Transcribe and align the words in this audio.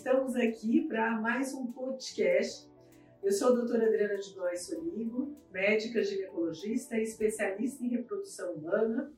estamos 0.00 0.34
aqui 0.34 0.88
para 0.88 1.20
mais 1.20 1.52
um 1.52 1.66
podcast. 1.66 2.66
Eu 3.22 3.30
sou 3.30 3.48
a 3.48 3.56
doutora 3.56 3.84
Adriana 3.84 4.16
de 4.16 4.32
Góes 4.32 4.62
Soligo, 4.62 5.36
médica 5.52 6.02
ginecologista 6.02 6.96
e 6.96 7.02
especialista 7.02 7.84
em 7.84 7.90
reprodução 7.90 8.54
humana. 8.54 9.12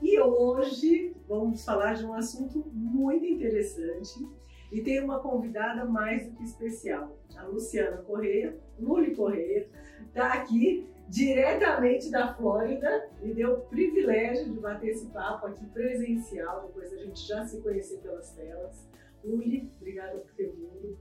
E 0.00 0.20
hoje 0.20 1.16
vamos 1.26 1.64
falar 1.64 1.94
de 1.94 2.06
um 2.06 2.14
assunto 2.14 2.64
muito 2.72 3.26
interessante 3.26 4.24
e 4.70 4.80
tem 4.82 5.02
uma 5.02 5.18
convidada 5.18 5.84
mais 5.84 6.28
do 6.28 6.36
que 6.36 6.44
especial, 6.44 7.18
a 7.36 7.42
Luciana 7.46 7.96
Correia, 7.96 8.56
Luli 8.78 9.16
Correia, 9.16 9.68
está 10.06 10.34
aqui 10.34 10.88
diretamente 11.08 12.08
da 12.08 12.32
Flórida, 12.34 13.10
me 13.20 13.34
deu 13.34 13.54
o 13.54 13.60
privilégio 13.62 14.44
de 14.44 14.60
bater 14.60 14.90
esse 14.90 15.06
papo 15.06 15.48
aqui 15.48 15.66
presencial, 15.70 16.68
depois 16.68 16.92
a 16.92 16.98
gente 16.98 17.20
já 17.26 17.44
se 17.44 17.60
conhecer 17.60 17.98
pelas 17.98 18.30
telas. 18.30 18.88
Uli, 19.24 19.70
obrigada 19.76 20.18
por 20.18 20.32
ter 20.32 20.50
vindo. 20.52 20.98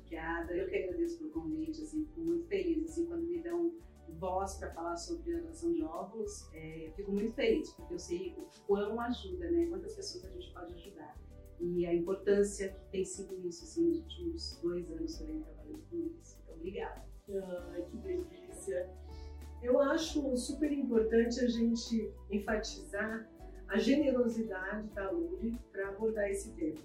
Obrigada, 0.00 0.54
eu 0.54 0.68
que 0.68 0.76
agradeço 0.76 1.18
pelo 1.18 1.30
convite, 1.30 1.82
assim, 1.82 2.04
fico 2.04 2.20
muito 2.20 2.46
feliz, 2.46 2.90
assim, 2.90 3.06
quando 3.06 3.22
me 3.22 3.42
dão 3.42 3.72
voz 4.18 4.54
para 4.56 4.70
falar 4.70 4.96
sobre 4.96 5.34
a 5.34 5.40
doação 5.40 5.72
de 5.72 5.82
óvulos, 5.82 6.48
é, 6.52 6.92
fico 6.94 7.10
muito 7.10 7.32
feliz, 7.34 7.70
porque 7.72 7.94
eu 7.94 7.98
sei 7.98 8.34
o 8.38 8.46
quão 8.66 9.00
ajuda, 9.00 9.50
né, 9.50 9.66
quantas 9.66 9.94
pessoas 9.94 10.24
a 10.24 10.28
gente 10.28 10.52
pode 10.52 10.74
ajudar. 10.74 11.16
E 11.60 11.86
a 11.86 11.94
importância 11.94 12.68
que 12.68 12.90
tem 12.90 13.04
sido 13.04 13.34
isso, 13.46 13.64
assim, 13.64 13.88
nos 13.88 13.98
últimos 13.98 14.58
dois 14.62 14.90
anos 14.90 15.16
que 15.16 15.22
eu 15.22 15.26
venho 15.26 15.44
trabalhando 15.44 15.82
com 15.90 15.96
isso. 16.20 16.38
Então, 16.42 16.54
obrigada. 16.54 17.04
Ai, 17.72 17.82
que 17.90 17.96
delícia. 17.98 18.90
Eu 19.62 19.80
acho 19.80 20.36
super 20.36 20.70
importante 20.70 21.40
a 21.40 21.48
gente 21.48 22.12
enfatizar 22.30 23.26
a 23.68 23.78
generosidade 23.78 24.88
da 24.88 25.10
Luli 25.10 25.58
para 25.72 25.88
abordar 25.88 26.28
esse 26.30 26.52
tema. 26.52 26.78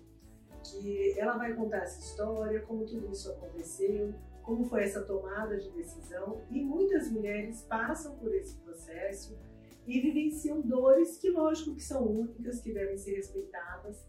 Que 0.63 1.17
ela 1.19 1.37
vai 1.37 1.53
contar 1.53 1.83
essa 1.83 1.99
história, 1.99 2.61
como 2.61 2.85
tudo 2.85 3.11
isso 3.11 3.31
aconteceu, 3.31 4.13
como 4.43 4.65
foi 4.65 4.83
essa 4.83 5.03
tomada 5.03 5.57
de 5.57 5.69
decisão 5.71 6.41
e 6.49 6.63
muitas 6.63 7.11
mulheres 7.11 7.61
passam 7.61 8.15
por 8.17 8.33
esse 8.33 8.55
processo 8.57 9.37
e 9.85 9.99
vivenciam 9.99 10.61
dores 10.61 11.17
que, 11.17 11.29
lógico, 11.29 11.75
que 11.75 11.83
são 11.83 12.03
únicas, 12.03 12.59
que 12.59 12.73
devem 12.73 12.97
ser 12.97 13.15
respeitadas. 13.15 14.03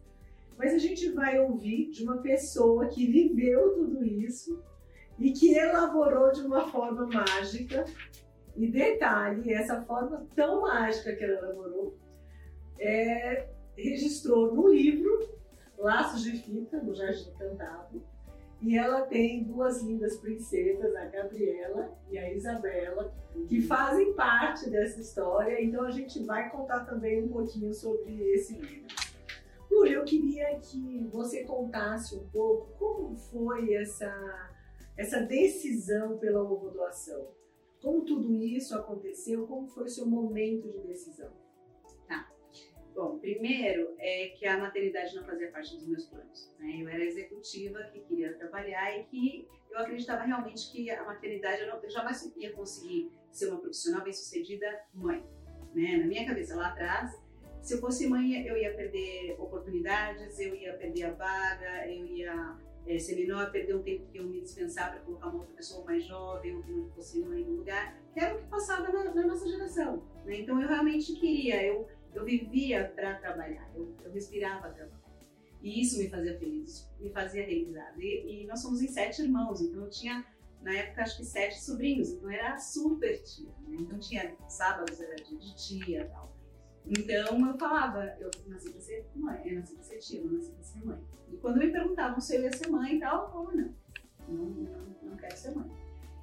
Mas 0.57 0.75
a 0.75 0.79
gente 0.79 1.11
vai 1.11 1.39
ouvir 1.39 1.91
de 1.91 2.05
uma 2.05 2.19
pessoa 2.19 2.89
que 2.89 3.07
viveu 3.07 3.75
tudo 3.75 4.05
isso 4.05 4.63
e 5.19 5.33
que 5.33 5.55
elaborou 5.55 6.33
de 6.33 6.41
uma 6.41 6.71
forma 6.71 7.07
mágica 7.07 7.85
e 8.57 8.67
detalhe, 8.67 9.53
essa 9.53 9.83
forma 9.83 10.27
tão 10.35 10.63
mágica 10.63 11.15
que 11.15 11.25
ela 11.25 11.39
elaborou, 11.39 11.97
é, 12.79 13.49
registrou 13.77 14.55
no 14.55 14.69
livro 14.69 15.40
Laços 15.81 16.23
de 16.23 16.33
Fita, 16.33 16.79
do 16.79 16.95
Jardim 16.95 17.33
Cantado, 17.39 18.03
e 18.61 18.77
ela 18.77 19.03
tem 19.03 19.43
duas 19.45 19.83
lindas 19.83 20.19
princesas, 20.19 20.95
a 20.95 21.07
Gabriela 21.07 21.97
e 22.11 22.19
a 22.19 22.33
Isabela, 22.33 23.15
que 23.49 23.63
fazem 23.63 24.13
parte 24.13 24.69
dessa 24.69 25.01
história, 25.01 25.63
então 25.63 25.83
a 25.85 25.91
gente 25.91 26.23
vai 26.23 26.51
contar 26.51 26.85
também 26.85 27.25
um 27.25 27.29
pouquinho 27.29 27.73
sobre 27.73 28.13
esse 28.33 28.55
livro. 28.55 28.95
Lúlia, 29.71 29.95
eu 29.95 30.05
queria 30.05 30.59
que 30.59 31.09
você 31.11 31.45
contasse 31.45 32.15
um 32.15 32.29
pouco 32.29 32.77
como 32.79 33.17
foi 33.17 33.73
essa, 33.75 34.51
essa 34.97 35.21
decisão 35.21 36.19
pela 36.19 36.43
ovodoação. 36.43 37.29
Como 37.81 38.05
tudo 38.05 38.35
isso 38.35 38.77
aconteceu? 38.77 39.47
Como 39.47 39.69
foi 39.69 39.85
o 39.85 39.89
seu 39.89 40.05
momento 40.05 40.71
de 40.71 40.81
decisão? 40.81 41.31
Bom, 43.01 43.19
primeiro 43.19 43.95
é 43.99 44.29
que 44.29 44.47
a 44.47 44.59
maternidade 44.59 45.17
não 45.17 45.25
fazia 45.25 45.51
parte 45.51 45.75
dos 45.75 45.89
meus 45.89 46.05
planos. 46.05 46.55
Né? 46.59 46.83
Eu 46.83 46.89
era 46.91 47.03
executiva 47.03 47.83
que 47.85 48.01
queria 48.01 48.35
trabalhar 48.35 48.95
e 48.95 49.05
que 49.05 49.49
eu 49.71 49.79
acreditava 49.79 50.25
realmente 50.25 50.71
que 50.71 50.91
a 50.91 51.03
maternidade 51.03 51.63
eu, 51.63 51.69
não, 51.69 51.83
eu 51.83 51.89
jamais 51.89 52.31
ia 52.37 52.53
conseguir 52.53 53.11
ser 53.33 53.49
uma 53.49 53.59
profissional 53.59 54.05
bem-sucedida 54.05 54.67
mãe. 54.93 55.25
Né? 55.75 55.97
Na 55.97 56.07
minha 56.07 56.27
cabeça 56.27 56.55
lá 56.55 56.69
atrás, 56.69 57.19
se 57.63 57.73
eu 57.73 57.81
fosse 57.81 58.07
mãe, 58.07 58.47
eu 58.47 58.55
ia 58.55 58.75
perder 58.75 59.35
oportunidades, 59.39 60.39
eu 60.39 60.55
ia 60.55 60.75
perder 60.75 61.05
a 61.05 61.13
vaga, 61.13 61.91
eu 61.91 62.05
ia 62.05 62.59
é, 62.87 63.15
menor 63.15 63.51
perder 63.51 63.77
um 63.77 63.83
tempo 63.83 64.11
que 64.13 64.19
eu 64.19 64.25
me 64.25 64.43
dispensar 64.43 64.91
para 64.91 65.01
colocar 65.01 65.29
uma 65.29 65.39
outra 65.39 65.55
pessoa 65.55 65.87
mais 65.87 66.05
jovem 66.05 66.55
ou 66.55 66.63
que 66.63 66.71
não 66.71 66.91
fosse 66.91 67.19
mãe 67.21 67.45
no 67.45 67.57
lugar, 67.57 67.99
que 68.13 68.21
era 68.21 68.35
o 68.35 68.39
que 68.41 68.47
passava 68.49 68.93
na, 68.93 69.15
na 69.15 69.27
nossa 69.27 69.49
geração. 69.49 70.03
Né? 70.27 70.41
Então 70.41 70.61
eu 70.61 70.69
realmente 70.69 71.15
queria, 71.15 71.65
eu, 71.65 71.89
eu 72.15 72.25
vivia 72.25 72.93
para 72.95 73.15
trabalhar, 73.17 73.71
eu, 73.75 73.95
eu 74.05 74.13
respirava 74.13 74.71
trabalhar. 74.71 75.01
E 75.63 75.83
isso 75.83 75.99
me 75.99 76.09
fazia 76.09 76.39
feliz, 76.39 76.91
me 76.99 77.11
fazia 77.11 77.45
realizada. 77.45 77.95
E, 77.99 78.43
e, 78.43 78.47
nós 78.47 78.61
somos 78.61 78.81
em 78.81 78.89
sete 78.89 79.23
irmãos, 79.23 79.61
então 79.61 79.85
eu 79.85 79.91
tinha, 79.91 80.25
na 80.63 80.75
época, 80.75 81.03
acho 81.03 81.19
que 81.19 81.25
sete 81.25 81.61
sobrinhos, 81.61 82.11
então 82.11 82.31
era 82.31 82.57
super 82.59 83.23
tia. 83.23 83.51
Né? 83.69 83.77
Então 83.81 83.99
tinha 83.99 84.35
sábados, 84.49 85.01
era 85.01 85.17
dia 85.17 85.39
de 85.39 85.57
tia 85.57 86.03
e 86.03 86.09
tal. 86.09 86.35
Então 86.87 87.47
eu 87.47 87.59
falava, 87.59 88.17
eu 88.19 88.31
nasci 88.47 88.71
pra 88.71 88.81
ser 88.81 89.07
mãe, 89.15 89.43
eu 89.45 89.61
nasci 89.61 89.75
pra 89.75 89.85
ser 89.85 89.99
tia, 89.99 90.21
eu 90.21 90.33
nasci 90.33 90.51
pra 90.53 90.63
ser 90.63 90.85
mãe. 90.85 90.99
E 91.31 91.37
quando 91.37 91.59
me 91.59 91.71
perguntavam 91.71 92.21
se 92.21 92.37
eu 92.37 92.43
ia 92.43 92.53
ser 92.53 92.69
mãe 92.69 92.97
e 92.97 93.01
tal, 93.01 93.27
eu 93.27 93.31
falava, 93.31 93.53
não, 93.53 93.75
não, 94.29 94.97
não 95.03 95.17
quero 95.17 95.37
ser 95.37 95.55
mãe. 95.55 95.71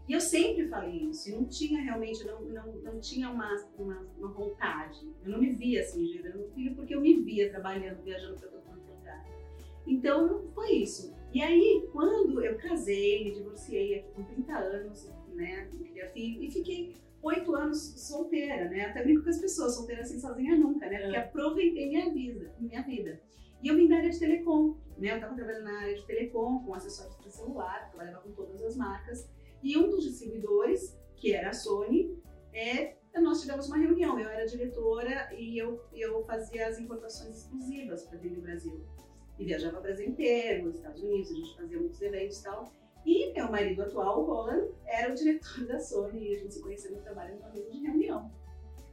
E 0.08 0.14
eu 0.14 0.22
sempre 0.22 0.70
falei 0.70 1.04
isso, 1.04 1.30
e 1.30 1.34
não 1.34 1.46
tinha 1.46 1.82
realmente, 1.82 2.24
não, 2.24 2.42
não, 2.42 2.76
não 2.78 3.00
tinha 3.00 3.30
uma, 3.30 3.54
uma, 3.78 4.08
uma 4.18 4.30
vontade. 4.30 5.06
Eu 5.24 5.32
não 5.32 5.40
me 5.40 5.52
via 5.52 5.82
assim, 5.82 6.06
gerando 6.08 6.46
um 6.46 6.50
filho, 6.52 6.76
porque 6.76 6.96
eu 6.96 7.02
me 7.02 7.14
via 7.22 7.50
trabalhando, 7.50 8.02
viajando 8.04 8.40
para 8.40 8.48
todo 8.48 8.80
lugar. 8.90 9.26
Então 9.86 10.48
foi 10.56 10.72
isso. 10.76 11.14
E 11.34 11.42
aí, 11.42 11.90
quando 11.92 12.42
eu 12.42 12.58
casei, 12.58 13.26
me 13.26 13.32
divorciei 13.32 14.00
aqui 14.00 14.12
com 14.14 14.24
30 14.24 14.58
anos, 14.58 15.12
né, 15.34 15.70
não 15.74 15.84
queria 15.84 16.10
filho, 16.12 16.42
e 16.42 16.52
fiquei 16.52 16.96
oito 17.22 17.54
anos 17.54 17.80
solteira, 17.98 18.70
né? 18.70 18.86
Até 18.86 19.04
brinco 19.04 19.24
com 19.24 19.30
as 19.30 19.40
pessoas, 19.40 19.76
solteira 19.76 20.02
assim 20.02 20.20
sozinha 20.20 20.56
nunca, 20.56 20.88
né? 20.90 21.00
Porque 21.00 21.16
é. 21.16 21.20
aproveitei 21.20 21.90
minha 21.90 22.10
vida, 22.14 22.54
minha 22.60 22.82
vida. 22.82 23.20
E 23.62 23.68
eu 23.68 23.76
vim 23.76 23.88
da 23.88 23.98
área 23.98 24.10
de 24.10 24.20
telecom, 24.20 24.78
né? 24.98 25.16
Eu 25.16 25.20
tava 25.20 25.36
trabalhando 25.36 25.64
na 25.64 25.80
área 25.80 25.96
de 25.96 26.06
telecom, 26.06 26.64
com 26.64 26.74
acessórios 26.74 27.16
para 27.16 27.30
celular, 27.30 27.90
trabalhava 27.90 28.22
com 28.22 28.32
todas 28.32 28.62
as 28.64 28.78
marcas. 28.78 29.30
E 29.64 29.78
um 29.78 29.90
dos 29.90 30.04
distribuidores, 30.04 30.98
que 31.16 31.34
era 31.34 31.50
a 31.50 31.54
Sony, 31.54 32.18
é, 32.54 32.96
nós 33.22 33.42
tivemos 33.42 33.68
uma 33.68 33.78
reunião. 33.78 34.20
Eu 34.20 34.30
era 34.30 34.46
diretora 34.46 35.30
e 35.36 35.58
eu, 35.58 35.82
eu 35.94 36.24
fazia 36.24 36.68
as 36.68 36.80
importações 36.80 37.38
exclusivas 37.38 38.04
para 38.04 38.18
dentro 38.20 38.38
do 38.38 38.42
Brasil. 38.44 38.86
E 39.40 39.46
viajava 39.46 39.80
o 39.80 39.82
Brasil 39.82 40.08
inteiro, 40.08 40.66
nos 40.66 40.76
Estados 40.76 41.02
Unidos, 41.02 41.32
a 41.32 41.36
gente 41.36 41.56
fazia 41.56 41.80
muitos 41.80 42.02
eventos 42.02 42.40
e 42.40 42.44
tal. 42.44 42.74
E 43.06 43.34
meu 43.34 43.50
marido 43.52 43.84
atual, 43.84 44.22
o 44.22 44.26
Roland, 44.26 44.70
era 44.86 45.12
o 45.12 45.16
diretor 45.16 45.66
da 45.68 45.80
Sony 45.80 46.30
e 46.30 46.36
a 46.36 46.40
gente 46.40 46.54
se 46.56 46.62
conheceu 46.62 46.92
no 46.92 47.02
trabalho 47.02 47.36
no 47.36 47.54
mesa 47.54 47.72
de 47.72 47.80
reunião. 47.80 48.32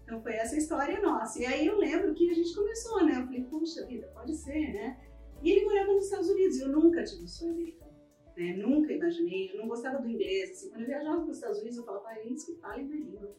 Então 0.04 0.22
foi 0.22 0.34
essa 0.34 0.56
história 0.56 1.00
nossa. 1.00 1.40
E 1.40 1.46
aí 1.46 1.66
eu 1.66 1.78
lembro 1.78 2.14
que 2.14 2.30
a 2.30 2.34
gente 2.34 2.54
começou, 2.54 3.04
né? 3.04 3.18
Eu 3.18 3.24
falei, 3.24 3.44
puxa 3.44 3.86
vida, 3.86 4.06
pode 4.14 4.36
ser, 4.36 4.72
né? 4.72 5.00
E 5.42 5.50
ele 5.50 5.64
morava 5.64 5.92
nos 5.92 6.04
Estados 6.04 6.28
Unidos 6.28 6.56
e 6.56 6.60
eu 6.60 6.68
nunca 6.68 7.02
tive 7.02 7.24
um 7.24 7.26
sonho 7.26 7.52
americano. 7.52 7.83
Né? 8.36 8.56
Nunca 8.56 8.92
imaginei, 8.92 9.52
eu 9.52 9.58
não 9.58 9.68
gostava 9.68 9.98
do 9.98 10.08
inglês. 10.08 10.50
Assim, 10.50 10.70
quando 10.70 10.80
eu 10.82 10.86
viajava 10.86 11.20
para 11.20 11.30
os 11.30 11.36
Estados 11.36 11.58
Unidos, 11.60 11.78
eu 11.78 11.84
falava, 11.84 12.08
ah, 12.08 12.20
eles 12.20 12.44
que 12.44 12.54
falem 12.56 12.86
minha 12.86 13.04
língua. 13.04 13.36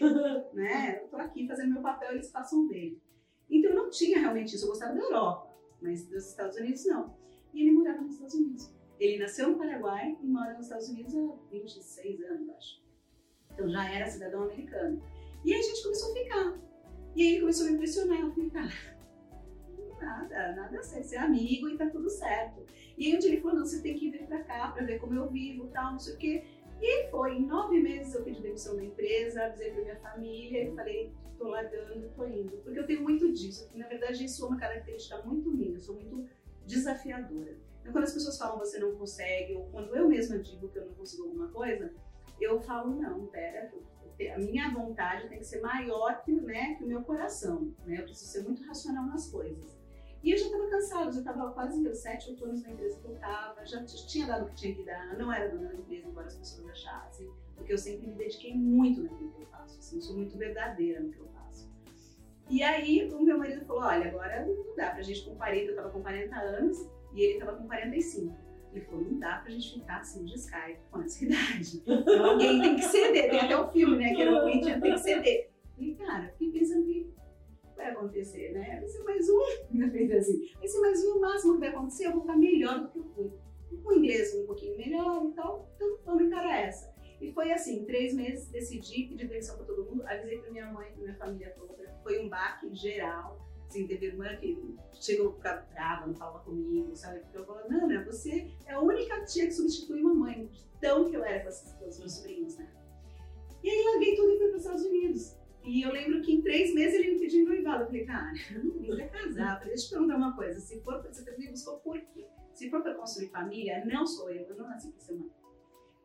né? 0.52 1.00
Eu 1.02 1.08
tô 1.08 1.16
aqui 1.16 1.46
fazendo 1.46 1.72
meu 1.72 1.82
papel, 1.82 2.12
eles 2.12 2.30
façam 2.30 2.66
dele. 2.66 3.00
Então 3.50 3.70
eu 3.70 3.76
não 3.76 3.90
tinha 3.90 4.18
realmente 4.18 4.54
isso. 4.54 4.64
Eu 4.64 4.70
gostava 4.70 4.94
da 4.94 5.00
Europa, 5.00 5.54
mas 5.80 6.06
dos 6.06 6.28
Estados 6.28 6.56
Unidos 6.56 6.84
não. 6.86 7.16
E 7.52 7.62
ele 7.62 7.72
morava 7.72 8.00
nos 8.00 8.14
Estados 8.14 8.34
Unidos. 8.34 8.74
Ele 8.98 9.18
nasceu 9.18 9.48
no 9.48 9.58
Paraguai 9.58 10.16
e 10.20 10.26
mora 10.26 10.54
nos 10.54 10.66
Estados 10.66 10.88
Unidos 10.88 11.14
há 11.14 11.36
26 11.50 12.22
anos, 12.22 12.48
acho. 12.50 12.82
Então 13.52 13.68
já 13.68 13.88
era 13.90 14.06
cidadão 14.06 14.42
americano. 14.42 15.02
E 15.44 15.52
aí 15.52 15.60
a 15.60 15.62
gente 15.62 15.82
começou 15.82 16.10
a 16.10 16.14
ficar. 16.14 16.58
E 17.14 17.22
aí 17.22 17.28
ele 17.32 17.40
começou 17.40 17.66
a 17.66 17.68
me 17.70 17.74
impressionar. 17.76 18.20
Eu 18.20 18.32
falei, 18.32 18.50
cara, 18.50 18.72
nada, 20.00 20.52
nada 20.56 20.78
a 20.78 20.82
ser, 20.82 21.04
ser 21.04 21.16
amigo 21.16 21.68
e 21.68 21.76
tá 21.76 21.88
tudo 21.90 22.08
certo. 22.08 22.64
E 22.96 23.12
aí 23.12 23.18
dia 23.18 23.30
ele 23.30 23.40
falou, 23.40 23.58
não, 23.58 23.66
você 23.66 23.82
tem 23.82 23.94
que 23.94 24.10
vir 24.10 24.26
pra 24.26 24.42
cá 24.44 24.68
pra 24.68 24.84
ver 24.84 24.98
como 24.98 25.14
eu 25.14 25.28
vivo, 25.28 25.68
tal, 25.68 25.92
não 25.92 25.98
sei 25.98 26.14
o 26.14 26.18
quê. 26.18 26.44
E 26.80 27.10
foi, 27.10 27.36
em 27.36 27.46
nove 27.46 27.80
meses 27.80 28.14
eu 28.14 28.22
pedi 28.22 28.40
demissão 28.40 28.76
da 28.76 28.84
empresa, 28.84 29.44
avisei 29.44 29.70
pra 29.70 29.82
minha 29.82 29.96
família 29.96 30.64
e 30.64 30.74
falei, 30.74 31.12
tô 31.38 31.48
largando, 31.48 32.10
tô 32.14 32.26
indo. 32.26 32.56
Porque 32.58 32.78
eu 32.78 32.86
tenho 32.86 33.02
muito 33.02 33.32
disso, 33.32 33.68
que 33.68 33.78
na 33.78 33.88
verdade 33.88 34.24
isso 34.24 34.44
é 34.44 34.48
uma 34.48 34.58
característica 34.58 35.22
muito 35.22 35.50
minha, 35.50 35.76
eu 35.76 35.80
sou 35.80 35.94
muito 35.94 36.28
desafiadora. 36.66 37.56
Então, 37.80 37.92
quando 37.92 38.04
as 38.04 38.14
pessoas 38.14 38.38
falam 38.38 38.58
você 38.58 38.78
não 38.78 38.94
consegue, 38.96 39.54
ou 39.54 39.64
quando 39.66 39.94
eu 39.94 40.08
mesma 40.08 40.38
digo 40.38 40.68
que 40.68 40.78
eu 40.78 40.86
não 40.86 40.94
consigo 40.94 41.24
alguma 41.24 41.48
coisa, 41.48 41.92
eu 42.40 42.60
falo, 42.60 42.94
não, 42.94 43.26
pera, 43.26 43.70
a 44.34 44.38
minha 44.38 44.72
vontade 44.72 45.28
tem 45.28 45.38
que 45.38 45.44
ser 45.44 45.60
maior 45.60 46.22
que, 46.22 46.32
né, 46.32 46.74
que 46.76 46.84
o 46.84 46.86
meu 46.86 47.02
coração, 47.02 47.72
né? 47.84 47.98
Eu 47.98 48.04
preciso 48.04 48.30
ser 48.30 48.42
muito 48.44 48.62
racional 48.64 49.06
nas 49.06 49.30
coisas. 49.30 49.73
E 50.24 50.30
eu 50.30 50.38
já 50.38 50.46
estava 50.46 50.70
cansada, 50.70 51.12
já 51.12 51.18
estava 51.18 51.50
quase 51.50 51.94
7, 51.94 52.30
8 52.30 52.44
anos 52.46 52.62
na 52.62 52.70
empresa 52.70 52.98
que 52.98 53.06
eu 53.06 53.14
estava, 53.14 53.66
já 53.66 53.84
tinha 53.84 54.26
dado 54.26 54.46
o 54.46 54.48
que 54.48 54.54
tinha 54.54 54.74
que 54.74 54.82
dar, 54.82 55.18
não 55.18 55.30
era 55.30 55.50
dona 55.50 55.68
da 55.68 55.74
empresa, 55.74 56.08
embora 56.08 56.26
as 56.26 56.36
pessoas 56.36 56.66
achassem, 56.70 57.30
porque 57.54 57.74
eu 57.74 57.76
sempre 57.76 58.06
me 58.06 58.14
dediquei 58.14 58.54
muito 58.56 59.02
naquilo 59.02 59.30
que 59.32 59.42
eu 59.42 59.46
faço, 59.48 59.78
assim, 59.78 59.96
eu 59.96 60.02
sou 60.02 60.16
muito 60.16 60.38
verdadeira 60.38 61.00
no 61.00 61.10
que 61.10 61.18
eu 61.18 61.28
faço. 61.28 61.70
E 62.48 62.62
aí 62.62 63.06
o 63.12 63.22
meu 63.22 63.36
marido 63.36 63.66
falou, 63.66 63.82
olha, 63.82 64.08
agora 64.08 64.46
não 64.46 64.74
dá 64.74 64.92
pra 64.92 65.02
gente 65.02 65.26
com 65.26 65.36
40, 65.36 65.62
eu 65.62 65.70
estava 65.70 65.90
com 65.90 66.00
40 66.00 66.36
anos, 66.36 66.88
e 67.12 67.20
ele 67.20 67.34
estava 67.34 67.58
com 67.58 67.66
45. 67.66 68.34
Ele 68.72 68.84
falou, 68.86 69.04
não 69.04 69.18
dá 69.18 69.36
pra 69.36 69.50
gente 69.50 69.74
ficar 69.74 69.98
assim 69.98 70.24
de 70.24 70.34
Skype 70.36 70.80
com 70.90 71.02
essa 71.02 71.22
idade. 71.24 71.82
Então, 71.86 72.24
alguém 72.24 72.62
tem 72.62 72.76
que 72.76 72.82
ceder, 72.82 73.30
tem 73.30 73.40
até 73.40 73.56
o 73.56 73.70
filme, 73.70 73.98
né? 73.98 74.14
Que 74.14 74.22
era 74.22 74.40
alguém 74.40 74.60
tinha 74.60 74.80
tem 74.80 74.94
que 74.94 74.98
ceder. 74.98 75.50
Falei, 75.74 75.94
cara, 75.94 76.28
fiquei 76.30 76.60
pensando 76.60 76.84
que 76.86 77.14
vai 77.84 77.92
acontecer, 77.92 78.52
né? 78.52 78.78
Vai 78.80 78.88
ser 78.88 79.02
mais 79.02 79.28
um, 79.28 79.40
assim, 80.16 80.54
vai 80.58 80.68
ser 80.68 80.80
mais 80.80 81.04
um, 81.04 81.16
o 81.16 81.20
máximo 81.20 81.54
que 81.54 81.60
vai 81.60 81.68
acontecer, 81.68 82.06
eu 82.06 82.12
vou 82.12 82.20
ficar 82.22 82.36
melhor 82.36 82.80
do 82.80 82.88
que 82.88 82.98
eu 82.98 83.04
fui. 83.14 83.30
Com 83.82 83.92
inglês 83.92 84.34
um 84.34 84.46
pouquinho 84.46 84.76
melhor 84.76 85.26
e 85.26 85.32
tal, 85.32 85.68
então 85.76 85.98
vamos 86.06 86.24
encarar 86.24 86.60
essa. 86.60 86.94
E 87.20 87.32
foi 87.32 87.52
assim, 87.52 87.84
três 87.84 88.14
meses, 88.14 88.48
decidi 88.48 89.08
pedir 89.08 89.28
demissão 89.28 89.56
para 89.56 89.66
todo 89.66 89.84
mundo, 89.84 90.06
avisei 90.06 90.38
para 90.38 90.50
minha 90.50 90.72
mãe, 90.72 90.90
para 90.92 91.02
minha 91.02 91.16
família 91.16 91.54
toda. 91.56 92.00
Foi 92.02 92.24
um 92.24 92.28
baque 92.28 92.74
geral. 92.74 93.40
Assim, 93.66 93.86
teve 93.86 94.06
irmã 94.06 94.36
que 94.36 94.76
chegou 94.92 95.30
a 95.30 95.32
ficar 95.32 95.68
brava, 95.72 96.06
não 96.06 96.14
falava 96.14 96.44
comigo, 96.44 96.94
sabe? 96.94 97.20
Porque 97.20 97.38
eu 97.38 97.46
falava, 97.46 97.68
né? 97.68 98.04
Você 98.04 98.50
é 98.66 98.72
a 98.72 98.80
única 98.80 99.24
tia 99.24 99.46
que 99.46 99.52
substitui 99.52 100.00
mamãe, 100.00 100.46
de 100.46 100.66
tão 100.80 101.10
que 101.10 101.16
eu 101.16 101.24
era 101.24 101.42
com 101.42 101.48
os 101.88 101.98
meus 101.98 102.12
sobrinhos, 102.12 102.56
né? 102.56 102.70
E 103.62 103.70
aí 103.70 103.84
larguei 103.84 104.14
tudo 104.14 104.30
e 104.30 104.38
fui 104.38 104.48
para 104.48 104.56
os 104.56 104.62
Estados 104.62 104.84
Unidos. 104.84 105.43
E 105.64 105.80
eu 105.82 105.90
lembro 105.90 106.20
que 106.20 106.32
em 106.32 106.42
três 106.42 106.74
meses 106.74 106.94
ele 106.94 107.14
me 107.14 107.20
pediu 107.20 107.46
noivado. 107.46 107.84
Eu 107.84 107.86
falei, 107.86 108.04
cara, 108.04 108.32
eu 108.54 108.64
não 108.64 108.78
vim 108.78 108.94
pra 108.94 109.08
casar. 109.08 109.62
Eu 109.62 109.68
deixa 109.68 109.84
eu 109.84 109.88
te 109.88 109.90
perguntar 109.90 110.16
uma 110.16 110.36
coisa. 110.36 110.60
Se 110.60 110.78
for 110.82 111.00
pra 111.00 111.12
você 111.12 111.36
me 111.38 111.48
buscou 111.48 111.78
por 111.78 111.98
quê? 111.98 112.26
Se 112.52 112.68
for 112.70 112.82
para 112.82 112.94
construir 112.94 113.28
família, 113.28 113.82
não 113.86 114.06
sou 114.06 114.30
eu. 114.30 114.42
Eu 114.42 114.56
não 114.56 114.68
nasci 114.68 114.90
para 114.90 115.00
ser 115.00 115.14
mãe. 115.14 115.30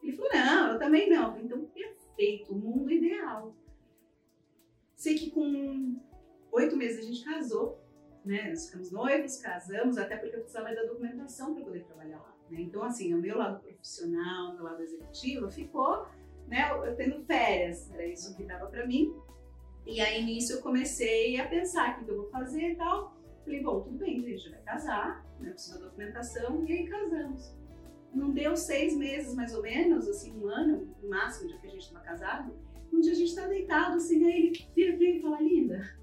Ele 0.01 0.15
falou, 0.15 0.31
não, 0.33 0.73
eu 0.73 0.79
também 0.79 1.09
não. 1.09 1.31
Falei, 1.31 1.43
então, 1.43 1.65
perfeito, 1.65 2.55
mundo 2.55 2.89
ideal. 2.89 3.53
Sei 4.95 5.15
que 5.15 5.29
com 5.29 5.99
oito 6.53 6.77
meses 6.77 6.99
a 6.99 7.07
gente 7.07 7.23
casou, 7.23 7.83
né? 8.23 8.49
Nós 8.49 8.65
ficamos 8.65 8.91
noivos, 8.91 9.37
casamos, 9.37 9.97
até 9.97 10.15
porque 10.15 10.35
eu 10.37 10.41
precisava 10.41 10.73
da 10.73 10.83
documentação 10.83 11.53
para 11.53 11.65
poder 11.65 11.83
trabalhar 11.83 12.17
lá. 12.17 12.35
Né? 12.49 12.61
Então, 12.61 12.81
assim, 12.81 13.13
o 13.13 13.17
meu 13.17 13.37
lado 13.37 13.61
profissional, 13.61 14.51
o 14.51 14.55
meu 14.55 14.63
lado 14.63 14.81
executivo 14.81 15.49
ficou, 15.51 16.07
né? 16.47 16.71
Eu 16.71 16.95
tendo 16.95 17.23
férias, 17.25 17.91
era 17.91 18.05
isso 18.07 18.35
que 18.35 18.43
dava 18.43 18.67
para 18.67 18.87
mim. 18.87 19.13
E 19.89 19.99
aí, 19.99 20.23
nisso, 20.23 20.53
eu 20.53 20.61
comecei 20.61 21.39
a 21.39 21.47
pensar 21.47 21.99
o 21.99 22.05
que 22.05 22.11
eu 22.11 22.17
vou 22.17 22.29
fazer 22.29 22.73
e 22.73 22.75
tal. 22.75 23.17
Falei, 23.43 23.63
bom, 23.63 23.81
tudo 23.81 23.97
bem, 23.97 24.23
a 24.23 24.29
gente 24.29 24.51
vai 24.51 24.61
casar, 24.61 25.25
né? 25.39 25.49
Precisa 25.49 25.79
da 25.79 25.85
documentação, 25.85 26.63
e 26.67 26.71
aí 26.71 26.87
casamos. 26.87 27.57
Não 28.13 28.29
deu 28.29 28.55
seis 28.55 28.95
meses, 28.95 29.33
mais 29.33 29.51
ou 29.55 29.63
menos, 29.63 30.07
assim, 30.07 30.31
um 30.37 30.47
ano, 30.47 30.95
no 31.01 31.09
máximo, 31.09 31.49
de 31.49 31.57
que 31.57 31.65
a 31.65 31.69
gente 31.71 31.81
estava 31.81 32.05
casado. 32.05 32.53
Um 32.93 32.99
dia 32.99 33.13
a 33.13 33.15
gente 33.15 33.29
está 33.29 33.47
deitado, 33.47 33.95
assim, 33.95 34.23
aí 34.25 34.47
ele 34.47 34.67
vira 34.75 34.95
pra 34.95 35.05
ele 35.05 35.17
e 35.17 35.21
fala, 35.23 35.41
linda, 35.41 35.99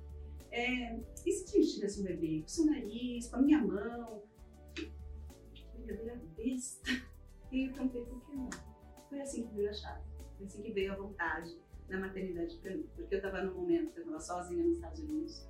é, 0.51 0.99
e 1.25 1.33
se 1.33 1.45
a 1.45 1.61
gente 1.61 1.75
tivesse 1.75 2.01
um 2.01 2.05
bebê 2.05 2.41
com 2.41 2.49
seu 2.49 2.67
nariz, 2.67 3.29
com 3.29 3.37
a 3.37 3.43
minha 3.43 3.59
mão? 3.59 4.23
Brincadeira 5.75 6.21
besta. 6.37 6.91
E 7.53 7.67
eu 7.67 7.73
perguntei, 7.73 8.05
por 8.05 8.21
que 8.25 8.35
não? 8.35 8.51
Foi 9.09 9.21
assim 9.21 9.47
que 9.47 9.55
veio 9.55 9.71
a 9.71 9.73
chave. 9.73 10.03
Foi 10.37 10.47
assim 10.47 10.63
que 10.63 10.73
veio 10.73 10.93
a 10.93 10.97
vontade 10.97 11.57
da 11.89 11.99
maternidade 11.99 12.57
para 12.57 12.75
mim. 12.75 12.87
Porque 12.95 13.15
eu 13.15 13.19
estava 13.19 13.43
no 13.43 13.55
momento 13.55 13.93
que 13.93 14.01
eu 14.01 14.05
estava 14.05 14.21
sozinha 14.21 14.65
nos 14.65 14.77
Estados 14.77 15.01
Unidos. 15.01 15.47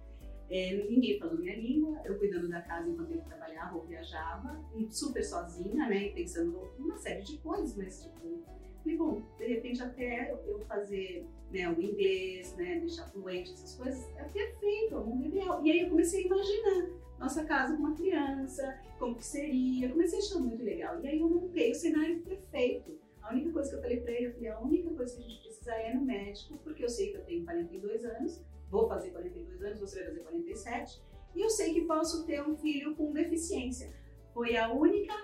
É, 0.49 0.87
ninguém 0.89 1.19
falou 1.19 1.37
minha 1.37 1.57
língua, 1.57 2.01
eu 2.05 2.17
cuidando 2.19 2.49
da 2.49 2.63
casa 2.63 2.89
enquanto 2.89 3.11
ele 3.11 3.23
trabalhava 3.23 3.77
ou 3.77 3.85
viajava, 3.85 4.65
super 4.91 5.25
sozinha, 5.25 5.89
né, 5.89 6.07
e 6.07 6.13
pensando 6.13 6.71
uma 6.79 6.97
série 6.97 7.23
de 7.23 7.37
coisas, 7.39 7.77
mas 7.77 8.05
tipo, 8.05 8.45
falei, 8.81 8.97
bom, 8.97 9.23
de 9.37 9.45
repente 9.45 9.83
até 9.83 10.33
eu 10.47 10.61
fazer 10.61 11.27
né, 11.51 11.69
o 11.69 11.81
inglês, 11.83 12.55
né, 12.57 12.79
deixar 12.79 13.09
fluente, 13.09 13.53
essas 13.53 13.75
coisas, 13.75 14.09
é 14.17 14.23
perfeito, 14.23 14.95
é 14.95 14.99
o 14.99 15.05
mundo 15.05 15.27
ideal. 15.27 15.65
E 15.65 15.73
aí 15.73 15.81
eu 15.81 15.91
comecei 15.91 16.23
a 16.23 16.27
imaginar 16.27 16.91
nossa 17.19 17.45
casa 17.45 17.75
com 17.75 17.83
uma 17.83 17.97
criança, 17.97 18.79
como 18.99 19.17
que 19.17 19.25
seria, 19.25 19.89
comecei 19.89 20.19
a 20.19 20.23
achar 20.23 20.39
muito 20.39 20.63
legal. 20.63 21.01
E 21.03 21.09
aí 21.09 21.21
eu 21.21 21.29
montei 21.29 21.73
o 21.73 21.75
cenário 21.75 22.21
perfeito. 22.21 22.99
A 23.23 23.33
única 23.33 23.51
coisa 23.53 23.71
que 23.71 23.77
eu 23.77 23.83
falei 23.83 24.01
para 24.01 24.13
ele, 24.13 24.27
eu 24.27 24.33
falei, 24.35 24.49
a 24.51 24.61
única 24.61 24.91
coisa 24.91 25.17
que 25.17 25.25
a 25.25 25.29
gente 25.29 25.43
precisa 25.67 25.73
é 25.73 25.95
no 25.95 26.05
médico, 26.05 26.57
porque 26.63 26.85
eu 26.85 26.89
sei 26.89 27.11
que 27.11 27.17
eu 27.17 27.25
tenho 27.25 27.45
42 27.45 28.05
anos, 28.05 28.41
vou 28.71 28.89
fazer 28.89 29.11
42 29.11 29.63
anos, 29.63 29.81
você 29.81 29.97
vai 29.97 30.09
fazer 30.09 30.21
47, 30.21 31.03
e 31.35 31.41
eu 31.41 31.51
sei 31.51 31.75
que 31.75 31.83
posso 31.83 32.25
ter 32.25 32.43
um 32.43 32.57
filho 32.57 32.95
com 32.95 33.13
deficiência. 33.13 33.93
Foi 34.33 34.57
a 34.57 34.73
única 34.73 35.15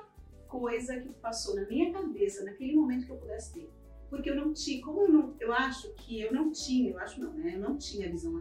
coisa 0.48 1.00
que 1.00 1.08
passou 1.14 1.54
na 1.54 1.66
minha 1.66 1.92
cabeça 1.92 2.44
naquele 2.44 2.74
momento 2.74 3.06
que 3.06 3.12
eu 3.12 3.16
pudesse 3.16 3.54
ter. 3.54 3.70
Porque 4.10 4.28
eu 4.28 4.36
não 4.36 4.52
tinha, 4.52 4.84
como 4.84 5.02
eu 5.02 5.08
não, 5.08 5.36
eu 5.40 5.52
acho 5.54 5.94
que 5.94 6.20
eu 6.20 6.32
não 6.34 6.52
tinha, 6.52 6.90
eu 6.90 6.98
acho 6.98 7.18
não, 7.18 7.32
né? 7.32 7.54
Eu 7.54 7.60
não 7.60 7.78
tinha 7.78 8.10
visão 8.10 8.32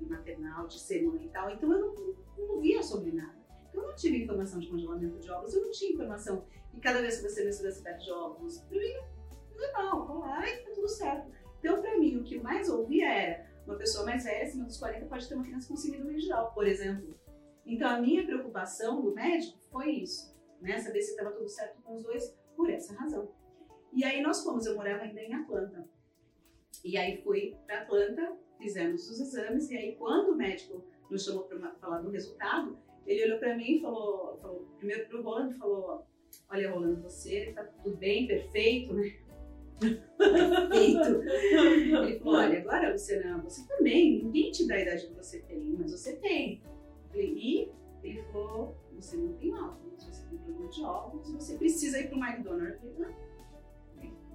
maternal 0.00 0.66
de 0.66 0.80
ser 0.80 1.02
mãe 1.02 1.26
e 1.26 1.28
tal, 1.28 1.50
então 1.50 1.70
eu 1.70 1.78
não, 1.78 2.16
não 2.38 2.60
via 2.60 2.82
sobre 2.82 3.12
nada. 3.12 3.38
Então 3.68 3.82
eu 3.82 3.88
não 3.88 3.94
tive 3.94 4.22
informação 4.22 4.58
de 4.58 4.68
congelamento 4.68 5.18
de 5.18 5.30
ovos, 5.30 5.52
eu 5.52 5.62
não 5.62 5.70
tinha 5.70 5.92
informação 5.92 6.46
que 6.70 6.80
cada 6.80 7.02
vez 7.02 7.16
que 7.18 7.28
você 7.28 7.44
necessita 7.44 7.92
de 7.92 8.10
ovos, 8.10 8.60
pra 8.60 8.78
mim, 8.78 8.94
normal, 9.54 10.06
vamos 10.06 10.26
lá 10.26 10.48
e 10.48 10.56
tá 10.64 10.70
tudo 10.74 10.88
certo. 10.88 11.39
Então, 11.60 11.80
pra 11.80 11.96
mim, 11.98 12.16
o 12.16 12.24
que 12.24 12.40
mais 12.40 12.68
ouvia 12.68 13.08
era 13.08 13.46
uma 13.66 13.76
pessoa 13.76 14.04
mais 14.04 14.24
velha, 14.24 14.42
acima 14.42 14.64
dos 14.64 14.78
40, 14.78 15.06
pode 15.06 15.28
ter 15.28 15.34
uma 15.34 15.44
criança 15.44 15.68
com 15.68 15.76
síndrome 15.76 16.18
geral, 16.18 16.52
por 16.52 16.66
exemplo. 16.66 17.14
Então, 17.64 17.88
a 17.88 18.00
minha 18.00 18.24
preocupação 18.24 19.00
do 19.00 19.14
médico 19.14 19.58
foi 19.70 19.90
isso, 19.90 20.34
né? 20.60 20.78
Saber 20.78 21.02
se 21.02 21.10
estava 21.10 21.30
tudo 21.30 21.48
certo 21.48 21.80
com 21.82 21.94
os 21.94 22.02
dois, 22.02 22.36
por 22.56 22.70
essa 22.70 22.94
razão. 22.94 23.30
E 23.92 24.04
aí 24.04 24.22
nós 24.22 24.42
fomos, 24.42 24.66
eu 24.66 24.74
morava 24.74 25.02
ainda 25.02 25.20
em 25.20 25.34
Atlanta. 25.34 25.88
E 26.84 26.96
aí 26.96 27.22
fui 27.22 27.56
para 27.66 27.82
Atlanta, 27.82 28.36
fizemos 28.58 29.08
os 29.10 29.20
exames, 29.20 29.70
e 29.70 29.76
aí 29.76 29.96
quando 29.96 30.32
o 30.32 30.36
médico 30.36 30.82
nos 31.10 31.24
chamou 31.24 31.44
para 31.44 31.74
falar 31.74 31.98
do 32.00 32.10
resultado, 32.10 32.78
ele 33.06 33.24
olhou 33.24 33.38
para 33.38 33.56
mim 33.56 33.76
e 33.76 33.80
falou, 33.80 34.38
falou 34.40 34.68
primeiro 34.78 35.08
para 35.08 35.18
o 35.18 35.22
Rolando, 35.22 35.58
falou, 35.58 36.06
olha 36.48 36.70
Rolando, 36.70 37.02
você 37.02 37.52
tá 37.52 37.64
tudo 37.64 37.96
bem, 37.96 38.26
perfeito, 38.26 38.94
né? 38.94 39.12
Perfeito. 39.80 41.22
Ele 41.24 42.18
falou: 42.18 42.38
olha, 42.38 42.58
agora, 42.60 42.92
Luciana, 42.92 43.38
você 43.38 43.66
também, 43.66 44.22
ninguém 44.22 44.50
te 44.50 44.66
dá 44.66 44.74
a 44.74 44.80
idade 44.82 45.06
que 45.06 45.14
você 45.14 45.40
tem, 45.40 45.76
mas 45.78 45.92
você 45.92 46.16
tem. 46.16 46.62
E? 47.14 47.70
Ele 48.02 48.22
falou: 48.24 48.76
você 48.94 49.16
não 49.16 49.32
tem 49.34 49.54
óvulos, 49.54 50.04
você 50.04 50.28
tem 50.28 50.38
problema 50.38 50.70
de 50.70 50.82
óvulos, 50.82 51.32
você 51.32 51.56
precisa 51.56 51.98
ir 51.98 52.08
para 52.08 52.18
o 52.18 52.24
McDonald's. 52.24 52.84
Eu 52.84 52.92
falei: 52.94 53.14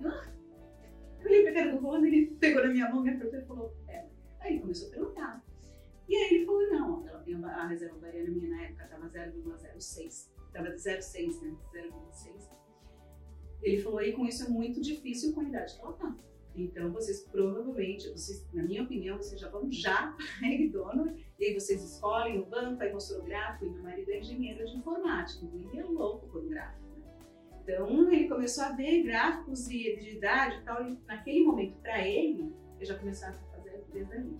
ah. 0.03 0.09
ah. 0.09 0.36
Eu 1.19 1.27
olhei 1.27 1.42
para 1.44 1.51
a 1.51 1.53
cara 1.56 1.71
do 1.71 1.80
Rony, 1.80 2.07
ele 2.07 2.25
pegou 2.39 2.63
na 2.63 2.71
minha 2.71 2.89
mão, 2.89 3.01
me 3.01 3.12
apertou 3.12 3.39
e 3.39 3.46
falou: 3.46 3.74
é. 3.88 4.05
Aí 4.39 4.53
ele 4.53 4.62
começou 4.62 4.88
a 4.88 4.91
perguntar. 4.91 5.46
E 6.10 6.15
aí 6.15 6.34
ele 6.34 6.46
falou: 6.46 6.70
não, 6.72 7.08
ela 7.08 7.20
tem 7.20 7.36
a 7.36 7.67
reserva 7.67 7.98
bariana 8.00 8.29
minha 8.29 8.50
na 8.50 8.63
época, 8.63 8.84
estava 8.84 9.10
0,06. 9.10 10.34
Estava 10.48 10.70
0,6, 10.70 11.41
né? 11.41 11.55
0,6 11.74 12.64
ele 13.65 13.81
falou, 13.81 14.01
e 14.01 14.13
com 14.13 14.25
isso 14.25 14.45
é 14.45 14.50
muito 14.50 14.79
difícil 14.79 15.34
com 15.34 15.41
a 15.41 15.43
idade 15.43 15.75
que 15.75 15.81
ela 15.81 15.93
tá. 15.93 16.15
Então, 16.55 16.91
vocês 16.91 17.22
provavelmente, 17.24 18.10
vocês, 18.10 18.48
na 18.53 18.63
minha 18.63 18.84
opinião, 18.84 19.17
vocês 19.17 19.41
já 19.41 19.50
vão 19.50 19.69
já 19.72 20.15
para 20.39 20.48
McDonald's, 20.48 21.19
e 21.39 21.45
aí 21.45 21.53
vocês 21.53 21.84
escolhem 21.84 22.39
o 22.39 22.45
banco, 22.45 22.81
aí 22.81 22.93
mostrou 22.93 23.22
o 23.22 23.25
gráfico, 23.25 23.65
e 23.65 23.69
meu 23.72 23.84
marido 23.84 24.12
é 24.12 24.19
engenheiro 24.19 24.65
de 24.65 24.77
informática, 24.77 25.43
então 25.43 25.60
ele 25.60 25.79
é 25.79 25.84
louco 25.84 26.27
por 26.27 26.43
um 26.43 26.48
gráfico. 26.48 26.86
Né? 26.86 27.03
Então, 27.63 28.12
ele 28.12 28.29
começou 28.29 28.63
a 28.65 28.72
ver 28.72 29.03
gráficos 29.03 29.65
de, 29.65 29.98
de 29.98 30.17
idade 30.17 30.57
e 30.57 30.62
tal, 30.62 30.88
e 30.88 30.98
naquele 31.07 31.43
momento, 31.43 31.75
para 31.81 32.07
ele, 32.07 32.53
eu 32.79 32.86
já 32.86 32.98
começava 32.98 33.36
a 33.36 33.57
fazer 33.57 33.84
desde 33.91 34.13
ali. 34.13 34.38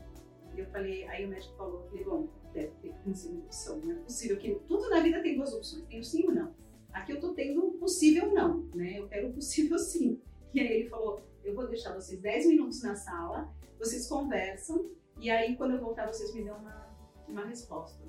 E 0.55 0.60
eu 0.60 0.65
falei, 0.67 1.05
aí 1.08 1.25
o 1.25 1.29
médico 1.29 1.58
falou, 1.58 1.86
falei, 1.89 2.05
bom, 2.05 2.29
deve 2.53 2.72
ter 2.82 2.94
uma 3.05 3.15
segunda 3.15 3.46
opção, 3.46 3.82
não 3.82 3.91
é 3.91 3.96
possível 3.96 4.38
que 4.38 4.55
tudo 4.67 4.89
na 4.89 5.01
vida 5.01 5.22
tem 5.22 5.36
duas 5.36 5.51
opções, 5.53 5.84
tem 5.88 6.00
o 6.00 6.03
sim 6.03 6.25
ou 6.27 6.34
não. 6.34 6.64
Aqui 6.96 7.12
eu 7.12 7.20
tô 7.20 7.34
tendo 7.34 7.72
possível 7.74 8.34
não, 8.34 8.70
né? 8.74 8.98
Eu 8.98 9.08
quero 9.10 9.34
possível 9.34 9.78
sim. 9.78 10.22
E 10.54 10.62
aí 10.62 10.68
ele 10.68 10.90
falou, 10.90 11.20
eu 11.44 11.54
vou 11.54 11.68
deixar 11.68 11.94
vocês 11.94 12.22
10 12.22 12.48
minutos 12.48 12.82
na 12.82 12.96
sala, 12.96 13.54
vocês 13.78 14.08
conversam, 14.08 14.90
e 15.20 15.30
aí 15.30 15.58
quando 15.58 15.72
eu 15.72 15.82
voltar 15.82 16.08
vocês 16.08 16.34
me 16.34 16.46
dão 16.46 16.58
uma, 16.58 16.88
uma 17.28 17.46
resposta. 17.46 18.02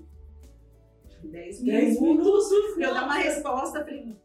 10 1.20 1.62
minutos, 1.62 2.00
minutos 2.00 2.50
eu 2.78 2.94
dar 2.94 3.04
uma 3.06 3.18
resposta, 3.18 3.84
falei, 3.84 4.16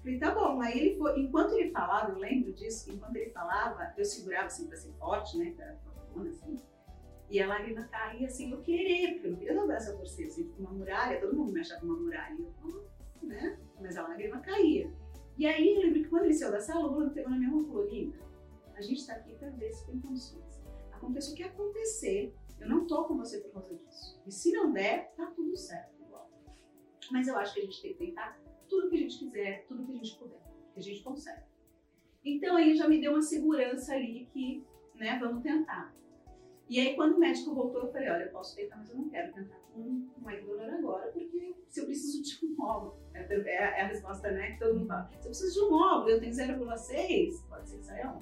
falei, 0.00 0.18
tá 0.20 0.30
bom. 0.32 0.60
Aí 0.60 0.78
ele 0.78 0.96
foi, 0.96 1.20
enquanto 1.20 1.54
ele 1.54 1.72
falava, 1.72 2.12
eu 2.12 2.18
lembro 2.18 2.52
disso, 2.52 2.92
enquanto 2.92 3.16
ele 3.16 3.30
falava, 3.30 3.92
eu 3.98 4.04
segurava 4.04 4.46
assim 4.46 4.68
pra 4.68 4.76
ser 4.76 4.92
forte, 4.92 5.36
né? 5.36 5.52
Pra, 5.56 5.76
assim, 6.22 6.56
e 7.28 7.42
a 7.42 7.48
lágrima 7.48 7.82
caía 7.88 8.28
assim, 8.28 8.52
eu 8.52 8.60
queria, 8.60 9.14
porque 9.14 9.26
eu 9.26 9.30
não 9.32 9.38
queria 9.38 9.54
dobrar 9.54 9.76
essa 9.78 9.92
torcida, 9.92 10.28
assim, 10.28 10.48
uma 10.56 10.70
muralha, 10.70 11.20
todo 11.20 11.36
mundo 11.36 11.52
me 11.52 11.60
achava 11.60 11.84
uma 11.84 11.96
muralha. 11.96 12.38
Eu, 12.38 12.97
né? 13.26 13.58
Mas 13.80 13.96
a 13.96 14.02
lágrima 14.02 14.40
caía. 14.40 14.92
E 15.36 15.46
aí 15.46 15.74
eu 15.74 15.82
lembro 15.82 16.02
que 16.02 16.08
quando 16.08 16.24
ele 16.24 16.34
saiu 16.34 16.52
da 16.52 16.60
sala, 16.60 16.86
o 16.86 16.94
Bruno 16.94 17.10
pegou 17.10 17.30
na 17.30 17.38
minha 17.38 17.50
mão 17.50 17.60
e 17.60 17.66
falou: 17.66 17.84
Linda, 17.84 18.18
a 18.74 18.80
gente 18.80 19.00
está 19.00 19.14
aqui 19.14 19.34
para 19.34 19.50
ver 19.50 19.72
se 19.72 19.86
tem 19.86 20.00
condições. 20.00 20.62
Aconteça 20.92 21.32
o 21.32 21.34
que 21.34 21.44
acontecer, 21.44 22.34
eu 22.60 22.68
não 22.68 22.86
tô 22.86 23.04
com 23.04 23.16
você 23.16 23.38
por 23.40 23.52
causa 23.52 23.74
disso. 23.74 24.20
E 24.26 24.32
se 24.32 24.52
não 24.52 24.72
der, 24.72 25.12
tá 25.16 25.26
tudo 25.26 25.56
certo 25.56 25.94
igual. 26.02 26.28
Mas 27.12 27.28
eu 27.28 27.36
acho 27.36 27.54
que 27.54 27.60
a 27.60 27.64
gente 27.64 27.80
tem 27.80 27.92
que 27.92 28.06
tentar 28.06 28.38
tudo 28.68 28.90
que 28.90 28.96
a 28.96 28.98
gente 28.98 29.18
quiser, 29.18 29.64
tudo 29.66 29.84
que 29.86 29.92
a 29.92 29.96
gente 29.96 30.18
puder, 30.18 30.40
que 30.74 30.80
a 30.80 30.82
gente 30.82 31.02
consegue. 31.02 31.42
Então 32.24 32.56
aí 32.56 32.74
já 32.74 32.88
me 32.88 33.00
deu 33.00 33.12
uma 33.12 33.22
segurança 33.22 33.94
ali 33.94 34.28
que, 34.32 34.66
né, 34.96 35.18
vamos 35.20 35.42
tentar. 35.42 35.94
E 36.68 36.78
aí, 36.78 36.94
quando 36.94 37.16
o 37.16 37.18
médico 37.18 37.54
voltou, 37.54 37.82
eu 37.82 37.92
falei: 37.92 38.10
olha, 38.10 38.24
eu 38.24 38.30
posso 38.30 38.54
tentar, 38.54 38.76
mas 38.76 38.90
eu 38.90 38.96
não 38.96 39.08
quero 39.08 39.32
tentar 39.32 39.56
com 39.82 40.20
uma 40.20 40.36
donor 40.36 40.70
agora, 40.70 41.10
porque 41.12 41.54
se 41.68 41.80
eu 41.80 41.86
preciso 41.86 42.22
de 42.22 42.46
um 42.46 42.62
óvulo, 42.62 42.96
é, 43.14 43.20
é, 43.20 43.54
é, 43.54 43.82
a 43.82 43.86
resposta 43.86 44.30
né, 44.30 44.52
que 44.52 44.58
todo 44.58 44.74
mundo 44.74 44.88
fala: 44.88 45.08
se 45.10 45.26
eu 45.26 45.30
preciso 45.30 45.54
de 45.54 45.60
um 45.60 45.74
óvulo, 45.74 46.10
eu 46.10 46.20
tenho 46.20 46.32
0,6, 46.32 47.48
pode 47.48 47.68
ser 47.68 47.78
que 47.78 47.84
saia. 47.84 48.14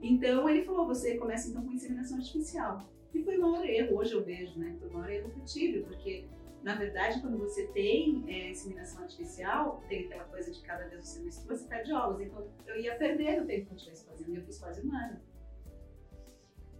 Então, 0.00 0.48
ele 0.48 0.64
falou: 0.64 0.86
você 0.86 1.16
começa 1.16 1.48
então 1.48 1.64
com 1.64 1.72
inseminação 1.72 2.18
artificial. 2.18 2.88
E 3.12 3.22
foi 3.24 3.38
o 3.38 3.40
maior 3.40 3.64
erro, 3.64 3.96
hoje 3.96 4.14
eu 4.14 4.22
vejo, 4.22 4.58
né? 4.58 4.76
Foi 4.78 4.88
o 4.88 4.92
maior 4.92 5.10
erro 5.10 5.30
que 5.30 5.40
eu 5.40 5.44
tive, 5.44 5.80
porque 5.82 6.26
na 6.62 6.74
verdade, 6.74 7.20
quando 7.20 7.38
você 7.38 7.66
tem 7.68 8.22
é, 8.28 8.50
inseminação 8.50 9.02
artificial, 9.02 9.82
tem 9.88 10.04
aquela 10.04 10.24
coisa 10.24 10.50
de 10.52 10.60
cada 10.60 10.86
vez 10.86 11.08
você 11.08 11.20
menstrua, 11.20 11.56
você 11.56 11.66
perde 11.66 11.92
ovos. 11.92 12.20
Então, 12.20 12.46
eu 12.66 12.78
ia 12.78 12.94
perder 12.96 13.42
o 13.42 13.46
tempo 13.46 13.66
que 13.66 13.72
eu 13.72 13.76
estivesse 13.76 14.04
fazendo, 14.04 14.34
e 14.34 14.36
eu 14.36 14.44
fiz 14.44 14.58
quase 14.58 14.86
um 14.86 14.94
ano. 14.94 15.18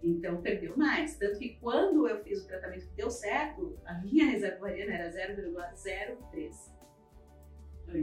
Então, 0.02 0.40
perdeu 0.40 0.76
mais. 0.76 1.16
Tanto 1.16 1.38
que 1.38 1.56
quando 1.60 2.08
eu 2.08 2.22
fiz 2.22 2.42
o 2.42 2.46
tratamento 2.46 2.86
que 2.86 2.94
deu 2.94 3.10
certo, 3.10 3.78
a 3.84 3.94
minha 3.94 4.26
reserva 4.26 4.58
ovariana 4.58 4.94
era 4.94 5.10
0,03. 5.10 6.70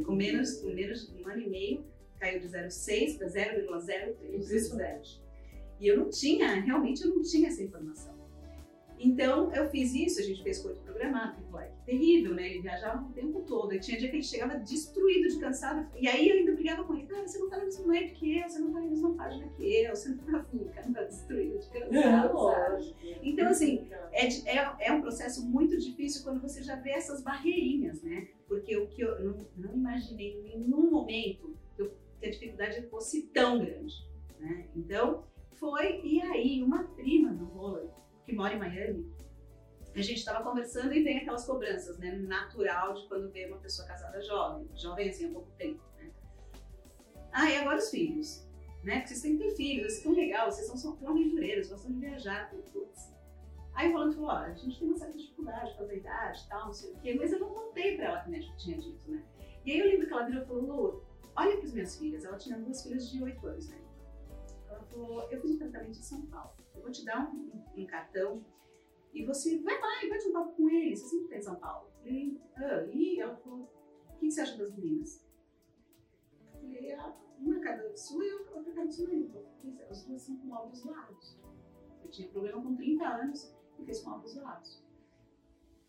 Com 0.06 0.16
menos, 0.16 0.60
com 0.62 0.68
menos 0.68 1.08
de 1.08 1.24
um 1.24 1.27
ano 1.27 1.42
e 1.42 1.50
meio, 1.50 1.86
caiu 2.20 2.39
de 2.39 2.48
0,6 2.48 3.18
para 3.18 3.27
0,03. 3.27 5.22
E 5.80 5.88
eu 5.88 5.98
não 5.98 6.10
tinha, 6.10 6.60
realmente 6.62 7.04
eu 7.04 7.13
não 7.16 7.22
tinha 7.22 7.48
essa 7.50 7.63
informação. 7.63 8.17
Então, 9.00 9.54
eu 9.54 9.70
fiz 9.70 9.94
isso, 9.94 10.20
a 10.20 10.24
gente 10.24 10.44
fez 10.44 10.60
coisa 10.60 10.80
programado, 10.82 11.36
que 11.36 11.48
terrível, 11.88 12.36
né? 12.36 12.50
Ele 12.50 12.62
viajava 12.62 13.01
o 13.01 13.13
tempo 13.13 13.42
todo, 13.42 13.74
e 13.74 13.80
tinha 13.80 13.98
dia 13.98 14.10
que 14.10 14.18
ele 14.18 14.24
chegava 14.24 14.58
destruído 14.60 15.30
de 15.30 15.39
cansado, 15.39 15.88
e 15.98 16.06
aí 16.08 16.27
eu 16.27 16.36
ainda 16.36 16.51
brigava 16.51 16.84
com 16.84 16.94
ele, 16.94 17.08
cara, 17.08 17.25
você 17.25 17.39
não 17.39 17.50
tá 17.50 17.58
na 17.58 17.63
mesma 17.63 17.88
web 17.88 18.12
que 18.12 18.38
eu, 18.38 18.50
você 18.50 18.60
não 18.60 18.74
tá 18.74 18.82
na 18.82 18.88
mesma 18.88 19.13
página 19.13 19.48
que 19.56 19.63
eu, 19.63 19.96
você 19.96 20.10
não 20.10 20.18
tá 20.18 20.44
ficando 20.44 20.94
tá 20.94 21.04
destruído 21.04 21.60
de 21.60 21.70
cansado, 21.70 22.96
é, 23.04 23.20
Então, 23.24 23.48
assim, 23.48 23.88
é, 24.12 24.27
é, 24.27 24.75
é, 24.80 24.92
um 24.92 25.01
processo 25.01 25.46
muito 25.46 25.77
difícil 25.80 26.24
quando 26.24 26.42
você 26.42 26.62
já 26.62 26.75
vê 26.75 26.92
essas 26.92 27.22
barreirinhas, 27.22 28.01
né? 28.01 28.27
Porque 28.48 28.75
o 28.75 28.88
que 28.88 29.01
eu 29.01 29.24
não, 29.24 29.46
não 29.56 29.74
imaginei 29.74 30.51
em 30.54 30.60
nenhum 30.60 30.92
momento 30.92 31.56
que, 31.75 31.82
eu, 31.82 31.94
que 32.20 32.25
a 32.25 32.30
dificuldade 32.30 32.82
fosse 32.89 33.24
tão 33.27 33.60
grande, 33.60 33.96
né? 34.39 34.68
Então, 34.75 35.24
foi, 35.54 36.01
e 36.04 36.22
aí, 36.22 36.62
uma 36.62 36.84
prima 36.84 37.34
do 37.34 37.46
Roland, 37.46 37.89
que 38.27 38.36
mora 38.36 38.53
em 38.53 38.60
Miami, 38.60 39.10
a 39.96 40.01
gente 40.01 40.17
estava 40.17 40.43
conversando 40.43 40.93
e 40.93 41.01
vem 41.01 41.19
aquelas 41.19 41.46
cobranças, 41.46 41.98
né? 41.98 42.12
Natural 42.12 42.93
de 42.93 43.07
quando 43.07 43.31
vê 43.31 43.46
uma 43.46 43.57
pessoa 43.57 43.88
casada 43.88 44.22
jovem, 44.22 44.69
jovem 44.75 45.10
assim 45.10 45.29
há 45.29 45.31
pouco 45.31 45.50
tempo, 45.57 45.81
né? 45.98 46.12
Ah, 47.31 47.50
e 47.50 47.57
agora 47.57 47.77
os 47.77 47.89
filhos, 47.89 48.46
né? 48.84 48.98
Porque 48.98 49.07
vocês 49.07 49.22
têm 49.22 49.38
que 49.38 49.43
ter 49.46 49.55
filhos, 49.55 49.93
vocês 49.93 50.03
são 50.03 50.12
legal, 50.12 50.51
vocês 50.51 50.67
são, 50.67 50.75
são 50.75 51.10
aventureiros, 51.10 51.69
gostam 51.69 51.93
de 51.93 52.00
viajar, 52.00 52.51
putz. 52.51 53.15
Aí 53.74 53.89
o 53.89 53.93
Rolando 53.93 54.15
falou, 54.15 54.29
olha, 54.29 54.48
a 54.48 54.55
gente 54.55 54.77
tem 54.77 54.88
uma 54.89 54.98
certa 54.98 55.17
dificuldade 55.17 55.77
com 55.77 55.84
a 55.84 55.93
idade 55.93 56.43
e 56.43 56.50
tal, 56.50 56.65
não 56.65 56.74
sei 56.74 56.91
o 56.91 56.96
quê, 56.98 57.15
mas 57.17 57.31
eu 57.31 57.39
não 57.39 57.50
contei 57.50 57.96
pra 57.96 58.05
ela 58.05 58.22
que 58.22 58.27
o 58.27 58.31
médico 58.31 58.57
tinha 58.57 58.77
dito, 58.77 59.10
né? 59.10 59.24
E 59.63 59.72
aí 59.72 59.79
eu 59.79 59.86
lembro 59.86 60.05
que 60.05 60.13
ela 60.13 60.25
virou 60.25 60.43
e 60.43 60.46
falou, 60.46 60.63
Lu, 60.63 61.03
olha 61.34 61.63
as 61.63 61.74
minhas 61.74 61.98
filhas, 61.98 62.25
ela 62.25 62.38
tinha 62.38 62.57
duas 62.60 62.84
filhas 62.84 63.10
de 63.10 63.24
8 63.24 63.48
anos, 63.48 63.69
né? 63.69 63.81
Ela 64.67 64.84
falou, 64.84 65.31
eu 65.31 65.41
fiz 65.41 65.51
um 65.51 65.57
tratamento 65.60 65.98
em 65.98 66.03
São 66.03 66.25
Paulo 66.25 66.51
eu 66.77 66.84
vou 66.84 66.91
te 66.91 67.03
dar 67.03 67.29
um, 67.34 67.51
um, 67.75 67.86
cartão 67.86 68.43
e 69.13 69.25
você 69.25 69.60
vai 69.60 69.79
lá 69.79 70.03
e 70.03 70.10
bate 70.10 70.27
um 70.27 70.34
papo 70.34 70.53
com 70.53 70.69
ele, 70.69 70.96
você 70.96 71.05
sempre 71.05 71.25
está 71.25 71.38
em 71.38 71.41
São 71.41 71.55
Paulo. 71.55 71.89
E, 72.05 72.39
ah, 72.55 72.86
e 72.91 73.19
ela 73.19 73.36
falou, 73.36 73.69
o 74.10 74.17
que 74.17 74.31
você 74.31 74.41
acha 74.41 74.57
das 74.57 74.75
meninas? 74.75 75.25
Eu 76.53 76.60
falei, 76.62 76.91
ah, 76.93 77.15
uma 77.39 77.60
cada 77.60 77.96
sua 77.96 78.24
e 78.24 78.34
outra 78.34 78.72
cada 78.72 78.91
sua. 78.91 79.10
As 79.89 80.05
duas 80.05 80.22
são 80.22 80.38
com 80.38 80.51
ovos 80.51 80.84
lados. 80.86 81.39
Eu 82.03 82.10
tinha 82.10 82.27
problema 82.29 82.62
com 82.62 82.75
30 82.75 83.07
anos 83.07 83.55
e 83.79 83.86
fez 83.86 84.01
com 84.01 84.12
ovos 84.12 84.36
lados. 84.36 84.84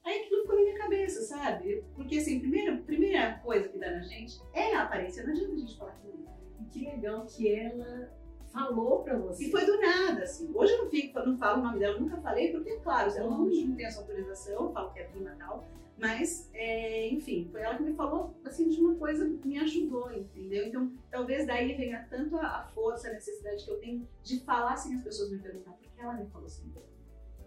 Aí 0.05 0.23
aquilo 0.23 0.43
ficou 0.43 0.57
na 0.57 0.63
minha 0.63 0.79
cabeça, 0.79 1.23
sabe? 1.23 1.85
Porque 1.95 2.17
assim, 2.17 2.41
primeira, 2.41 2.77
primeira 2.79 3.39
coisa 3.41 3.69
que 3.69 3.79
dá 3.79 3.91
na 3.91 4.03
gente 4.03 4.41
é 4.55 4.75
a 4.75 4.85
aparência, 4.85 5.23
não 5.25 5.33
adianta 5.33 5.53
a 5.53 5.59
gente 5.59 5.77
falar 5.77 5.93
com 6.01 6.09
ela. 6.09 6.39
E 6.61 6.65
que 6.67 6.85
legal 6.85 7.27
que 7.27 7.55
ela 7.55 8.18
falou 8.53 9.03
pra 9.03 9.17
você. 9.19 9.47
E 9.47 9.51
foi 9.51 9.65
do 9.65 9.81
nada, 9.81 10.23
assim. 10.23 10.51
Hoje 10.55 10.73
eu 10.73 10.85
não 10.85 10.91
fico, 10.91 11.19
não 11.21 11.37
falo 11.37 11.61
o 11.61 11.65
nome 11.65 11.79
dela, 11.79 11.99
nunca 11.99 12.17
falei, 12.19 12.53
porque, 12.53 12.77
claro, 12.77 13.11
ela 13.11 13.31
não, 13.31 13.45
não 13.45 13.77
tem 13.77 13.87
essa 13.87 14.01
autorização, 14.01 14.67
eu 14.67 14.73
falo 14.73 14.93
que 14.93 15.01
é 15.01 15.05
prima 15.05 15.35
tal. 15.39 15.67
Mas, 15.99 16.49
é, 16.55 17.09
enfim, 17.09 17.49
foi 17.51 17.61
ela 17.61 17.77
que 17.77 17.83
me 17.83 17.95
falou, 17.95 18.35
assim, 18.45 18.69
de 18.69 18.81
uma 18.81 18.95
coisa 18.95 19.29
que 19.29 19.49
me 19.49 19.59
ajudou, 19.59 20.13
entendeu? 20.13 20.67
Então, 20.67 20.93
talvez 21.11 21.45
daí 21.47 21.75
venha 21.75 22.07
tanto 22.09 22.37
a, 22.37 22.71
força, 22.73 23.09
a 23.09 23.13
necessidade 23.13 23.65
que 23.65 23.71
eu 23.71 23.81
tenho 23.81 24.09
de 24.23 24.41
falar 24.41 24.77
sem 24.77 24.95
as 24.95 25.03
pessoas 25.03 25.31
me 25.31 25.39
perguntar, 25.39 25.73
porque 25.73 26.01
ela 26.01 26.15
me 26.15 26.27
falou 26.27 26.47
assim. 26.47 26.73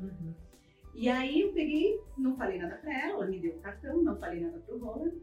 Uhum. 0.02 0.34
E 0.94 1.08
aí 1.08 1.42
eu 1.42 1.54
peguei, 1.54 1.98
não 2.18 2.36
falei 2.36 2.60
nada 2.60 2.76
pra 2.76 2.94
ela, 2.94 3.24
ela 3.24 3.28
me 3.28 3.40
deu 3.40 3.54
o 3.54 3.60
cartão, 3.60 4.04
não 4.04 4.18
falei 4.18 4.42
nada 4.42 4.60
pro 4.60 4.78
Roland. 4.78 5.14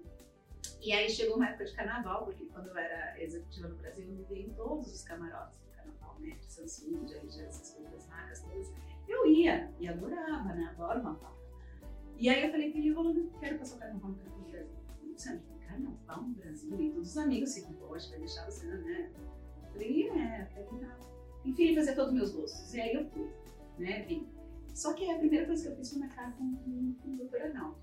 E 0.80 0.92
aí 0.92 1.10
chegou 1.10 1.36
uma 1.36 1.48
época 1.48 1.66
de 1.66 1.74
carnaval, 1.74 2.24
porque 2.24 2.46
quando 2.46 2.68
eu 2.68 2.76
era 2.78 3.22
executiva 3.22 3.68
no 3.68 3.76
Brasil, 3.76 4.06
eu 4.06 4.12
me 4.12 4.24
vi 4.24 4.46
em 4.46 4.54
todos 4.54 4.90
os 4.90 5.02
camarotes 5.02 5.67
né, 6.20 6.36
de 6.40 6.52
Samsung, 6.52 7.04
de 7.04 7.14
LG, 7.14 7.42
essas 7.42 7.72
coisas 7.72 8.06
marcas 8.08 8.42
todas, 8.42 8.72
eu 9.08 9.26
ia 9.26 9.72
e 9.78 9.88
adorava, 9.88 10.52
né? 10.54 10.68
Adoro 10.70 11.00
uma 11.00 11.14
faca. 11.14 11.38
E 12.16 12.28
aí 12.28 12.44
eu 12.44 12.50
falei 12.50 12.72
que 12.72 12.78
ele 12.78 12.94
falou, 12.94 13.14
quero 13.40 13.58
passar 13.58 13.76
o 13.76 13.78
carnaval 13.78 14.10
no 14.10 14.44
Brasil. 14.44 14.68
Você 15.16 15.32
não 15.32 15.58
carnaval 15.68 16.22
no 16.22 16.34
Brasil? 16.34 16.80
E 16.80 16.90
todos 16.90 17.10
os 17.10 17.16
amigos 17.18 17.54
ficam, 17.54 17.72
poxa, 17.74 18.10
vai 18.10 18.18
deixar 18.18 18.44
você, 18.46 18.66
né? 18.66 19.10
Eu 19.62 19.72
falei, 19.72 20.08
é, 20.08 20.48
quero 20.52 20.76
ir 20.76 20.88
Enfim, 21.44 21.62
ele 21.62 21.76
fazia 21.76 21.94
todos 21.94 22.10
os 22.10 22.16
meus 22.16 22.32
gostos. 22.32 22.74
E 22.74 22.80
aí 22.80 22.94
eu 22.94 23.04
fui, 23.10 23.30
né? 23.78 24.02
Vim. 24.02 24.28
Só 24.74 24.92
que 24.94 25.10
a 25.10 25.18
primeira 25.18 25.46
coisa 25.46 25.62
que 25.64 25.68
eu 25.70 25.76
fiz 25.76 25.90
foi 25.90 26.00
marcar 26.00 26.36
com, 26.36 26.56
com, 26.56 26.94
com 26.94 27.14
o 27.14 27.16
doutor 27.16 27.42
Arnaldo. 27.42 27.76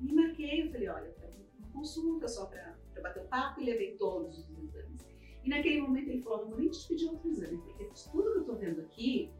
Me 0.00 0.12
marquei, 0.12 0.62
eu 0.62 0.72
falei, 0.72 0.88
olha, 0.88 1.06
eu 1.06 1.14
quero 1.14 1.32
uma 1.58 1.68
consulta 1.72 2.28
só 2.28 2.46
para 2.46 2.76
bater 3.02 3.22
o 3.22 3.26
papo 3.26 3.60
e 3.60 3.64
levei 3.64 3.96
todos 3.96 4.38
os 4.38 4.58
exames. 4.58 5.11
E 5.44 5.48
naquele 5.48 5.80
momento 5.80 6.08
ele 6.08 6.22
falou: 6.22 6.42
não 6.42 6.50
vou 6.50 6.58
nem 6.58 6.68
te 6.68 6.86
pedir 6.86 7.06
outro 7.06 7.28
exame, 7.28 7.58
porque 7.58 7.90
tudo 8.10 8.32
que 8.32 8.38
eu 8.38 8.40
estou 8.40 8.56
vendo 8.56 8.80
aqui 8.80 9.30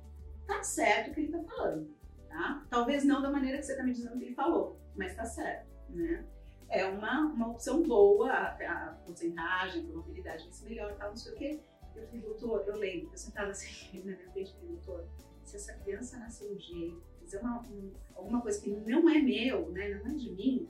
tá 0.47 0.63
certo 0.63 1.11
o 1.11 1.15
que 1.15 1.21
ele 1.21 1.37
está 1.37 1.55
falando. 1.55 1.89
Tá? 2.29 2.67
Talvez 2.71 3.05
não 3.05 3.23
da 3.23 3.31
maneira 3.31 3.59
que 3.59 3.65
você 3.65 3.73
está 3.73 3.85
me 3.85 3.93
dizendo 3.93 4.19
que 4.19 4.25
ele 4.25 4.35
falou, 4.35 4.79
mas 4.97 5.15
tá 5.15 5.25
certo. 5.25 5.69
Né? 5.91 6.25
É 6.69 6.87
uma, 6.87 7.21
uma 7.27 7.49
opção 7.49 7.83
boa, 7.83 8.31
a, 8.31 8.89
a 8.89 8.95
porcentagem, 9.05 9.83
a 9.83 9.85
probabilidade 9.85 10.45
vai 10.45 10.53
ser 10.53 10.69
melhor, 10.69 10.95
tal, 10.97 11.11
não 11.11 11.17
sei 11.17 11.33
o 11.33 11.37
quê. 11.37 11.61
Eu 11.95 12.07
falei, 12.07 12.23
doutor, 12.23 12.65
eu 12.67 12.77
lembro, 12.77 13.11
eu 13.13 13.19
sentava 13.19 13.51
assim 13.51 13.99
na 14.01 14.17
minha 14.17 14.31
frente 14.31 14.55
falei, 14.55 14.69
doutor, 14.71 15.07
se 15.45 15.57
essa 15.57 15.75
criança 15.75 16.19
nascer 16.19 16.51
um 16.51 16.57
dia, 16.57 16.97
fazer 17.21 17.39
uma, 17.39 17.61
um, 17.61 17.93
alguma 18.15 18.41
coisa 18.41 18.61
que 18.61 18.71
não 18.71 19.09
é 19.09 19.21
meu, 19.21 19.71
né, 19.71 20.01
não 20.03 20.11
é 20.11 20.15
de 20.15 20.31
mim, 20.33 20.69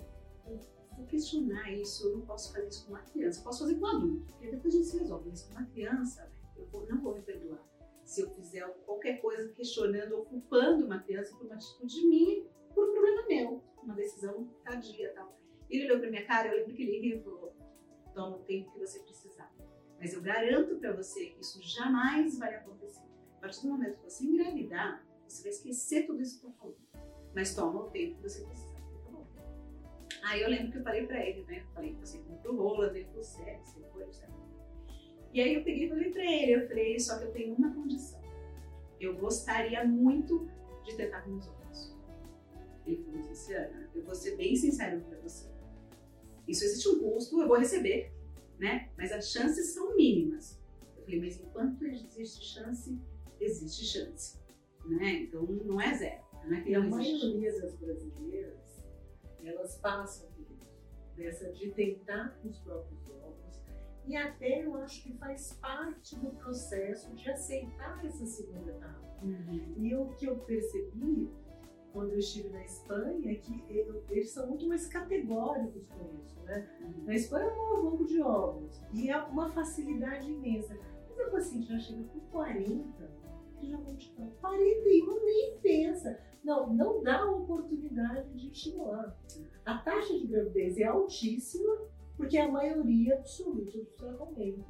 vou 1.02 1.06
questionar 1.06 1.70
isso, 1.72 2.06
eu 2.06 2.18
não 2.18 2.26
posso 2.26 2.52
fazer 2.52 2.68
isso 2.68 2.86
com 2.86 2.92
uma 2.92 3.02
criança, 3.02 3.40
eu 3.40 3.44
posso 3.44 3.58
fazer 3.60 3.74
com 3.74 3.84
um 3.84 3.88
adulto, 3.88 4.26
porque 4.26 4.50
depois 4.50 4.74
a 4.74 4.78
gente 4.78 4.88
se 4.88 4.98
resolve, 4.98 5.28
mas 5.28 5.42
com 5.42 5.52
uma 5.52 5.66
criança, 5.66 6.32
eu 6.56 6.66
vou, 6.66 6.86
não 6.86 7.00
vou 7.00 7.14
me 7.14 7.22
perdoar 7.22 7.72
se 8.04 8.20
eu 8.20 8.30
fizer 8.30 8.66
qualquer 8.84 9.20
coisa 9.20 9.52
questionando 9.52 10.12
ou 10.12 10.24
culpando 10.24 10.84
uma 10.84 11.00
criança 11.00 11.34
por 11.36 11.46
uma 11.46 11.54
atitude 11.54 12.06
minha, 12.06 12.44
por 12.74 12.88
um 12.88 12.92
problema 12.92 13.26
meu, 13.26 13.62
uma 13.82 13.94
decisão 13.94 14.48
tardia 14.64 15.06
e 15.06 15.14
tal. 15.14 15.38
Ele 15.70 15.86
olhou 15.86 16.00
pra 16.00 16.10
minha 16.10 16.26
cara, 16.26 16.48
eu 16.48 16.58
lembro 16.58 16.74
que 16.74 16.82
ele 16.82 17.00
riu 17.00 17.18
e 17.18 17.22
falou, 17.22 17.56
toma 18.12 18.36
o 18.36 18.40
tempo 18.40 18.72
que 18.72 18.78
você 18.78 18.98
precisar. 19.00 19.50
Mas 19.98 20.12
eu 20.12 20.20
garanto 20.20 20.76
para 20.76 20.92
você 20.92 21.26
que 21.26 21.40
isso 21.40 21.62
jamais 21.62 22.38
vai 22.38 22.54
acontecer. 22.56 23.06
A 23.36 23.40
partir 23.40 23.62
do 23.62 23.68
momento 23.68 23.96
que 23.98 24.10
você 24.10 24.24
engravidar, 24.24 25.06
você 25.26 25.42
vai 25.42 25.52
esquecer 25.52 26.06
tudo 26.06 26.20
isso 26.20 26.40
que 26.40 26.46
eu 26.46 26.50
tô 26.50 26.56
falando. 26.58 26.76
Mas 27.34 27.54
toma 27.54 27.80
o 27.80 27.90
tempo 27.90 28.16
que 28.16 28.28
você 28.28 28.44
precisa. 28.44 28.71
Aí 30.22 30.40
eu 30.40 30.48
lembro 30.48 30.70
que 30.70 30.78
eu 30.78 30.82
falei 30.82 31.06
pra 31.06 31.24
ele, 31.24 31.42
né? 31.44 31.58
Eu 31.60 31.74
falei 31.74 31.96
assim, 32.00 32.22
pro 32.42 32.56
Roland, 32.56 32.96
ele 32.96 33.04
falou, 33.06 33.24
sério, 33.24 33.60
você 33.64 33.80
foi, 33.92 34.12
sério. 34.12 34.34
E 35.32 35.40
aí 35.40 35.54
eu 35.54 35.64
peguei 35.64 35.86
e 35.86 35.88
falei 35.88 36.10
pra 36.10 36.24
ele, 36.24 36.52
eu 36.54 36.68
falei, 36.68 37.00
só 37.00 37.18
que 37.18 37.24
eu 37.24 37.32
tenho 37.32 37.54
uma 37.54 37.74
condição. 37.74 38.20
Eu 39.00 39.16
gostaria 39.16 39.84
muito 39.84 40.48
de 40.84 40.96
tentar 40.96 41.22
com 41.22 41.30
meus 41.30 41.48
olhos. 41.48 41.96
Ele 42.86 43.02
falou, 43.02 43.28
Luciana, 43.28 43.90
eu 43.94 44.04
vou 44.04 44.14
ser 44.14 44.36
bem 44.36 44.54
sincero 44.54 45.00
pra 45.00 45.18
você. 45.18 45.50
Isso 46.46 46.64
existe 46.64 46.88
um 46.88 47.00
custo, 47.00 47.40
eu 47.40 47.48
vou 47.48 47.58
receber, 47.58 48.12
né? 48.58 48.90
Mas 48.96 49.10
as 49.12 49.30
chances 49.30 49.72
são 49.72 49.96
mínimas. 49.96 50.60
Eu 50.96 51.04
falei, 51.04 51.20
mas 51.20 51.40
enquanto 51.40 51.84
existe 51.84 52.44
chance, 52.44 52.98
existe 53.40 53.84
chance. 53.84 54.38
Né? 54.84 55.22
Então 55.22 55.42
não 55.42 55.80
é 55.80 55.94
zero. 55.94 56.22
Não 56.44 56.56
é 56.56 56.60
que 56.60 56.70
e 56.70 56.74
a 56.74 56.80
maioria 56.80 57.60
das 57.60 57.74
brasileiras 57.76 58.61
elas 59.48 59.76
passam 59.76 60.28
por 60.30 60.46
isso, 60.50 60.78
dessa 61.16 61.52
de 61.52 61.70
tentar 61.70 62.36
com 62.40 62.48
os 62.48 62.58
próprios 62.58 63.08
ovos, 63.10 63.62
e 64.06 64.16
até 64.16 64.64
eu 64.64 64.74
acho 64.76 65.02
que 65.02 65.12
faz 65.16 65.52
parte 65.60 66.16
do 66.16 66.30
processo 66.30 67.14
de 67.14 67.30
aceitar 67.30 68.04
essa 68.04 68.26
segunda 68.26 68.70
etapa. 68.70 69.00
Uhum. 69.22 69.74
E 69.76 69.94
o 69.94 70.08
que 70.14 70.26
eu 70.26 70.36
percebi 70.38 71.30
quando 71.92 72.12
eu 72.12 72.18
estive 72.18 72.48
na 72.48 72.64
Espanha 72.64 73.30
é 73.30 73.34
que 73.36 73.64
eles 74.10 74.30
são 74.30 74.48
muito 74.48 74.66
mais 74.66 74.86
categóricos 74.86 75.86
com 75.88 76.18
isso, 76.20 76.40
né? 76.42 76.68
Uhum. 76.80 77.04
Na 77.04 77.14
Espanha 77.14 77.46
é 77.46 77.54
um 77.54 77.86
ovo 77.86 78.04
de 78.04 78.20
ovos 78.20 78.82
e 78.92 79.10
é 79.10 79.16
uma 79.22 79.50
facilidade 79.50 80.30
imensa. 80.30 80.76
Mas 81.08 81.20
a 81.20 81.30
paciente 81.30 81.68
já 81.68 81.78
chega 81.78 82.02
com 82.04 82.20
40 82.20 83.21
que 83.62 83.70
já 83.70 83.76
vão 83.76 83.90
gente 83.90 84.14
não. 84.18 84.30
41 84.40 85.24
nem 85.24 85.58
pensa. 85.58 86.18
Não, 86.42 86.74
não 86.74 87.02
dá 87.02 87.24
oportunidade 87.30 88.28
de 88.34 88.50
estimular. 88.50 89.16
A 89.64 89.78
taxa 89.78 90.18
de 90.18 90.26
gravidez 90.26 90.76
é 90.78 90.84
altíssima, 90.84 91.78
porque 92.16 92.36
a 92.36 92.50
maioria 92.50 93.14
absoluta 93.14 93.78
dos 93.78 93.94
tratamentos 93.94 94.64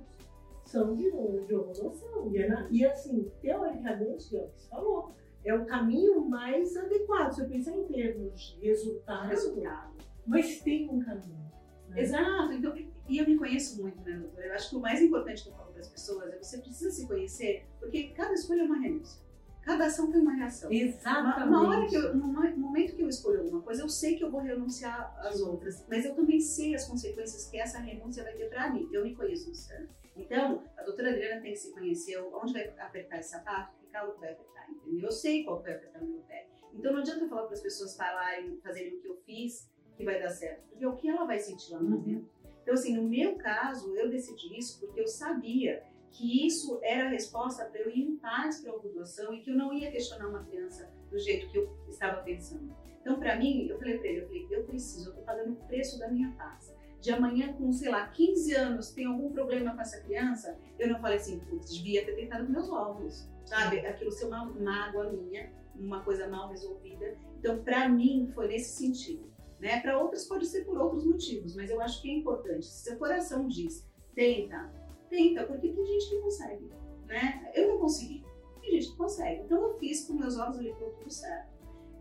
são 0.67 0.95
de, 0.95 1.11
de 1.11 1.55
ovulação. 1.55 2.31
E, 2.31 2.39
é 2.39 2.69
e 2.71 2.85
assim, 2.85 3.31
teoricamente, 3.41 4.37
é 4.37 4.41
o 4.43 4.49
que 4.49 4.61
você 4.61 4.69
falou, 4.69 5.15
é 5.45 5.55
o 5.55 5.65
caminho 5.65 6.21
mais 6.29 6.77
adequado. 6.77 7.33
Se 7.33 7.41
eu 7.41 7.49
pensar 7.49 7.73
em 7.73 7.85
termos 7.85 8.39
de 8.61 8.69
resultado, 8.69 9.29
resultado. 9.29 9.95
mas 10.27 10.61
tem 10.61 10.91
um 10.91 11.01
caminho. 11.01 11.51
Né? 11.89 12.03
Exato. 12.03 12.53
Então, 12.53 12.75
e 13.09 13.19
eu 13.19 13.27
me 13.27 13.37
conheço 13.37 13.81
muito, 13.81 14.01
né, 14.03 14.17
doutora? 14.17 14.47
Eu 14.47 14.55
acho 14.55 14.71
que 14.71 14.77
o 14.77 14.81
mais 14.81 15.01
importante 15.03 15.43
que 15.43 15.49
eu 15.49 15.55
falo 15.55 15.73
para 15.73 15.81
as 15.81 15.89
pessoas 15.89 16.33
é 16.33 16.39
você 16.39 16.59
precisa 16.59 16.91
se 16.91 17.07
conhecer, 17.07 17.67
porque 17.79 18.09
cada 18.09 18.33
escolha 18.33 18.63
é 18.63 18.65
uma 18.65 18.79
renúncia. 18.79 19.21
Cada 19.63 19.87
ação 19.87 20.11
tem 20.11 20.21
uma 20.21 20.35
reação. 20.35 20.73
Exatamente. 20.73 21.49
Uma, 21.49 21.61
uma 21.61 21.69
hora 21.69 21.87
que 21.87 21.95
eu, 21.95 22.17
no 22.17 22.27
momento 22.27 22.97
que 22.97 23.03
eu 23.03 23.09
escolho 23.09 23.41
alguma 23.41 23.63
coisa, 23.63 23.83
eu 23.83 23.89
sei 23.89 24.17
que 24.17 24.25
eu 24.25 24.31
vou 24.31 24.41
renunciar 24.41 25.15
às 25.21 25.41
outras, 25.41 25.85
mas 25.89 26.05
eu 26.05 26.15
também 26.17 26.41
sei 26.41 26.75
as 26.75 26.87
consequências 26.87 27.49
que 27.49 27.57
essa 27.61 27.79
renúncia 27.79 28.25
vai 28.25 28.35
ter 28.35 28.49
para 28.49 28.71
mim. 28.71 28.89
Eu 28.93 29.05
me 29.05 29.15
conheço 29.15 29.49
no 29.49 29.55
certo. 29.55 29.89
Então, 30.17 30.65
a 30.77 30.83
doutora 30.83 31.11
Adriana 31.11 31.41
tem 31.41 31.53
que 31.53 31.59
se 31.59 31.73
conhecer 31.73 32.19
onde 32.19 32.53
vai 32.53 32.69
apertar 32.79 33.19
esse 33.19 33.31
sapato, 33.31 33.79
que 33.79 33.87
calo 33.87 34.15
vai 34.19 34.33
apertar, 34.33 34.69
entendeu? 34.69 35.05
Eu 35.05 35.13
sei 35.13 35.45
qual 35.45 35.63
vai 35.63 35.75
apertar 35.75 36.03
o 36.03 36.07
meu 36.07 36.21
pé. 36.23 36.49
Então, 36.75 36.93
não 36.93 37.01
adianta 37.01 37.25
eu 37.25 37.29
falar 37.29 37.45
para 37.45 37.55
as 37.55 37.63
pessoas 37.63 37.97
falarem, 37.97 38.59
fazerem 38.63 38.97
o 38.97 39.01
que 39.01 39.09
eu 39.09 39.17
fiz, 39.25 39.71
que 39.97 40.05
vai 40.05 40.21
dar 40.21 40.31
certo, 40.31 40.69
porque 40.69 40.85
é 40.85 40.89
o 40.89 40.97
que 40.97 41.09
ela 41.09 41.25
vai 41.25 41.39
sentir 41.39 41.73
lá 41.73 41.81
no 41.81 41.91
momento. 41.91 42.29
Então, 42.63 42.75
assim, 42.75 42.97
no 42.97 43.09
meu 43.09 43.37
caso, 43.37 43.95
eu 43.97 44.09
decidi 44.09 44.57
isso 44.57 44.81
porque 44.81 45.01
eu 45.01 45.09
sabia 45.09 45.83
que 46.11 46.47
isso 46.47 46.79
era 46.83 47.07
a 47.07 47.11
resposta 47.11 47.65
para 47.65 47.81
eu 47.81 47.91
ir 47.91 48.03
em 48.03 48.17
paz 48.17 48.61
para 48.61 48.71
a 48.71 48.77
ovulação 48.77 49.35
e 49.35 49.41
que 49.41 49.51
eu 49.51 49.57
não 49.57 49.73
ia 49.73 49.91
questionar 49.91 50.29
uma 50.29 50.45
criança 50.45 50.91
do 51.11 51.19
jeito 51.19 51.51
que 51.51 51.59
eu 51.59 51.71
estava 51.89 52.23
pensando. 52.23 52.75
Então, 53.01 53.19
para 53.19 53.37
mim, 53.37 53.67
eu 53.67 53.79
falei 53.79 53.99
para 53.99 54.09
ele, 54.09 54.21
eu 54.21 54.27
falei, 54.27 54.47
eu 54.51 54.65
preciso, 54.65 55.07
eu 55.07 55.11
estou 55.11 55.25
pagando 55.25 55.53
o 55.53 55.67
preço 55.67 55.99
da 55.99 56.09
minha 56.09 56.31
paz. 56.33 56.73
De 57.01 57.11
amanhã, 57.11 57.53
com, 57.55 57.73
sei 57.73 57.91
lá, 57.91 58.07
15 58.07 58.55
anos, 58.55 58.93
tem 58.93 59.07
algum 59.07 59.33
problema 59.33 59.75
com 59.75 59.81
essa 59.81 60.01
criança, 60.03 60.57
eu 60.79 60.89
não 60.89 61.01
falei 61.01 61.17
assim, 61.17 61.41
putz, 61.41 61.75
devia 61.75 62.05
ter 62.05 62.15
tentado 62.15 62.49
meus 62.49 62.71
óvulos, 62.71 63.29
sabe? 63.45 63.81
Aquilo 63.81 64.13
ser 64.13 64.27
uma 64.27 64.45
mágoa 64.45 65.11
minha, 65.11 65.53
uma 65.75 66.05
coisa 66.05 66.29
mal 66.29 66.49
resolvida. 66.49 67.17
Então, 67.41 67.65
para 67.65 67.89
mim, 67.89 68.31
foi 68.33 68.47
nesse 68.47 68.77
sentido. 68.77 69.32
Né? 69.63 69.81
Para 69.81 69.97
outros 69.97 70.25
pode 70.25 70.45
ser 70.45 70.65
por 70.65 70.77
outros 70.77 71.05
motivos, 71.05 71.55
mas 71.55 71.71
eu 71.71 71.81
acho 71.81 72.03
que 72.03 72.11
é 72.11 72.15
importante. 72.15 72.67
Se 72.67 72.83
seu 72.83 72.97
coração 72.99 73.47
diz, 73.47 73.89
tenta, 74.13 74.73
tenta, 75.09 75.47
porque 75.47 75.69
tem 75.69 75.87
gente 75.87 76.11
que 76.11 76.19
consegue, 76.19 76.69
né? 77.07 77.49
Eu 77.55 77.69
não 77.69 77.79
consegui, 77.79 78.25
tem 78.61 78.73
gente 78.73 78.91
que 78.91 78.97
consegue. 78.97 79.43
Então 79.43 79.63
eu 79.63 79.79
fiz 79.79 80.05
com 80.05 80.15
meus 80.15 80.37
óvulos, 80.37 80.59
ele 80.59 80.75
deu 80.75 80.91
tudo 80.91 81.09
certo. 81.09 81.53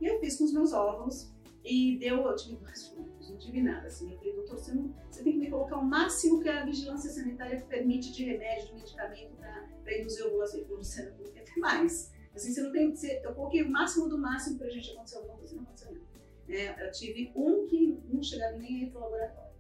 E 0.02 0.08
eu 0.08 0.20
fiz 0.20 0.40
com 0.40 0.46
os 0.46 0.54
meus 0.54 0.74
óvulos 0.74 1.32
e 1.64 2.00
deu, 2.00 2.26
eu 2.26 2.36
tive 2.36 2.56
dois 2.56 2.88
frutos, 2.88 3.30
não 3.30 3.38
tive 3.38 3.62
nada. 3.62 3.86
Assim, 3.86 4.12
eu 4.12 4.18
falei, 4.18 4.34
doutor, 4.34 4.58
você, 4.58 4.74
não, 4.74 4.96
você 5.12 5.24
tem 5.24 5.34
que 5.34 5.40
me 5.40 5.52
colocar 5.52 5.78
o 5.78 5.86
máximo 5.86 6.42
que 6.42 6.50
a 6.50 6.66
vigilância 6.66 7.12
sanitária 7.12 7.62
permite 7.70 8.12
de 8.12 8.24
remédio, 8.24 8.70
de 8.70 8.74
medicamento 8.74 9.36
para 9.36 10.00
induzir 10.00 10.26
ovulação. 10.26 10.60
Ele 10.62 10.68
falou, 10.68 11.32
tem 11.32 11.44
até 11.44 11.60
mais. 11.60 12.12
Assim, 12.34 12.52
você 12.52 12.62
não 12.64 12.72
tem, 12.72 12.90
você, 12.90 13.22
eu 13.24 13.36
coloquei 13.36 13.62
o 13.62 13.70
máximo 13.70 14.10
do 14.10 14.18
máximo 14.18 14.58
para 14.58 14.66
a 14.66 14.72
gente 14.72 14.90
acontecer 14.94 15.18
alguma 15.18 15.38
coisa, 15.38 15.56
não 15.56 15.62
aconteceu 15.62 15.92
nada. 15.92 16.11
É, 16.50 16.86
eu 16.86 16.92
tive 16.92 17.32
um 17.36 17.66
que 17.68 18.00
não 18.10 18.22
chegava 18.22 18.58
nem 18.58 18.84
aí 18.84 18.90
para 18.90 19.00
o 19.00 19.04
laboratório. 19.04 19.52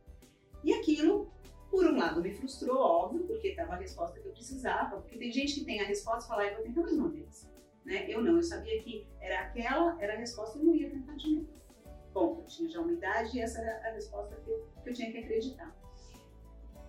E 0.63 0.73
aquilo, 0.73 1.31
por 1.69 1.85
um 1.85 1.97
lado, 1.97 2.21
me 2.21 2.33
frustrou, 2.33 2.77
óbvio, 2.77 3.23
porque 3.23 3.49
estava 3.49 3.73
a 3.73 3.77
resposta 3.77 4.19
que 4.19 4.27
eu 4.27 4.31
precisava, 4.31 4.97
porque 4.97 5.17
tem 5.17 5.31
gente 5.31 5.55
que 5.55 5.65
tem 5.65 5.81
a 5.81 5.85
resposta 5.85 6.25
e 6.25 6.27
fala, 6.27 6.43
ah, 6.43 6.47
eu 6.47 6.55
vou 6.55 6.63
tentar 6.63 6.81
mais 6.81 6.93
uma 6.93 7.09
vez. 7.09 7.49
Né? 7.85 8.05
Eu 8.09 8.21
não, 8.21 8.35
eu 8.35 8.43
sabia 8.43 8.81
que 8.81 9.07
era 9.19 9.41
aquela, 9.41 10.01
era 10.01 10.13
a 10.13 10.17
resposta 10.17 10.59
e 10.59 10.63
não 10.63 10.75
ia 10.75 10.89
tentar 10.89 11.15
de 11.15 11.35
novo. 11.35 11.49
Bom, 12.13 12.39
eu 12.41 12.45
tinha 12.45 12.69
já 12.69 12.81
uma 12.81 12.91
idade 12.91 13.37
e 13.37 13.41
essa 13.41 13.61
era 13.61 13.89
a 13.89 13.93
resposta 13.93 14.35
que 14.35 14.49
eu, 14.49 14.67
que 14.83 14.89
eu 14.89 14.93
tinha 14.93 15.11
que 15.11 15.17
acreditar. 15.19 15.73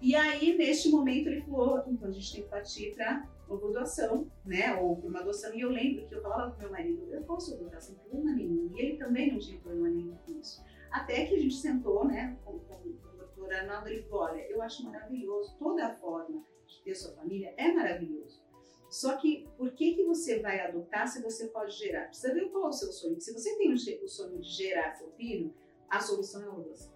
E 0.01 0.16
aí, 0.16 0.57
neste 0.59 0.90
momento, 0.90 1.29
ele 1.29 1.43
falou, 1.43 1.85
então 1.87 2.09
a 2.09 2.12
gente 2.12 2.33
tem 2.33 2.43
que 2.43 2.49
partir 2.49 2.93
para 2.93 3.25
doação, 3.59 4.31
né, 4.45 4.75
ou 4.81 4.97
para 4.97 5.09
uma 5.09 5.21
adoção. 5.21 5.55
E 5.55 5.61
eu 5.61 5.71
lembro 5.71 6.07
que 6.07 6.15
eu 6.15 6.23
falava 6.23 6.51
para 6.51 6.61
meu 6.61 6.71
marido, 6.71 7.12
eu 7.12 7.23
posso 7.25 7.55
adotar 7.55 7.81
sem 7.81 7.95
problema 7.97 8.33
nenhum. 8.33 8.71
E 8.75 8.81
ele 8.81 8.97
também 8.97 9.33
não 9.33 9.38
tinha 9.38 9.59
problema 9.61 9.88
nenhum 9.88 10.17
com 10.17 10.38
isso. 10.38 10.62
Até 10.91 11.27
que 11.27 11.35
a 11.35 11.38
gente 11.38 11.55
sentou, 11.55 12.07
né, 12.07 12.38
com, 12.45 12.59
com, 12.59 12.77
com 12.77 13.09
o 13.09 13.17
doutor 13.17 13.53
Arnaldo, 13.53 13.88
ele 13.88 14.03
falou, 14.03 14.25
olha, 14.27 14.51
eu 14.51 14.61
acho 14.61 14.85
maravilhoso, 14.85 15.57
toda 15.59 15.87
a 15.87 15.95
forma 15.95 16.45
de 16.67 16.83
ter 16.83 16.95
sua 16.95 17.12
família 17.12 17.55
é 17.57 17.73
maravilhoso. 17.73 18.43
Só 18.91 19.17
que 19.17 19.49
por 19.57 19.73
que, 19.73 19.95
que 19.95 20.05
você 20.05 20.41
vai 20.41 20.61
adotar 20.61 21.09
se 21.09 21.23
você 21.23 21.49
pode 21.49 21.75
gerar? 21.75 22.09
Precisa 22.09 22.35
ver 22.35 22.51
qual 22.51 22.67
é 22.67 22.69
o 22.69 22.73
seu 22.73 22.93
sonho. 22.93 23.19
Se 23.19 23.33
você 23.33 23.57
tem 23.57 23.73
o 23.73 24.09
sonho 24.09 24.38
de 24.38 24.49
gerar 24.49 24.93
seu 24.93 25.11
filho, 25.12 25.55
a 25.88 25.99
solução 25.99 26.43
é 26.43 26.47
a 26.47 26.53
adoção. 26.53 26.93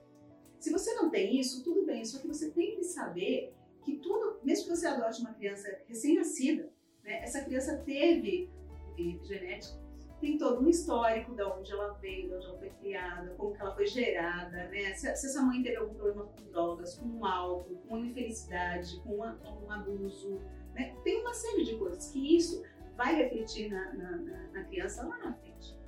Se 0.59 0.71
você 0.71 0.93
não 0.95 1.09
tem 1.09 1.41
isso, 1.41 1.65
tudo 1.65 1.87
bem, 1.87 2.05
só 2.05 2.19
que 2.19 2.27
você 2.27 2.51
tem 2.51 2.77
que 2.77 2.85
saber 2.85 3.55
que 3.87 3.99
tudo, 3.99 4.41
mesmo 4.43 4.65
que 4.65 4.77
você 4.77 4.87
adote 4.89 5.21
uma 5.21 5.33
criança 5.33 5.81
recém-nascida, 5.87 6.69
né, 7.05 7.23
essa 7.23 7.41
criança 7.45 7.77
teve 7.79 8.51
genético, 9.23 9.79
tem 10.21 10.37
todo 10.37 10.65
um 10.65 10.69
histórico 10.69 11.35
de 11.35 11.43
onde 11.43 11.71
ela 11.73 11.93
veio, 11.95 12.29
de 12.29 12.35
onde 12.35 12.47
ela 12.47 12.59
foi 12.59 12.71
criada, 12.71 13.35
como 13.37 13.55
que 13.55 13.61
ela 13.61 13.75
foi 13.75 13.87
gerada, 13.87 14.69
né? 14.69 14.95
Se, 14.95 15.15
se 15.15 15.27
essa 15.27 15.43
mãe 15.43 15.63
teve 15.63 15.77
algum 15.77 15.95
problema 15.95 16.25
com 16.25 16.51
drogas, 16.51 16.99
com 16.99 17.25
álcool, 17.25 17.77
com 17.87 17.99
infelicidade, 17.99 18.99
com 19.03 19.17
uma, 19.17 19.39
um 19.63 19.71
abuso, 19.71 20.41
né? 20.75 20.97
Tem 21.05 21.21
uma 21.21 21.35
série 21.35 21.65
de 21.65 21.77
coisas 21.77 22.11
que 22.11 22.37
isso 22.37 22.63
vai 22.97 23.15
refletir 23.15 23.71
na, 23.71 23.93
na, 23.93 24.11
na, 24.17 24.49
na 24.53 24.65
criança 24.65 25.07
lá 25.07 25.19
na 25.19 25.35
frente. 25.35 25.79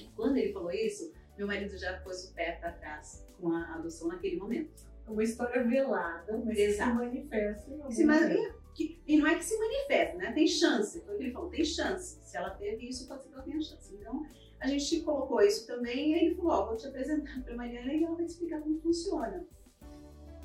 E 0.00 0.08
quando 0.16 0.38
ele 0.38 0.54
falou 0.54 0.70
isso, 0.70 1.12
meu 1.36 1.46
marido 1.46 1.76
já 1.76 2.00
pôs 2.00 2.30
o 2.30 2.34
pé 2.34 2.52
para 2.52 2.72
trás 2.72 3.26
com 3.38 3.52
a 3.52 3.74
adoção 3.74 4.08
naquele 4.08 4.36
momento. 4.36 4.89
Uma 5.10 5.24
história 5.24 5.64
velada, 5.64 6.40
mas 6.44 6.58
Exato. 6.58 6.90
que 6.90 6.96
se 6.98 7.04
manifesta 7.04 7.70
em 7.70 7.80
algum 7.80 7.90
se 7.90 8.52
que, 8.74 9.00
E 9.06 9.18
não 9.18 9.26
é 9.26 9.34
que 9.34 9.44
se 9.44 9.58
manifesta, 9.58 10.16
né? 10.16 10.32
Tem 10.32 10.46
chance. 10.46 11.00
Foi 11.00 11.14
o 11.14 11.18
que 11.18 11.24
ele 11.24 11.32
falou, 11.32 11.50
tem 11.50 11.64
chance. 11.64 12.20
Se 12.22 12.36
ela 12.36 12.50
teve 12.50 12.88
isso, 12.88 13.08
pode 13.08 13.22
ser 13.22 13.28
que 13.28 13.34
ela 13.34 13.42
tenha 13.42 13.60
chance. 13.60 13.94
Então, 13.94 14.22
a 14.60 14.66
gente 14.68 15.00
colocou 15.00 15.40
isso 15.42 15.66
também 15.66 16.12
e 16.12 16.14
aí 16.14 16.26
ele 16.26 16.34
falou, 16.36 16.52
ó, 16.52 16.66
vou 16.66 16.76
te 16.76 16.86
apresentar 16.86 17.42
para 17.42 17.52
a 17.52 17.56
Mariana 17.56 17.92
e 17.92 18.04
ela 18.04 18.14
vai 18.14 18.24
explicar 18.24 18.60
como 18.60 18.78
funciona. 18.80 19.46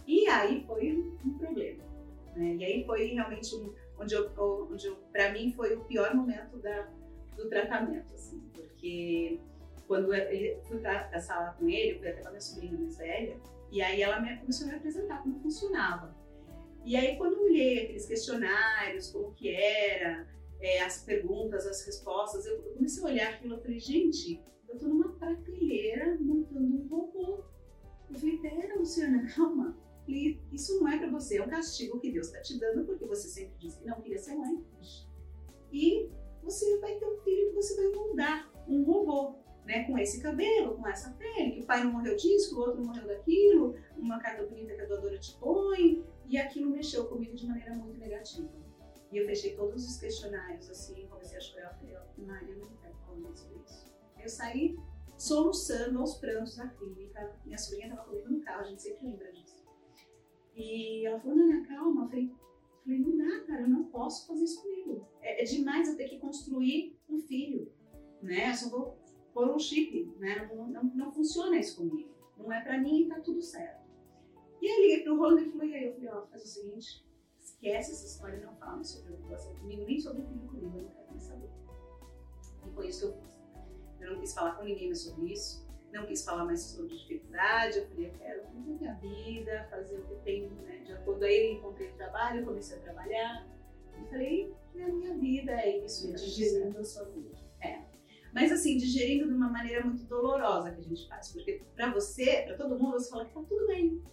E 0.07 0.27
aí 0.27 0.63
foi 0.65 0.97
um 1.25 1.37
problema. 1.37 1.83
Né? 2.35 2.55
E 2.55 2.65
aí 2.65 2.85
foi 2.85 3.07
realmente 3.07 3.55
um, 3.55 3.73
onde, 3.99 4.15
eu, 4.15 4.31
onde 4.71 4.85
eu, 4.87 4.95
para 5.11 5.31
mim, 5.31 5.53
foi 5.53 5.75
o 5.75 5.83
pior 5.85 6.13
momento 6.15 6.57
da, 6.57 6.89
do 7.35 7.49
tratamento, 7.49 8.13
assim, 8.13 8.41
porque 8.53 9.39
quando 9.87 10.13
eu 10.13 10.61
fui 10.63 10.79
para 10.79 11.09
a 11.13 11.19
sala 11.19 11.55
com 11.59 11.69
ele, 11.69 11.99
fui 11.99 12.07
até 12.07 12.21
com 12.21 12.27
a 12.27 12.31
minha 12.31 12.41
sobrinha 12.41 12.77
mais 12.77 12.97
velha, 12.97 13.37
e 13.75 13.81
aí 13.81 14.01
ela 14.01 14.21
me, 14.21 14.37
começou 14.37 14.67
a 14.67 14.69
me 14.69 14.77
apresentar 14.77 15.21
como 15.21 15.37
funcionava. 15.41 16.15
E 16.85 16.95
aí 16.95 17.17
quando 17.17 17.33
eu 17.33 17.43
olhei 17.43 17.83
aqueles 17.83 18.05
questionários, 18.05 19.11
como 19.11 19.33
que 19.33 19.49
era, 19.49 20.25
é, 20.61 20.81
as 20.81 21.03
perguntas, 21.03 21.67
as 21.67 21.85
respostas, 21.85 22.45
eu 22.45 22.57
comecei 22.73 23.03
a 23.03 23.05
olhar 23.05 23.33
aquilo 23.33 23.57
e 23.57 23.61
falei, 23.61 23.79
gente, 23.81 24.41
eu 24.69 24.77
tô 24.77 24.87
numa 24.87 25.09
prateleira 25.17 26.17
montando 26.21 26.73
um 26.73 26.87
robô. 26.87 27.43
Eu 28.09 28.15
falei, 28.17 28.37
pera, 28.37 28.79
Luciana, 28.79 29.27
calma. 29.35 29.77
Falei, 30.05 30.39
isso 30.53 30.79
não 30.79 30.87
é 30.87 30.97
para 30.97 31.09
você, 31.09 31.37
é 31.37 31.43
um 31.43 31.49
castigo 31.49 31.99
que 31.99 32.13
Deus 32.13 32.27
está 32.27 32.39
te 32.39 32.57
dando 32.57 32.85
porque 32.85 33.05
você 33.05 33.27
sempre 33.27 33.57
disse 33.57 33.79
que 33.79 33.87
não 33.87 33.99
queria 33.99 34.19
ser 34.19 34.35
mãe. 34.35 34.63
E 35.69 36.09
você 36.41 36.79
vai 36.79 36.95
ter 36.95 37.05
um 37.05 37.17
filho 37.17 37.49
que 37.49 37.55
você 37.55 37.75
vai 37.75 37.91
moldar, 37.91 38.49
um 38.69 38.83
robô 38.83 39.35
né, 39.65 39.83
com 39.85 39.97
esse 39.97 40.21
cabelo, 40.21 40.75
com 40.75 40.87
essa 40.87 41.11
pele, 41.13 41.51
que 41.51 41.61
o 41.61 41.65
pai 41.65 41.83
não 41.83 41.91
morreu 41.91 42.15
disso, 42.15 42.55
o 42.55 42.59
outro 42.61 42.83
morreu 42.83 43.07
daquilo, 43.07 43.75
uma 43.97 44.19
carta 44.19 44.45
bonita 44.45 44.75
que 44.75 44.81
a 44.81 44.85
doadora 44.85 45.17
te 45.17 45.35
põe, 45.39 46.05
e 46.27 46.37
aquilo 46.37 46.69
mexeu 46.69 47.05
comigo 47.07 47.35
de 47.35 47.47
maneira 47.47 47.73
muito 47.73 47.99
negativa. 47.99 48.49
E 49.11 49.17
eu 49.17 49.25
fechei 49.25 49.55
todos 49.55 49.87
os 49.87 49.97
questionários 49.97 50.69
assim, 50.69 51.07
comecei 51.07 51.37
a 51.37 51.41
chorar, 51.41 51.77
falei, 51.79 51.95
Maria, 52.17 52.53
eu 52.53 52.59
não 52.59 52.77
quero 52.77 52.95
falar 53.05 53.35
sobre 53.35 53.59
isso. 53.65 53.85
Eu 54.21 54.29
saí 54.29 54.77
soluçando 55.17 55.99
aos 55.99 56.17
prantos 56.17 56.57
na 56.57 56.67
clínica, 56.69 57.35
minha 57.45 57.57
sobrinha 57.57 57.87
estava 57.87 58.07
comigo 58.07 58.29
no 58.29 58.41
carro, 58.41 58.61
a 58.61 58.65
gente 58.65 58.81
sempre 58.81 59.07
lembra 59.07 59.31
disso. 59.31 59.65
E 60.55 61.05
ela 61.05 61.19
falou, 61.19 61.37
Nana, 61.37 61.65
calma, 61.67 62.03
eu 62.03 62.09
falei, 62.09 62.31
falei, 62.83 62.99
não 62.99 63.17
dá, 63.17 63.45
cara, 63.45 63.61
eu 63.61 63.69
não 63.69 63.85
posso 63.85 64.27
fazer 64.27 64.43
isso 64.43 64.61
comigo. 64.61 65.07
É, 65.21 65.41
é 65.41 65.45
demais 65.45 65.87
eu 65.87 65.97
ter 65.97 66.07
que 66.07 66.19
construir 66.19 66.97
um 67.09 67.19
filho, 67.19 67.71
né? 68.21 68.51
Eu 68.51 68.55
só 68.55 68.69
vou 68.69 69.04
por 69.35 69.49
um 69.49 69.59
chip, 69.59 70.15
né? 70.17 70.49
Não, 70.55 70.65
não, 70.69 70.83
não 70.95 71.11
funciona 71.11 71.57
isso 71.57 71.75
comigo. 71.75 72.09
Não 72.37 72.51
é 72.53 72.61
para 72.61 72.79
mim 72.79 73.01
e 73.01 73.09
tá 73.09 73.19
tudo 73.19 73.41
certo. 73.41 73.83
E 74.61 74.67
aí 74.67 74.81
liguei 74.81 75.03
pro 75.03 75.17
Roland 75.17 75.41
e 75.41 75.51
falei, 75.51 75.75
aí 75.75 75.85
eu 75.87 75.93
falei, 75.93 76.09
ó, 76.09 76.25
faz 76.27 76.43
o 76.43 76.47
seguinte, 76.47 77.05
esquece 77.37 77.91
essa 77.91 78.05
história, 78.05 78.39
não 78.39 78.55
fala 78.55 78.81
sobre 78.85 79.11
preocupação 79.11 79.53
comigo, 79.57 79.83
nem 79.83 79.99
sobre 79.99 80.21
o 80.21 80.25
filho 80.25 80.47
comigo, 80.47 80.77
eu 80.77 80.83
não 80.83 80.89
quero 80.89 81.11
nem 81.11 81.19
saber. 81.19 81.49
E 82.65 82.71
foi 82.73 82.87
isso 82.87 83.11
que 83.11 83.13
eu 83.13 83.21
fiz. 83.21 83.35
Eu 83.99 84.13
não 84.13 84.19
quis 84.21 84.33
falar 84.33 84.55
com 84.55 84.63
ninguém 84.63 84.87
mais 84.87 85.01
sobre 85.01 85.33
isso, 85.33 85.67
não 85.91 86.05
quis 86.05 86.23
falar 86.23 86.45
mais 86.45 86.61
sobre 86.61 86.95
dificuldade, 86.95 87.79
eu 87.79 87.87
falei, 87.87 88.07
eu 88.07 88.13
quero 88.13 88.47
viver 88.51 88.79
minha 88.79 88.93
vida, 88.95 89.67
fazer 89.69 89.99
o 89.99 90.03
que 90.03 90.15
tenho, 90.23 90.49
né, 90.61 90.77
de 90.77 90.93
acordo 90.93 91.25
aí, 91.25 91.51
encontrei 91.51 91.91
trabalho, 91.91 92.45
comecei 92.45 92.77
a 92.77 92.81
trabalhar, 92.81 93.47
E 94.01 94.05
falei, 94.09 94.53
é 94.75 94.83
a 94.83 94.93
minha 94.93 95.17
vida, 95.17 95.51
é 95.51 95.79
isso. 95.79 96.11
Digerindo 96.13 96.79
a 96.79 96.83
sua 96.83 97.03
vida. 97.05 97.35
É. 97.59 97.94
Mas 98.35 98.51
assim, 98.51 98.75
digerindo 98.75 99.29
de 99.29 99.33
uma 99.33 99.47
maneira 99.49 99.85
muito 99.85 100.03
dolorosa 100.03 100.69
que 100.69 100.81
a 100.81 100.83
gente 100.83 101.07
faz. 101.07 101.31
Porque 101.31 101.61
pra 101.73 101.93
você, 101.93 102.43
pra 102.45 102.57
todo 102.57 102.77
mundo, 102.77 102.99
você 102.99 103.09
fala 103.09 103.23
que 103.23 103.33
tá 103.33 103.41
tudo 103.41 103.65
bem. 103.65 104.03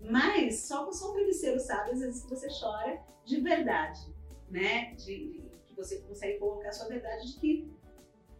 Mas 0.00 0.64
só, 0.64 0.90
só 0.90 1.10
o 1.10 1.14
travesseiro 1.14 1.60
sabe, 1.60 1.92
às 1.92 2.00
vezes, 2.00 2.24
que 2.24 2.30
você 2.30 2.48
chora 2.48 3.00
de 3.24 3.40
verdade, 3.40 4.00
né? 4.50 4.92
De, 4.94 5.40
que 5.68 5.76
você 5.76 6.00
consegue 6.00 6.40
colocar 6.40 6.70
a 6.70 6.72
sua 6.72 6.88
verdade 6.88 7.32
de 7.32 7.38
que, 7.38 7.70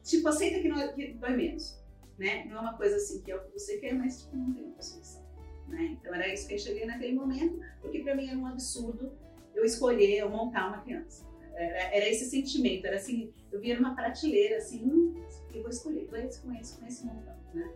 tipo, 0.03 0.27
aceita 0.27 0.61
que, 0.61 0.69
não, 0.69 0.93
que 0.95 1.13
dói 1.13 1.37
menos, 1.37 1.81
né? 2.19 2.47
Não 2.47 2.57
é 2.57 2.61
uma 2.63 2.77
coisa 2.77 2.97
assim 2.97 3.23
que 3.23 3.31
é 3.31 3.37
o 3.37 3.45
que 3.45 3.53
você 3.53 3.79
quer, 3.79 3.95
mas 3.95 4.23
tipo, 4.23 4.37
não 4.37 4.53
tem 4.53 4.65
outra 4.65 4.83
solução, 4.83 5.25
né? 5.69 5.97
Então 6.01 6.13
era 6.13 6.27
isso 6.35 6.49
que 6.49 6.55
eu 6.55 6.59
cheguei 6.59 6.87
naquele 6.87 7.15
momento, 7.15 7.61
porque 7.81 8.01
pra 8.01 8.17
mim 8.17 8.27
era 8.27 8.37
um 8.37 8.47
absurdo 8.47 9.13
eu 9.55 9.65
escolher 9.65 10.19
eu 10.19 10.29
montar 10.29 10.67
uma 10.67 10.81
criança. 10.81 11.30
Era, 11.55 11.97
era, 11.97 12.09
esse 12.09 12.25
sentimento, 12.27 12.87
era 12.87 12.97
assim, 12.97 13.33
eu 13.53 13.61
via 13.61 13.77
numa 13.77 13.95
prateleira, 13.95 14.57
assim, 14.57 14.83
hum, 14.85 15.15
eu 15.53 15.63
vou 15.63 15.71
escolher, 15.71 16.07
com 16.07 16.17
esse, 16.17 16.41
com 16.41 16.55
esse, 16.55 16.79
com 16.79 16.87
esse 16.87 17.05
montão, 17.05 17.37
né? 17.53 17.73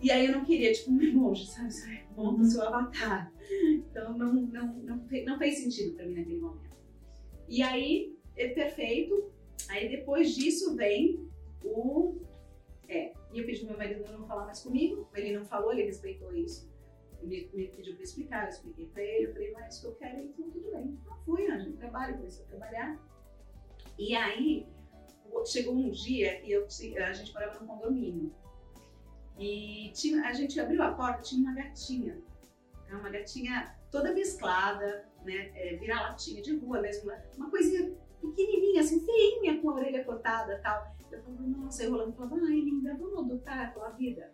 E 0.00 0.10
aí 0.10 0.26
eu 0.26 0.32
não 0.32 0.44
queria, 0.44 0.72
tipo, 0.72 0.90
um 0.90 1.12
monge, 1.12 1.46
sabe? 1.46 1.72
Você 1.72 2.00
monta 2.16 2.42
o 2.42 2.44
seu 2.44 2.62
avatar. 2.62 3.32
Então 3.62 4.16
não, 4.18 4.32
não, 4.32 4.74
não, 4.74 5.08
não 5.24 5.38
fez 5.38 5.58
sentido 5.58 5.94
pra 5.94 6.04
mim 6.06 6.14
naquele 6.14 6.40
momento. 6.40 6.76
E 7.48 7.62
aí, 7.62 8.16
é 8.36 8.48
perfeito. 8.48 9.30
Aí 9.68 9.88
depois 9.88 10.34
disso 10.34 10.74
vem 10.74 11.28
o. 11.64 12.16
É, 12.88 13.12
e 13.32 13.38
eu 13.38 13.46
pedi 13.46 13.60
pro 13.60 13.68
meu 13.68 13.78
marido 13.78 14.12
não 14.12 14.26
falar 14.26 14.46
mais 14.46 14.60
comigo, 14.60 15.08
ele 15.14 15.36
não 15.36 15.44
falou, 15.44 15.72
ele 15.72 15.84
respeitou 15.84 16.34
isso. 16.34 16.71
Ele 17.22 17.50
me 17.54 17.68
pediu 17.68 17.94
para 17.94 18.02
explicar, 18.02 18.44
eu 18.44 18.48
expliquei 18.48 18.86
para 18.86 19.02
ele, 19.02 19.26
eu 19.26 19.32
falei, 19.32 19.52
mas 19.52 19.80
que 19.80 19.86
eu 19.86 19.94
quero, 19.94 20.20
então 20.20 20.50
tudo 20.50 20.70
bem. 20.70 20.98
Não 21.06 21.16
fui, 21.24 21.50
Anjo, 21.50 21.72
trabalho, 21.72 22.16
comecei 22.16 22.44
a 22.44 22.48
trabalhar. 22.48 22.98
E 23.98 24.14
aí, 24.16 24.66
chegou 25.46 25.74
um 25.74 25.90
dia 25.90 26.40
que 26.40 26.50
eu, 26.50 26.66
a 26.66 27.12
gente 27.12 27.32
morava 27.32 27.60
num 27.60 27.66
condomínio. 27.66 28.32
E 29.38 29.90
tinha, 29.94 30.26
a 30.26 30.32
gente 30.32 30.58
abriu 30.60 30.82
a 30.82 30.92
porta, 30.92 31.22
tinha 31.22 31.40
uma 31.40 31.54
gatinha. 31.54 32.14
Né, 32.88 32.94
uma 32.94 33.10
gatinha 33.10 33.74
toda 33.90 34.12
mesclada, 34.12 35.08
né? 35.24 35.50
É, 35.54 35.76
vira-latinha 35.76 36.42
de 36.42 36.56
rua 36.56 36.80
mesmo. 36.80 37.10
Uma 37.36 37.50
coisinha 37.50 37.94
pequenininha, 38.20 38.82
assim, 38.82 39.04
feinha, 39.04 39.60
com 39.60 39.70
a 39.70 39.74
orelha 39.74 40.04
cortada 40.04 40.54
e 40.54 40.62
tal. 40.62 40.96
Eu 41.10 41.22
falei, 41.22 41.48
nossa, 41.48 41.84
e 41.84 41.86
o 41.88 41.90
Rolando 41.90 42.12
falava, 42.12 42.36
ai, 42.36 42.60
linda, 42.60 42.96
vamos 42.96 43.18
adotar 43.18 43.74
a 43.76 43.90
vida. 43.90 44.32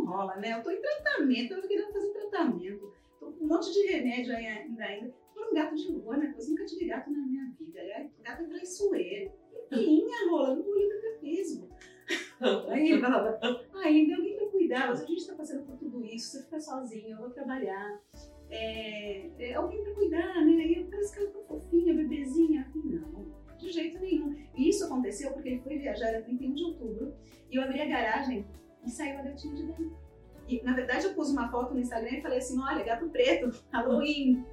Não 0.00 0.06
rola, 0.06 0.36
né? 0.36 0.52
Eu 0.52 0.62
tô 0.62 0.70
em 0.70 0.80
tratamento, 0.80 1.52
eu 1.52 1.62
tô 1.62 1.68
querendo 1.68 1.92
fazer 1.92 2.12
tratamento. 2.12 2.92
Tô 3.18 3.32
com 3.32 3.44
um 3.44 3.48
monte 3.48 3.72
de 3.72 3.86
remédio 3.86 4.34
ainda. 4.34 4.82
ainda. 4.82 5.14
Tô 5.34 5.50
um 5.50 5.54
gato 5.54 5.74
de 5.74 5.92
rua, 5.92 6.16
né? 6.16 6.34
Eu 6.38 6.48
nunca 6.48 6.64
tive 6.64 6.86
gato 6.86 7.10
na 7.10 7.18
minha 7.18 7.52
vida. 7.58 7.80
Gato 8.22 8.42
é 8.42 8.46
traiçoeiro. 8.46 9.32
Feinha, 9.68 10.30
Rolando, 10.30 10.62
o 10.62 10.70
olho 10.70 10.88
do 10.88 11.22
mesmo. 11.22 11.68
Aí 12.68 12.90
ele 12.90 13.00
falava, 13.00 13.38
ainda 13.74 14.16
alguém 14.16 14.36
vai 14.36 14.46
cuidar, 14.46 14.88
mas 14.88 15.02
a 15.02 15.06
gente 15.06 15.18
está 15.18 15.34
passando 15.34 15.64
por 15.64 15.76
tudo 15.76 16.04
isso, 16.04 16.30
você 16.30 16.42
fica 16.42 16.58
sozinho, 16.58 17.10
eu 17.10 17.18
vou 17.18 17.30
trabalhar. 17.30 18.00
É, 18.48 19.30
é, 19.38 19.54
alguém 19.54 19.82
para 19.84 19.94
cuidar, 19.94 20.44
né? 20.44 20.66
E 20.66 20.84
parece 20.90 21.14
que 21.14 21.20
ela 21.20 21.30
tá 21.30 21.38
fofinha, 21.46 21.94
bebezinha. 21.94 22.68
Não, 22.74 23.30
de 23.56 23.70
jeito 23.70 24.00
nenhum. 24.00 24.34
E 24.56 24.68
isso 24.68 24.84
aconteceu 24.86 25.30
porque 25.32 25.50
ele 25.50 25.60
foi 25.60 25.78
viajar, 25.78 26.08
era 26.08 26.22
31 26.22 26.54
de 26.54 26.64
outubro, 26.64 27.14
e 27.48 27.56
eu 27.56 27.62
abri 27.62 27.80
a 27.80 27.86
garagem 27.86 28.44
e 28.84 28.90
saiu 28.90 29.18
a 29.18 29.22
gatinha 29.22 29.54
de 29.54 29.62
dentro. 29.64 30.10
E, 30.50 30.60
na 30.64 30.74
verdade, 30.74 31.06
eu 31.06 31.14
pus 31.14 31.30
uma 31.30 31.48
foto 31.48 31.72
no 31.72 31.78
Instagram 31.80 32.10
e 32.10 32.22
falei 32.22 32.38
assim: 32.38 32.60
olha, 32.60 32.82
gato 32.82 33.08
preto, 33.08 33.56
Halloween. 33.72 34.44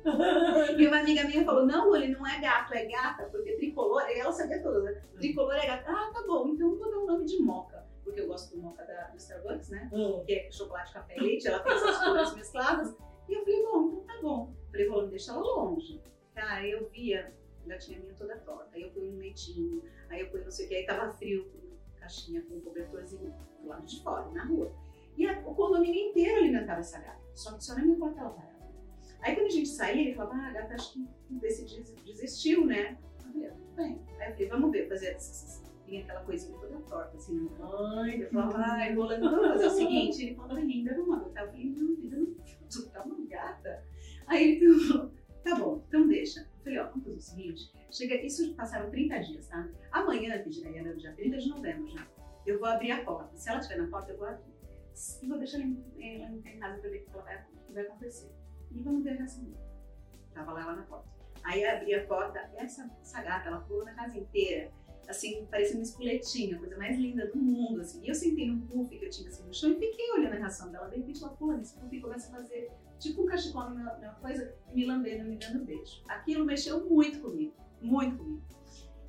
e 0.77 0.87
uma 0.87 0.99
amiga 0.99 1.23
minha 1.23 1.43
falou: 1.43 1.65
não, 1.65 1.95
ele 1.95 2.09
não 2.09 2.25
é 2.25 2.39
gato, 2.39 2.73
é 2.75 2.85
gata, 2.85 3.23
porque 3.31 3.53
tricolor, 3.53 4.03
e 4.07 4.19
ela 4.19 4.31
sabia 4.31 4.61
todas, 4.61 4.83
né? 4.83 5.01
Tricolor 5.17 5.55
é 5.55 5.65
gata. 5.65 5.89
Ah, 5.89 6.11
tá 6.13 6.23
bom, 6.27 6.49
então 6.49 6.77
vou 6.77 6.91
dar 6.91 6.99
o 6.99 7.07
nome 7.07 7.25
de 7.25 7.41
moca, 7.41 7.83
porque 8.03 8.21
eu 8.21 8.27
gosto 8.27 8.55
do 8.55 8.61
moca 8.61 8.85
da, 8.85 9.07
do 9.07 9.17
Starbucks, 9.17 9.69
né? 9.69 9.89
Hum. 9.91 10.23
Que 10.23 10.33
é 10.33 10.51
chocolate, 10.51 10.93
café 10.93 11.17
e 11.17 11.19
leite, 11.19 11.47
ela 11.47 11.61
tem 11.61 11.73
essas 11.73 11.97
cores 12.03 12.35
mescladas. 12.35 12.95
E 13.27 13.33
eu 13.33 13.43
falei: 13.43 13.63
bom, 13.63 13.87
então 13.87 14.01
tá 14.01 14.21
bom. 14.21 14.53
Falei: 14.69 14.87
vou 14.87 15.07
deixar 15.07 15.33
ela 15.33 15.41
longe. 15.41 15.99
Cara, 16.35 16.63
eu 16.67 16.87
via 16.89 17.33
a 17.65 17.69
gatinha 17.69 17.99
minha 17.99 18.13
toda 18.13 18.37
torta. 18.37 18.69
Aí 18.75 18.83
eu 18.83 18.91
fui 18.91 19.09
um 19.09 19.17
leitinho, 19.17 19.81
aí 20.09 20.21
eu 20.21 20.29
fui 20.29 20.41
não 20.41 20.51
sei 20.51 20.67
o 20.67 20.69
que, 20.69 20.75
aí 20.75 20.85
tava 20.85 21.11
frio, 21.13 21.51
caixinha 22.08 22.41
com 22.43 22.56
um 22.56 22.62
cobertorzinho 22.62 23.34
do 23.62 23.67
lado 23.67 23.86
de 23.86 24.02
fora, 24.02 24.30
na 24.32 24.46
rua. 24.46 24.72
E 25.17 25.28
a, 25.28 25.39
o 25.46 25.54
condomínio 25.54 26.10
inteiro 26.10 26.38
alimentava 26.38 26.80
essa 26.80 27.00
gata. 27.00 27.20
Só 27.36 27.54
que 27.56 27.63
só 27.63 27.76
minha 27.76 27.98
porta 27.98 28.22
ela. 28.22 28.48
Aí 29.22 29.36
quando 29.36 29.48
a 29.48 29.52
gente 29.52 29.67
saía, 29.67 30.02
ele 30.04 30.15
falava, 30.15 30.38
ah, 30.38 30.48
a 30.48 30.52
gata 30.54 30.76
acho 30.76 30.93
que 30.93 31.08
decidiu, 31.30 31.84
desistiu, 32.06 32.65
né? 32.65 32.98
Bem. 33.76 34.02
Aí 34.20 34.30
eu 34.30 34.34
falei, 34.34 34.50
vamos 34.50 34.72
ver, 34.72 34.88
fazer 34.88 35.17
tinha 35.86 36.04
aquela 36.04 36.22
coisinha 36.22 36.58
toda 36.60 36.80
torta, 36.82 37.15
assim, 37.15 37.41
né? 37.41 37.50
Ai, 37.62 38.24
eu 38.24 38.30
falava, 38.30 38.58
ai, 38.58 38.93
rolando, 38.93 39.30
vamos 39.30 39.48
fazer 39.48 39.67
o 39.67 39.72
seguinte. 39.72 40.24
Ele 40.24 40.36
falava, 40.36 40.60
linda, 40.60 40.96
vamos 40.96 41.15
adotar. 41.15 41.43
Eu 41.43 41.50
falei, 41.52 41.65
não, 41.65 41.96
vida, 41.96 42.17
não 42.17 42.36
adotar 42.65 43.08
uma 43.08 43.28
gata. 43.28 43.84
Aí 44.28 44.58
ele 44.58 44.80
falou, 44.80 45.12
tá 45.43 45.56
bom, 45.56 45.84
então 45.88 46.08
deixa. 46.08 46.48
Eu 46.67 46.73
falei, 46.73 46.80
ó, 46.80 46.89
vamos 46.89 47.03
fazer 47.03 47.15
o 47.15 47.21
seguinte, 47.21 47.71
chega, 47.91 48.15
isso 48.15 48.53
passaram 48.56 48.89
30 48.89 49.19
dias, 49.19 49.47
tá? 49.47 49.69
Amanhã, 49.91 50.41
que 50.43 50.51
já 50.51 50.69
era 50.69 50.93
dia 50.95 51.13
30 51.13 51.38
de 51.38 51.49
novembro 51.49 51.88
já, 51.88 52.06
eu 52.45 52.60
vou 52.60 52.67
abrir 52.67 52.91
a 52.91 53.03
porta. 53.06 53.38
Se 53.38 53.49
ela 53.49 53.60
estiver 53.60 53.82
na 53.82 53.89
porta, 53.89 54.12
eu 54.12 54.17
vou 54.17 54.27
abrir 54.27 54.58
e 55.21 55.27
vou 55.27 55.38
deixar 55.38 55.60
ela 55.60 55.67
em, 55.67 56.41
casa 56.60 56.82
pra 56.82 56.89
ver 56.89 56.97
o 56.97 57.06
que, 57.06 57.73
vai, 57.73 57.84
acontecer. 57.84 58.32
E 58.71 58.82
vamos 58.82 59.03
ver 59.03 59.12
a 59.12 59.15
reação 59.15 59.43
dela. 59.45 59.67
Tava 60.34 60.51
lá, 60.53 60.65
lá 60.65 60.75
na 60.75 60.84
porta. 60.84 61.08
Aí 61.43 61.63
abri 61.63 61.93
a 61.93 62.06
porta, 62.06 62.51
essa, 62.56 62.89
essa 63.01 63.21
gata, 63.21 63.47
ela 63.47 63.62
pulou 63.62 63.86
na 63.86 63.93
casa 63.93 64.17
inteira, 64.17 64.71
assim, 65.08 65.46
parecia 65.50 65.76
uma 65.76 65.84
espoletinha, 65.84 66.56
a 66.56 66.60
coisa 66.60 66.78
mais 66.78 66.98
linda 66.98 67.28
do 67.28 67.38
mundo, 67.38 67.82
assim. 67.82 68.04
E 68.04 68.10
eu 68.10 68.15
sentei 68.15 68.48
num 68.48 68.62
puff 68.62 68.98
que 68.98 69.06
eu 69.06 69.10
tinha 69.10 69.30
assim 69.30 69.43
no 69.43 69.54
chão 69.54 69.72
e 69.72 69.76
fiquei 69.76 70.12
olhando 70.12 70.34
a 70.34 70.38
reação 70.38 70.72
dela. 70.72 70.89
De 70.89 70.98
repente 70.98 71.24
ela 71.24 71.34
pula 71.34 71.58
nesse 71.58 71.78
puff 71.80 71.96
e 71.96 72.02
começa 72.02 72.28
a 72.30 72.39
fazer 72.39 72.72
tipo 73.00 73.24
um 73.24 73.26
cachecol 73.26 73.70
na, 73.70 73.98
na 73.98 74.13
coisa, 74.15 74.56
me 74.74 74.86
lambendo, 74.86 75.30
me 75.30 75.38
dando 75.38 75.65
beijo. 75.65 76.04
Aquilo 76.08 76.46
mexeu 76.46 76.89
muito 76.89 77.20
comigo, 77.20 77.54
muito 77.82 78.17
comigo. 78.17 78.43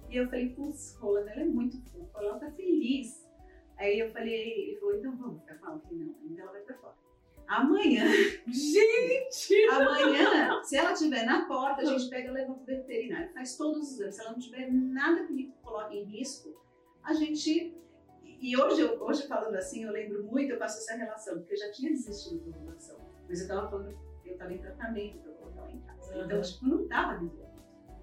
E 0.09 0.17
eu 0.17 0.27
falei, 0.27 0.51
putz, 0.51 0.97
Roland, 0.97 1.31
ela 1.31 1.43
é 1.43 1.45
muito 1.45 1.79
fofa, 1.91 2.19
ela 2.19 2.39
tá 2.39 2.51
feliz. 2.53 3.29
Aí 3.77 3.99
eu 3.99 4.11
falei, 4.11 4.35
ele 4.35 4.81
falou, 4.81 4.97
então 4.97 5.17
vamos 5.17 5.43
ela. 5.47 5.75
Eu 5.75 5.81
falei, 5.81 5.99
não, 5.99 6.15
ainda 6.23 6.43
ela 6.43 6.53
vai 6.53 6.63
pra 6.63 6.79
fora. 6.79 7.08
Amanhã, 7.49 8.05
gente! 8.47 9.69
Amanhã, 9.71 10.61
se 10.63 10.77
ela 10.77 10.93
estiver 10.93 11.25
na 11.25 11.47
porta, 11.47 11.81
a 11.81 11.85
gente 11.87 12.11
pega 12.11 12.29
e 12.29 12.31
leva 12.31 12.53
pro 12.53 12.65
veterinário. 12.65 13.33
Faz 13.33 13.57
todos 13.57 13.93
os 13.93 14.01
exames. 14.01 14.15
Se 14.15 14.21
ela 14.21 14.33
não 14.33 14.39
tiver 14.39 14.71
nada 14.71 15.25
que 15.25 15.33
me 15.33 15.55
coloque 15.63 15.97
em 15.97 16.05
risco, 16.05 16.55
a 17.03 17.15
gente. 17.15 17.75
E 18.23 18.57
hoje, 18.57 18.85
hoje 18.85 19.27
falando 19.27 19.57
assim, 19.57 19.83
eu 19.83 19.91
lembro 19.91 20.23
muito, 20.25 20.53
eu 20.53 20.59
faço 20.59 20.79
essa 20.79 20.95
relação, 20.95 21.39
porque 21.39 21.55
eu 21.55 21.59
já 21.59 21.73
tinha 21.73 21.91
desistido 21.91 22.51
da 22.51 22.59
relação. 22.59 23.01
Mas 23.27 23.41
eu 23.41 23.49
tava 23.49 23.71
falando, 23.71 23.99
eu 24.25 24.37
tava 24.37 24.53
em 24.53 24.59
tratamento 24.59 25.19
pra 25.21 25.33
colocar 25.33 25.61
ela 25.63 25.73
em 25.73 25.81
casa. 25.81 26.15
Uhum. 26.15 26.25
Então, 26.27 26.41
tipo, 26.43 26.67
não 26.67 26.87
tava 26.87 27.13
resolvido. 27.15 27.49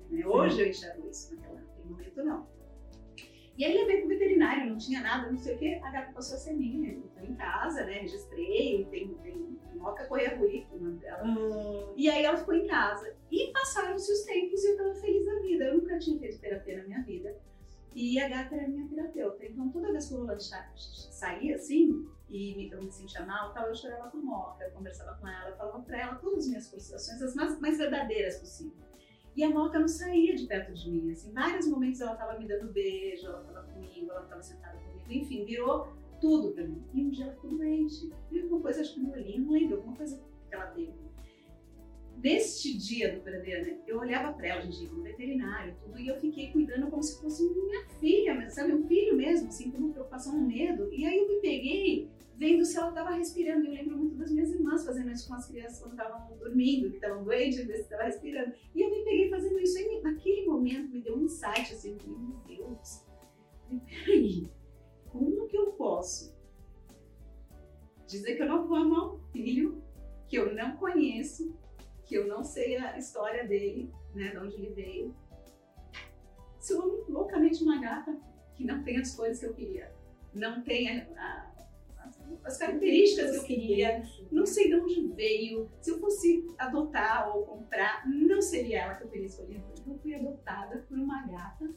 Né? 0.10 0.26
Hoje 0.26 0.62
eu 0.62 0.68
enxergo 0.68 1.08
isso, 1.08 1.36
naquele 1.36 1.62
momento 1.86 2.24
não. 2.24 2.55
E 3.58 3.64
aí 3.64 3.74
levei 3.74 4.00
pro 4.00 4.10
veterinário, 4.10 4.70
não 4.70 4.78
tinha 4.78 5.02
nada, 5.02 5.32
não 5.32 5.38
sei 5.38 5.56
o 5.56 5.58
que, 5.58 5.76
a 5.76 5.90
gata 5.90 6.12
passou 6.12 6.36
a 6.36 6.40
ser 6.40 6.54
minha. 6.54 6.94
Eu 6.94 7.04
tô 7.16 7.22
em 7.22 7.36
casa, 7.36 7.86
né? 7.86 8.00
Registrei, 8.00 8.86
tem, 8.92 9.14
tem 9.16 9.58
Moca 9.76 10.06
Correia 10.06 10.38
Rui, 10.38 10.66
o 10.72 10.78
nome 10.78 11.00
dela. 11.00 11.24
Hum. 11.24 11.94
E 11.96 12.10
aí 12.10 12.26
ela 12.26 12.38
ficou 12.38 12.54
em 12.54 12.68
casa. 12.68 13.16
E 13.32 13.52
passaram-se 13.54 14.12
os 14.12 14.24
tempos 14.24 14.64
e 14.64 14.72
eu 14.72 14.78
tava 14.78 14.96
feliz 14.96 15.26
da 15.26 15.40
vida. 15.40 15.66
Eu 15.66 15.78
nunca 15.78 15.98
tinha 16.00 16.20
feito 16.20 16.40
terapia 16.40 16.78
na 16.80 16.84
minha 16.84 17.04
vida. 17.04 17.38
E 17.94 18.20
a 18.20 18.28
gata 18.28 18.56
era 18.56 18.68
minha 18.68 18.88
terapeuta. 18.90 19.46
Então 19.46 19.70
toda 19.70 19.92
vez 19.92 20.08
que 20.08 20.16
o 20.16 20.18
Roland 20.18 20.40
saía 20.42 21.56
assim, 21.56 22.06
e 22.30 22.70
eu 22.72 22.84
me 22.84 22.92
sentia 22.92 23.26
mal, 23.26 23.54
tal, 23.54 23.68
eu 23.68 23.76
chorava 23.76 24.10
com 24.10 24.18
a 24.18 24.22
Moca, 24.22 24.66
eu 24.66 24.72
conversava 24.72 25.18
com 25.18 25.28
ela, 25.28 25.56
falava 25.56 25.82
pra 25.84 26.02
ela 26.02 26.16
todas 26.16 26.40
as 26.40 26.48
minhas 26.48 26.70
frustrações, 26.70 27.22
as 27.22 27.36
mais, 27.36 27.60
mais 27.62 27.78
verdadeiras 27.78 28.40
possíveis. 28.40 28.95
E 29.36 29.44
a 29.44 29.50
Moca 29.50 29.78
não 29.78 29.88
saía 29.88 30.34
de 30.34 30.46
perto 30.46 30.74
de 30.74 30.90
mim. 30.90 31.12
Assim, 31.12 31.32
vários 31.32 31.68
momentos 31.68 32.00
ela 32.00 32.14
estava 32.14 32.40
me 32.40 32.48
dando 32.48 32.72
beijo, 32.72 33.28
ela 33.28 33.42
estava 33.42 33.68
comigo, 33.68 34.12
ela 34.12 34.24
estava 34.24 34.42
sentada 34.42 34.78
comigo, 34.78 35.04
enfim, 35.10 35.44
virou 35.44 35.90
tudo 36.22 36.52
para 36.54 36.64
mim. 36.64 36.82
E 36.94 37.04
um 37.04 37.10
dia 37.10 37.26
ela 37.26 37.34
ficou 37.34 37.52
doente. 37.52 38.10
E 38.32 38.40
alguma 38.40 38.62
coisa, 38.62 38.82
acho 38.82 38.94
que 38.94 39.02
no 39.02 39.12
olhinho, 39.12 39.46
não 39.46 39.52
lembro, 39.52 39.78
alguma 39.78 39.98
coisa 39.98 40.22
que 40.50 40.56
ela 40.56 40.68
teve. 40.68 40.94
Neste 42.24 42.78
dia 42.78 43.14
do 43.14 43.22
Peradeira, 43.22 43.62
né, 43.62 43.78
eu 43.86 44.00
olhava 44.00 44.32
para 44.34 44.48
ela, 44.48 44.62
gente, 44.62 44.92
no 44.92 45.04
veterinário, 45.04 45.76
tudo, 45.84 46.00
e 46.00 46.08
eu 46.08 46.16
fiquei 46.16 46.50
cuidando 46.50 46.88
como 46.88 47.04
se 47.04 47.22
fosse 47.22 47.44
minha 47.44 47.86
filha, 48.00 48.50
sabe, 48.50 48.74
um 48.74 48.88
filho 48.88 49.18
mesmo, 49.18 49.50
assim, 49.50 49.70
com 49.70 49.78
uma 49.78 49.92
preocupação, 49.92 50.34
um 50.34 50.48
medo. 50.48 50.92
E 50.94 51.06
aí 51.06 51.18
eu 51.18 51.28
me 51.28 51.42
peguei 51.42 52.10
vendo 52.38 52.64
se 52.64 52.78
ela 52.78 52.90
estava 52.90 53.12
respirando. 53.12 53.66
Eu 53.66 53.74
lembro 53.74 53.98
das 54.18 54.32
minhas 54.32 54.52
irmãs 54.52 54.86
fazendo 54.86 55.12
isso 55.12 55.28
com 55.28 55.36
as 55.36 55.48
crianças 55.48 55.80
quando 55.80 55.92
estavam 55.92 56.38
dormindo, 56.38 56.90
que 56.90 56.96
estavam 56.96 57.24
doentes, 57.24 57.66
ver 57.66 57.76
se 57.76 57.82
estava 57.82 58.04
respirando. 58.04 58.54
E 58.74 58.82
eu 58.82 58.90
me 58.90 59.04
peguei 59.04 59.30
fazendo 59.30 59.60
isso. 59.60 59.78
E 59.78 60.02
naquele 60.02 60.46
momento 60.46 60.92
me 60.92 61.02
deu 61.02 61.18
um 61.18 61.24
insight 61.24 61.74
assim, 61.74 61.98
eu 62.06 62.18
meu 62.18 62.38
Deus, 62.48 63.06
peraí, 63.86 64.50
como 65.10 65.48
que 65.48 65.58
eu 65.58 65.72
posso 65.74 66.36
dizer 68.08 68.36
que 68.36 68.44
eu 68.44 68.48
não 68.48 68.68
vou 68.68 68.78
amar 68.78 69.14
um 69.14 69.20
filho 69.32 69.82
que 70.28 70.38
eu 70.38 70.54
não 70.54 70.76
conheço, 70.78 71.56
que 72.06 72.16
eu 72.16 72.28
não 72.28 72.44
sei 72.44 72.78
a 72.78 72.98
história 72.98 73.48
dele, 73.48 73.92
né, 74.14 74.30
de 74.30 74.38
onde 74.38 74.56
ele 74.56 74.74
veio. 74.74 75.16
Sou 76.60 77.06
loucamente 77.10 77.64
uma 77.64 77.80
gata 77.80 78.18
que 78.56 78.64
não 78.64 78.84
tem 78.84 78.98
as 78.98 79.16
cores 79.16 79.40
que 79.40 79.46
eu 79.46 79.54
queria, 79.54 79.94
não 80.34 80.64
tem 80.64 80.90
a, 80.90 81.04
a, 81.18 81.55
as 82.44 82.58
características 82.58 83.32
que 83.32 83.38
eu 83.38 83.44
queria, 83.44 84.04
não 84.32 84.46
sei 84.46 84.68
de 84.68 84.76
onde 84.76 85.08
veio. 85.14 85.70
Se 85.82 85.92
eu 85.92 86.00
fosse 86.00 86.46
adotar 86.58 87.36
ou 87.36 87.44
comprar, 87.44 88.08
não 88.08 88.42
seria 88.42 88.82
ela 88.82 88.96
que 88.96 89.04
eu 89.04 89.10
teria 89.10 89.26
escolhido. 89.26 89.64
Eu 89.88 89.98
fui 89.98 90.14
adotada 90.14 90.86
por 90.88 90.98
uma 90.98 91.26
gata. 91.28 91.74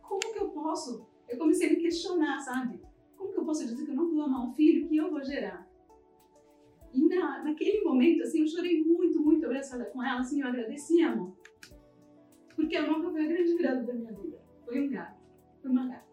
Como 0.00 0.20
que 0.20 0.38
eu 0.38 0.48
posso? 0.50 1.06
Eu 1.28 1.38
comecei 1.38 1.68
a 1.68 1.70
me 1.70 1.76
questionar, 1.76 2.38
sabe? 2.40 2.80
Como 3.16 3.32
que 3.32 3.38
eu 3.38 3.44
posso 3.44 3.64
dizer 3.64 3.84
que 3.84 3.90
eu 3.90 3.96
não 3.96 4.10
vou 4.10 4.22
amar 4.22 4.48
um 4.48 4.54
filho 4.54 4.88
que 4.88 4.96
eu 4.96 5.10
vou 5.10 5.22
gerar? 5.22 5.68
E 6.92 7.08
na, 7.08 7.42
naquele 7.42 7.82
momento, 7.82 8.22
assim, 8.22 8.40
eu 8.40 8.46
chorei 8.46 8.84
muito, 8.84 9.20
muito 9.20 9.46
abraçada 9.46 9.86
com 9.86 10.02
ela, 10.02 10.20
assim, 10.20 10.42
eu 10.42 10.48
agradeci, 10.48 11.02
amor. 11.02 11.34
Porque 12.54 12.76
a 12.76 12.86
Moca 12.86 13.10
foi 13.10 13.24
a 13.24 13.28
grande 13.28 13.54
virada 13.54 13.82
da 13.82 13.94
minha 13.94 14.12
vida. 14.12 14.38
Foi 14.64 14.86
um 14.86 14.90
gato, 14.90 15.20
foi 15.60 15.70
uma 15.70 15.86
gata. 15.86 16.11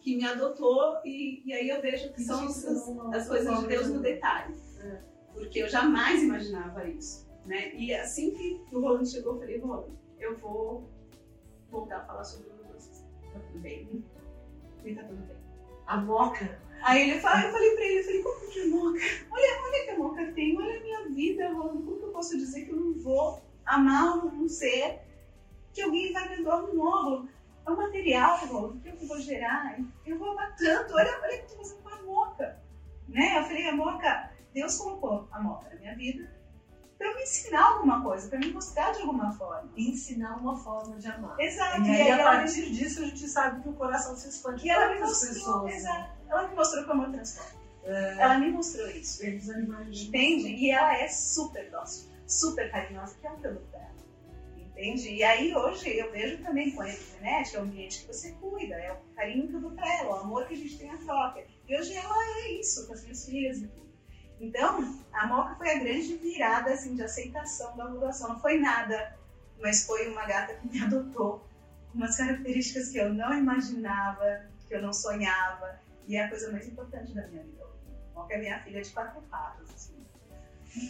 Que 0.00 0.16
me 0.16 0.24
adotou 0.24 0.98
e, 1.04 1.42
e 1.44 1.52
aí 1.52 1.68
eu 1.68 1.80
vejo 1.80 2.12
que 2.12 2.22
são 2.22 2.46
as, 2.46 2.64
as 2.64 3.28
coisas 3.28 3.60
de 3.60 3.66
Deus 3.66 3.88
no 3.88 4.00
detalhe. 4.00 4.54
É. 4.82 5.00
Porque 5.34 5.60
eu 5.60 5.68
jamais 5.68 6.22
imaginava 6.22 6.88
isso. 6.88 7.28
Né? 7.44 7.74
E 7.74 7.94
assim 7.94 8.32
que 8.32 8.60
o 8.72 8.80
Roland 8.80 9.06
chegou, 9.06 9.34
eu 9.34 9.40
falei, 9.40 9.58
Roland, 9.58 9.92
eu 10.18 10.38
vou 10.38 10.88
voltar 11.70 11.98
a 11.98 12.04
falar 12.04 12.24
sobre 12.24 12.48
vocês. 12.72 13.04
Tá 13.32 13.40
tudo 13.40 13.58
bem? 13.60 14.04
E 14.84 14.94
tá 14.94 15.04
tudo 15.04 15.22
bem. 15.26 15.36
A 15.86 15.96
Moca 15.98 16.60
Aí 16.82 17.10
ele 17.10 17.20
fala, 17.20 17.44
eu 17.44 17.52
falei 17.52 17.74
pra 17.74 17.84
ele, 17.84 17.98
eu 17.98 18.04
falei, 18.04 18.22
como 18.22 18.50
que 18.50 18.60
é 18.60 18.66
moca? 18.66 19.00
Olha, 19.30 19.62
olha 19.64 19.84
que 19.84 19.90
a 19.90 19.98
moca 19.98 20.32
tem, 20.32 20.56
olha 20.56 20.78
a 20.78 20.82
minha 20.82 21.08
vida, 21.10 21.52
Rolando, 21.52 21.82
como 21.82 21.98
que 21.98 22.04
eu 22.04 22.10
posso 22.10 22.38
dizer 22.38 22.64
que 22.64 22.70
eu 22.70 22.76
não 22.76 22.94
vou 22.94 23.42
amar 23.66 24.24
um 24.26 24.48
ser 24.48 25.00
que 25.72 25.82
alguém 25.82 26.12
vai 26.12 26.36
me 26.36 26.42
dar 26.42 26.64
um 26.64 26.74
módulo? 26.74 27.28
É 27.70 27.72
um 27.72 27.76
material, 27.76 28.46
Rolando, 28.46 28.80
que 28.80 28.88
eu 28.88 29.06
vou 29.06 29.20
gerar, 29.20 29.78
eu 30.04 30.18
vou 30.18 30.32
amar 30.32 30.56
tanto, 30.56 30.92
olha, 30.92 31.20
olha 31.22 31.36
o 31.36 31.38
que 31.38 31.44
eu 31.44 31.48
tô 31.48 31.56
fazendo 31.56 31.82
com 31.82 31.88
a 31.88 32.02
moca. 32.02 32.60
Né? 33.08 33.38
Eu 33.38 33.44
falei, 33.44 33.68
a 33.68 33.76
moca, 33.76 34.30
Deus 34.52 34.76
colocou 34.76 35.28
a 35.30 35.40
moca 35.40 35.68
na 35.70 35.76
minha 35.76 35.94
vida 35.94 36.28
para 36.98 37.14
me 37.14 37.22
ensinar 37.22 37.62
alguma 37.62 38.02
coisa, 38.02 38.28
para 38.28 38.40
me 38.40 38.52
mostrar 38.52 38.90
de 38.92 39.02
alguma 39.02 39.32
forma. 39.32 39.70
Ensinar 39.76 40.36
uma 40.36 40.56
forma 40.56 40.96
de 40.98 41.06
amar. 41.06 41.38
Exato. 41.38 41.80
E, 41.82 41.86
e 41.86 41.90
aí, 41.90 42.10
a 42.10 42.24
partir 42.24 42.62
me... 42.62 42.70
disso, 42.72 43.02
a 43.02 43.06
gente 43.06 43.28
sabe 43.28 43.62
que 43.62 43.68
o 43.68 43.72
coração 43.72 44.16
se 44.16 44.28
expande. 44.28 44.66
E 44.66 44.70
ela 44.70 44.92
me 44.92 45.00
mostrou, 45.00 45.32
pessoas, 45.32 45.64
né? 45.64 45.76
exato. 45.76 46.10
Ela 46.28 46.48
me 46.48 46.54
mostrou 46.56 46.84
como 46.84 47.04
eu 47.04 47.12
transformo. 47.12 47.60
É... 47.84 48.18
Ela 48.18 48.38
me 48.38 48.50
mostrou 48.50 48.88
isso. 48.90 49.24
Eles 49.24 49.48
Entende? 49.48 50.48
E 50.48 50.70
ela 50.72 50.92
é 50.92 51.06
super 51.08 51.70
dócil, 51.70 52.10
super 52.26 52.70
carinhosa, 52.70 53.16
que 53.20 53.26
é 53.26 53.30
um 53.30 53.38
produto 53.38 53.70
dela. 53.70 53.89
E 54.82 55.22
aí 55.22 55.54
hoje 55.54 55.94
eu 55.98 56.10
vejo 56.10 56.42
também 56.42 56.70
com 56.70 56.80
a 56.80 56.88
internet, 56.88 57.54
é 57.54 57.60
um 57.60 57.64
ambiente 57.64 58.00
que 58.00 58.06
você 58.06 58.32
cuida, 58.40 58.74
é 58.76 58.90
o 58.90 59.14
carinho 59.14 59.46
que 59.46 59.54
eu 59.54 59.60
dou 59.60 59.72
pra 59.72 59.86
ela, 59.98 60.16
o 60.16 60.20
amor 60.20 60.46
que 60.46 60.54
a 60.54 60.56
gente 60.56 60.78
tem 60.78 60.90
a 60.90 60.96
troca. 60.96 61.44
E 61.68 61.76
hoje 61.76 61.94
ela 61.94 62.16
é 62.38 62.52
isso 62.52 62.86
com 62.86 62.94
as 62.94 63.02
minhas 63.02 63.26
filhas 63.26 63.58
e 63.58 63.68
tudo. 63.68 63.90
Então, 64.40 64.98
a 65.12 65.26
Moca 65.26 65.54
foi 65.56 65.70
a 65.70 65.78
grande 65.80 66.16
virada 66.16 66.72
assim, 66.72 66.94
de 66.94 67.02
aceitação 67.02 67.76
da 67.76 67.84
adoção. 67.84 68.30
Não 68.30 68.40
foi 68.40 68.58
nada, 68.58 69.18
mas 69.60 69.84
foi 69.84 70.08
uma 70.08 70.24
gata 70.24 70.54
que 70.54 70.66
me 70.66 70.80
adotou. 70.82 71.46
Umas 71.94 72.16
características 72.16 72.88
que 72.88 72.96
eu 72.96 73.12
não 73.12 73.36
imaginava, 73.36 74.46
que 74.66 74.74
eu 74.74 74.80
não 74.80 74.94
sonhava. 74.94 75.78
E 76.08 76.16
é 76.16 76.24
a 76.24 76.28
coisa 76.30 76.50
mais 76.50 76.66
importante 76.66 77.12
da 77.12 77.28
minha 77.28 77.42
vida. 77.42 77.66
Moca 78.14 78.32
é 78.32 78.38
minha 78.38 78.58
filha 78.60 78.80
de 78.80 78.90
quatro 78.92 79.20
patas. 79.22 79.68
Assim. 79.74 79.94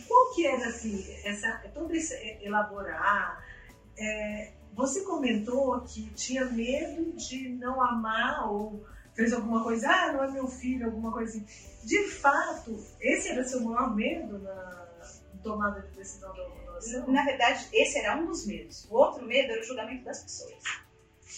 Qual 0.06 0.32
que 0.32 0.46
era, 0.46 0.68
assim, 0.68 1.12
essa, 1.24 1.60
todo 1.74 1.92
esse 1.92 2.14
elaborar... 2.40 3.50
É, 3.98 4.52
você 4.74 5.02
comentou 5.02 5.80
que 5.82 6.10
tinha 6.14 6.44
medo 6.46 7.12
de 7.16 7.48
não 7.50 7.82
amar 7.82 8.50
ou 8.50 8.84
fez 9.14 9.32
alguma 9.32 9.62
coisa, 9.62 9.88
ah, 9.88 10.12
não 10.12 10.24
é 10.24 10.30
meu 10.30 10.46
filho, 10.46 10.86
alguma 10.86 11.12
coisa 11.12 11.36
assim. 11.36 11.46
De 11.84 12.08
fato, 12.08 12.78
esse 13.00 13.28
era 13.28 13.44
seu 13.44 13.60
maior 13.60 13.94
medo 13.94 14.38
na 14.38 14.88
tomada 15.42 15.80
de 15.80 15.88
decisão 15.96 16.34
da 16.34 16.42
adoção? 16.42 17.06
Na 17.08 17.24
verdade, 17.24 17.66
esse 17.72 17.98
era 17.98 18.16
um 18.16 18.26
dos 18.26 18.46
medos. 18.46 18.86
O 18.90 18.94
outro 18.94 19.26
medo 19.26 19.52
era 19.52 19.60
o 19.60 19.64
julgamento 19.64 20.04
das 20.04 20.22
pessoas. 20.22 20.62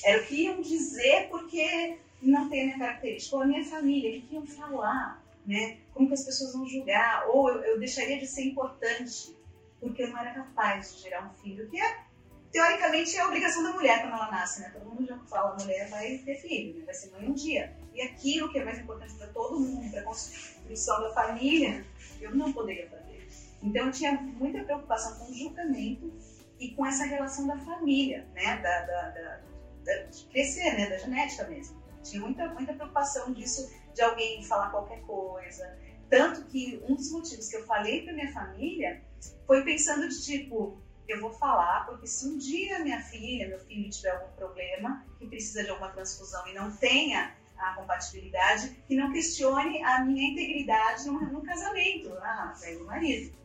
Era 0.05 0.23
o 0.23 0.27
que 0.27 0.45
iam 0.45 0.61
dizer 0.61 1.29
porque 1.31 1.99
não 2.21 2.49
tem 2.49 2.63
a 2.63 2.65
minha 2.67 2.79
característica, 2.79 3.37
ou 3.37 3.43
a 3.43 3.47
minha 3.47 3.65
família, 3.65 4.19
o 4.19 4.23
que 4.23 4.35
iam 4.35 4.47
falar, 4.47 5.23
né? 5.47 5.79
Como 5.93 6.07
que 6.07 6.15
as 6.15 6.25
pessoas 6.25 6.53
vão 6.53 6.67
julgar, 6.67 7.29
ou 7.29 7.49
eu, 7.51 7.63
eu 7.63 7.79
deixaria 7.79 8.19
de 8.19 8.27
ser 8.27 8.45
importante 8.45 9.37
porque 9.81 10.05
eu 10.05 10.11
não 10.11 10.19
era 10.19 10.33
capaz 10.33 10.95
de 10.95 11.03
gerar 11.03 11.27
um 11.27 11.43
filho, 11.43 11.69
que 11.69 11.81
é 11.81 12.05
teoricamente 12.53 13.17
é 13.17 13.21
a 13.21 13.27
obrigação 13.27 13.63
da 13.63 13.73
mulher 13.73 14.03
quando 14.03 14.13
ela 14.13 14.31
nasce, 14.31 14.61
né? 14.61 14.71
Todo 14.73 14.85
mundo 14.85 15.07
já 15.07 15.19
fala, 15.21 15.53
a 15.53 15.57
mulher 15.57 15.89
vai 15.89 16.19
ter 16.19 16.37
filho, 16.37 16.79
né? 16.79 16.85
vai 16.85 16.95
ser 16.95 17.11
mãe 17.11 17.27
um 17.27 17.33
dia. 17.33 17.75
E 17.95 18.03
aquilo 18.03 18.51
que 18.53 18.59
é 18.59 18.65
mais 18.65 18.79
importante 18.79 19.15
para 19.15 19.27
todo 19.29 19.59
mundo, 19.59 19.91
para 19.91 20.01
a 20.01 20.05
construção 20.05 21.01
da 21.03 21.15
família, 21.15 21.85
eu 22.21 22.35
não 22.35 22.53
poderia 22.53 22.89
fazer. 22.89 23.27
Então 23.63 23.87
eu 23.87 23.93
tinha 23.93 24.13
muita 24.13 24.63
preocupação 24.65 25.19
com 25.19 25.33
o 25.33 25.35
julgamento 25.35 26.13
e 26.61 26.71
com 26.73 26.85
essa 26.85 27.05
relação 27.05 27.47
da 27.47 27.57
família, 27.59 28.29
né? 28.35 28.57
Da, 28.59 28.81
da, 28.83 29.09
da, 29.11 29.41
da 29.85 30.03
de 30.05 30.25
crescer, 30.27 30.77
né? 30.77 30.91
Da 30.91 30.99
genética 30.99 31.49
mesmo. 31.49 31.83
Tinha 32.03 32.21
muita, 32.21 32.49
muita 32.49 32.75
preocupação 32.75 33.33
disso, 33.33 33.73
de 33.95 34.03
alguém 34.03 34.45
falar 34.45 34.71
qualquer 34.71 35.01
coisa. 35.03 35.79
Tanto 36.11 36.45
que 36.47 36.83
um 36.87 36.95
dos 36.95 37.11
motivos 37.11 37.49
que 37.49 37.57
eu 37.57 37.65
falei 37.65 38.03
para 38.03 38.13
minha 38.13 38.31
família 38.33 39.03
foi 39.47 39.65
pensando 39.65 40.09
de 40.09 40.23
tipo, 40.23 40.82
eu 41.09 41.21
vou 41.21 41.33
falar, 41.33 41.87
porque 41.87 42.07
se 42.07 42.27
um 42.27 42.39
dia 42.39 42.79
minha 42.79 43.01
filha, 43.01 43.49
meu 43.49 43.59
filho 43.61 43.91
tiver 43.91 44.11
algum 44.11 44.33
problema, 44.35 45.05
que 45.19 45.27
precisa 45.27 45.65
de 45.65 45.71
alguma 45.71 45.91
transfusão 45.91 46.47
e 46.47 46.55
não 46.55 46.71
tenha 46.77 47.35
a 47.59 47.75
compatibilidade, 47.75 48.71
que 48.87 48.97
não 48.97 49.13
questione 49.13 49.83
a 49.85 50.05
minha 50.05 50.31
integridade 50.31 51.07
no, 51.07 51.21
no 51.21 51.43
casamento. 51.43 52.13
Ah, 52.21 52.55
pega 52.61 52.83
o 52.83 52.87
marido. 52.87 53.37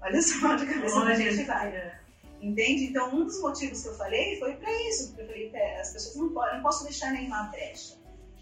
Olha 0.00 0.20
só 0.20 0.48
onde 0.48 0.64
a 0.64 0.74
cabeça 0.74 1.04
da 1.04 1.14
gente 1.14 1.44
vai. 1.44 1.96
Entende? 2.40 2.84
Então, 2.84 3.14
um 3.14 3.24
dos 3.24 3.40
motivos 3.40 3.82
que 3.82 3.88
eu 3.88 3.94
falei 3.94 4.38
foi 4.38 4.54
para 4.56 4.70
isso, 4.88 5.08
porque 5.08 5.22
eu 5.22 5.26
falei, 5.26 5.78
as 5.80 5.92
pessoas 5.92 6.16
não 6.16 6.30
podem, 6.30 6.56
não 6.56 6.62
posso 6.62 6.84
deixar 6.84 7.12
nenhuma 7.12 7.44
brecha, 7.44 7.96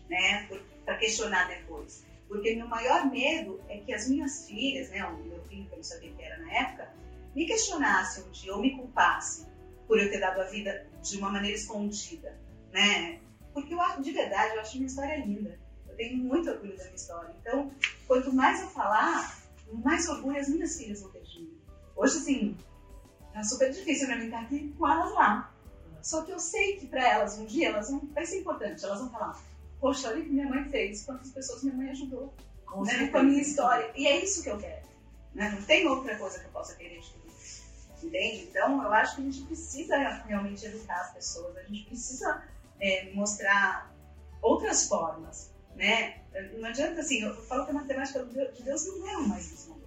né, 0.09 0.49
para 0.85 0.97
questionar 0.97 1.49
depois. 1.49 2.05
Porque 2.27 2.57
meu 2.57 2.67
maior 2.67 3.11
medo 3.11 3.63
é 3.69 3.79
que 3.79 3.93
as 3.93 4.09
minhas 4.09 4.47
filhas, 4.47 4.91
né, 4.91 5.05
o 5.05 5.17
meu 5.19 5.41
filho, 5.45 5.67
que 5.67 5.73
eu 5.73 5.77
não 5.77 5.85
sabia 5.85 6.11
que 6.11 6.23
era 6.23 6.39
na 6.39 6.53
época, 6.53 6.93
me 7.35 7.47
questionasse 7.47 8.23
um 8.23 8.31
dia 8.31 8.55
ou 8.55 8.61
me 8.61 8.77
culpasse 8.77 9.47
por 9.87 9.99
eu 9.99 10.11
ter 10.11 10.21
dado 10.21 10.41
a 10.41 10.45
vida 10.45 10.87
de 11.03 11.19
uma 11.19 11.31
maneira 11.31 11.57
escondida, 11.57 12.39
né? 12.73 13.21
Porque 13.53 13.75
eu, 13.75 13.79
de 14.01 14.11
verdade 14.11 14.55
eu 14.55 14.61
acho 14.61 14.77
minha 14.77 14.87
história 14.87 15.25
linda. 15.25 15.59
Eu 15.89 15.97
tenho 15.97 16.17
muito 16.17 16.51
orgulho 16.51 16.77
da 16.77 16.85
minha 16.85 16.97
história. 16.97 17.35
Então, 17.41 17.71
quanto 18.07 18.33
mais 18.33 18.61
eu 18.61 18.69
falar, 18.69 19.41
mais 19.73 20.09
orgulho 20.09 20.39
as 20.39 20.49
minhas 20.49 20.77
filhas 20.77 21.01
vão 21.01 21.11
ter 21.11 21.23
de 21.23 21.41
mim. 21.41 21.59
Hoje, 21.97 22.19
assim, 22.19 22.57
é 23.35 23.43
super 23.43 23.71
difícil 23.71 24.07
pra 24.07 24.17
mim 24.17 24.27
estar 24.27 24.41
aqui 24.41 24.75
com 24.77 24.89
elas 24.89 25.13
lá. 25.13 25.55
Só 26.03 26.23
que 26.23 26.33
eu 26.33 26.39
sei 26.39 26.77
que 26.77 26.87
para 26.87 27.09
elas, 27.09 27.39
um 27.39 27.47
dia, 27.47 27.69
elas 27.69 27.91
vão, 27.91 28.01
vai 28.13 28.27
ser 28.27 28.41
importante. 28.41 28.85
Elas 28.85 29.01
vão 29.01 29.11
falar, 29.11 29.41
poxa, 29.81 30.09
olha 30.09 30.21
o 30.21 30.25
que 30.25 30.31
minha 30.31 30.49
mãe 30.49 30.69
fez, 30.69 31.05
quantas 31.05 31.31
pessoas 31.31 31.63
minha 31.63 31.77
mãe 31.77 31.91
ajudou. 31.91 32.35
Com, 32.67 32.83
né? 32.83 33.09
com 33.09 33.19
a 33.19 33.23
minha 33.23 33.41
história. 33.41 33.91
E 33.97 34.07
é 34.07 34.23
isso 34.23 34.43
que 34.43 34.51
eu 34.51 34.59
quero. 34.59 34.85
Né? 35.35 35.51
Não 35.51 35.63
tem 35.63 35.87
outra 35.87 36.17
coisa 36.17 36.39
que 36.39 36.47
eu 36.47 36.51
possa 36.51 36.75
querer 36.75 37.01
de. 37.01 37.24
Entende? 38.05 38.49
Então, 38.51 38.83
eu 38.83 38.93
acho 38.93 39.17
que 39.17 39.23
a 39.23 39.25
gente 39.25 39.43
precisa 39.43 39.97
realmente 40.27 40.67
educar 40.67 41.01
as 41.01 41.15
pessoas, 41.15 41.57
a 41.57 41.63
gente 41.63 41.85
precisa 41.87 42.45
é, 42.81 43.11
mostrar 43.13 43.93
outras 44.43 44.87
formas, 44.87 45.51
né? 45.75 46.21
Não 46.59 46.69
adianta 46.69 47.01
assim, 47.01 47.23
eu 47.23 47.35
falo 47.47 47.65
que 47.65 47.71
a 47.71 47.75
matemática 47.75 48.25
de 48.25 48.63
Deus 48.63 48.87
não 48.87 49.09
é 49.09 49.17
uma 49.17 49.29
mais 49.29 49.67
uma. 49.67 49.85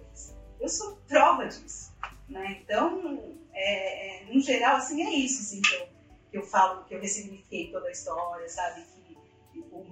Eu 0.60 0.68
sou 0.68 0.96
prova 1.06 1.46
disso, 1.46 1.92
né? 2.28 2.60
Então, 2.62 3.36
é, 3.52 4.22
é, 4.22 4.32
no 4.32 4.40
geral, 4.40 4.76
assim, 4.76 5.02
é 5.02 5.10
isso 5.10 5.42
assim, 5.42 5.62
que, 5.62 5.74
eu, 5.74 5.88
que 6.30 6.38
eu 6.38 6.42
falo, 6.42 6.84
que 6.84 6.94
eu 6.94 7.00
ressignifiquei 7.00 7.70
toda 7.70 7.86
a 7.86 7.92
história, 7.92 8.48
sabe? 8.48 8.82
Que, 8.82 9.16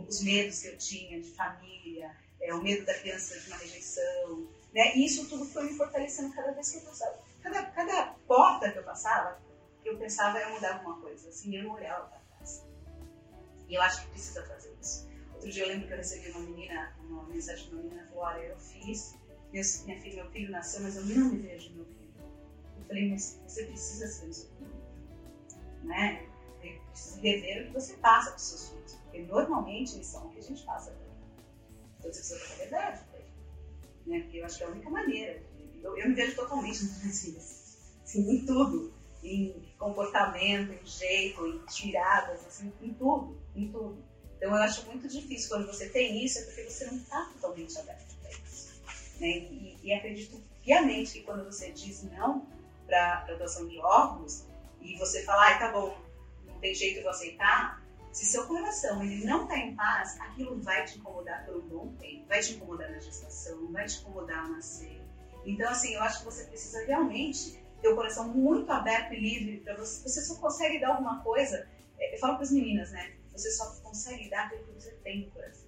os 0.08 0.22
medos 0.22 0.60
que 0.60 0.68
eu 0.68 0.78
tinha 0.78 1.20
de 1.20 1.30
família, 1.30 2.10
é, 2.40 2.52
o 2.52 2.62
medo 2.62 2.84
da 2.84 2.94
criança 2.94 3.38
de 3.38 3.46
uma 3.48 3.56
rejeição, 3.56 4.48
né? 4.74 4.96
E 4.96 5.04
isso 5.04 5.28
tudo 5.28 5.44
foi 5.44 5.64
me 5.64 5.76
fortalecendo 5.76 6.34
cada 6.34 6.52
vez 6.52 6.70
que 6.70 6.78
eu 6.78 6.82
passava. 6.82 7.18
Cada, 7.46 7.62
cada 7.66 8.06
porta 8.26 8.72
que 8.72 8.78
eu 8.78 8.82
passava, 8.82 9.40
eu 9.84 9.96
pensava 9.96 10.40
em 10.40 10.52
mudar 10.52 10.78
alguma 10.78 11.00
coisa, 11.00 11.28
assim, 11.28 11.54
eu 11.54 11.62
não 11.62 11.74
olhava 11.74 12.08
para 12.08 12.18
trás. 12.18 12.66
E 13.68 13.74
eu 13.74 13.82
acho 13.82 14.02
que 14.02 14.08
precisa 14.08 14.44
fazer 14.46 14.76
isso. 14.82 15.08
Outro 15.34 15.48
dia 15.48 15.62
eu 15.62 15.68
lembro 15.68 15.86
que 15.86 15.92
eu 15.92 15.96
recebi 15.96 16.28
uma 16.32 16.40
menina, 16.40 16.96
uma 17.04 17.22
mensagem 17.22 17.68
de 17.68 17.72
uma 17.72 17.84
menina, 17.84 18.04
falou, 18.08 18.24
olha, 18.24 18.40
eu 18.40 18.58
fiz, 18.58 19.16
minha 19.52 19.62
filha, 19.62 20.24
meu 20.24 20.32
filho 20.32 20.50
nasceu, 20.50 20.82
mas 20.82 20.96
eu 20.96 21.04
não 21.04 21.30
me 21.30 21.38
vejo 21.38 21.72
meu 21.74 21.84
filho. 21.84 22.14
Eu 22.80 22.84
falei, 22.88 23.10
mas 23.10 23.40
você 23.46 23.64
precisa 23.66 24.08
ser 24.08 24.32
filho. 24.32 24.82
Né? 25.84 26.28
Precisa 26.90 27.20
rever 27.20 27.62
o 27.62 27.66
que 27.68 27.74
você 27.74 27.94
passa 27.98 28.30
para 28.30 28.38
os 28.38 28.42
seus 28.42 28.70
filhos, 28.70 28.94
porque 28.94 29.22
normalmente 29.22 29.94
eles 29.94 30.06
são 30.08 30.26
o 30.26 30.30
que 30.30 30.40
a 30.40 30.42
gente 30.42 30.64
passa 30.64 30.90
para 30.90 31.00
Então 32.00 32.12
você 32.12 32.18
precisa 32.18 32.40
fazer 32.40 32.54
a 32.54 32.66
verdade 32.66 33.06
né? 34.06 34.20
Porque 34.20 34.38
eu 34.38 34.44
acho 34.44 34.58
que 34.58 34.64
é 34.64 34.66
a 34.66 34.70
única 34.70 34.90
maneira. 34.90 35.42
Eu, 35.86 35.96
eu 35.98 36.08
me 36.08 36.14
vejo 36.14 36.34
totalmente 36.34 36.84
nas 36.84 36.98
minhas 37.00 37.66
assim, 38.04 38.30
em 38.30 38.46
tudo, 38.46 38.92
em 39.22 39.54
comportamento, 39.78 40.72
em 40.72 40.86
jeito, 40.86 41.46
em 41.46 41.58
tiradas, 41.66 42.44
assim, 42.46 42.72
em 42.80 42.94
tudo, 42.94 43.36
em 43.54 43.68
tudo. 43.70 43.98
Então 44.36 44.50
eu 44.50 44.62
acho 44.62 44.86
muito 44.86 45.08
difícil 45.08 45.48
quando 45.48 45.66
você 45.66 45.88
tem 45.88 46.24
isso, 46.24 46.38
é 46.38 46.42
porque 46.42 46.64
você 46.64 46.84
não 46.86 46.96
está 46.96 47.24
totalmente 47.32 47.78
aberto 47.78 48.14
para 48.20 48.30
isso. 48.30 48.80
Né? 49.20 49.28
E, 49.28 49.78
e, 49.82 49.92
acredito 49.92 50.40
piamente 50.62 51.12
que 51.12 51.22
quando 51.22 51.44
você 51.44 51.70
diz 51.72 52.02
não 52.04 52.46
para 52.86 53.24
a 53.28 53.34
doação 53.34 53.66
de 53.66 53.78
órgãos 53.78 54.44
e 54.80 54.96
você 54.98 55.24
fala, 55.24 55.48
ah, 55.48 55.58
tá 55.58 55.72
bom, 55.72 55.98
não 56.46 56.58
tem 56.60 56.74
jeito 56.74 57.00
de 57.00 57.08
aceitar, 57.08 57.82
se 58.12 58.24
seu 58.24 58.46
coração 58.46 59.02
ele 59.02 59.24
não 59.24 59.42
está 59.42 59.58
em 59.58 59.74
paz, 59.74 60.18
aquilo 60.20 60.60
vai 60.62 60.84
te 60.84 60.98
incomodar 60.98 61.44
por 61.44 61.56
um 61.56 61.68
bom 61.68 61.92
tempo, 61.98 62.26
vai 62.26 62.40
te 62.40 62.54
incomodar 62.54 62.90
na 62.90 62.98
gestação, 62.98 63.70
vai 63.72 63.86
te 63.86 64.00
incomodar 64.00 64.44
ao 64.44 64.52
nascer. 64.52 64.95
Então, 65.46 65.70
assim, 65.70 65.94
eu 65.94 66.02
acho 66.02 66.18
que 66.18 66.24
você 66.24 66.44
precisa 66.44 66.84
realmente 66.84 67.62
ter 67.80 67.88
o 67.88 67.94
coração 67.94 68.28
muito 68.28 68.70
aberto 68.70 69.14
e 69.14 69.20
livre 69.20 69.60
para 69.60 69.76
você. 69.76 70.02
Você 70.02 70.20
só 70.20 70.34
consegue 70.36 70.80
dar 70.80 70.88
alguma 70.88 71.22
coisa. 71.22 71.68
É, 71.98 72.14
eu 72.14 72.18
falo 72.18 72.34
para 72.34 72.42
as 72.42 72.50
meninas, 72.50 72.90
né? 72.90 73.14
Você 73.32 73.50
só 73.52 73.70
consegue 73.82 74.28
dar 74.28 74.46
aquilo 74.46 74.64
que 74.64 74.72
você 74.72 74.90
tem 75.04 75.26
no 75.26 75.30
coração. 75.30 75.66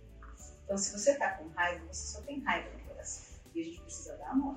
Então, 0.64 0.76
se 0.76 0.92
você 0.92 1.12
está 1.12 1.30
com 1.32 1.48
raiva, 1.50 1.86
você 1.86 2.06
só 2.12 2.20
tem 2.22 2.40
raiva 2.40 2.68
no 2.76 2.84
coração. 2.86 3.24
E 3.54 3.60
a 3.60 3.64
gente 3.64 3.80
precisa 3.80 4.16
dar 4.16 4.30
amor. 4.30 4.56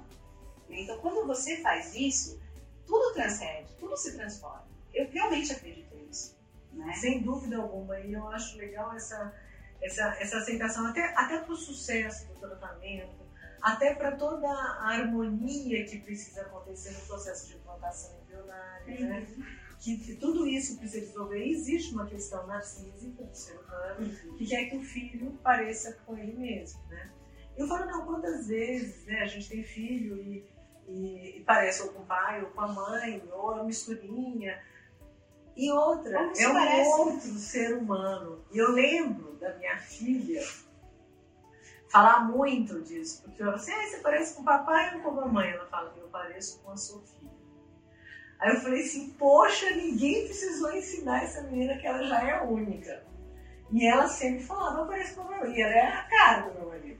Então, 0.70 0.98
quando 1.00 1.28
você 1.28 1.58
faz 1.58 1.94
isso, 1.96 2.42
tudo 2.88 3.14
transcende, 3.14 3.70
tudo 3.80 3.96
se 3.96 4.16
transforma. 4.16 4.68
Eu 4.94 5.08
realmente 5.10 5.52
acredito 5.52 5.96
nisso. 5.96 6.36
Né? 6.74 6.94
Sem 6.94 7.22
dúvida 7.22 7.58
alguma. 7.58 8.00
E 8.00 8.14
eu 8.14 8.28
acho 8.30 8.58
legal 8.58 8.94
essa, 8.96 9.34
essa, 9.82 10.16
essa 10.20 10.38
aceitação, 10.38 10.88
até, 10.88 11.14
até 11.16 11.40
para 11.40 11.54
o 11.54 11.56
sucesso 11.56 12.28
do 12.28 12.40
tratamento, 12.40 13.22
até 13.62 13.94
para 13.94 14.16
toda 14.16 14.48
a 14.48 14.90
harmonia 14.90 15.86
que 15.86 16.00
precisa 16.00 16.42
acontecer 16.42 16.92
no 16.92 17.06
processo 17.06 17.48
de 17.48 17.56
implantação 17.56 18.20
embrionária, 18.22 19.00
uhum. 19.00 19.10
né? 19.10 19.28
Que, 19.80 19.98
que, 19.98 20.16
tudo 20.16 20.46
isso 20.48 20.78
precisa 20.78 21.08
resolver. 21.08 21.44
Existe 21.44 21.94
uma 21.94 22.06
questão 22.06 22.46
narcísica 22.46 23.24
do 23.24 23.36
ser 23.36 23.58
humano 23.60 24.12
uhum. 24.26 24.36
que 24.38 24.46
quer 24.46 24.66
que 24.66 24.78
o 24.78 24.84
filho 24.84 25.32
pareça 25.44 25.98
com 26.06 26.18
ele 26.18 26.34
mesmo, 26.34 26.82
né? 26.88 27.12
Eu 27.58 27.68
falo, 27.68 27.86
não, 27.86 28.06
quantas 28.06 28.48
vezes 28.48 29.06
né, 29.06 29.22
a 29.22 29.28
gente 29.28 29.50
tem 29.50 29.64
filho 29.64 30.18
e, 30.22 30.46
e, 30.88 31.38
e 31.38 31.44
parece 31.44 31.82
ou 31.84 31.90
com 31.90 32.02
o 32.02 32.06
pai 32.06 32.42
ou 32.44 32.50
com 32.52 32.62
a 32.62 32.68
mãe, 32.68 33.24
ou 33.32 33.52
a 33.52 33.64
misturinha, 33.64 34.58
e 35.56 35.72
outra, 35.72 36.32
é 36.38 36.48
um 36.48 36.54
parece? 36.54 36.90
outro 36.90 37.32
ser 37.38 37.78
humano. 37.78 38.44
E 38.52 38.58
eu 38.58 38.72
lembro 38.72 39.36
da 39.36 39.54
minha 39.58 39.78
filha 39.78 40.42
falar 41.92 42.22
muito 42.22 42.82
disso, 42.82 43.22
porque 43.24 43.44
eu 43.44 43.52
assim, 43.52 43.72
ah, 43.74 43.88
você 43.88 43.98
parece 43.98 44.36
com 44.36 44.42
o 44.42 44.46
papai 44.46 44.96
ou 44.96 45.02
com 45.02 45.10
a 45.10 45.26
mamãe? 45.26 45.52
Ela 45.52 45.66
fala, 45.66 45.94
eu 45.98 46.08
pareço 46.08 46.62
com 46.62 46.72
a 46.72 46.78
Sofia. 46.78 47.30
Aí 48.40 48.56
eu 48.56 48.62
falei 48.62 48.82
assim, 48.82 49.10
poxa, 49.20 49.70
ninguém 49.72 50.26
precisou 50.26 50.72
ensinar 50.74 51.24
essa 51.24 51.44
menina 51.44 51.78
que 51.78 51.86
ela 51.86 52.04
já 52.04 52.24
é 52.24 52.42
única. 52.44 53.04
E 53.72 53.86
ela 53.86 54.08
sempre 54.08 54.44
falava, 54.44 54.80
eu 54.80 54.88
pareço 54.88 55.16
com 55.16 55.22
a 55.22 55.26
mamãe. 55.26 55.54
E 55.54 55.62
ela 55.62 55.74
é 55.74 55.88
a 55.88 56.04
cara 56.04 56.50
do 56.50 56.60
meu 56.60 56.70
marido. 56.70 57.00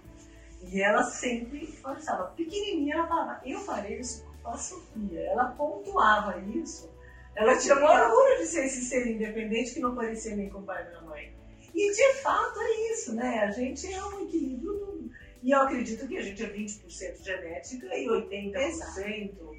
E 0.62 0.82
ela 0.82 1.04
sempre 1.04 1.66
falava, 1.68 2.32
pequenininha, 2.36 2.96
ela 2.96 3.08
falava, 3.08 3.42
eu 3.46 3.60
pareço 3.62 4.26
com 4.44 4.52
a 4.52 4.58
Sofia. 4.58 5.22
Ela 5.22 5.46
pontuava 5.46 6.38
isso. 6.40 6.92
Ela 7.34 7.58
tinha 7.58 7.76
orgulho 7.76 8.38
de 8.40 8.46
ser 8.46 8.66
esse 8.66 8.86
ser 8.86 9.08
independente 9.08 9.74
que 9.74 9.80
não 9.80 9.96
parecia 9.96 10.36
nem 10.36 10.50
com 10.50 10.60
o 10.60 10.64
pai 10.64 10.86
e 10.92 10.96
a 10.96 11.02
mãe. 11.02 11.41
E 11.74 11.92
de 11.94 12.22
fato 12.22 12.60
é 12.60 12.92
isso, 12.92 13.16
né? 13.16 13.40
A 13.40 13.52
gente 13.52 13.92
é 13.92 14.04
um 14.06 14.24
equilíbrio. 14.24 14.74
Do... 14.74 15.12
E 15.42 15.52
eu 15.52 15.62
acredito 15.62 16.08
que 16.08 16.18
a 16.18 16.22
gente 16.22 16.44
é 16.44 16.48
20% 16.48 17.24
genética 17.24 17.88
e 17.96 18.08
80% 18.08 18.56
Exato. 18.56 19.56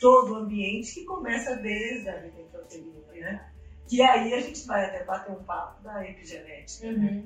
todo 0.00 0.32
o 0.32 0.36
ambiente 0.36 0.94
que 0.94 1.04
começa 1.04 1.56
desde 1.56 2.08
a 2.08 2.18
vida 2.18 2.40
infantilina, 2.40 3.12
né? 3.12 3.50
Que 3.88 4.00
aí 4.02 4.32
a 4.32 4.40
gente 4.40 4.66
vai 4.66 4.84
até 4.86 5.04
bater 5.04 5.32
um 5.32 5.42
papo 5.42 5.82
da 5.82 6.08
epigenética, 6.08 6.86
né? 6.86 6.92
uhum. 6.92 7.02
né? 7.02 7.24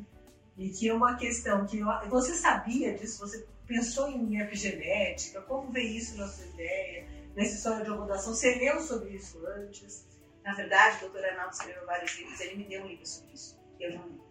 E 0.56 0.70
que 0.70 0.88
é 0.88 0.94
uma 0.94 1.16
questão 1.16 1.66
que 1.66 1.78
eu... 1.78 1.86
você 2.08 2.34
sabia 2.34 2.94
disso, 2.94 3.20
você 3.20 3.46
pensou 3.66 4.08
em 4.08 4.40
epigenética, 4.40 5.42
como 5.42 5.70
vê 5.70 5.82
isso 5.82 6.16
na 6.16 6.26
sua 6.26 6.46
ideia, 6.46 7.06
nessa 7.36 7.54
história 7.54 7.84
de 7.84 7.90
ocultação? 7.90 8.34
Você 8.34 8.54
leu 8.56 8.80
sobre 8.80 9.10
isso 9.10 9.38
antes? 9.46 10.06
Na 10.42 10.54
verdade, 10.54 10.96
o 10.96 11.00
doutor 11.10 11.24
Arnaldo 11.26 11.52
escreveu 11.52 11.84
vários 11.84 12.18
livros, 12.18 12.40
ele 12.40 12.56
me 12.56 12.64
deu 12.64 12.82
um 12.82 12.86
livro 12.86 13.06
sobre 13.06 13.34
isso. 13.34 13.60
Eu 13.78 13.98
não 13.98 14.08
li. 14.08 14.27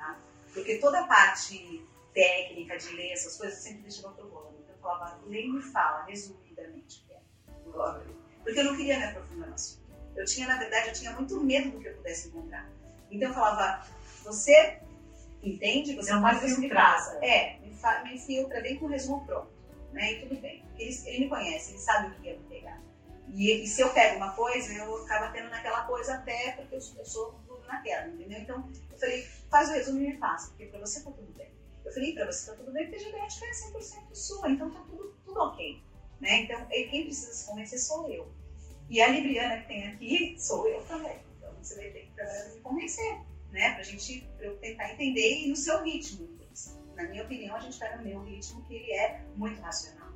Tá? 0.00 0.18
Porque 0.54 0.78
toda 0.78 1.00
a 1.00 1.06
parte 1.06 1.86
técnica 2.14 2.78
de 2.78 2.88
ler 2.96 3.12
essas 3.12 3.36
coisas 3.36 3.58
eu 3.58 3.62
sempre 3.62 3.82
deixava 3.82 4.14
pro 4.14 4.28
bolo. 4.28 4.56
Então 4.62 4.74
eu 4.74 4.80
falava, 4.80 5.20
e 5.26 5.52
me 5.52 5.62
fala, 5.62 6.04
resumidamente, 6.04 7.04
o 7.04 7.06
que 7.06 7.12
é. 7.12 7.20
Porque 8.42 8.58
eu 8.58 8.64
não 8.64 8.76
queria 8.76 8.98
me 8.98 9.04
aprofundar 9.04 9.48
no 9.48 9.54
assunto. 9.54 9.80
Eu 10.16 10.24
tinha, 10.24 10.48
na 10.48 10.56
verdade, 10.56 10.88
eu 10.88 10.94
tinha 10.94 11.12
muito 11.12 11.38
medo 11.40 11.70
do 11.70 11.80
que 11.80 11.88
eu 11.88 11.94
pudesse 11.96 12.28
encontrar. 12.28 12.68
Então 13.10 13.28
eu 13.28 13.34
falava, 13.34 13.86
você 14.24 14.80
entende? 15.42 15.94
Você 15.94 16.12
não 16.12 16.22
pode 16.22 16.58
me 16.58 16.68
casa. 16.70 17.18
É, 17.22 17.58
me, 17.60 17.70
me 18.04 18.18
filtra, 18.18 18.62
vem 18.62 18.78
com 18.78 18.86
o 18.86 18.88
resumo 18.88 19.24
pronto. 19.26 19.50
Né? 19.92 20.12
E 20.12 20.20
tudo 20.26 20.40
bem. 20.40 20.64
Ele, 20.78 21.02
ele 21.06 21.18
me 21.24 21.28
conhece, 21.28 21.72
ele 21.72 21.78
sabe 21.78 22.08
o 22.08 22.14
que 22.14 22.26
ia 22.26 22.38
me 22.38 22.44
pegar. 22.44 22.80
E, 23.28 23.62
e, 23.62 23.66
se 23.66 23.82
eu 23.82 23.90
pego 23.90 24.16
uma 24.16 24.32
coisa, 24.32 24.72
eu 24.72 25.04
acabo 25.04 25.32
tendo 25.32 25.50
naquela 25.50 25.82
coisa 25.82 26.14
até 26.14 26.52
porque 26.52 26.74
eu, 26.74 26.80
eu 26.98 27.04
sou 27.04 27.34
tudo 27.70 27.76
naquela, 27.76 28.08
entendeu? 28.08 28.40
Então, 28.40 28.70
eu 28.90 28.98
falei, 28.98 29.22
faz 29.50 29.68
o 29.68 29.72
resumo 29.72 30.00
e 30.00 30.08
me 30.08 30.16
passa, 30.18 30.48
porque 30.48 30.66
pra 30.66 30.80
você 30.80 31.02
tá 31.02 31.10
tudo 31.10 31.32
bem. 31.36 31.50
Eu 31.84 31.92
falei, 31.92 32.14
pra 32.14 32.26
você 32.26 32.50
tá 32.50 32.56
tudo 32.56 32.72
bem, 32.72 32.84
porque 32.84 32.96
a 32.96 33.10
genética 33.10 33.46
é 33.46 33.50
100% 33.50 34.14
sua, 34.14 34.50
então 34.50 34.70
tá 34.70 34.80
tudo, 34.88 35.14
tudo 35.24 35.40
ok. 35.40 35.82
Né? 36.20 36.42
Então, 36.42 36.66
quem 36.66 37.04
precisa 37.04 37.32
se 37.32 37.46
convencer 37.46 37.78
sou 37.78 38.10
eu. 38.10 38.30
E 38.88 39.00
a 39.00 39.08
Libriana 39.08 39.62
que 39.62 39.68
tem 39.68 39.88
aqui, 39.88 40.36
sou 40.38 40.68
eu 40.68 40.82
também. 40.84 41.18
Então, 41.38 41.54
você 41.62 41.76
vai 41.76 41.90
ter 41.90 42.00
que 42.00 42.12
trabalhar 42.14 42.48
me 42.48 42.60
convencer, 42.60 43.20
né? 43.50 43.74
Pra 43.74 43.82
gente, 43.82 44.28
pra 44.36 44.46
eu 44.46 44.56
tentar 44.58 44.92
entender 44.92 45.44
e 45.44 45.48
no 45.48 45.56
seu 45.56 45.82
ritmo. 45.82 46.28
Na 46.96 47.04
minha 47.04 47.22
opinião, 47.22 47.56
a 47.56 47.60
gente 47.60 47.78
vai 47.78 47.96
no 47.96 48.04
meu 48.04 48.22
ritmo, 48.24 48.62
que 48.66 48.74
ele 48.74 48.92
é 48.92 49.22
muito 49.34 49.58
racional. 49.62 50.12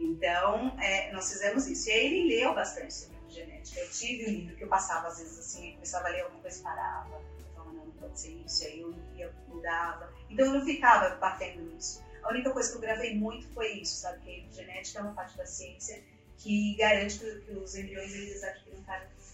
Então, 0.00 0.76
é, 0.80 1.12
nós 1.12 1.30
fizemos 1.30 1.68
isso. 1.68 1.88
E 1.88 1.92
aí 1.92 2.06
ele 2.06 2.36
leu 2.36 2.52
bastante 2.52 2.92
genética. 3.30 3.80
Eu 3.80 3.90
tive 3.90 4.24
um 4.24 4.30
livro 4.30 4.56
que 4.56 4.64
eu 4.64 4.68
passava, 4.68 5.08
às 5.08 5.18
vezes, 5.18 5.38
assim, 5.38 5.72
começava 5.72 6.08
a 6.08 6.10
ler 6.10 6.22
alguma 6.22 6.40
coisa 6.40 6.58
e 6.58 6.62
parava 6.62 7.20
pode 8.00 8.18
ser 8.18 8.32
isso, 8.44 8.64
aí 8.64 8.80
eu 8.80 8.94
ia, 9.16 9.32
mudava. 9.48 10.12
Então 10.28 10.46
eu 10.46 10.54
não 10.54 10.64
ficava 10.64 11.14
batendo 11.16 11.62
nisso. 11.62 12.02
A 12.22 12.30
única 12.30 12.50
coisa 12.50 12.70
que 12.70 12.76
eu 12.76 12.80
gravei 12.80 13.14
muito 13.14 13.46
foi 13.48 13.72
isso, 13.74 13.96
sabe? 13.96 14.20
Que 14.20 14.46
a 14.50 14.52
genética 14.52 14.98
é 14.98 15.02
uma 15.02 15.14
parte 15.14 15.36
da 15.36 15.46
ciência 15.46 16.02
que 16.38 16.74
garante 16.76 17.18
que, 17.18 17.52
os 17.52 17.74
embriões 17.74 18.12
eles 18.14 18.42
adquirem, 18.42 18.84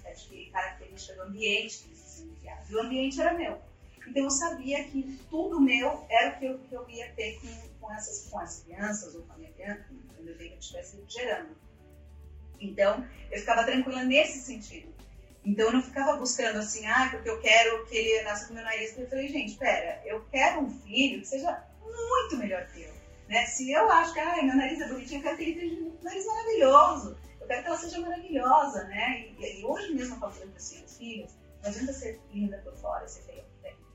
adquirem 0.04 0.50
característica 0.50 1.14
do 1.14 1.22
ambiente 1.22 1.78
que 1.78 1.88
eles 1.88 1.98
são 1.98 2.26
enviados. 2.26 2.70
E 2.70 2.74
o 2.74 2.80
ambiente 2.80 3.20
era 3.20 3.34
meu. 3.34 3.60
Então 4.06 4.22
eu 4.22 4.30
sabia 4.30 4.84
que 4.84 5.18
tudo 5.28 5.60
meu 5.60 6.04
era 6.08 6.36
o 6.36 6.38
que 6.38 6.44
eu, 6.46 6.58
que 6.58 6.74
eu 6.74 6.88
ia 6.88 7.12
ter 7.12 7.40
com, 7.40 7.68
com, 7.80 7.92
essas, 7.92 8.28
com 8.28 8.38
as 8.38 8.62
crianças 8.62 9.14
ou 9.14 9.22
com 9.22 9.32
a 9.32 9.36
minha 9.36 9.52
criança, 9.52 9.84
quando 10.14 10.28
eu 10.28 10.36
que 10.36 10.44
eu 10.44 10.58
estivesse 10.58 11.02
gerando. 11.08 11.56
Então 12.60 13.06
eu 13.30 13.38
ficava 13.38 13.64
tranquila 13.64 14.02
nesse 14.04 14.40
sentido. 14.40 14.94
Então 15.44 15.66
eu 15.66 15.72
não 15.74 15.82
ficava 15.82 16.16
buscando 16.16 16.58
assim, 16.58 16.84
ah, 16.86 17.08
porque 17.10 17.30
eu 17.30 17.40
quero 17.40 17.86
que 17.86 17.96
ele 17.96 18.24
nasça 18.24 18.48
com 18.48 18.54
meu 18.54 18.64
nariz. 18.64 18.98
Eu 18.98 19.08
falei, 19.08 19.28
gente, 19.28 19.56
pera, 19.56 20.02
eu 20.04 20.24
quero 20.30 20.62
um 20.62 20.70
filho 20.70 21.20
que 21.20 21.26
seja 21.26 21.62
muito 21.80 22.36
melhor 22.36 22.66
que 22.66 22.82
eu. 22.82 22.92
Né? 23.28 23.46
Se 23.46 23.70
eu 23.70 23.90
acho 23.90 24.12
que 24.12 24.20
ah, 24.20 24.42
meu 24.42 24.56
nariz 24.56 24.80
é 24.80 24.88
bonitinho, 24.88 25.20
eu 25.20 25.22
quero 25.22 25.36
que 25.36 25.42
ele 25.44 25.60
tenha 25.60 25.82
um 25.82 25.96
nariz 26.02 26.26
maravilhoso. 26.26 27.16
Eu 27.40 27.46
quero 27.46 27.62
que 27.62 27.68
ela 27.68 27.78
seja 27.78 28.00
maravilhosa, 28.00 28.84
né? 28.84 29.26
E, 29.38 29.60
e 29.60 29.64
hoje 29.64 29.94
mesmo 29.94 30.16
eu 30.16 30.18
falo 30.18 30.32
para 30.32 30.56
as 30.56 30.96
filhas, 30.98 31.36
não 31.62 31.70
adianta 31.70 31.92
ser 31.92 32.20
linda 32.32 32.58
por 32.58 32.74
fora, 32.76 33.06
ser 33.06 33.22
feia 33.22 33.42
por 33.42 33.62
dentro. 33.62 33.86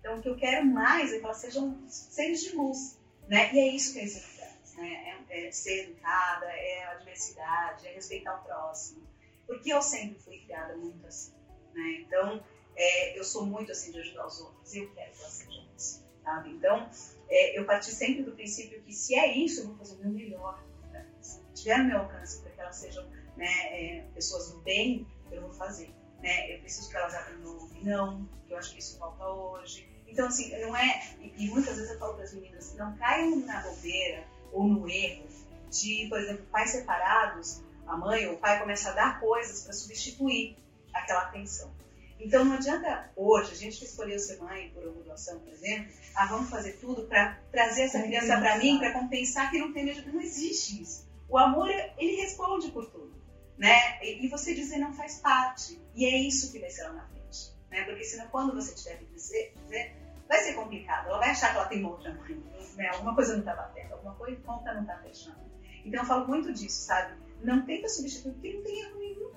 Então 0.00 0.16
o 0.16 0.22
que 0.22 0.28
eu 0.28 0.36
quero 0.36 0.64
mais 0.64 1.12
é 1.12 1.18
que 1.18 1.24
elas 1.24 1.36
sejam 1.36 1.78
seres 1.86 2.42
de 2.42 2.56
luz, 2.56 2.98
né? 3.28 3.52
E 3.52 3.58
é 3.58 3.68
isso 3.68 3.92
que 3.92 4.00
é 4.00 4.04
educadas, 4.04 4.33
né? 4.76 5.24
É, 5.28 5.46
é 5.46 5.52
ser 5.52 5.84
educada, 5.84 6.46
é 6.46 6.84
a 6.84 6.94
diversidade, 6.94 7.86
é 7.86 7.92
respeitar 7.92 8.40
o 8.40 8.44
próximo 8.44 9.04
porque 9.46 9.72
eu 9.72 9.82
sempre 9.82 10.18
fui 10.20 10.38
criada 10.38 10.76
muito 10.76 11.06
assim, 11.06 11.34
né? 11.74 12.00
Então, 12.00 12.42
é, 12.76 13.18
eu 13.18 13.24
sou 13.24 13.46
muito 13.46 13.72
assim 13.72 13.92
de 13.92 14.00
ajudar 14.00 14.26
os 14.26 14.40
outros 14.40 14.74
eu 14.74 14.90
quero 14.94 15.12
que 15.12 15.20
elas 15.20 15.32
sejam 15.32 15.64
assim, 15.76 16.02
sabe? 16.22 16.50
Então, 16.50 16.88
é, 17.28 17.58
eu 17.58 17.64
parti 17.64 17.90
sempre 17.90 18.22
do 18.22 18.32
princípio 18.32 18.82
que 18.82 18.92
se 18.92 19.14
é 19.14 19.36
isso, 19.36 19.62
eu 19.62 19.68
vou 19.68 19.76
fazer 19.76 19.94
o 19.96 19.98
meu 19.98 20.10
melhor 20.10 20.62
elas. 20.92 21.06
Se 21.20 21.40
tiver 21.54 21.78
no 21.78 21.84
meu 21.84 21.98
alcance 21.98 22.40
para 22.40 22.50
que 22.50 22.60
elas 22.60 22.76
sejam 22.76 23.06
né, 23.36 23.46
é, 23.46 24.04
pessoas 24.14 24.50
do 24.50 24.58
bem, 24.60 25.06
eu 25.30 25.42
vou 25.42 25.52
fazer. 25.52 25.92
Né? 26.22 26.54
Eu 26.54 26.60
preciso 26.60 26.88
que 26.88 26.96
elas 26.96 27.14
aprendam 27.14 27.50
a 27.50 27.54
ouvir 27.54 27.84
não, 27.84 28.28
que 28.46 28.52
eu 28.52 28.58
acho 28.58 28.72
que 28.72 28.78
isso 28.78 28.98
falta 28.98 29.26
hoje. 29.26 29.88
Então, 30.06 30.26
assim, 30.26 30.56
não 30.60 30.76
é. 30.76 31.16
E, 31.20 31.44
e 31.44 31.50
muitas 31.50 31.76
vezes 31.76 31.90
eu 31.90 31.98
falo 31.98 32.14
para 32.14 32.24
as 32.24 32.32
meninas, 32.32 32.74
não 32.74 32.96
caiam 32.96 33.36
na 33.40 33.60
bobeira 33.62 34.24
ou 34.54 34.64
no 34.64 34.88
erro 34.88 35.26
de, 35.70 36.06
por 36.08 36.18
exemplo, 36.18 36.46
pais 36.50 36.70
separados 36.70 37.62
a 37.86 37.96
mãe 37.96 38.26
ou 38.26 38.34
o 38.34 38.38
pai 38.38 38.58
começa 38.58 38.90
a 38.90 38.92
dar 38.92 39.20
coisas 39.20 39.62
para 39.62 39.72
substituir 39.72 40.56
aquela 40.92 41.22
atenção. 41.22 41.70
Então 42.18 42.44
não 42.44 42.54
adianta 42.54 43.10
hoje, 43.16 43.52
a 43.52 43.54
gente 43.54 43.78
que 43.78 43.84
escolheu 43.84 44.18
ser 44.18 44.38
mãe 44.38 44.70
por 44.70 44.86
ovulação, 44.86 45.38
por 45.40 45.52
exemplo, 45.52 45.92
ah, 46.14 46.26
vamos 46.26 46.48
fazer 46.48 46.74
tudo 46.74 47.02
para 47.02 47.38
trazer 47.50 47.82
essa 47.82 48.00
criança 48.00 48.38
para 48.38 48.56
mim, 48.58 48.78
para 48.78 48.92
compensar 48.92 49.50
que 49.50 49.58
não 49.58 49.72
tem 49.72 49.84
Não 49.84 50.20
existe 50.20 50.80
isso. 50.80 51.06
O 51.28 51.36
amor, 51.36 51.68
ele 51.98 52.16
responde 52.16 52.70
por 52.70 52.86
tudo. 52.86 53.12
né? 53.58 53.98
E, 54.02 54.24
e, 54.24 54.28
você 54.28 54.54
dizer 54.54 54.78
não 54.78 54.92
faz 54.92 55.18
parte. 55.18 55.80
E 55.94 56.06
é 56.06 56.16
isso 56.16 56.52
que 56.52 56.58
vai 56.58 56.70
ser 56.70 56.84
lá 56.84 56.92
na 56.92 57.06
frente, 57.08 57.52
né? 57.70 57.82
Porque 57.84 58.04
senão 58.04 58.28
quando 58.28 58.54
você 58.54 58.74
tiver 58.74 58.98
que 58.98 59.06
dizer, 59.06 59.54
dizer 59.64 59.96
vai 60.28 60.38
ser 60.38 60.54
complicado. 60.54 61.08
Ela 61.08 61.18
vai 61.18 61.30
achar 61.30 61.50
que 61.50 61.56
ela 61.56 61.68
tem 61.68 61.84
outra 61.84 62.12
mãe, 62.14 62.42
né? 62.76 62.88
Alguma 62.88 63.14
coisa 63.14 63.32
não 63.32 63.40
está 63.40 63.54
batendo, 63.54 63.92
alguma 63.92 64.14
coisa 64.14 64.40
conta 64.42 64.74
não 64.74 64.82
está 64.82 64.96
fechando. 64.98 65.44
Então 65.84 66.02
eu 66.02 66.06
falo 66.06 66.26
muito 66.26 66.52
disso, 66.52 66.86
sabe? 66.86 67.14
Não 67.42 67.64
tenta 67.64 67.88
substituir, 67.88 68.32
porque 68.32 68.52
não 68.54 68.62
tem 68.62 68.80
erro 68.80 68.98
nenhum. 68.98 69.32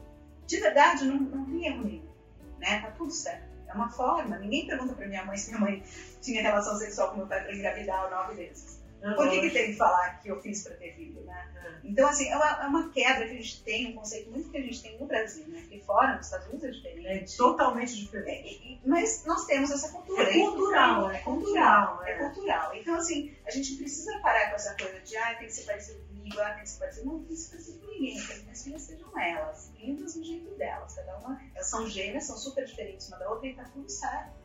De 0.46 0.60
verdade, 0.60 1.06
não, 1.06 1.20
não 1.20 1.46
tem 1.46 1.68
erro 1.68 1.84
nenhum, 1.84 2.10
né? 2.60 2.82
Tá 2.82 2.92
tudo 2.92 3.12
certo. 3.12 3.48
É 3.68 3.74
uma 3.74 3.90
forma. 3.90 4.38
Ninguém 4.38 4.66
pergunta 4.66 4.94
pra 4.94 5.08
minha 5.08 5.26
mãe 5.26 5.38
se 5.38 5.50
minha 5.50 5.60
mãe 5.60 5.84
tinha 6.22 6.42
relação 6.42 6.78
sexual 6.78 7.10
com 7.12 7.18
meu 7.18 7.28
pai 7.28 7.44
para 7.44 7.54
engravidar 7.54 8.10
nove 8.10 8.36
vezes. 8.36 8.77
Por 9.02 9.30
que, 9.30 9.42
que 9.42 9.50
tem 9.52 9.68
que 9.68 9.78
falar 9.78 10.22
que 10.22 10.30
eu 10.30 10.42
fiz 10.42 10.64
para 10.64 10.76
ter 10.76 10.96
filho, 10.96 11.22
né? 11.22 11.48
Então, 11.84 12.10
assim, 12.10 12.28
é 12.28 12.36
uma, 12.36 12.64
é 12.64 12.68
uma, 12.68 12.90
quebra 12.90 13.26
que 13.26 13.32
a 13.32 13.36
gente 13.36 13.64
tem, 13.64 13.88
um 13.88 13.96
conceito 13.96 14.30
muito 14.30 14.50
que 14.50 14.58
a 14.58 14.62
gente 14.62 14.82
tem 14.82 15.00
no 15.00 15.06
Brasil, 15.06 15.48
né? 15.48 15.62
Porque 15.62 15.80
fora, 15.80 16.18
nos 16.18 16.26
Estados 16.26 16.48
Unidos 16.48 16.66
é 16.66 16.72
diferente. 16.72 17.34
É 17.34 17.38
totalmente 17.38 17.96
diferente. 17.96 18.82
É, 18.84 18.88
mas 18.90 19.24
nós 19.26 19.46
temos 19.46 19.72
essa 19.72 19.90
cultura. 19.90 20.24
É 20.24 20.34
cultural, 20.34 21.12
é 21.12 21.20
cultural. 21.20 22.04
É. 22.04 22.12
é 22.12 22.18
cultural. 22.18 22.76
Então, 22.76 22.96
assim, 22.96 23.34
a 23.46 23.52
gente 23.52 23.76
precisa 23.76 24.20
parar 24.20 24.50
com 24.50 24.56
essa 24.56 24.76
coisa 24.76 25.00
de, 25.00 25.16
ah, 25.16 25.36
tem 25.36 25.48
que 25.48 25.54
ser 25.54 25.64
parecido 25.64 26.00
comigo, 26.08 26.40
ah, 26.42 26.52
tem 26.52 26.64
que 26.64 26.70
ser 26.70 26.80
parecido. 26.80 27.06
Não 27.06 27.20
tem 27.20 27.28
que 27.28 27.36
ser 27.38 27.50
parecido 27.52 27.80
com 27.80 27.88
ninguém. 27.88 28.16
Que 28.18 28.34
as 28.34 28.44
minhas 28.44 28.64
filhas 28.64 28.82
sejam 28.82 29.20
elas, 29.20 29.72
lindas 29.80 30.14
do 30.16 30.24
jeito 30.26 30.56
delas. 30.56 30.94
Cada 30.94 31.18
uma, 31.20 31.42
elas 31.56 31.70
são 31.70 31.88
gêmeas, 31.88 32.26
são 32.26 32.38
super 32.38 32.66
diferentes 32.66 33.08
uma 33.08 33.18
da 33.18 33.30
outra 33.30 33.48
e 33.48 33.56
tá 33.56 33.64
tudo 33.74 33.90
certo. 33.90 34.36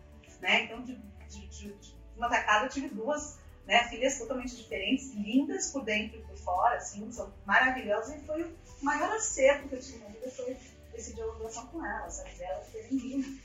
Né? 0.40 0.64
Então, 0.64 0.82
de, 0.82 0.96
de, 1.28 1.46
de, 1.48 1.72
de 1.72 1.94
uma 2.16 2.28
tacada, 2.28 2.66
eu 2.66 2.70
tive 2.70 2.88
duas 2.88 3.41
né? 3.66 3.88
Filhas 3.88 4.18
totalmente 4.18 4.56
diferentes, 4.56 5.12
lindas 5.14 5.70
por 5.70 5.84
dentro 5.84 6.18
e 6.18 6.22
por 6.22 6.36
fora, 6.38 6.76
assim, 6.76 7.10
são 7.12 7.32
maravilhosas. 7.46 8.16
E 8.16 8.26
foi 8.26 8.42
o 8.42 8.84
maior 8.84 9.12
acerto 9.12 9.68
que 9.68 9.74
eu 9.74 9.80
tive 9.80 9.98
na 9.98 10.08
vida 10.08 10.30
foi 10.30 10.56
a 11.20 11.26
ovulação 11.26 11.66
com 11.68 11.84
elas, 11.84 12.14
sabe? 12.14 12.30
Elas 12.40 12.68
terem 12.68 12.98
vindo. 12.98 13.40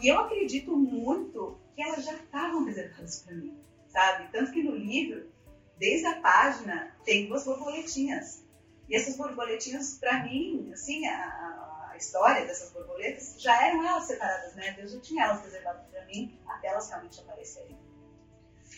E 0.00 0.08
eu 0.08 0.18
acredito 0.18 0.76
muito 0.76 1.58
que 1.74 1.82
elas 1.82 2.04
já 2.04 2.14
estavam 2.14 2.64
reservadas 2.64 3.22
para 3.22 3.34
mim, 3.34 3.56
sabe? 3.88 4.30
Tanto 4.32 4.52
que 4.52 4.62
no 4.62 4.74
livro, 4.74 5.30
desde 5.78 6.06
a 6.06 6.20
página, 6.20 6.94
tem 7.04 7.28
duas 7.28 7.44
borboletinhas. 7.44 8.44
E 8.88 8.96
essas 8.96 9.16
borboletinhas, 9.16 9.98
para 9.98 10.24
mim, 10.24 10.70
assim, 10.72 11.06
a, 11.06 11.90
a, 11.92 11.96
história 11.96 12.46
dessas 12.46 12.70
borboletas 12.70 13.34
já 13.38 13.66
eram 13.66 13.86
elas 13.86 14.04
separadas, 14.04 14.54
né? 14.54 14.72
Deus 14.72 14.92
já 14.92 15.00
tinha 15.00 15.24
elas 15.24 15.42
reservadas 15.42 15.86
para 15.90 16.04
mim 16.06 16.38
até 16.46 16.68
elas 16.68 16.88
realmente 16.88 17.20
aparecerem. 17.20 17.76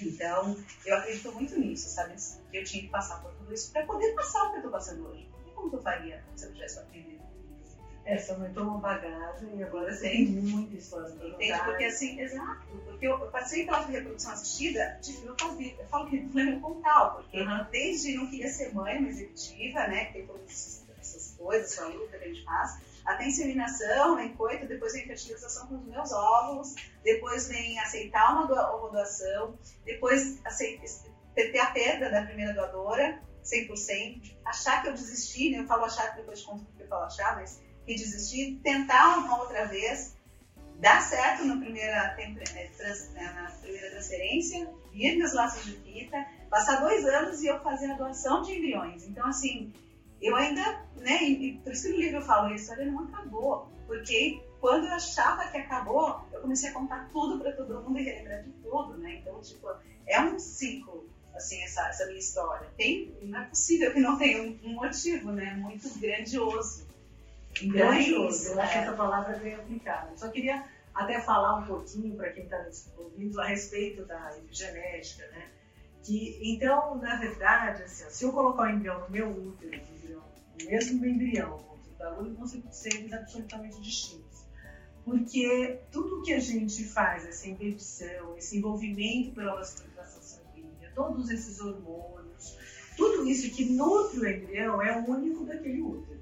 Então, 0.07 0.57
eu 0.85 0.97
acredito 0.97 1.33
muito 1.33 1.59
nisso, 1.59 1.89
sabe? 1.89 2.15
Que 2.51 2.59
eu 2.59 2.65
tinha 2.65 2.83
que 2.83 2.89
passar 2.89 3.23
por 3.23 3.33
tudo 3.33 3.53
isso 3.53 3.73
para 3.73 3.85
poder 3.85 4.15
passar 4.15 4.45
o 4.45 4.49
que 4.49 4.55
eu 4.55 4.57
estou 4.57 4.73
passando 4.73 5.09
hoje. 5.09 5.29
E 5.47 5.51
como 5.51 5.75
eu 5.75 5.83
faria 5.83 6.23
se 6.37 6.47
eu 6.47 6.53
tivesse 6.53 6.79
aprendido? 6.79 7.21
É, 8.05 8.17
você 8.17 8.33
aumentou 8.33 8.65
uma 8.65 8.79
bagagem 8.79 9.57
e 9.57 9.63
agora 9.63 9.95
tem 9.95 10.27
muita 10.27 10.75
história 10.75 11.15
para 11.15 11.29
Entende? 11.29 11.65
Porque 11.65 11.85
assim, 11.85 12.19
exato. 12.21 12.67
Porque 12.85 13.07
eu, 13.07 13.19
eu 13.19 13.31
passei 13.31 13.65
pela 13.67 13.87
reprodução 13.87 14.33
assistida 14.33 14.99
de 15.03 15.13
fio 15.13 15.35
fazer. 15.39 15.77
Eu 15.79 15.87
falo 15.87 16.09
que 16.09 16.29
foi 16.29 16.43
meu 16.43 16.61
pontal, 16.61 17.17
porque 17.17 17.41
uhum. 17.41 17.67
desde 17.71 18.17
não 18.17 18.27
queria 18.29 18.49
ser 18.49 18.75
mãe, 18.75 18.99
uma 18.99 19.09
executiva, 19.09 19.87
né? 19.87 20.07
Que 20.07 20.13
tem 20.15 20.27
todas 20.27 20.85
essas 20.99 21.37
coisas, 21.37 21.73
essa 21.73 21.87
luta 21.87 22.19
que 22.19 22.25
a 22.25 22.29
gente 22.29 22.45
faz 22.45 22.90
até 23.11 23.27
inseminação, 23.27 24.17
vem 24.17 24.35
coito, 24.35 24.67
depois 24.67 24.93
vem 24.93 25.07
fertilização 25.07 25.67
com 25.67 25.77
os 25.77 25.87
meus 25.87 26.13
óvulos, 26.13 26.75
depois 27.03 27.49
vem 27.49 27.79
aceitar 27.81 28.33
uma 28.33 28.47
doação, 28.47 29.59
depois 29.85 30.41
ter 31.35 31.59
a 31.59 31.67
perda 31.67 32.11
da 32.11 32.23
primeira 32.23 32.53
doadora, 32.53 33.21
100%, 33.45 34.37
achar 34.45 34.83
que 34.83 34.89
eu 34.89 34.93
desisti, 34.93 35.51
né? 35.51 35.61
eu 35.61 35.67
falo 35.67 35.85
achar, 35.85 36.15
depois 36.15 36.43
conto 36.43 36.65
porque 36.65 36.83
eu 36.83 36.89
falo 36.89 37.05
achar, 37.05 37.37
mas 37.37 37.61
que 37.87 37.95
desisti, 37.95 38.61
tentar 38.63 39.19
uma 39.19 39.41
outra 39.41 39.67
vez, 39.67 40.15
dar 40.79 41.01
certo 41.03 41.45
na 41.45 41.57
primeira, 41.57 42.15
né, 42.17 42.71
né, 43.13 43.33
na 43.33 43.51
primeira 43.61 43.91
transferência, 43.91 44.71
vir 44.93 45.17
meus 45.17 45.33
laços 45.35 45.65
de 45.65 45.73
fita, 45.73 46.27
passar 46.49 46.81
dois 46.81 47.05
anos 47.05 47.43
e 47.43 47.47
eu 47.47 47.61
fazer 47.61 47.91
a 47.91 47.97
doação 47.97 48.43
de 48.43 48.53
embriões. 48.53 49.07
Então, 49.07 49.27
assim, 49.27 49.73
eu 50.21 50.37
ainda, 50.37 50.85
né, 50.97 51.23
e 51.23 51.59
por 51.59 51.73
isso 51.73 51.85
que 51.85 51.89
no 51.91 51.97
livro 51.97 52.17
eu 52.19 52.23
falo, 52.23 52.49
a 52.49 52.55
história 52.55 52.85
não 52.85 53.05
acabou, 53.05 53.71
porque 53.87 54.41
quando 54.61 54.87
eu 54.87 54.93
achava 54.93 55.49
que 55.49 55.57
acabou, 55.57 56.21
eu 56.33 56.41
comecei 56.41 56.69
a 56.69 56.73
contar 56.73 57.09
tudo 57.11 57.43
para 57.43 57.53
todo 57.53 57.81
mundo 57.81 57.99
e 57.99 58.03
relembrar 58.03 58.43
de 58.43 58.51
tudo, 58.63 58.99
né? 58.99 59.15
Então, 59.15 59.41
tipo, 59.41 59.69
é 60.07 60.21
um 60.21 60.39
ciclo, 60.39 61.09
assim, 61.35 61.63
essa, 61.63 61.89
essa 61.89 62.07
minha 62.07 62.19
história. 62.19 62.69
Tem, 62.77 63.11
não 63.23 63.41
é 63.41 63.45
possível 63.47 63.93
que 63.93 64.01
não 64.01 64.19
tenha 64.19 64.43
um, 64.43 64.59
um 64.65 64.75
motivo, 64.75 65.33
né? 65.33 65.55
Muito 65.55 65.89
grandioso. 65.99 66.87
Grandioso, 67.63 68.51
é 68.51 68.53
eu 68.53 68.61
acho 68.61 68.73
que 68.73 68.79
essa 68.79 68.93
palavra 68.93 69.37
é 69.37 69.39
bem 69.39 69.55
aplicada. 69.55 70.15
Só 70.17 70.29
queria 70.29 70.65
até 70.95 71.21
falar 71.21 71.57
um 71.57 71.67
pouquinho 71.67 72.15
para 72.15 72.31
quem 72.31 72.45
está 72.45 72.63
nos 72.63 72.87
ouvindo 72.99 73.41
a 73.41 73.47
respeito 73.47 74.05
da 74.05 74.37
epigenética, 74.37 75.27
né? 75.29 75.49
Que, 76.03 76.39
então, 76.43 76.97
na 76.97 77.17
verdade, 77.17 77.83
assim, 77.83 78.09
se 78.09 78.25
eu 78.25 78.33
colocar 78.33 78.63
o 78.63 78.71
embrião 78.71 79.01
no 79.01 79.11
meu 79.11 79.31
útero, 79.31 79.81
mesmo 80.65 81.05
embrião, 81.05 81.71
da 82.01 82.11
lua, 82.17 82.33
vão 82.33 82.47
ser 82.47 82.63
seres 82.71 83.13
absolutamente 83.13 83.81
distintos. 83.81 84.45
Porque 85.05 85.81
tudo 85.93 86.23
que 86.23 86.33
a 86.33 86.41
gente 86.41 86.85
faz, 86.85 87.27
essa 87.27 87.49
embebição, 87.49 88.37
esse 88.37 88.57
envolvimento 88.57 89.35
pela 89.35 89.57
vascularização 89.57 90.23
sanguínea, 90.23 90.93
todos 90.95 91.31
esses 91.31 91.61
hormônios, 91.61 92.57
tudo 92.97 93.27
isso 93.27 93.55
que 93.55 93.65
nutre 93.73 94.21
o 94.21 94.29
embrião 94.29 94.83
é 94.83 94.99
único 94.99 95.45
daquele 95.45 95.81
útero. 95.83 96.21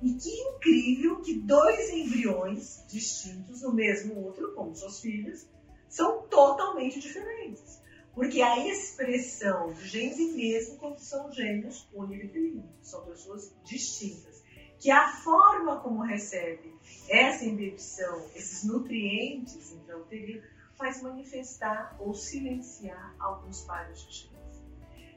E 0.00 0.14
que 0.14 0.30
incrível 0.30 1.20
que 1.20 1.34
dois 1.40 1.90
embriões 1.90 2.84
distintos 2.88 3.62
no 3.62 3.72
mesmo 3.72 4.28
útero, 4.28 4.54
como 4.54 4.74
suas 4.74 5.00
filhas, 5.00 5.48
são 5.88 6.22
totalmente 6.28 7.00
diferentes. 7.00 7.77
Porque 8.18 8.42
a 8.42 8.66
expressão 8.66 9.72
de 9.74 9.86
genes 9.86 10.18
e 10.18 10.32
mesmo 10.32 10.76
quando 10.78 10.98
são 10.98 11.30
gêmeos 11.30 11.88
univitelinos, 11.94 12.68
são 12.82 13.04
pessoas 13.04 13.54
distintas. 13.62 14.42
Que 14.80 14.90
a 14.90 15.06
forma 15.18 15.78
como 15.78 16.02
recebe 16.02 16.76
essa 17.08 17.44
embebição, 17.44 18.26
esses 18.34 18.64
nutrientes 18.64 19.70
intrauterinos, 19.70 20.44
faz 20.74 21.00
manifestar 21.00 21.94
ou 22.00 22.12
silenciar 22.12 23.14
alguns 23.20 23.60
pares 23.60 24.00
de 24.00 24.12
genes. 24.12 24.64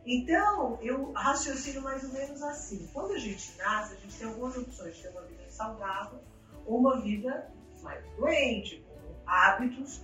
Então, 0.05 0.77
eu 0.83 1.11
raciocino 1.13 1.81
mais 1.81 2.03
ou 2.03 2.13
menos 2.13 2.43
assim. 2.43 2.87
Quando 2.93 3.13
a 3.13 3.17
gente 3.17 3.57
nasce, 3.57 3.95
a 3.95 3.97
gente 3.97 4.15
tem 4.15 4.27
algumas 4.27 4.55
opções 4.55 4.95
de 4.95 5.01
ter 5.01 5.09
uma 5.09 5.23
vida 5.23 5.49
saudável 5.49 6.19
ou 6.67 6.77
uma 6.77 7.01
vida 7.01 7.51
mais 7.81 8.05
doente, 8.15 8.85
com 8.87 9.27
hábitos 9.27 10.01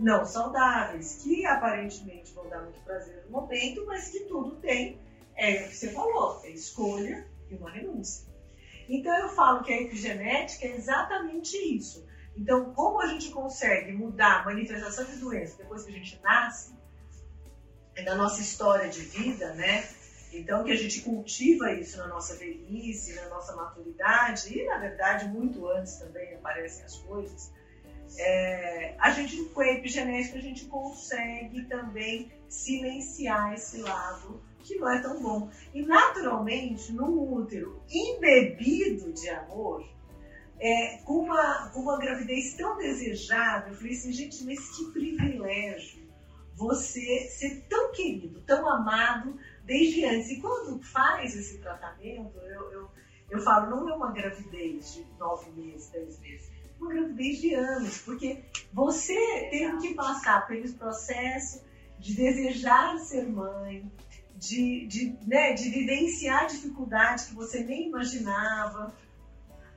não 0.00 0.24
saudáveis, 0.24 1.20
que 1.22 1.44
aparentemente 1.44 2.32
vão 2.32 2.48
dar 2.48 2.62
muito 2.62 2.80
prazer 2.80 3.22
no 3.26 3.30
momento, 3.30 3.84
mas 3.86 4.08
que 4.08 4.20
tudo 4.20 4.56
tem, 4.56 4.98
é 5.36 5.62
o 5.62 5.68
que 5.68 5.76
você 5.76 5.90
falou, 5.92 6.40
é 6.44 6.50
escolha 6.50 7.26
e 7.50 7.54
uma 7.54 7.70
renúncia. 7.70 8.26
Então 8.88 9.14
eu 9.18 9.28
falo 9.28 9.62
que 9.62 9.72
a 9.72 9.80
epigenética 9.80 10.66
é 10.66 10.74
exatamente 10.74 11.56
isso. 11.56 12.08
Então, 12.36 12.72
como 12.72 13.00
a 13.00 13.06
gente 13.06 13.30
consegue 13.30 13.92
mudar 13.92 14.40
a 14.40 14.44
manifestação 14.44 15.04
de 15.04 15.16
doença 15.16 15.58
depois 15.58 15.82
que 15.84 15.90
a 15.90 15.94
gente 15.94 16.18
nasce, 16.22 16.74
é 17.94 18.02
da 18.02 18.14
nossa 18.14 18.40
história 18.40 18.88
de 18.88 19.00
vida, 19.00 19.52
né? 19.54 19.86
Então, 20.32 20.64
que 20.64 20.70
a 20.70 20.76
gente 20.76 21.02
cultiva 21.02 21.72
isso 21.72 21.98
na 21.98 22.06
nossa 22.06 22.36
velhice, 22.36 23.14
na 23.14 23.28
nossa 23.28 23.54
maturidade, 23.54 24.56
e 24.56 24.64
na 24.64 24.78
verdade, 24.78 25.28
muito 25.28 25.66
antes 25.68 25.96
também 25.96 26.34
aparecem 26.34 26.84
as 26.84 26.96
coisas 26.98 27.52
é, 28.18 28.94
a 28.98 29.10
gente, 29.10 29.44
com 29.46 29.60
a 29.60 29.72
epigenética, 29.72 30.38
a 30.38 30.42
gente 30.42 30.64
consegue 30.66 31.64
também 31.64 32.30
silenciar 32.48 33.54
esse 33.54 33.80
lado 33.80 34.40
que 34.62 34.76
não 34.76 34.90
é 34.90 35.00
tão 35.00 35.20
bom. 35.20 35.50
E 35.72 35.82
naturalmente, 35.82 36.92
no 36.92 37.34
útero 37.34 37.82
embebido 37.90 39.12
de 39.12 39.28
amor, 39.30 39.88
é, 40.58 40.98
com, 41.04 41.24
uma, 41.24 41.70
com 41.70 41.80
uma 41.80 41.98
gravidez 41.98 42.54
tão 42.54 42.76
desejada, 42.76 43.70
eu 43.70 43.74
falei 43.74 43.92
assim, 43.92 44.12
gente, 44.12 44.44
mas 44.44 44.76
que 44.76 44.92
privilégio 44.92 46.00
você 46.54 47.26
ser 47.30 47.64
tão 47.70 47.90
querido, 47.92 48.42
tão 48.42 48.68
amado 48.68 49.38
desde 49.64 50.04
antes. 50.04 50.30
E 50.30 50.40
quando 50.40 50.82
faz 50.82 51.34
esse 51.34 51.58
tratamento, 51.58 52.36
eu, 52.38 52.70
eu, 52.72 52.90
eu 53.30 53.40
falo, 53.40 53.70
não 53.70 53.88
é 53.88 53.94
uma 53.94 54.12
gravidez 54.12 54.92
de 54.92 55.06
nove 55.18 55.50
meses, 55.52 55.88
dez 55.88 56.20
meses 56.20 56.49
uma 56.80 56.90
gravidez 56.90 57.40
de 57.40 57.54
anos, 57.54 57.98
porque 57.98 58.42
você 58.72 59.14
tem 59.50 59.78
que 59.78 59.94
passar 59.94 60.46
pelo 60.46 60.72
processo 60.74 61.62
de 61.98 62.14
desejar 62.14 62.98
ser 62.98 63.28
mãe, 63.28 63.84
de, 64.36 64.86
de, 64.86 65.18
né, 65.26 65.52
de 65.52 65.68
vivenciar 65.68 66.46
dificuldades 66.46 67.26
que 67.26 67.34
você 67.34 67.62
nem 67.62 67.88
imaginava 67.88 68.94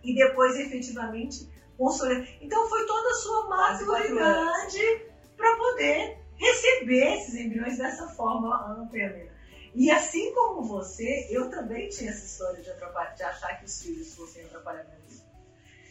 e 0.02 0.16
depois 0.16 0.56
efetivamente 0.56 1.50
consolidar. 1.78 2.26
Então 2.42 2.70
foi 2.70 2.86
toda 2.86 3.10
a 3.10 3.16
sua 3.16 3.50
maturidade 3.50 5.02
para 5.36 5.58
poder 5.58 6.18
receber 6.36 7.18
esses 7.18 7.36
embriões 7.36 7.78
dessa 7.78 8.08
forma 8.08 8.72
ampla. 8.72 9.34
E 9.76 9.90
assim 9.92 10.34
como 10.34 10.64
você, 10.64 11.28
eu 11.30 11.50
também 11.50 11.90
tinha 11.90 12.12
essa 12.12 12.26
história 12.26 12.62
de, 12.62 12.70
de 13.18 13.24
achar 13.24 13.60
que 13.60 13.66
os 13.66 13.82
filhos 13.82 14.16
fossem 14.16 14.44
vida. 14.44 15.03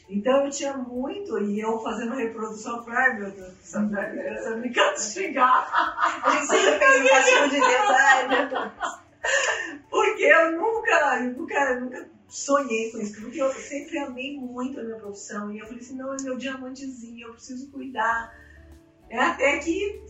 Então 0.09 0.44
eu 0.44 0.50
tinha 0.50 0.76
muito, 0.76 1.38
e 1.38 1.61
eu 1.61 1.78
fazendo 1.80 2.14
reprodução, 2.14 2.76
eu 2.76 2.84
falei, 2.84 2.98
ai 2.98 3.18
meu 3.18 3.30
Deus, 3.30 3.55
essa 3.62 3.86
criança 3.86 4.57
me 4.57 4.70
castigar. 4.70 6.20
A 6.22 6.30
gente 6.30 6.46
sempre 6.48 6.78
fez 6.78 7.00
um 7.00 7.09
castigo 7.09 7.48
de 7.48 7.61
Deus, 7.61 7.90
ai 7.90 8.28
meu 8.28 8.48
Deus. 8.48 8.72
Porque 9.88 10.22
eu 10.24 10.53
nunca, 10.53 11.18
eu 11.20 11.32
nunca, 11.32 11.80
nunca 11.80 12.09
sonhei 12.28 12.90
com 12.90 12.98
isso, 12.98 13.20
porque 13.20 13.40
eu 13.40 13.53
sempre 13.53 13.98
amei 13.98 14.36
muito 14.36 14.80
a 14.80 14.82
minha 14.82 14.96
profissão. 14.96 15.53
E 15.53 15.59
eu 15.59 15.66
falei 15.66 15.80
assim, 15.80 15.96
não, 15.96 16.14
é 16.14 16.16
meu 16.22 16.36
diamantezinho, 16.36 17.28
eu 17.28 17.32
preciso 17.34 17.70
cuidar. 17.70 18.34
É 19.09 19.18
até 19.18 19.59
que 19.59 20.03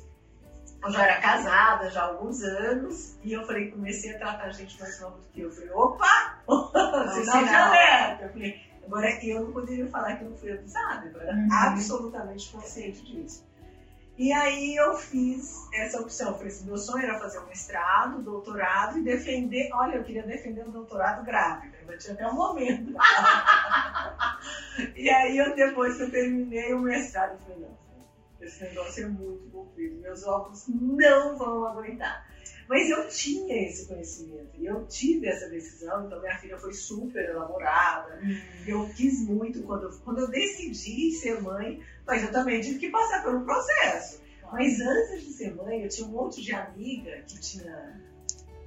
eu 0.84 0.90
já 0.90 1.05
era 1.05 1.20
casada 1.20 1.90
já 1.90 2.03
há 2.03 2.07
alguns 2.07 2.43
anos, 2.43 3.16
e 3.22 3.32
eu 3.32 3.45
falei, 3.45 3.70
comecei 3.70 4.14
a 4.14 4.18
tratar 4.18 4.51
gente 4.51 4.80
mais 4.80 5.01
nova 5.01 5.18
do 5.18 5.28
que 5.28 5.40
eu. 5.40 5.49
Eu 5.49 5.55
falei, 5.55 5.70
opa! 5.70 6.38
Sinal 7.14 7.45
de 7.45 7.55
alerta! 7.55 8.24
Eu 8.24 8.32
falei, 8.32 8.71
agora 8.85 9.24
eu 9.24 9.45
não 9.45 9.53
poderia 9.53 9.87
falar 9.89 10.16
que 10.16 10.24
eu 10.24 10.30
não 10.30 10.37
fui 10.37 10.53
abusada, 10.53 11.07
eu 11.07 11.20
era 11.20 11.35
uhum. 11.35 11.49
absolutamente 11.51 12.51
consciente 12.51 13.05
disso. 13.05 13.45
E 14.18 14.30
aí 14.30 14.76
eu 14.76 14.95
fiz 14.95 15.68
essa 15.72 16.01
opção. 16.01 16.28
Eu 16.28 16.35
falei 16.35 16.49
assim, 16.49 16.66
meu 16.66 16.76
sonho 16.76 17.05
era 17.05 17.18
fazer 17.18 17.39
um 17.39 17.47
mestrado, 17.47 18.22
doutorado 18.22 18.99
e 18.99 19.03
defender. 19.03 19.70
Olha, 19.72 19.97
eu 19.97 20.05
queria 20.05 20.22
defender 20.22 20.66
um 20.66 20.70
doutorado 20.70 21.24
grávida. 21.24 21.78
Ainda 21.80 21.97
tinha 21.97 22.14
até 22.14 22.28
um 22.28 22.35
momento. 22.35 22.95
e 24.95 25.09
aí 25.09 25.39
eu 25.39 25.57
depois 25.57 25.97
que 25.97 26.03
eu 26.03 26.11
terminei 26.11 26.74
o 26.74 26.80
mestrado, 26.80 27.33
eu 27.33 27.39
falei, 27.39 27.59
não, 27.61 27.78
esse 28.41 28.62
negócio 28.64 29.05
é 29.05 29.09
muito 29.09 29.51
comprido, 29.51 30.01
meus 30.01 30.24
óculos 30.24 30.64
não 30.68 31.39
vão 31.39 31.66
aguentar. 31.66 32.26
Mas 32.72 32.88
eu 32.88 33.06
tinha 33.06 33.68
esse 33.68 33.86
conhecimento 33.86 34.48
e 34.56 34.64
eu 34.64 34.86
tive 34.86 35.28
essa 35.28 35.46
decisão, 35.50 36.06
então 36.06 36.18
minha 36.20 36.38
filha 36.38 36.56
foi 36.56 36.72
super 36.72 37.22
elaborada. 37.22 38.18
Hum. 38.24 38.34
Eu 38.66 38.88
quis 38.96 39.20
muito 39.28 39.62
quando 39.64 39.82
eu, 39.82 39.90
quando 40.02 40.20
eu 40.20 40.30
decidi 40.30 41.12
ser 41.12 41.42
mãe, 41.42 41.82
mas 42.06 42.22
eu 42.22 42.32
também 42.32 42.62
tive 42.62 42.78
que 42.78 42.88
passar 42.88 43.22
por 43.22 43.34
um 43.34 43.44
processo. 43.44 44.22
Mas 44.50 44.80
antes 44.80 45.22
de 45.22 45.32
ser 45.34 45.54
mãe, 45.54 45.82
eu 45.82 45.88
tinha 45.90 46.08
um 46.08 46.12
monte 46.12 46.40
de 46.40 46.54
amiga 46.54 47.22
que 47.28 47.38
tinha 47.38 48.00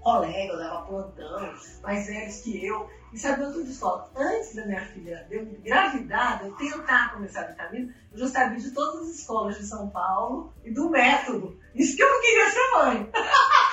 colega, 0.02 0.54
eu 0.54 0.58
dava 0.60 0.86
plantão, 0.86 1.56
mais 1.82 2.06
velhos 2.06 2.42
que 2.42 2.64
eu, 2.64 2.88
e 3.12 3.18
sabiam 3.18 3.52
tudo 3.52 3.66
de 3.66 3.72
escola. 3.72 4.08
Antes 4.16 4.54
da 4.54 4.68
minha 4.68 4.86
filha 4.86 5.26
de 5.28 5.36
eu 5.36 5.42
engravidar, 5.42 6.44
de 6.44 6.50
eu 6.50 6.56
tentar 6.56 7.12
começar 7.12 7.42
a 7.42 7.48
vitamina, 7.48 7.92
eu 8.12 8.20
já 8.20 8.28
sabia 8.28 8.60
de 8.60 8.70
todas 8.70 9.10
as 9.10 9.16
escolas 9.16 9.58
de 9.58 9.66
São 9.66 9.90
Paulo 9.90 10.54
e 10.64 10.70
do 10.70 10.92
método. 10.92 11.60
Isso 11.74 11.96
que 11.96 12.04
eu 12.04 12.10
não 12.12 12.22
queria 12.22 12.52
ser 12.52 12.72
mãe. 12.72 13.12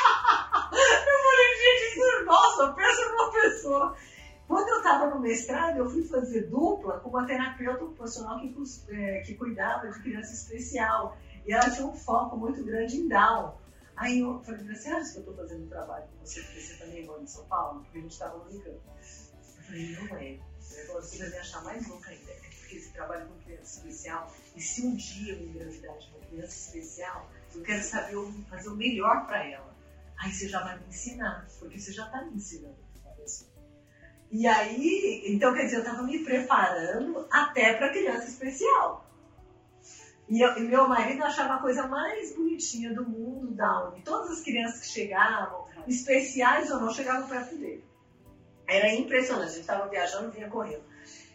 eu 0.78 1.22
falei, 1.22 1.56
gente, 1.56 1.98
isso, 1.98 2.24
nossa, 2.24 2.72
pensa 2.72 3.08
numa 3.10 3.32
pessoa. 3.32 3.96
Quando 4.46 4.68
eu 4.68 4.78
estava 4.78 5.06
no 5.06 5.20
mestrado, 5.20 5.78
eu 5.78 5.90
fui 5.90 6.04
fazer 6.04 6.48
dupla 6.48 7.00
com 7.00 7.08
uma 7.08 7.26
terapeuta 7.26 7.84
ocupacional 7.84 8.38
que, 8.40 8.54
é, 8.90 9.20
que 9.20 9.34
cuidava 9.34 9.90
de 9.90 10.02
criança 10.02 10.32
especial. 10.32 11.16
E 11.46 11.52
ela 11.52 11.70
tinha 11.70 11.86
um 11.86 11.94
foco 11.94 12.36
muito 12.36 12.62
grande 12.64 12.96
em 12.96 13.08
Down. 13.08 13.54
Aí 13.96 14.20
eu 14.20 14.40
falei, 14.40 14.64
você 14.64 14.88
acha 14.88 15.12
que 15.12 15.18
eu 15.18 15.20
estou 15.20 15.36
fazendo 15.36 15.64
um 15.64 15.68
trabalho 15.68 16.04
com 16.06 16.24
você, 16.26 16.40
porque 16.42 16.60
você 16.60 16.74
também 16.76 17.06
mora 17.06 17.22
em 17.22 17.26
São 17.26 17.44
Paulo? 17.46 17.80
Porque 17.80 17.98
a 17.98 18.00
gente 18.00 18.12
estava 18.12 18.38
brincando. 18.38 18.80
Eu 19.56 19.64
falei, 19.64 19.96
não 19.96 20.16
é. 20.16 20.38
Você 20.60 21.18
vai 21.18 21.30
me 21.30 21.38
achar 21.38 21.64
mais 21.64 21.88
louca 21.88 22.10
ainda. 22.10 22.30
É 22.30 22.34
porque 22.34 22.76
esse 22.76 22.92
trabalho 22.92 23.26
com 23.26 23.38
criança 23.40 23.78
especial, 23.78 24.32
e 24.56 24.60
se 24.60 24.86
um 24.86 24.96
dia 24.96 25.34
eu 25.34 25.42
engravidar 25.42 25.98
de 25.98 26.08
uma 26.08 26.20
criança 26.26 26.56
especial, 26.56 27.30
eu 27.54 27.62
quero 27.62 27.82
saber 27.82 28.16
fazer 28.48 28.68
o 28.68 28.76
melhor 28.76 29.26
para 29.26 29.46
ela. 29.46 29.71
Aí 30.22 30.32
você 30.32 30.48
já 30.48 30.62
vai 30.62 30.78
me 30.78 30.86
ensinar, 30.86 31.48
porque 31.58 31.78
você 31.78 31.92
já 31.92 32.06
está 32.06 32.22
me 32.22 32.36
ensinando. 32.36 32.76
E 34.30 34.46
aí, 34.46 35.24
então 35.26 35.52
quer 35.52 35.64
dizer, 35.64 35.76
eu 35.76 35.80
estava 35.80 36.02
me 36.04 36.24
preparando 36.24 37.26
até 37.30 37.74
para 37.74 37.90
criança 37.90 38.28
especial. 38.28 39.06
E, 40.28 40.40
eu, 40.40 40.56
e, 40.56 40.60
meu 40.62 40.88
marido 40.88 41.22
achava 41.22 41.54
a 41.54 41.58
coisa 41.58 41.86
mais 41.86 42.34
bonitinha 42.34 42.94
do 42.94 43.04
mundo 43.04 43.52
Downy. 43.52 44.00
Todas 44.02 44.30
as 44.30 44.40
crianças 44.40 44.80
que 44.80 44.86
chegavam, 44.86 45.66
especiais 45.86 46.70
ou 46.70 46.80
não, 46.80 46.94
chegavam 46.94 47.28
perto 47.28 47.56
dele. 47.58 47.84
Era 48.66 48.94
impressionante. 48.94 49.48
A 49.48 49.52
gente 49.52 49.60
estava 49.60 49.88
viajando 49.90 50.30
vinha 50.30 50.48
correndo. 50.48 50.84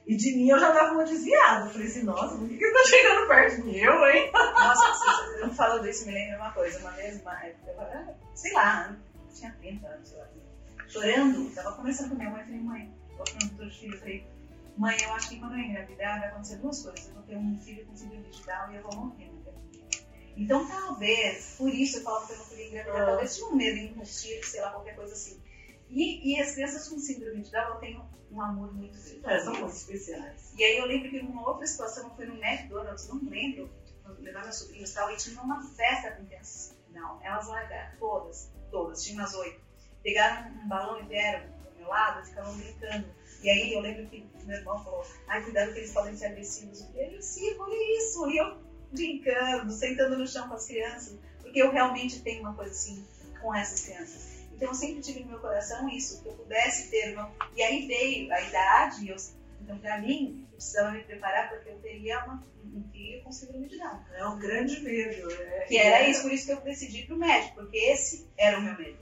E 0.08 0.16
de 0.16 0.36
mim 0.36 0.49
eu 0.49 0.60
já 0.60 0.72
dava 0.72 0.93
uma 0.93 1.03
desviada. 1.03 1.66
Eu 1.66 1.72
falei 1.72 1.88
assim, 1.88 2.03
nossa, 2.03 2.38
por 2.38 2.47
que, 2.47 2.58
que 2.58 2.64
ele 2.64 2.74
tá 2.74 2.84
chegando 2.86 3.28
perto 3.28 3.55
de 3.58 3.64
mim? 3.64 3.78
Eu, 3.78 4.08
hein? 4.08 4.32
Nossa, 4.34 5.38
eu 5.39 5.53
falo 5.53 5.80
disso, 5.84 6.05
me 6.05 6.14
lembra 6.14 6.38
uma 6.38 6.51
coisa. 6.53 6.80
Uma 6.80 6.91
vez, 6.91 7.22
uma 7.22 7.45
época, 7.45 8.18
sei 8.34 8.53
lá, 8.53 8.95
tinha 9.34 9.51
30 9.60 9.88
anos, 9.88 10.08
sei 10.08 10.18
lá. 10.18 10.28
Chorando, 10.88 11.53
tava 11.53 11.74
conversando 11.74 12.10
com 12.10 12.16
minha 12.16 12.30
mãe. 12.30 12.43
Falei, 12.45 12.62
mãe, 12.62 12.93
vou 13.18 13.26
perguntar 13.26 13.66
os 13.66 13.76
filhos. 13.76 13.99
Falei, 13.99 14.26
Mãe, 14.78 14.95
eu 15.01 15.12
acho 15.14 15.30
que 15.30 15.39
quando 15.39 15.53
eu 15.53 15.60
engravidar 15.60 16.20
vai 16.20 16.30
acontecer 16.30 16.58
duas 16.58 16.84
coisas. 16.84 17.08
Eu 17.08 17.14
vou 17.16 17.24
ter 17.24 17.36
um 17.36 17.58
filho 17.58 17.84
com 17.86 17.95
síndrome 17.95 18.24
digital 18.30 18.72
e 18.72 18.76
eu 18.76 18.84
vou 18.84 18.95
morrer 18.95 19.32
gravidez. 19.43 20.05
Então, 20.38 20.68
talvez, 20.68 21.55
por 21.58 21.70
isso 21.70 21.97
eu 21.97 22.03
falo 22.03 22.28
que 22.28 22.34
eu 22.34 22.38
não 22.38 22.45
queria 22.45 22.68
engravidar, 22.68 23.05
talvez 23.08 23.36
tinha 23.36 23.47
um 23.47 23.55
medo 23.55 23.80
impossível, 23.80 24.43
sei 24.43 24.62
lá, 24.62 24.70
qualquer 24.70 24.95
coisa 24.95 25.14
assim. 25.14 25.41
E, 25.89 26.33
e 26.33 26.41
as 26.41 26.53
crianças 26.53 26.88
com 26.88 26.99
síndrome 26.99 27.41
de 27.41 27.51
Down, 27.51 27.75
eu 27.75 27.79
tenho 27.79 28.05
um 28.31 28.41
amor 28.41 28.73
muito 28.73 28.97
grande. 28.97 29.21
É, 29.25 29.39
são 29.39 29.53
muito 29.53 29.73
especiais. 29.73 30.53
E 30.57 30.63
aí 30.63 30.77
eu 30.77 30.85
lembro 30.85 31.09
que 31.09 31.21
numa 31.21 31.47
outra 31.47 31.65
situação, 31.65 32.03
eu 32.05 32.15
fui 32.15 32.25
no 32.25 32.35
McDonald's, 32.43 33.07
não 33.07 33.21
lembro, 33.29 33.69
levar 34.19 34.43
meus 34.43 34.55
sobrinhos 34.57 34.91
e 34.91 34.93
tal, 34.93 35.11
e 35.11 35.17
tinha 35.17 35.41
uma 35.41 35.63
festa 35.63 36.11
com 36.11 36.25
crianças. 36.25 36.77
Não, 36.91 37.21
elas 37.23 37.47
largaram, 37.47 37.97
todas, 37.97 38.51
todas, 38.71 39.03
tinha 39.03 39.19
umas 39.19 39.33
oito. 39.35 39.61
Pegaram 40.03 40.51
um 40.51 40.67
balão 40.67 40.99
e 40.99 41.03
vieram 41.03 41.47
do 41.47 41.77
meu 41.77 41.88
lado 41.88 42.25
ficavam 42.25 42.55
brincando. 42.57 43.07
E 43.41 43.49
aí 43.49 43.73
eu 43.73 43.81
lembro 43.81 44.07
que 44.07 44.25
meu 44.45 44.57
irmão 44.57 44.83
falou, 44.83 45.05
ai, 45.27 45.43
cuidado 45.43 45.73
que 45.73 45.79
eles 45.79 45.91
podem 45.91 46.15
ser 46.15 46.27
agressivos. 46.27 46.81
E 46.81 46.97
ele, 46.97 47.21
sim, 47.21 47.55
falei 47.55 47.97
isso. 47.97 48.29
E 48.29 48.38
eu 48.38 48.57
brincando, 48.91 49.71
sentando 49.71 50.17
no 50.17 50.25
chão 50.25 50.47
com 50.47 50.55
as 50.55 50.65
crianças, 50.65 51.19
porque 51.41 51.61
eu 51.61 51.71
realmente 51.71 52.21
tenho 52.21 52.41
uma 52.41 52.53
coisa 52.53 52.71
assim 52.71 53.05
com 53.41 53.53
essas 53.53 53.85
crianças. 53.85 54.26
Então 54.58 54.70
eu 54.70 54.74
sempre 54.74 55.01
tive 55.01 55.20
no 55.20 55.28
meu 55.28 55.39
coração 55.39 55.88
isso, 55.88 56.22
que 56.24 56.30
eu 56.30 56.34
pudesse 56.34 56.89
ter 56.89 57.14
uma... 57.14 57.32
E 57.55 57.62
aí 57.62 57.88
veio 57.88 58.34
a 58.34 58.41
idade, 58.41 59.08
eu... 59.08 59.16
então 59.62 59.78
para 59.78 60.01
mim, 60.01 60.47
eu 60.51 60.55
precisava 60.55 60.91
me 60.91 61.03
preparar 61.03 61.49
porque 61.49 61.70
eu 61.70 61.80
teria 61.80 62.26
uma, 62.26 62.43
um 62.74 62.84
filho 62.91 63.24
com 63.24 63.32
síndrome 63.32 63.68
de 63.68 63.78
Down. 63.78 63.99
É 64.16 64.26
um 64.26 64.39
grande 64.39 64.80
medo. 64.80 65.32
É... 65.32 65.66
Que 65.68 65.78
era 65.78 66.10
isso, 66.10 66.24
por 66.24 66.32
isso 66.32 66.47
que 66.47 66.53
eu 66.53 66.62
decidi 66.62 67.01
ir 67.01 67.05
pro 67.05 67.16
médico, 67.16 67.53
porque 67.53 67.78
esse 67.78 68.28
era 68.36 68.58
o 68.58 68.64
meu 68.64 68.76
medo, 68.76 68.97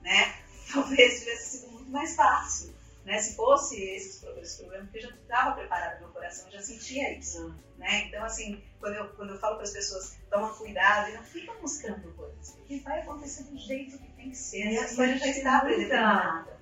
né? 0.00 0.36
Talvez 0.72 1.20
tivesse 1.20 1.58
sido 1.58 1.72
muito 1.72 1.90
mais 1.90 2.16
fácil 2.16 2.74
né? 3.04 3.18
Se 3.18 3.36
fosse 3.36 3.80
esse, 3.82 4.26
esse 4.40 4.58
problema, 4.58 4.84
porque 4.84 4.98
eu 4.98 5.02
já 5.02 5.10
estava 5.10 5.54
preparada, 5.54 6.00
meu 6.00 6.08
coração 6.08 6.50
já 6.50 6.60
sentia 6.60 7.16
isso. 7.16 7.46
Uhum. 7.46 7.54
Né? 7.78 8.06
Então, 8.06 8.24
assim, 8.24 8.62
quando 8.80 8.94
eu, 8.94 9.08
quando 9.10 9.30
eu 9.30 9.38
falo 9.38 9.56
para 9.56 9.64
as 9.64 9.72
pessoas, 9.72 10.16
toma 10.30 10.54
cuidado 10.54 11.10
e 11.10 11.14
não 11.14 11.24
fica 11.24 11.52
buscando 11.54 12.12
coisas, 12.14 12.52
porque 12.52 12.78
vai 12.78 13.00
acontecer 13.00 13.44
do 13.44 13.58
jeito 13.58 13.98
que 13.98 14.08
ser. 14.32 14.72
E 14.72 14.78
a 14.78 14.84
história 14.84 15.18
já 15.18 15.26
está 15.26 15.60
predeterminada. 15.60 16.54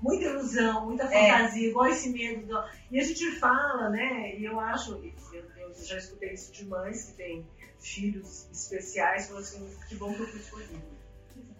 Muita 0.00 0.24
ilusão, 0.24 0.86
muita 0.86 1.04
é. 1.04 1.32
fantasia, 1.32 1.66
é. 1.66 1.70
igual 1.70 1.86
esse 1.86 2.10
medo. 2.10 2.46
Do... 2.46 2.64
E 2.90 2.98
a 2.98 3.04
gente 3.04 3.30
fala, 3.32 3.90
né? 3.90 4.36
E 4.36 4.44
eu 4.44 4.58
acho, 4.58 4.92
eu, 5.32 5.44
eu 5.58 5.74
já 5.74 5.98
escutei 5.98 6.32
isso 6.32 6.52
de 6.52 6.64
mães 6.66 7.04
que 7.04 7.12
têm 7.12 7.46
filhos 7.78 8.48
especiais, 8.50 9.26
falando 9.26 9.42
assim, 9.42 9.76
que 9.88 9.94
bom 9.96 10.12
que 10.14 10.20
eu 10.20 10.26
fui 10.26 10.40
escolhida 10.40 10.94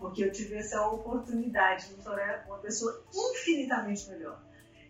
porque 0.05 0.23
eu 0.23 0.31
tive 0.31 0.57
essa 0.57 0.87
oportunidade 0.87 1.89
de 1.89 1.95
me 1.95 2.03
tornar 2.03 2.45
uma 2.47 2.59
pessoa 2.59 3.03
infinitamente 3.11 4.07
melhor. 4.11 4.39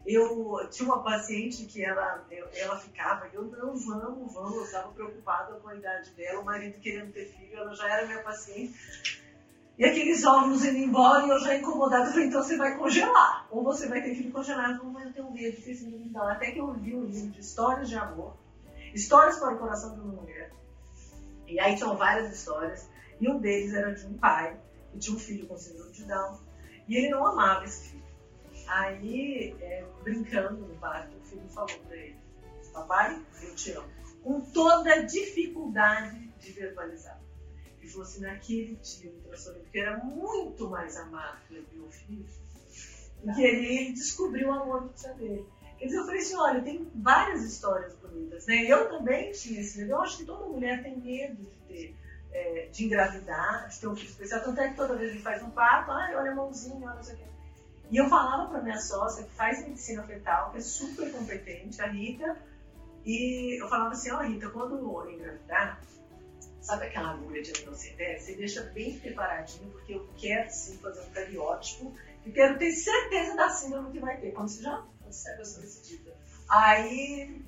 Eu 0.05 0.69
tinha 0.71 0.87
uma 0.87 1.05
paciente 1.05 1.65
que 1.67 1.85
ela, 1.85 2.27
ela 2.57 2.79
ficava, 2.79 3.27
eu 3.33 3.45
não, 3.45 3.77
vamos, 3.77 4.35
vamos, 4.35 4.57
eu 4.57 4.65
estava 4.65 4.93
preocupada 4.93 5.55
com 5.61 5.69
a 5.69 5.77
idade 5.77 6.11
dela, 6.11 6.41
o 6.41 6.45
marido 6.45 6.81
querendo 6.81 7.13
ter 7.13 7.27
filho, 7.27 7.57
ela 7.57 7.73
já 7.75 7.89
era 7.89 8.07
minha 8.07 8.23
paciente. 8.25 8.75
E 9.77 9.85
aqueles 9.85 10.25
óvulos 10.25 10.65
indo 10.65 10.79
embora 10.79 11.27
e 11.27 11.31
eu 11.31 11.39
já 11.41 11.57
incomodada, 11.57 12.07
eu 12.07 12.13
falei, 12.13 12.29
então 12.29 12.43
você 12.43 12.57
vai 12.57 12.77
congelar, 12.79 13.47
ou 13.51 13.65
você 13.65 13.89
vai 13.89 14.01
ter 14.03 14.31
congelado, 14.31 14.85
mas 14.85 15.07
eu 15.07 15.13
tenho 15.13 15.33
medo 15.33 15.57
de 15.57 15.63
ter 15.63 15.75
síndrome. 15.75 16.13
Até 16.17 16.53
que 16.53 16.59
eu 16.59 16.73
vi 16.75 16.95
um 16.95 17.05
livro 17.05 17.31
de 17.31 17.41
histórias 17.41 17.89
de 17.89 17.97
amor, 17.97 18.37
histórias 18.95 19.37
para 19.39 19.55
o 19.55 19.59
coração 19.59 19.95
de 19.95 20.01
uma 20.01 20.23
mulher. 20.23 20.53
E 21.49 21.59
aí 21.59 21.77
tinham 21.77 21.97
várias 21.97 22.33
histórias, 22.33 22.89
e 23.21 23.29
um 23.29 23.39
deles 23.41 23.75
era 23.75 23.93
de 23.93 24.07
um 24.07 24.15
pai 24.15 24.57
e 24.95 24.99
tinha 24.99 25.17
um 25.17 25.19
filho 25.19 25.47
com 25.47 25.59
síndrome 25.59 25.93
de 25.93 26.05
Down. 26.05 26.39
E 26.87 26.97
ele 26.97 27.09
não 27.09 27.27
amava 27.27 27.65
esse 27.65 27.89
filho. 27.89 28.05
Aí, 28.69 29.57
é, 29.61 29.85
brincando 30.03 30.61
no 30.61 30.75
parque, 30.77 31.17
o 31.17 31.21
filho 31.25 31.49
falou 31.49 31.77
para 31.87 31.97
ele: 31.97 32.17
Papai, 32.73 33.21
eu 33.43 33.55
te 33.55 33.73
amo. 33.73 33.89
Com 34.23 34.41
toda 34.41 34.93
a 34.95 35.03
dificuldade 35.03 36.29
de 36.39 36.53
verbalizar. 36.53 37.21
Ele 37.85 37.93
falou 37.93 38.07
assim: 38.07 38.21
naquele 38.23 38.77
dia 38.77 39.11
me 39.11 39.21
transformei, 39.21 39.63
porque 39.63 39.79
era 39.79 39.99
muito 39.99 40.71
mais 40.71 40.97
amado 40.97 41.39
pelo 41.49 41.67
meu 41.75 41.91
filho. 41.91 42.27
E 43.23 43.33
que 43.33 43.43
ele 43.43 43.93
descobriu 43.93 44.49
o 44.49 44.53
amor 44.53 44.91
tia 44.97 45.13
dele. 45.13 45.47
Quer 45.79 45.87
dizer, 45.87 45.99
eu 45.99 46.07
falei 46.07 46.21
assim: 46.21 46.37
olha, 46.37 46.63
tem 46.63 46.91
várias 46.95 47.45
histórias 47.45 47.95
bonitas, 47.97 48.47
né? 48.47 48.65
Eu 48.65 48.89
também 48.89 49.33
tinha 49.33 49.61
esse 49.61 49.79
medo. 49.79 49.91
Eu 49.91 50.01
acho 50.01 50.17
que 50.17 50.25
toda 50.25 50.47
mulher 50.47 50.83
tem 50.83 50.99
medo 50.99 51.43
de 51.43 51.57
ter 51.69 51.97
é, 52.33 52.69
de 52.73 52.87
engravidar, 52.87 53.69
de 53.69 53.79
ter 53.79 53.87
um 53.87 53.95
filho 53.95 54.09
especial. 54.09 54.43
Tanto 54.43 54.61
é 54.61 54.69
que 54.71 54.77
toda 54.77 54.97
vez 54.97 55.13
que 55.13 55.23
faz 55.23 55.43
um 55.43 55.51
parto, 55.51 55.91
ai, 55.91 56.17
olha 56.17 56.33
a 56.33 56.35
mãozinha, 56.35 56.87
olha 56.87 56.97
não 56.97 57.03
sei 57.03 57.15
o 57.15 57.19
quê. 57.19 57.25
E 57.91 57.97
eu 57.99 58.09
falava 58.09 58.51
para 58.51 58.63
minha 58.63 58.79
sócia, 58.79 59.25
que 59.25 59.31
faz 59.33 59.63
medicina 59.63 60.03
fetal, 60.05 60.51
que 60.51 60.57
é 60.57 60.61
super 60.61 61.13
competente, 61.13 61.83
a 61.83 61.87
Rita, 61.87 62.37
e 63.05 63.63
eu 63.63 63.69
falava 63.69 63.91
assim, 63.91 64.11
ó 64.11 64.21
oh, 64.21 64.23
Rita, 64.23 64.49
quando 64.49 65.11
engravidar, 65.11 65.81
sabe 66.65 66.87
aquela 66.87 67.11
agulha 67.11 67.43
de 67.43 67.53
aminocentése? 67.53 68.25
Você 68.25 68.35
deixa 68.37 68.63
bem 68.63 68.99
preparadinho, 68.99 69.71
porque 69.71 69.95
eu 69.95 70.09
quero 70.17 70.51
sim 70.51 70.79
fazer 70.79 71.03
um 71.03 71.11
cariótipo 71.11 71.95
e 72.25 72.33
quero 72.33 72.59
ter 72.59 72.73
certeza 72.73 73.37
da 73.37 73.51
síndrome 73.51 73.93
que 73.93 74.01
vai 74.01 74.19
ter. 74.19 74.33
Quando 74.33 74.49
você 74.49 74.63
já 74.63 74.83
consegue 75.03 75.43
a 75.43 75.45
sua 75.45 75.63
decidida. 75.63 76.17
Aí, 76.49 77.43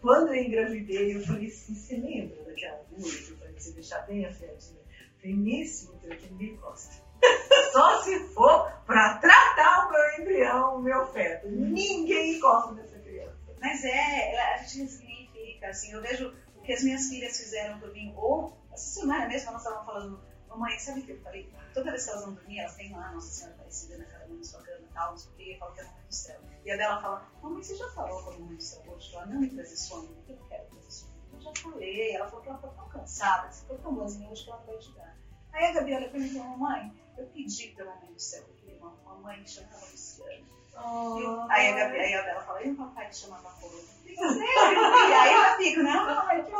quando 0.00 0.28
eu 0.28 0.42
engravidei, 0.42 1.16
eu 1.16 1.24
falei 1.24 1.46
assim, 1.46 1.74
você 1.74 1.96
lembra 1.96 2.44
daquela 2.44 2.80
agulha 2.80 3.18
que 3.18 3.30
eu 3.30 3.36
falei 3.38 3.54
você 3.58 3.72
deixar 3.72 4.00
bem 4.02 4.26
afiadinha? 4.26 4.80
Falei, 5.16 5.36
nesse 5.36 5.90
útero 5.90 6.12
aqui 6.12 6.30
ninguém 6.30 6.56
gosta. 6.56 7.02
Só 7.72 8.02
se 8.02 8.18
for 8.34 8.70
para 8.86 9.18
tratar 9.18 9.86
o 9.86 9.92
meu 9.92 10.20
embrião, 10.20 10.76
o 10.76 10.82
meu 10.82 11.06
feto. 11.06 11.48
Ninguém 11.48 12.38
gosta 12.38 12.74
dessa 12.74 12.98
criança. 12.98 13.36
Mas 13.60 13.84
é, 13.84 14.54
a 14.54 14.58
gente 14.58 14.90
significa, 14.90 15.68
assim, 15.68 15.92
eu 15.92 16.02
vejo 16.02 16.32
que 16.68 16.74
as 16.74 16.82
minhas 16.82 17.08
filhas 17.08 17.34
fizeram 17.38 17.80
por 17.80 17.90
mim, 17.94 18.12
ou 18.14 18.54
essa 18.70 19.00
semana 19.00 19.26
mesmo 19.26 19.48
elas 19.48 19.62
estavam 19.62 19.86
falando, 19.86 20.20
mamãe, 20.50 20.78
sabe 20.78 21.00
o 21.00 21.02
que 21.02 21.12
eu 21.12 21.20
falei? 21.22 21.50
Toda 21.72 21.90
vez 21.90 22.04
que 22.04 22.10
elas 22.10 22.24
vão 22.26 22.34
dormir, 22.34 22.58
elas 22.58 22.76
têm 22.76 22.94
lá 22.94 23.10
Nossa 23.10 23.26
Senhora 23.26 23.54
Aparecida 23.54 23.96
na 23.96 24.04
cama, 24.04 24.34
na 24.34 24.44
sua 24.44 24.62
cama 24.62 24.80
e 24.82 24.92
tal, 24.92 25.10
não 25.12 25.16
sei 25.16 25.32
o 25.32 25.34
que, 25.34 25.44
que 25.44 25.80
é 25.80 25.82
a 25.82 25.86
mãe 25.86 26.04
do 26.06 26.14
céu. 26.14 26.40
E 26.66 26.70
a 26.70 26.76
dela 26.76 27.00
fala, 27.00 27.32
mamãe, 27.42 27.62
você 27.62 27.74
já 27.74 27.88
falou 27.92 28.22
com 28.22 28.30
a 28.32 28.38
mãe 28.38 28.54
do 28.54 28.62
céu 28.62 28.82
hoje? 28.86 29.14
Ela 29.14 29.24
não 29.24 29.40
me 29.40 29.48
trazer 29.48 29.94
porque 30.14 30.32
eu 30.32 30.46
quero 30.46 30.66
trazer 30.66 30.90
sonho. 30.90 31.12
Eu 31.32 31.40
já 31.40 31.52
falei, 31.56 32.14
ela 32.14 32.28
falou 32.28 32.42
que 32.42 32.48
ela 32.50 32.58
tá 32.58 32.68
tão 32.68 32.88
cansada, 32.90 33.50
você 33.50 33.64
foi 33.64 33.78
tão 33.78 33.94
boazinha 33.94 34.30
hoje 34.30 34.44
que 34.44 34.50
ela 34.50 34.62
vai 34.66 34.76
te 34.76 34.92
dar. 34.92 35.16
Aí 35.54 35.64
a 35.64 35.70
e 35.70 36.28
fala, 36.34 36.48
mamãe, 36.50 36.92
eu 37.16 37.26
pedi 37.28 37.68
pra 37.68 37.86
mãe 37.96 38.12
do 38.12 38.20
céu, 38.20 38.44
eu 38.46 38.54
queria 38.56 38.76
uma, 38.76 38.90
uma 38.90 39.14
mãe 39.14 39.42
que 39.42 39.48
chamava 39.48 39.86
Luciana. 39.86 40.57
Oh, 40.84 41.46
aí 41.50 41.72
a 41.72 41.76
Gabi, 41.76 41.98
aí 41.98 42.14
a 42.14 42.22
Bela 42.22 42.40
fala, 42.42 42.62
e 42.62 42.70
o 42.70 42.76
papai 42.76 43.08
que 43.08 43.16
chamava 43.16 43.48
Rolo? 43.48 43.84
E 44.06 44.20
aí 44.20 45.32
ela 45.32 45.56
fica, 45.56 45.82
não, 45.82 46.06
mamãe, 46.06 46.44
que. 46.44 46.52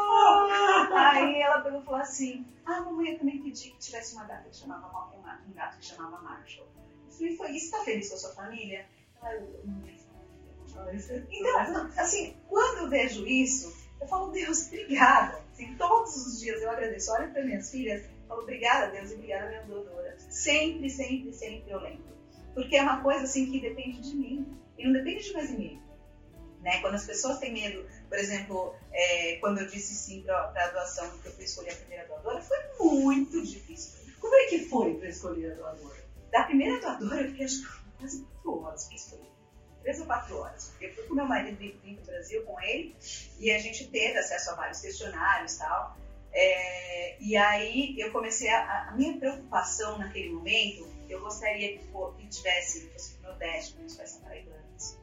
Aí 0.95 1.41
ela 1.41 1.61
pegou 1.61 1.81
e 1.81 1.85
falou 1.85 2.01
assim, 2.01 2.47
ah, 2.67 2.81
mamãe, 2.81 3.13
eu 3.13 3.19
também 3.19 3.43
pedi 3.43 3.71
que 3.71 3.79
tivesse 3.79 4.15
uma 4.15 4.25
gata 4.25 4.49
que 4.49 4.57
chamava 4.57 4.87
um 5.47 5.53
gato 5.53 5.79
que 5.79 5.87
chamava 5.87 6.21
Marshall. 6.21 6.67
Eu 7.07 7.13
falei, 7.13 7.37
foi 7.37 7.51
isso, 7.53 7.71
tá 7.71 7.79
feliz 7.85 8.09
com 8.09 8.15
a 8.15 8.19
sua 8.19 8.33
família? 8.33 8.87
Ela, 9.23 9.43
então, 11.31 11.91
assim, 11.97 12.37
quando 12.49 12.79
eu 12.79 12.89
vejo 12.89 13.27
isso, 13.27 13.75
eu 14.01 14.07
falo, 14.07 14.31
Deus, 14.31 14.67
obrigada. 14.69 15.43
Assim, 15.53 15.75
todos 15.77 16.17
os 16.17 16.41
dias 16.41 16.63
eu 16.63 16.71
agradeço. 16.71 17.11
Olha 17.13 17.29
para 17.29 17.45
minhas 17.45 17.71
filhas, 17.71 18.05
falo, 18.29 18.43
obrigada, 18.43 18.93
Deus, 18.93 19.11
e 19.11 19.15
obrigada, 19.15 19.49
minha 19.49 19.63
doadora. 19.63 20.17
Sempre, 20.19 20.89
sempre, 20.89 21.33
sempre 21.33 21.71
eu 21.71 21.81
lembro. 21.81 22.18
Porque 22.55 22.77
é 22.77 22.83
uma 22.83 23.03
coisa 23.03 23.25
assim 23.25 23.51
que 23.51 23.61
depende 23.61 24.01
de 24.01 24.17
mim. 24.17 24.59
E 24.77 24.85
não 24.85 24.93
depende 24.93 25.25
de 25.25 25.33
mais 25.33 25.51
ninguém. 25.51 25.83
Né? 26.61 26.81
Quando 26.81 26.95
as 26.95 27.05
pessoas 27.05 27.39
têm 27.39 27.53
medo, 27.53 27.87
por 28.09 28.19
exemplo, 28.19 28.75
é, 28.93 29.37
quando 29.37 29.59
eu 29.59 29.67
disse 29.67 29.95
sim 29.95 30.23
para 30.23 30.53
a 30.55 30.69
doação, 30.69 31.19
que 31.19 31.27
eu 31.27 31.33
fui 31.33 31.45
escolher 31.45 31.73
a 31.73 31.77
primeira 31.77 32.07
doadora, 32.07 32.41
foi 32.41 32.59
muito 32.81 33.43
difícil. 33.45 33.99
Como 34.21 34.35
é 34.35 34.45
que 34.47 34.65
foi 34.67 34.95
para 34.95 35.09
escolher 35.09 35.53
a 35.53 35.55
doadora? 35.55 36.05
Da 36.31 36.43
primeira 36.45 36.81
doadora, 36.81 37.23
eu 37.23 37.31
fiquei 37.31 37.47
acho 37.47 37.63
que 37.63 37.79
quase 37.99 38.23
quatro 38.25 38.63
horas 38.63 38.85
para 38.85 38.97
escolher. 38.97 39.29
Três 39.83 40.01
ou 40.01 40.07
quatro 40.07 40.37
horas. 40.37 40.69
Porque 40.69 40.87
eu 40.87 40.95
fui 40.95 41.05
com 41.05 41.15
meu 41.15 41.27
marido 41.27 41.57
vir 41.57 41.75
para 41.81 42.03
o 42.03 42.07
Brasil 42.07 42.43
com 42.45 42.61
ele 42.61 42.97
e 43.39 43.51
a 43.51 43.59
gente 43.59 43.89
teve 43.89 44.19
acesso 44.19 44.51
a 44.51 44.55
vários 44.55 44.81
questionários 44.81 45.55
e 45.55 45.59
tal. 45.59 45.97
É, 46.33 47.17
e 47.23 47.37
aí 47.37 47.99
eu 47.99 48.13
comecei 48.13 48.49
a, 48.51 48.89
a, 48.89 48.93
minha 48.93 49.17
preocupação 49.19 49.99
naquele 49.99 50.31
momento, 50.31 50.87
eu 51.09 51.21
gostaria 51.21 51.79
que, 51.79 51.85
pô, 51.87 52.13
que 52.13 52.27
tivesse, 52.29 52.89
fosse 52.91 53.17
no 53.17 53.29
Nordeste, 53.29 53.75
pais 53.97 54.11
são 54.11 54.21
paraibanos. 54.23 54.97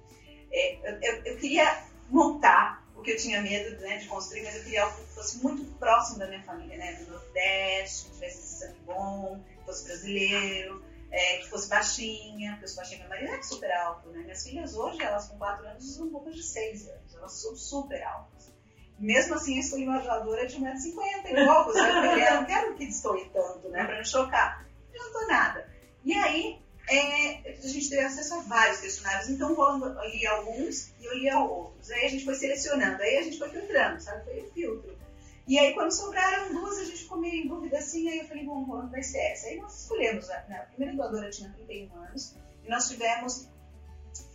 É, 0.51 0.89
eu, 0.89 0.99
eu, 1.01 1.23
eu, 1.25 1.37
queria 1.37 1.83
montar 2.09 2.85
o 2.95 3.01
que 3.01 3.11
eu 3.11 3.17
tinha 3.17 3.41
medo 3.41 3.79
né, 3.81 3.97
de 3.97 4.07
construir, 4.07 4.43
mas 4.43 4.55
eu 4.55 4.63
queria 4.63 4.83
algo 4.83 4.97
que 4.97 5.13
fosse 5.13 5.37
muito 5.39 5.65
próximo 5.77 6.19
da 6.19 6.27
minha 6.27 6.43
família, 6.43 6.77
né? 6.77 6.93
Do 6.93 7.11
Nordeste, 7.11 8.05
que 8.05 8.13
tivesse 8.13 8.39
esse 8.39 8.59
sangue 8.59 8.79
bom, 8.85 9.43
que 9.57 9.65
fosse 9.65 9.85
brasileiro, 9.85 10.83
é, 11.11 11.37
que 11.37 11.49
fosse 11.49 11.69
baixinha, 11.69 12.51
porque 12.51 12.65
eu 12.65 12.69
sou 12.69 12.77
baixinha, 12.77 12.99
meu 12.99 13.09
marido 13.09 13.33
é 13.33 13.41
super 13.41 13.71
alto, 13.71 14.09
né? 14.09 14.19
Minhas 14.19 14.43
filhas 14.43 14.75
hoje, 14.75 15.01
elas 15.01 15.27
com 15.27 15.37
4 15.37 15.67
anos, 15.67 15.83
usam 15.83 16.09
roupas 16.09 16.35
de 16.35 16.43
6 16.43 16.89
anos, 16.89 17.15
elas 17.15 17.33
são 17.33 17.55
super 17.55 18.01
altas. 18.03 18.53
Mesmo 18.97 19.35
assim, 19.35 19.55
eu 19.55 19.59
escolhi 19.59 19.83
uma 19.83 19.99
doadora 19.99 20.47
de 20.47 20.57
1,50m 20.57 21.25
e 21.25 21.45
poucos, 21.45 21.75
né? 21.75 22.29
eu 22.29 22.35
não 22.35 22.45
quero 22.45 22.75
que 22.75 22.85
destoie 22.85 23.29
tanto, 23.33 23.67
né? 23.69 23.83
Pra 23.83 23.97
não 23.97 24.05
chocar. 24.05 24.65
Não 24.93 25.01
adiantou 25.01 25.27
nada. 25.27 25.74
E 26.05 26.13
aí, 26.13 26.61
é, 26.87 27.51
a 27.51 27.67
gente 27.67 27.89
teve 27.89 28.01
acesso 28.01 28.35
a 28.35 28.41
vários 28.41 28.79
questionários, 28.79 29.27
então 29.27 29.49
eu 29.59 30.09
li 30.09 30.27
alguns 30.27 30.93
e 30.99 31.05
eu 31.05 31.17
li 31.17 31.33
outros. 31.33 31.89
Aí 31.89 32.05
a 32.05 32.09
gente 32.09 32.23
foi 32.23 32.35
selecionando, 32.35 33.01
aí 33.01 33.17
a 33.17 33.23
gente 33.23 33.39
foi 33.39 33.49
filtrando, 33.49 33.99
sabe? 33.99 34.23
Foi 34.23 34.39
o 34.39 34.51
filtro. 34.51 34.95
E 35.47 35.59
aí, 35.59 35.73
quando 35.73 35.91
sobraram 35.91 36.53
duas, 36.53 36.77
a 36.77 36.85
gente 36.85 37.03
ficou 37.03 37.19
meio 37.19 37.45
em 37.45 37.47
dúvida 37.47 37.77
assim, 37.77 38.09
aí 38.09 38.19
eu 38.19 38.27
falei, 38.27 38.45
bom, 38.45 38.63
Rolando 38.63 38.91
vai 38.91 39.03
ser 39.03 39.19
essa. 39.19 39.47
Aí 39.47 39.59
nós 39.59 39.81
escolhemos, 39.81 40.27
né? 40.27 40.45
a 40.49 40.65
primeira 40.65 40.95
doadora 40.95 41.29
tinha 41.29 41.49
31 41.51 41.95
anos, 41.97 42.35
e 42.63 42.69
nós 42.69 42.87
tivemos, 42.87 43.47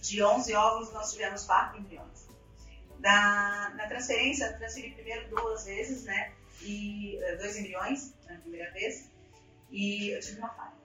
de 0.00 0.22
11 0.22 0.54
óvulos, 0.54 0.92
nós 0.92 1.12
tivemos 1.12 1.44
4 1.44 1.78
embriões. 1.78 2.28
Da, 2.98 3.72
na 3.76 3.86
transferência, 3.86 4.52
transferi 4.58 4.90
primeiro 4.90 5.28
duas 5.30 5.64
vezes, 5.64 6.04
né? 6.04 6.32
E 6.62 7.16
eh, 7.16 7.36
dois 7.36 7.56
embriões 7.56 8.12
na 8.28 8.36
primeira 8.36 8.70
vez, 8.72 9.10
e 9.70 10.10
eu 10.10 10.20
tive 10.20 10.38
uma 10.38 10.50
falha. 10.50 10.79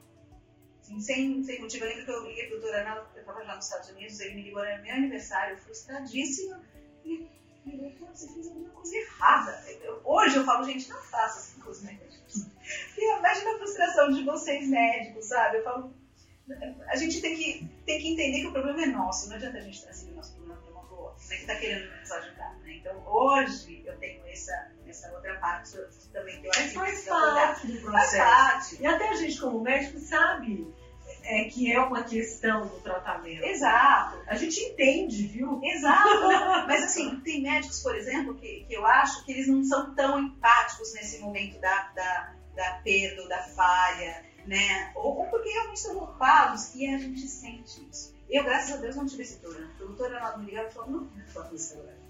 Assim, 0.86 1.02
sem, 1.02 1.44
sem 1.44 1.62
motivo, 1.62 1.84
eu 1.84 1.90
lembro 1.90 2.06
que 2.06 2.12
eu 2.12 2.28
liguei 2.28 2.48
pro 2.48 2.72
Arnaldo, 2.72 3.08
eu 3.16 3.22
estava 3.22 3.44
já 3.44 3.56
nos 3.56 3.66
Estados 3.66 3.90
Unidos, 3.90 4.20
ele 4.20 4.36
me 4.36 4.44
ligou, 4.44 4.64
era 4.64 4.80
meu 4.84 4.94
aniversário, 4.94 5.58
frustradíssima, 5.58 6.62
e 7.04 7.28
ele 7.66 7.90
falou, 7.98 8.14
você 8.14 8.32
fez 8.32 8.48
alguma 8.48 8.70
coisa 8.70 8.96
errada. 8.96 9.64
Eu, 9.82 10.00
hoje 10.06 10.36
eu 10.36 10.46
falo, 10.46 10.64
gente, 10.64 10.88
não 10.88 11.02
faça 11.02 11.40
essas 11.40 11.64
coisas 11.64 11.84
médicas. 11.84 12.46
Imagina 12.98 13.56
a 13.56 13.58
frustração 13.58 14.12
de 14.12 14.24
vocês 14.24 14.70
médicos, 14.70 15.26
sabe? 15.26 15.58
Eu 15.58 15.64
falo, 15.64 15.94
a 16.88 16.96
gente 16.96 17.20
tem 17.20 17.36
que, 17.36 17.68
tem 17.84 18.00
que 18.00 18.08
entender 18.10 18.42
que 18.42 18.48
o 18.48 18.52
problema 18.52 18.84
é 18.84 18.86
nosso, 18.86 19.28
não 19.28 19.38
adianta 19.38 19.58
a 19.58 19.62
gente 19.62 19.82
transferir 19.82 20.14
o 20.14 20.18
nosso 20.18 20.36
problema 20.36 20.62
para 20.62 20.72
uma 20.72 20.84
boa, 20.84 21.14
né, 21.14 21.36
que 21.36 21.42
está 21.42 21.56
querendo 21.56 22.00
nos 22.00 22.12
ajudar. 22.12 22.60
Né? 22.60 22.76
Então, 22.76 23.04
hoje 23.08 23.82
eu 23.84 23.98
tenho 23.98 24.24
essa, 24.28 24.72
essa 24.96 25.14
outra 25.14 25.36
parte 25.40 25.78
também 26.14 26.40
que 26.40 26.48
eu 26.48 26.52
acho 26.52 26.70
que 26.70 26.74
faz 26.74 27.04
parte 27.04 27.68
do 27.68 27.82
processo. 27.82 28.18
Faz 28.18 28.54
parte. 28.54 28.82
E 28.82 28.86
até 28.88 29.10
a 29.10 29.16
gente, 29.16 29.40
como 29.40 29.62
médico, 29.62 30.00
sabe 30.00 30.74
é, 31.24 31.46
que 31.46 31.72
é 31.72 31.80
uma 31.80 32.04
questão 32.04 32.68
do 32.68 32.80
tratamento. 32.82 33.44
Exato. 33.44 34.18
A 34.28 34.36
gente 34.36 34.60
entende, 34.62 35.28
viu? 35.28 35.60
Exato. 35.64 36.24
Mas 36.68 36.84
assim, 36.84 37.20
tem 37.22 37.42
médicos, 37.42 37.82
por 37.82 37.96
exemplo, 37.96 38.36
que, 38.36 38.66
que 38.68 38.74
eu 38.74 38.86
acho 38.86 39.26
que 39.26 39.32
eles 39.32 39.48
não 39.48 39.64
são 39.64 39.94
tão 39.94 40.20
empáticos 40.20 40.94
nesse 40.94 41.20
momento 41.20 41.60
da, 41.60 41.92
da, 41.96 42.34
da 42.56 42.72
perda, 42.84 43.28
da 43.28 43.44
falha, 43.44 44.24
né? 44.46 44.92
Ou, 44.96 45.18
ou 45.18 45.26
porque 45.26 45.50
realmente 45.50 45.78
estão 45.78 45.98
ocupados 45.98 46.74
e 46.76 46.88
a 46.88 46.98
gente 46.98 47.28
sente 47.28 47.88
isso. 47.90 48.16
Eu, 48.30 48.44
graças 48.44 48.74
a 48.74 48.78
Deus, 48.78 48.96
não 48.96 49.06
tive 49.06 49.24
esse 49.24 49.38
problema. 49.38 49.70
O 49.80 49.86
doutor 49.86 50.14
Arnaldo 50.14 50.40
me 50.40 50.46
ligava 50.46 50.70
e 50.70 50.72
falou, 50.72 50.90
não 50.90 51.04
dá 51.06 51.24
pra 51.24 51.34
falar 51.34 51.50
com 51.50 51.56
isso 51.56 51.74
agora. 51.74 51.98
Não 52.00 52.05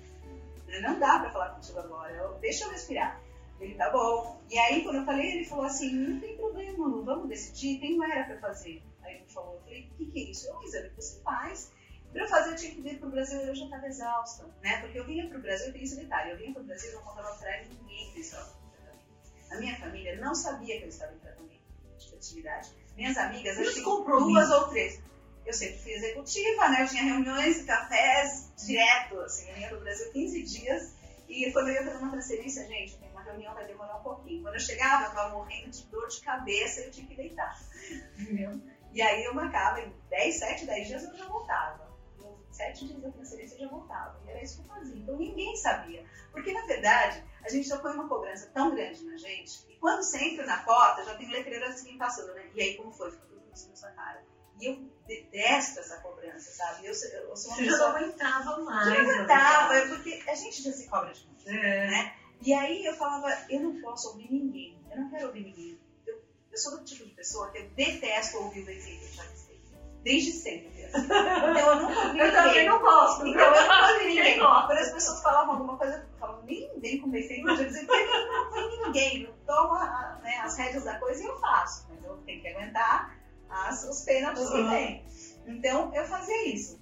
dá 1.00 1.20
pra 1.20 1.32
falar 1.32 1.50
contigo 1.50 1.80
agora. 1.80 2.14
Eu, 2.14 2.34
Deixa 2.40 2.66
eu 2.66 2.72
respirar. 2.72 3.22
Ele, 3.60 3.76
tá 3.76 3.90
bom. 3.90 4.42
E 4.50 4.58
aí, 4.60 4.84
quando 4.84 4.98
eu 4.98 5.06
falei, 5.06 5.32
ele 5.32 5.46
falou 5.46 5.66
assim, 5.66 5.94
não 5.94 6.20
tem 6.20 6.36
problema, 6.36 6.88
Lu, 6.88 7.04
vamos 7.04 7.30
decidir, 7.30 7.80
tem 7.80 7.96
uma 7.96 8.12
era 8.12 8.26
pra 8.26 8.50
fazer. 8.50 8.84
Aí 9.02 9.16
ele 9.16 9.26
falou, 9.28 9.56
eu 9.56 9.62
falei, 9.62 9.90
o 9.92 9.96
que, 9.96 10.06
que 10.08 10.20
é 10.20 10.32
isso? 10.32 10.50
É 10.50 10.54
um 10.54 10.64
exame 10.64 10.90
que 10.90 10.96
você 10.96 11.22
faz. 11.22 11.72
Para 12.12 12.24
eu 12.24 12.28
fazer, 12.28 12.52
eu 12.52 12.56
tinha 12.56 12.76
que 12.76 12.82
vir 12.82 13.00
para 13.00 13.08
o 13.08 13.12
Brasil 13.12 13.42
e 13.42 13.48
eu 13.48 13.56
já 13.56 13.66
estava 13.66 13.88
exausta, 13.88 14.46
né? 14.62 14.80
Porque 14.82 15.00
eu 15.00 15.06
vinha 15.06 15.28
para 15.28 15.38
o 15.38 15.42
Brasil, 15.42 15.68
eu 15.68 15.74
tenho 15.74 15.84
esse 15.84 15.98
detalhe, 15.98 16.32
eu 16.32 16.38
vinha 16.38 16.54
para 16.54 16.62
o 16.62 16.66
Brasil 16.66 16.92
e 16.92 16.96
não 16.96 17.02
contava 17.02 17.36
para 17.36 17.62
ninguém 17.64 18.12
que 18.12 18.18
eu 18.18 18.22
estava 18.22 18.50
em 18.50 18.70
tratamento. 18.72 19.52
A 19.52 19.58
minha 19.58 19.78
família 19.78 20.16
não 20.18 20.34
sabia 20.34 20.78
que 20.78 20.84
eu 20.84 20.90
estava 20.90 21.14
em 21.14 21.20
tratamento 21.20 21.64
de 21.98 22.10
fertilidade. 22.10 22.72
Minhas 22.96 23.18
amigas, 23.18 23.58
acho 23.58 23.74
que 23.74 23.84
duas 23.84 24.50
ou 24.50 24.68
três. 24.70 25.02
Eu 25.46 25.54
sempre 25.54 25.78
fui 25.80 25.94
executiva, 25.94 26.70
né? 26.70 26.82
Eu 26.82 26.88
tinha 26.88 27.04
reuniões 27.04 27.60
e 27.60 27.66
cafés 27.66 28.52
direto, 28.66 29.20
assim, 29.22 29.50
eu 29.52 29.58
ia 29.58 29.68
para 29.68 29.78
o 29.78 29.82
Brasil 29.82 30.12
15 30.12 30.44
dias 30.44 30.96
e 31.28 31.52
quando 31.52 31.70
eu 31.70 31.74
ia 31.74 31.84
fazer 31.84 31.98
uma 31.98 32.12
transferência, 32.12 32.68
gente, 32.68 32.98
uma 33.12 33.22
reunião 33.24 33.54
vai 33.54 33.66
demorar 33.66 33.98
um 33.98 34.04
pouquinho. 34.04 34.44
Quando 34.44 34.56
eu 34.56 34.60
chegava, 34.60 35.04
eu 35.04 35.10
estava 35.10 35.34
morrendo 35.34 35.70
de 35.70 35.84
dor 35.88 36.08
de 36.08 36.22
cabeça 36.22 36.82
e 36.82 36.86
eu 36.86 36.92
tinha 36.92 37.08
que 37.08 37.16
deitar. 37.16 37.60
Entendeu? 38.18 38.62
E 38.94 39.02
aí 39.02 39.24
eu 39.26 39.34
marcava 39.34 39.82
em 39.82 39.94
10, 40.10 40.40
7, 40.40 40.66
10 40.66 40.88
dias 40.88 41.04
eu 41.04 41.18
já 41.18 41.28
voltava. 41.28 41.94
Em 42.20 42.54
7 42.54 42.88
dias 42.88 43.02
da 43.02 43.12
transferência 43.12 43.56
eu 43.56 43.62
já 43.62 43.68
voltava. 43.68 44.22
E 44.26 44.30
era 44.30 44.44
isso 44.44 44.62
que 44.62 44.70
eu 44.70 44.76
fazia. 44.76 44.96
Então 44.96 45.18
ninguém 45.18 45.56
sabia. 45.58 46.06
Porque 46.32 46.54
na 46.54 46.66
verdade, 46.66 47.24
a 47.44 47.50
gente 47.50 47.68
já 47.68 47.78
põe 47.80 47.94
uma 47.94 48.08
cobrança 48.08 48.50
tão 48.54 48.74
grande 48.74 49.04
na 49.04 49.18
gente. 49.18 49.66
E 49.70 49.76
quando 49.78 50.04
você 50.04 50.24
entra 50.24 50.46
na 50.46 50.58
porta, 50.64 51.04
já 51.04 51.16
tem 51.16 51.30
letreiro 51.30 51.66
assim 51.66 51.98
passando, 51.98 52.34
né? 52.36 52.50
E 52.54 52.62
aí 52.62 52.78
como 52.78 52.92
foi? 52.92 53.12
Fica 53.12 53.26
tudo 53.26 53.44
assim 53.52 53.70
na 53.70 53.76
sua 53.76 53.92
cara. 53.92 54.24
E 54.60 54.66
eu 54.66 54.96
detesto 55.08 55.80
essa 55.80 55.98
cobrança, 56.02 56.52
sabe? 56.52 56.86
Eu, 56.86 56.92
eu 56.92 56.94
sou 56.96 57.12
uma 57.52 57.58
Você 57.58 57.64
pessoa... 57.64 57.78
já 57.78 57.78
não 57.78 57.96
aguentava 57.96 58.60
mais. 58.62 58.88
Já 58.88 59.04
não 59.04 59.10
aguentava, 59.12 59.76
é 59.76 59.88
porque 59.88 60.24
a 60.28 60.36
gente 60.36 60.64
já 60.64 60.72
se 60.72 60.88
cobra 60.88 61.14
de 61.14 61.26
muito, 61.28 61.50
é. 61.50 61.88
né? 61.88 62.16
E 62.42 62.54
aí 62.54 62.86
eu 62.86 62.94
falava, 62.96 63.28
eu 63.50 63.60
não 63.62 63.82
posso 63.82 64.10
ouvir 64.10 64.32
ninguém. 64.32 64.78
Eu 64.92 65.02
não 65.02 65.10
quero 65.10 65.22
de 65.22 65.26
ouvir 65.28 65.44
ninguém. 65.44 65.80
Eu, 66.06 66.22
eu 66.52 66.58
sou 66.58 66.78
do 66.78 66.84
tipo 66.84 67.06
de 67.06 67.12
pessoa 67.12 67.52
que 67.52 67.60
eu 67.60 67.70
detesto 67.70 68.38
ouvir 68.38 68.64
o 68.64 68.70
eu 68.70 68.80
já 68.80 69.24
sei. 69.24 69.62
Desde 70.04 70.32
sempre. 70.32 70.86
Assim. 70.86 71.06
Então 71.06 71.58
eu 71.58 71.76
nunca 71.82 72.00
ouvi 72.00 72.20
Eu 72.20 72.26
ninguém. 72.26 72.32
também 72.32 72.66
não 72.68 72.80
gosto. 72.80 73.28
Então 73.28 73.42
eu 73.42 73.62
nunca 73.62 73.94
ouvi 73.94 74.06
ninguém. 74.06 74.40
Quando 74.40 74.72
as 74.72 74.92
pessoas 74.92 75.22
falavam 75.22 75.56
alguma 75.56 75.78
coisa, 75.78 75.98
eu 75.98 76.20
falava, 76.20 76.44
nem 76.44 76.80
vem 76.80 77.02
com 77.02 77.10
defeito, 77.10 77.50
eu 77.50 77.56
dizia, 77.56 77.82
não 77.82 78.54
tem 78.54 78.82
ninguém, 78.86 79.24
eu 79.24 79.34
tomo 79.48 79.74
né, 80.22 80.38
as 80.44 80.56
rédeas 80.58 80.84
da 80.84 81.00
coisa 81.00 81.24
e 81.24 81.26
eu 81.26 81.40
faço. 81.40 81.88
Mas 81.90 82.04
eu 82.04 82.18
tenho 82.18 82.42
que 82.42 82.48
aguentar 82.48 83.18
as, 83.50 83.84
os 83.84 84.02
pênaltis 84.02 84.48
que 84.50 84.56
Uhum. 84.58 84.70
tem. 84.70 85.06
Então 85.46 85.94
eu 85.96 86.06
fazia 86.06 86.48
isso. 86.54 86.80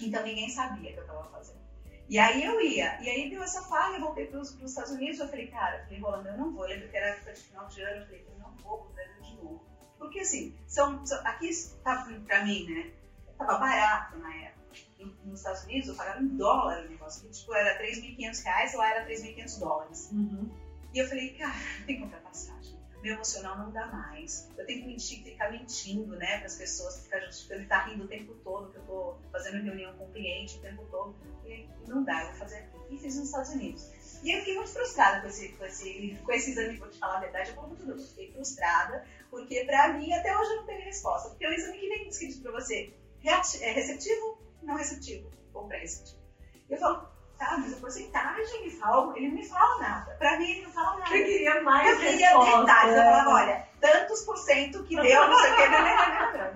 Então 0.00 0.22
ninguém 0.22 0.48
sabia 0.50 0.92
que 0.92 0.98
eu 0.98 1.02
estava 1.02 1.24
fazendo. 1.30 1.56
E 2.08 2.18
aí 2.18 2.44
eu 2.44 2.60
ia, 2.60 3.00
e 3.02 3.08
aí 3.08 3.30
deu 3.30 3.42
essa 3.42 3.62
falha, 3.62 3.96
eu 3.96 4.00
voltei 4.00 4.26
para 4.26 4.38
os 4.38 4.54
Estados 4.62 4.92
Unidos, 4.92 5.18
eu 5.18 5.28
falei, 5.28 5.48
cara, 5.48 5.78
eu 5.78 5.84
falei, 5.84 6.00
Rolando, 6.00 6.28
eu 6.28 6.36
não 6.36 6.52
vou, 6.54 6.64
eu 6.64 6.70
lembro 6.74 6.88
que 6.88 6.96
era 6.96 7.08
época 7.08 7.32
de 7.32 7.40
final 7.40 7.66
de 7.66 7.80
ano, 7.82 7.96
eu 8.00 8.04
falei, 8.04 8.26
eu 8.32 8.38
não 8.38 8.54
vou 8.56 8.78
pro 8.78 8.92
Brasil 8.94 9.22
de 9.22 9.34
novo. 9.36 9.64
Porque 9.98 10.20
assim, 10.20 10.54
são, 10.68 11.04
são- 11.04 11.26
aqui 11.26 11.48
estava 11.48 12.04
para 12.20 12.44
mim, 12.44 12.64
né, 12.68 12.92
tava 13.36 13.58
barato 13.58 14.18
na 14.18 14.32
época. 14.36 14.56
Nos 15.24 15.40
Estados 15.40 15.64
Unidos 15.64 15.88
eu 15.88 15.94
pagava 15.96 16.20
em 16.22 16.28
dólar 16.36 16.84
o 16.84 16.88
negócio, 16.88 17.22
que 17.22 17.30
tipo 17.30 17.52
era 17.54 17.76
3.500 17.82 18.44
reais, 18.44 18.74
lá 18.74 18.88
era 18.90 19.04
3.500 19.06 19.58
dólares. 19.58 20.08
Uhum. 20.12 20.48
E 20.94 20.98
eu 20.98 21.08
falei, 21.08 21.30
cara, 21.34 21.54
tenho 21.86 21.98
que 21.98 22.04
comprar 22.04 22.20
passagem. 22.20 22.75
Meu 23.06 23.14
emocional 23.14 23.56
não 23.56 23.70
dá 23.70 23.86
mais. 23.86 24.50
Eu 24.58 24.66
tenho 24.66 24.80
que 24.80 24.88
mentir, 24.88 25.22
ficar 25.22 25.52
mentindo, 25.52 26.16
né, 26.16 26.38
para 26.38 26.46
as 26.46 26.56
pessoas, 26.56 27.00
ficar 27.04 27.20
justificando 27.20 27.62
e 27.62 27.66
tá 27.66 27.84
rindo 27.84 28.02
o 28.02 28.08
tempo 28.08 28.34
todo, 28.42 28.72
que 28.72 28.78
eu 28.78 28.82
tô 28.82 29.16
fazendo 29.30 29.62
reunião 29.62 29.96
com 29.96 30.06
o 30.06 30.12
cliente 30.12 30.58
o 30.58 30.60
tempo 30.60 30.84
todo. 30.90 31.14
E 31.46 31.68
não 31.86 32.02
dá, 32.02 32.22
eu 32.22 32.30
vou 32.30 32.34
fazer 32.34 32.56
aqui. 32.56 32.76
E 32.90 32.98
fiz 32.98 33.14
nos 33.14 33.26
Estados 33.26 33.50
Unidos. 33.50 33.92
E 34.24 34.32
eu 34.32 34.40
fiquei 34.40 34.56
muito 34.56 34.72
frustrada 34.72 35.20
com 35.20 35.28
esse, 35.28 35.50
com 35.50 35.64
esse, 35.64 36.18
com 36.24 36.32
esse 36.32 36.50
exame, 36.50 36.78
vou 36.78 36.90
te 36.90 36.98
falar 36.98 37.18
a 37.18 37.20
verdade, 37.20 37.54
eu 37.54 37.62
muito 37.62 38.08
fiquei 38.08 38.32
frustrada, 38.32 39.06
porque 39.30 39.64
pra 39.64 39.92
mim 39.92 40.12
até 40.12 40.36
hoje 40.36 40.50
eu 40.50 40.56
não 40.56 40.66
teve 40.66 40.82
resposta. 40.82 41.28
Porque 41.28 41.46
o 41.46 41.52
exame 41.52 41.78
que 41.78 41.88
vem 41.88 42.08
escrito 42.08 42.42
pra 42.42 42.50
você, 42.50 42.92
é 43.24 43.70
receptivo, 43.70 44.42
não 44.64 44.74
receptivo, 44.74 45.30
ou 45.54 45.68
pré-receptivo. 45.68 46.18
Eu 46.68 46.76
falo, 46.76 47.08
tá, 47.38 47.58
mas 47.58 47.72
a 47.72 47.76
porcentagem 47.76 48.64
me 48.64 48.70
fala, 48.70 49.16
ele 49.16 49.28
não 49.28 49.34
me 49.36 49.48
fala 49.48 49.78
nada. 49.80 50.16
Pra 50.18 50.38
mim 50.38 50.50
ele 50.50 50.62
não 50.62 50.72
fala 50.72 50.98
nada. 50.98 51.16
Eu 51.16 51.24
queria 51.24 51.62
mais 51.62 51.88
Eu 51.88 51.98
queria 51.98 52.28
resposta. 52.28 52.60
detalhes. 52.60 52.96
Eu 52.96 53.02
falava, 53.02 53.30
olha, 53.30 53.68
tantos 53.80 54.22
por 54.22 54.36
cento 54.38 54.82
que 54.84 54.96
deu, 54.96 55.28
não 55.28 55.38
sei 55.38 55.52
o 55.52 55.56
que, 55.56 55.62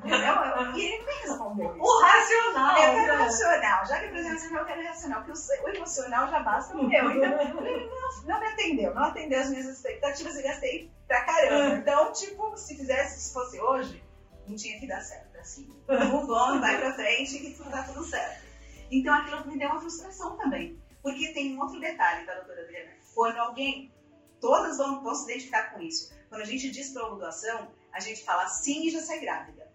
entendeu? 0.09 0.77
E 0.77 0.85
ele 0.85 0.99
não 0.99 1.07
me 1.07 1.13
respondeu. 1.21 1.77
O 1.79 2.03
racional. 2.03 2.71
Eu 2.71 2.95
quero 2.95 3.19
né? 3.19 3.25
racional. 3.25 3.87
Já 3.87 3.99
que 3.99 4.07
a 4.07 4.11
presença 4.11 4.55
eu 4.55 4.65
quero 4.65 4.85
racional, 4.85 5.23
porque 5.23 5.39
o 5.39 5.65
o 5.65 5.69
emocional 5.69 6.29
já 6.29 6.41
basta 6.41 6.75
no 6.75 6.89
meu. 6.89 7.11
Então, 7.11 7.41
ele 7.67 7.87
não, 7.87 8.25
não 8.27 8.41
me 8.41 8.47
atendeu, 8.47 8.95
não 8.95 9.05
atendeu 9.05 9.41
as 9.41 9.51
minhas 9.51 9.67
expectativas 9.67 10.37
e 10.37 10.43
gastei 10.43 10.91
pra 11.07 11.25
caramba. 11.25 11.77
Então, 11.77 12.13
tipo, 12.13 12.57
se 12.57 12.77
fizesse, 12.77 13.21
se 13.21 13.33
fosse 13.33 13.61
hoje, 13.61 14.03
não 14.47 14.57
tinha 14.57 14.79
que 14.81 14.87
dar 14.87 15.01
certo, 15.01 15.37
assim. 15.39 15.69
Move 15.89 16.31
on, 16.31 16.61
vai 16.61 16.79
pra 16.79 16.95
frente 16.95 17.39
que 17.39 17.71
dá 17.71 17.83
tudo 17.83 18.05
certo. 18.05 18.50
Então, 18.91 19.15
aquilo 19.15 19.47
me 19.47 19.59
deu 19.59 19.69
uma 19.69 19.81
frustração 19.81 20.37
também. 20.37 20.81
Porque 21.03 21.33
tem 21.33 21.57
um 21.57 21.61
outro 21.61 21.81
detalhe, 21.81 22.27
tá, 22.27 22.35
doutora 22.35 22.63
Adriana? 22.63 22.93
Quando 23.15 23.37
alguém, 23.39 23.93
todas 24.41 24.77
vão, 24.79 25.03
vão 25.03 25.15
se 25.15 25.25
identificar 25.25 25.73
com 25.73 25.81
isso. 25.81 26.13
Quando 26.29 26.43
a 26.43 26.47
gente 26.47 26.71
diz 26.71 26.93
pra 26.93 27.09
doação, 27.09 27.73
a 27.93 28.01
gente 28.01 28.23
fala 28.25 28.47
sim 28.49 28.87
e 28.87 28.91
já 28.91 29.01
sai 29.01 29.21
grávida. 29.21 29.71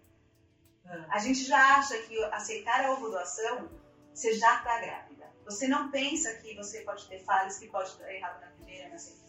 A 1.10 1.18
gente 1.18 1.44
já 1.44 1.76
acha 1.76 1.98
que 2.02 2.22
aceitar 2.24 2.84
a 2.84 2.92
ovodoação, 2.92 3.68
você 4.14 4.34
já 4.34 4.58
está 4.58 4.80
grávida. 4.80 5.26
Você 5.44 5.68
não 5.68 5.90
pensa 5.90 6.34
que 6.36 6.54
você 6.54 6.80
pode 6.80 7.06
ter 7.08 7.18
falhas, 7.24 7.58
que 7.58 7.68
pode 7.68 7.96
dar 7.98 8.12
errado 8.12 8.40
na 8.40 8.48
primeira, 8.48 8.88
na 8.88 8.98
segunda. 8.98 9.26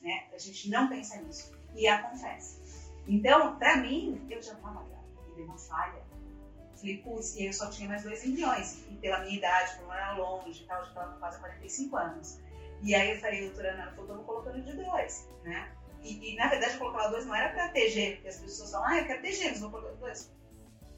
Né? 0.00 0.28
A 0.32 0.38
gente 0.38 0.70
não 0.70 0.88
pensa 0.88 1.16
nisso. 1.20 1.52
E 1.74 1.86
acontece. 1.86 2.60
Então, 3.06 3.56
para 3.58 3.76
mim, 3.76 4.26
eu 4.30 4.40
já 4.40 4.52
estava 4.52 4.82
grávida. 4.82 5.22
E 5.30 5.34
deu 5.34 5.44
uma 5.44 5.58
falha. 5.58 6.01
Falei, 6.82 6.98
putz, 6.98 7.36
e 7.36 7.46
eu 7.46 7.52
só 7.52 7.70
tinha 7.70 7.88
mais 7.88 8.02
dois 8.02 8.26
embriões. 8.26 8.78
E 8.90 8.96
pela 8.96 9.20
minha 9.20 9.38
idade, 9.38 9.76
como 9.76 9.92
era 9.92 10.16
longe 10.16 10.64
e 10.64 10.66
tal, 10.66 10.82
já 10.82 10.88
estava 10.88 11.16
quase 11.18 11.38
45 11.38 11.96
anos. 11.96 12.40
E 12.82 12.92
aí 12.92 13.12
eu 13.12 13.20
falei, 13.20 13.46
doutora 13.46 13.72
Ana, 13.72 13.94
eu 13.96 14.04
tô 14.04 14.18
colocando 14.24 14.60
de 14.60 14.72
dois, 14.72 15.28
né? 15.44 15.70
E, 16.02 16.32
e, 16.32 16.36
na 16.36 16.48
verdade 16.48 16.72
eu 16.72 16.80
colocava 16.80 17.10
dois 17.10 17.24
não 17.24 17.32
era 17.36 17.50
para 17.50 17.68
ter 17.68 17.88
gêmeo, 17.88 18.16
porque 18.16 18.28
as 18.30 18.38
pessoas 18.38 18.72
falam, 18.72 18.88
ah, 18.88 18.98
eu 18.98 19.06
quero 19.06 19.22
ter 19.22 19.32
gêmeos, 19.32 19.60
vou 19.60 19.70
colocar 19.70 19.94
dois. 19.94 20.32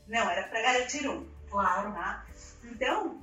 Não, 0.09 0.30
era 0.30 0.49
para 0.49 0.62
garantir 0.62 1.07
um. 1.07 1.28
Claro. 1.51 1.93
Tá? 1.93 2.26
Então, 2.64 3.22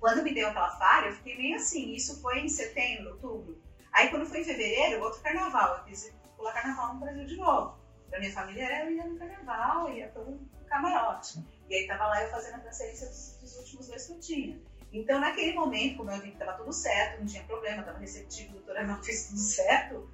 quando 0.00 0.22
me 0.22 0.32
deu 0.32 0.48
aquela 0.48 0.70
falha, 0.70 1.08
eu 1.08 1.14
fiquei 1.16 1.36
meio 1.36 1.56
assim. 1.56 1.92
Isso 1.92 2.22
foi 2.22 2.40
em 2.40 2.48
setembro, 2.48 3.12
outubro. 3.12 3.62
Aí, 3.92 4.08
quando 4.08 4.26
foi 4.26 4.40
em 4.40 4.44
fevereiro, 4.44 5.02
outro 5.02 5.20
carnaval. 5.20 5.78
Eu 5.78 5.84
quis 5.84 6.10
pular 6.36 6.54
carnaval 6.54 6.94
no 6.94 7.00
Brasil 7.00 7.26
de 7.26 7.36
novo. 7.36 7.78
Pra 8.08 8.18
minha 8.18 8.32
família 8.32 8.64
era 8.64 8.84
eu 8.86 8.92
ia 8.92 9.06
no 9.06 9.18
carnaval, 9.18 9.92
ia 9.92 10.08
para 10.08 10.22
um 10.22 10.38
camarote. 10.66 11.44
E 11.68 11.74
aí, 11.74 11.86
tava 11.86 12.06
lá 12.06 12.22
eu 12.22 12.30
fazendo 12.30 12.56
a 12.56 12.58
transferência 12.58 13.08
dos, 13.08 13.38
dos 13.40 13.56
últimos 13.56 13.88
dois 13.88 14.06
que 14.06 14.12
eu 14.12 14.20
tinha. 14.20 14.60
Então, 14.92 15.18
naquele 15.18 15.54
momento, 15.54 15.96
como 15.96 16.10
eu 16.10 16.20
vi 16.20 16.30
que 16.30 16.38
tava 16.38 16.52
tudo 16.52 16.72
certo, 16.72 17.18
não 17.18 17.26
tinha 17.26 17.42
problema, 17.44 17.82
tava 17.82 17.98
receptivo, 17.98 18.50
a 18.50 18.52
doutora 18.52 18.86
não 18.86 19.00
fez 19.02 19.26
tudo 19.26 19.38
certo, 19.38 20.08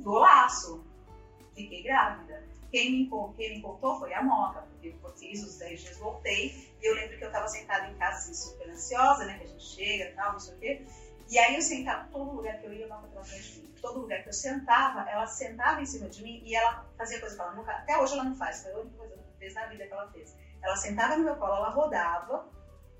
golaço. 0.00 0.84
Fiquei 1.54 1.82
grávida. 1.82 2.42
Quem 2.70 3.08
me, 3.08 3.60
contou 3.60 3.98
foi 3.98 4.12
a 4.12 4.22
Moca, 4.22 4.60
porque 4.60 4.94
eu 5.02 5.10
fiz 5.16 5.42
os 5.42 5.56
10 5.58 5.80
dias, 5.80 5.96
voltei, 5.96 6.74
e 6.82 6.86
eu 6.86 6.94
lembro 6.94 7.16
que 7.16 7.24
eu 7.24 7.28
estava 7.28 7.48
sentada 7.48 7.88
em 7.88 7.94
casa, 7.94 8.18
assim, 8.18 8.34
super 8.34 8.68
ansiosa, 8.68 9.24
né, 9.24 9.38
que 9.38 9.44
a 9.44 9.46
gente 9.46 9.64
chega 9.64 10.10
e 10.10 10.12
tal, 10.12 10.32
não 10.32 10.40
sei 10.40 10.54
o 10.54 10.58
quê, 10.58 10.86
e 11.30 11.38
aí 11.38 11.54
eu 11.54 11.62
sentava, 11.62 12.08
todo 12.12 12.36
lugar 12.36 12.58
que 12.58 12.66
eu 12.66 12.72
ia, 12.74 12.84
a 12.84 12.88
Moca 12.88 13.06
estava 13.06 13.24
atrás 13.24 13.44
de 13.44 13.60
mim, 13.60 13.74
todo 13.80 14.00
lugar 14.00 14.22
que 14.22 14.28
eu 14.28 14.32
sentava, 14.34 15.08
ela 15.08 15.26
sentava 15.26 15.80
em 15.80 15.86
cima 15.86 16.10
de 16.10 16.22
mim, 16.22 16.42
e 16.44 16.54
ela 16.54 16.86
fazia 16.98 17.20
coisa 17.20 17.36
que 17.36 17.40
ela 17.40 17.70
até 17.70 17.98
hoje 17.98 18.12
ela 18.12 18.24
não 18.24 18.36
faz, 18.36 18.62
foi 18.62 18.72
a 18.72 18.78
única 18.78 18.98
coisa 18.98 19.16
que 19.16 19.38
fez 19.38 19.54
na 19.54 19.66
vida 19.66 19.86
que 19.86 19.92
ela 19.92 20.10
fez. 20.12 20.34
Ela 20.62 20.76
sentava 20.76 21.16
no 21.16 21.24
meu 21.24 21.36
colo, 21.36 21.56
ela 21.56 21.70
rodava, 21.70 22.48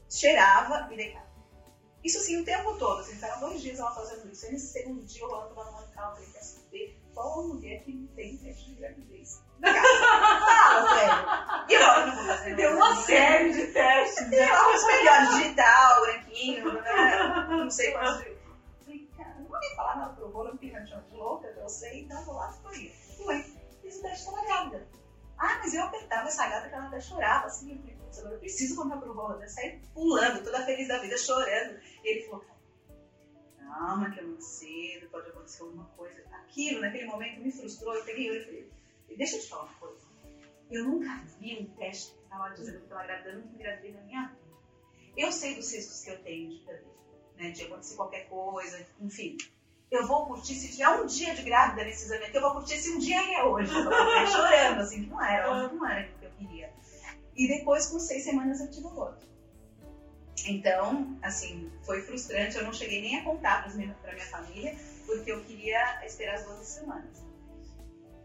cheirava 0.09 0.89
e 0.93 0.97
deitava. 0.97 1.29
Isso 2.05 2.19
assim 2.19 2.41
o 2.41 2.45
tempo 2.45 2.79
todo, 2.79 3.01
assim, 3.01 3.15
ficaram 3.15 3.41
dois 3.41 3.61
dias 3.61 3.79
ela 3.79 3.91
fazendo 3.91 4.31
isso, 4.31 4.47
aí 4.47 4.53
nesse 4.53 4.73
segundo 4.73 5.05
dia 5.05 5.23
eu 5.23 5.31
ela 5.31 5.47
tomando 5.49 5.93
calma, 5.93 6.13
falei, 6.15 6.31
quer 6.31 6.41
saber 6.43 7.01
qual 7.13 7.49
mulher 7.49 7.83
que 7.83 7.93
não 7.93 8.07
tem 8.15 8.37
teste 8.37 8.67
de 8.67 8.75
gravidez? 8.77 9.43
Fala, 9.61 10.89
sério. 10.95 11.69
E 11.69 11.75
eu 11.75 12.07
não 12.07 12.15
vou 12.15 12.25
fazer 12.25 12.55
Tem 12.55 12.75
mais 12.75 12.77
uma 12.77 13.03
série 13.03 13.53
de 13.53 13.67
testes. 13.73 14.31
Tem 14.31 14.51
lá 14.53 14.75
os 14.75 14.87
melhores, 14.87 15.29
digital, 15.31 16.01
branquinho, 16.03 16.73
né? 16.81 17.47
não 17.49 17.71
sei 17.71 17.93
quantos. 17.93 18.19
de- 18.19 18.39
Falei, 18.85 19.09
cara, 19.17 19.35
não 19.35 19.49
vou 19.49 19.59
nem 19.59 19.75
falar 19.75 19.97
nada 19.97 20.13
pro 20.15 20.45
não 20.45 20.57
tem 20.57 20.71
chama 20.87 21.03
de 21.03 21.17
louca, 21.17 21.49
eu 21.49 21.69
sei, 21.69 22.03
então 22.03 22.23
vou 22.25 22.37
lá, 22.37 22.53
fui. 22.53 22.93
Fui. 23.17 23.43
Fiz 23.83 23.97
o 23.99 24.03
teste, 24.03 24.27
tava 24.27 24.43
grávida. 24.47 24.87
Ah, 25.39 25.59
mas 25.59 25.73
eu 25.73 25.85
apertava 25.85 26.27
essa 26.27 26.49
gata 26.49 26.69
que 26.69 26.75
ela 26.75 26.87
até 26.87 27.01
chorava, 27.01 27.47
assim, 27.47 27.73
eu 27.73 27.79
falei, 27.79 27.97
putz, 27.97 28.19
agora 28.19 28.35
eu 28.35 28.41
preciso 28.41 28.77
comprar 28.77 28.97
pro 28.99 29.15
bolo, 29.15 29.39
né? 29.39 29.47
Saí 29.47 29.81
pulando, 29.95 30.43
toda 30.43 30.65
feliz 30.65 30.89
da 30.89 30.99
vida, 30.99 31.17
chorando. 31.17 31.79
E 32.03 32.09
ele 32.09 32.27
falou, 32.27 32.45
calma, 33.57 34.11
que 34.11 34.19
é 34.19 34.23
muito 34.23 34.43
cedo, 34.43 35.09
pode 35.11 35.29
acontecer 35.29 35.63
alguma 35.63 35.85
coisa. 35.97 36.25
Aquilo, 36.33 36.81
naquele 36.81 37.07
momento, 37.07 37.41
me 37.41 37.53
frustrou, 37.53 37.95
eu 37.95 38.05
peguei 38.05 38.29
ele 38.29 38.39
e 38.39 38.45
falei, 38.45 38.73
deixa 39.17 39.37
eu 39.37 39.41
te 39.41 39.49
falar 39.49 39.63
uma 39.65 39.75
coisa. 39.75 40.09
Eu 40.71 40.85
nunca 40.85 41.25
vi 41.39 41.61
um 41.61 41.67
teste 41.77 42.13
que 42.13 42.23
estava 42.25 42.51
dizendo 42.51 42.79
que 42.79 42.83
eu 42.83 42.85
estava 42.85 43.05
grávida, 43.05 43.31
eu 43.31 43.39
nunca 43.39 43.55
engravidei 43.55 43.93
na 43.93 44.03
minha 44.03 44.27
vida. 44.27 44.49
Eu 45.17 45.33
sei 45.33 45.55
dos 45.55 45.73
riscos 45.73 46.03
que 46.03 46.11
eu 46.11 46.23
tenho 46.23 46.51
de 46.51 46.65
perder, 46.65 46.95
né, 47.37 47.51
de 47.51 47.65
acontecer 47.65 47.97
qualquer 47.97 48.29
coisa, 48.29 48.87
enfim. 49.01 49.37
Eu 49.91 50.07
vou 50.07 50.27
curtir, 50.27 50.55
se 50.55 50.73
tiver 50.73 50.89
um 50.89 51.07
dia 51.07 51.35
de 51.35 51.43
grávida 51.43 51.85
nesse 51.85 52.05
exame 52.05 52.25
aqui, 52.25 52.37
eu 52.37 52.43
vou 52.43 52.53
curtir 52.53 52.77
se 52.77 52.91
um 52.91 52.99
dia 52.99 53.39
é 53.39 53.45
hoje. 53.45 53.75
Eu 53.75 53.85
vou 53.85 54.27
chorando, 54.27 54.81
assim, 54.81 55.05
que 55.05 55.11
não 55.11 55.25
era, 55.25 55.51
óbvio 55.51 55.71
que 55.71 55.77
não 55.77 55.89
era 55.89 56.09
o 56.09 56.19
que 56.19 56.25
eu 56.27 56.31
queria. 56.33 56.73
E 57.35 57.49
depois, 57.49 57.87
com 57.87 57.99
seis 57.99 58.25
semanas, 58.25 58.61
eu 58.61 58.71
tive 58.71 58.87
o 58.87 58.99
outro. 58.99 59.27
Então, 60.47 61.17
assim, 61.23 61.71
foi 61.85 62.03
frustrante, 62.03 62.57
eu 62.57 62.65
não 62.65 62.73
cheguei 62.73 63.01
nem 63.01 63.19
a 63.19 63.25
contar 63.25 63.63
para 63.63 63.75
minha, 63.75 63.97
minha 64.03 64.27
família, 64.27 64.77
porque 65.07 65.33
eu 65.33 65.43
queria 65.45 66.05
esperar 66.05 66.35
as 66.35 66.45
12 66.45 66.65
semanas. 66.65 67.29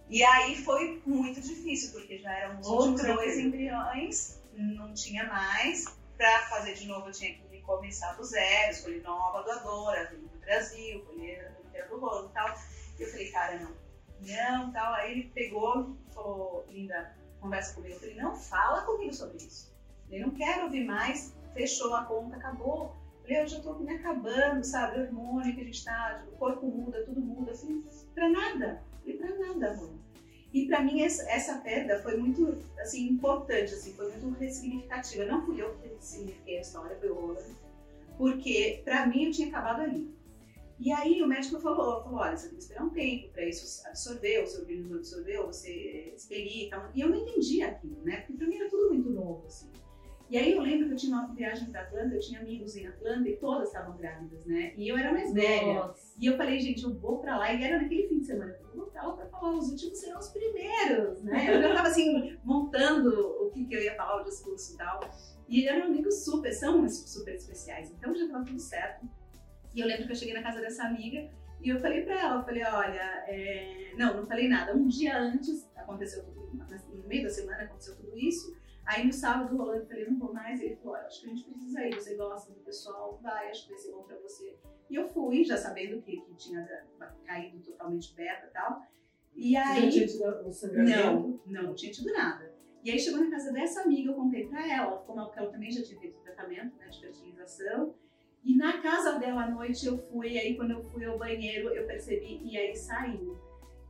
E 0.10 0.24
aí 0.24 0.56
foi 0.64 1.02
muito 1.06 1.42
difícil, 1.42 1.92
porque 1.92 2.20
já 2.20 2.32
eram 2.34 2.60
os 2.60 2.68
últimos 2.68 3.00
Outra 3.00 3.16
dois 3.16 3.38
embriões, 3.38 4.40
não 4.54 4.94
tinha 4.94 5.26
mais. 5.26 5.86
Para 6.18 6.42
fazer 6.48 6.76
de 6.76 6.88
novo, 6.88 7.08
eu 7.08 7.12
tinha 7.12 7.34
que 7.34 7.42
começar 7.64 8.14
do 8.14 8.24
zero, 8.24 8.72
escolher 8.72 9.02
nova 9.02 9.42
doadora, 9.44 10.10
vir 10.10 10.20
do 10.20 10.40
Brasil, 10.40 11.00
escolher 11.00 11.46
a 11.46 11.68
inteira 11.68 11.88
do 11.88 12.00
rolo 12.00 12.30
e 12.30 12.34
tal. 12.34 12.56
E 13.00 13.02
eu 13.04 13.10
falei, 13.10 13.32
cara, 13.32 13.60
não, 13.60 13.76
não, 14.22 14.72
tal. 14.72 14.94
Aí 14.94 15.12
ele 15.12 15.30
pegou, 15.30 15.96
falou, 16.14 16.66
linda, 16.70 17.16
conversa 17.40 17.74
comigo. 17.76 17.96
Eu 17.96 18.00
falei, 18.00 18.16
não, 18.16 18.36
fala 18.36 18.82
comigo 18.82 19.14
sobre 19.14 19.38
isso. 19.38 19.74
Eu 20.12 20.28
não 20.28 20.36
quero 20.36 20.66
ouvir 20.66 20.86
mais, 20.86 21.36
fechou 21.54 21.94
a 21.96 22.06
conta, 22.06 22.36
acabou. 22.36 22.96
Eu 23.16 23.22
falei, 23.22 23.42
eu 23.42 23.48
já 23.48 23.62
tô 23.62 23.74
me 23.76 23.96
acabando, 23.96 24.64
sabe? 24.64 25.00
O 25.00 25.04
hormônio 25.04 25.56
que 25.56 25.62
a 25.62 25.64
gente 25.64 25.84
tá, 25.84 26.24
o 26.32 26.38
corpo 26.38 26.66
muda, 26.66 27.04
tudo 27.04 27.22
muda. 27.22 27.56
Falei, 27.56 27.84
pra 28.14 28.30
nada. 28.30 28.84
Eu 29.06 29.18
falei, 29.18 29.34
pra 29.34 29.48
nada, 29.48 29.72
amor. 29.72 30.03
E 30.54 30.68
para 30.68 30.84
mim 30.84 31.02
essa, 31.02 31.58
perda 31.58 32.00
foi 32.04 32.16
muito 32.16 32.58
assim 32.80 33.10
importante, 33.10 33.74
assim, 33.74 33.94
foi 33.94 34.12
muito 34.12 34.40
ressignificativa. 34.40 35.26
Não 35.26 35.44
fui 35.46 35.60
eu 35.60 35.74
que 35.76 35.88
ressignifiquei 35.88 36.60
a 36.60 36.62
história, 36.62 36.96
foi 37.00 37.10
o 37.10 37.16
Roland, 37.16 37.56
porque 38.18 38.82
para 38.86 39.08
mim 39.08 39.26
eu 39.26 39.32
tinha 39.32 39.48
acabado 39.48 39.82
ali. 39.82 40.14
E 40.80 40.92
aí 40.92 41.24
o 41.24 41.28
médico 41.28 41.60
falou, 41.60 42.04
falou, 42.04 42.20
olha, 42.20 42.36
você 42.36 42.50
tem 42.50 42.58
que 42.58 42.64
esperar 42.64 42.84
um 42.84 42.90
tempo 42.90 43.30
para 43.30 43.46
isso 43.46 43.88
absorver, 43.88 44.44
o 44.44 44.48
seu 44.48 44.62
organismo 44.62 44.96
absorveu, 44.96 45.48
você 45.48 46.14
expelir 46.16 46.68
e 46.68 46.70
tal. 46.70 46.90
E 46.94 47.02
eu 47.02 47.10
não 47.10 47.18
entendia 47.18 47.70
aquilo, 47.70 48.02
né? 48.04 48.18
Porque 48.18 48.34
para 48.34 48.48
mim 48.48 48.58
era 48.58 48.70
tudo 48.70 48.94
muito 48.94 49.10
novo, 49.10 49.44
assim. 49.48 49.70
E 50.30 50.38
aí 50.38 50.52
eu 50.52 50.62
lembro 50.62 50.88
que 50.88 50.94
eu 50.94 50.98
tinha 50.98 51.16
uma 51.16 51.28
viagem 51.34 51.70
para 51.70 51.82
Atlanta, 51.82 52.16
eu 52.16 52.20
tinha 52.20 52.40
amigos 52.40 52.76
em 52.76 52.88
Atlanta 52.88 53.30
e 53.30 53.38
todas 53.38 53.68
estavam 53.68 53.96
grávidas, 53.98 54.46
né? 54.46 54.74
E 54.76 54.88
eu 54.88 54.98
era 54.98 55.12
mais 55.12 55.32
velha. 55.34 55.74
Nossa. 55.74 56.14
E 56.20 56.26
eu 56.26 56.38
falei, 56.38 56.60
gente, 56.60 56.84
eu 56.84 56.94
vou 56.94 57.20
pra 57.20 57.38
lá. 57.38 57.54
E 57.54 57.64
era 57.64 57.82
naquele 57.82 58.08
fim 58.08 58.20
de 58.20 58.26
semana. 58.26 58.56
Eu 58.64 58.76
vou 58.76 58.88
pra 58.88 59.06
lá 59.06 59.14
pra 59.14 59.26
falar, 59.28 59.52
os 59.58 59.70
últimos 59.70 60.00
serão 60.00 60.20
os 60.20 60.30
primeiros, 60.30 61.22
né? 61.22 61.56
Eu 61.56 61.62
já 61.62 61.74
tava 61.76 61.88
assim, 61.88 62.38
montando 62.44 63.12
o 63.44 63.52
que, 63.52 63.66
que 63.66 63.76
eu 63.76 63.82
ia 63.82 63.96
falar, 63.96 64.22
o 64.22 64.24
discurso 64.24 64.74
e 64.74 64.78
tal. 64.78 65.00
E 65.48 65.68
eram 65.68 65.86
amigos 65.86 66.24
super, 66.24 66.52
são 66.52 66.88
super 66.90 67.36
especiais. 67.36 67.92
Então 67.92 68.16
já 68.16 68.28
tava 68.28 68.46
tudo 68.46 68.60
certo. 68.60 69.08
E 69.76 69.82
eu 69.82 69.88
lembro 69.88 70.06
que 70.06 70.14
eu 70.14 70.16
cheguei 70.16 70.34
na 70.34 70.42
casa 70.42 70.62
dessa 70.62 70.84
amiga 70.84 71.30
e 71.62 71.70
eu 71.70 71.80
falei 71.80 72.04
pra 72.04 72.20
ela, 72.20 72.40
eu 72.40 72.44
falei, 72.44 72.64
olha, 72.64 73.24
é... 73.28 73.94
não, 73.98 74.18
não 74.18 74.26
falei 74.26 74.48
nada. 74.48 74.76
Um 74.76 74.88
dia 74.88 75.18
antes 75.18 75.70
aconteceu 75.76 76.24
tudo, 76.24 76.54
no 76.54 77.08
meio 77.08 77.24
da 77.24 77.30
semana 77.30 77.64
aconteceu 77.64 77.96
tudo 77.96 78.18
isso. 78.18 78.56
Aí 78.86 79.06
no 79.06 79.14
sábado 79.14 79.56
rolando, 79.56 79.84
eu 79.84 79.88
falei, 79.88 80.06
não 80.06 80.20
vou 80.20 80.34
mais. 80.34 80.62
Ele 80.62 80.76
falou, 80.76 80.96
acho 80.96 81.22
que 81.22 81.28
a 81.28 81.30
gente 81.30 81.44
precisa 81.46 81.86
ir, 81.86 81.94
você 81.96 82.16
gosta 82.16 82.52
do 82.52 82.60
pessoal, 82.60 83.20
vai, 83.22 83.50
acho 83.50 83.64
que 83.64 83.70
vai 83.70 83.80
ser 83.80 83.92
bom 83.92 84.04
pra 84.04 84.18
você. 84.18 84.58
E 84.90 84.96
eu 84.96 85.08
fui, 85.08 85.44
já 85.44 85.58
sabendo 85.58 86.02
que, 86.02 86.22
que 86.22 86.34
tinha 86.36 86.66
caído 87.26 87.60
totalmente 87.60 88.14
beta 88.14 88.48
e 88.48 88.50
tal. 88.50 88.82
E 89.36 89.56
aí. 89.56 89.76
Você 89.76 89.82
já 89.82 89.92
tinha 89.92 90.08
tido 90.08 90.48
o 90.48 90.52
sangramento? 90.52 90.98
Não, 91.00 91.40
não, 91.46 91.64
não 91.64 91.76
tinha 91.76 91.92
tido 91.92 92.12
nada. 92.12 92.54
E 92.84 92.92
aí 92.92 93.00
chegou 93.00 93.24
na 93.24 93.32
casa 93.32 93.52
dessa 93.52 93.82
amiga, 93.82 94.12
eu 94.12 94.16
contei 94.16 94.46
pra 94.46 94.68
ela, 94.68 94.98
como 94.98 95.22
ela, 95.22 95.32
ela 95.38 95.50
também 95.50 95.72
já 95.72 95.82
tinha 95.82 95.98
feito 96.00 96.20
tratamento 96.20 96.76
né, 96.76 96.90
de 96.90 97.00
fertilização. 97.00 97.96
E 98.44 98.58
na 98.58 98.82
casa 98.82 99.18
dela 99.18 99.46
à 99.46 99.50
noite 99.50 99.86
eu 99.86 99.98
fui, 99.98 100.38
aí 100.38 100.58
quando 100.58 100.72
eu 100.72 100.84
fui 100.92 101.06
ao 101.06 101.18
banheiro 101.18 101.70
eu 101.70 101.88
percebi 101.88 102.42
e 102.44 102.58
aí 102.58 102.76
saiu. 102.76 103.38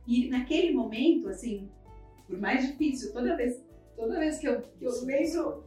E 0.06 0.28
naquele 0.28 0.72
momento, 0.72 1.28
assim, 1.28 1.68
por 2.26 2.38
mais 2.38 2.64
difícil, 2.64 3.12
toda 3.12 3.36
vez, 3.36 3.63
toda 3.96 4.18
vez 4.18 4.38
que 4.38 4.48
eu, 4.48 4.60
que 4.60 4.84
eu 4.84 5.04
lembro, 5.04 5.64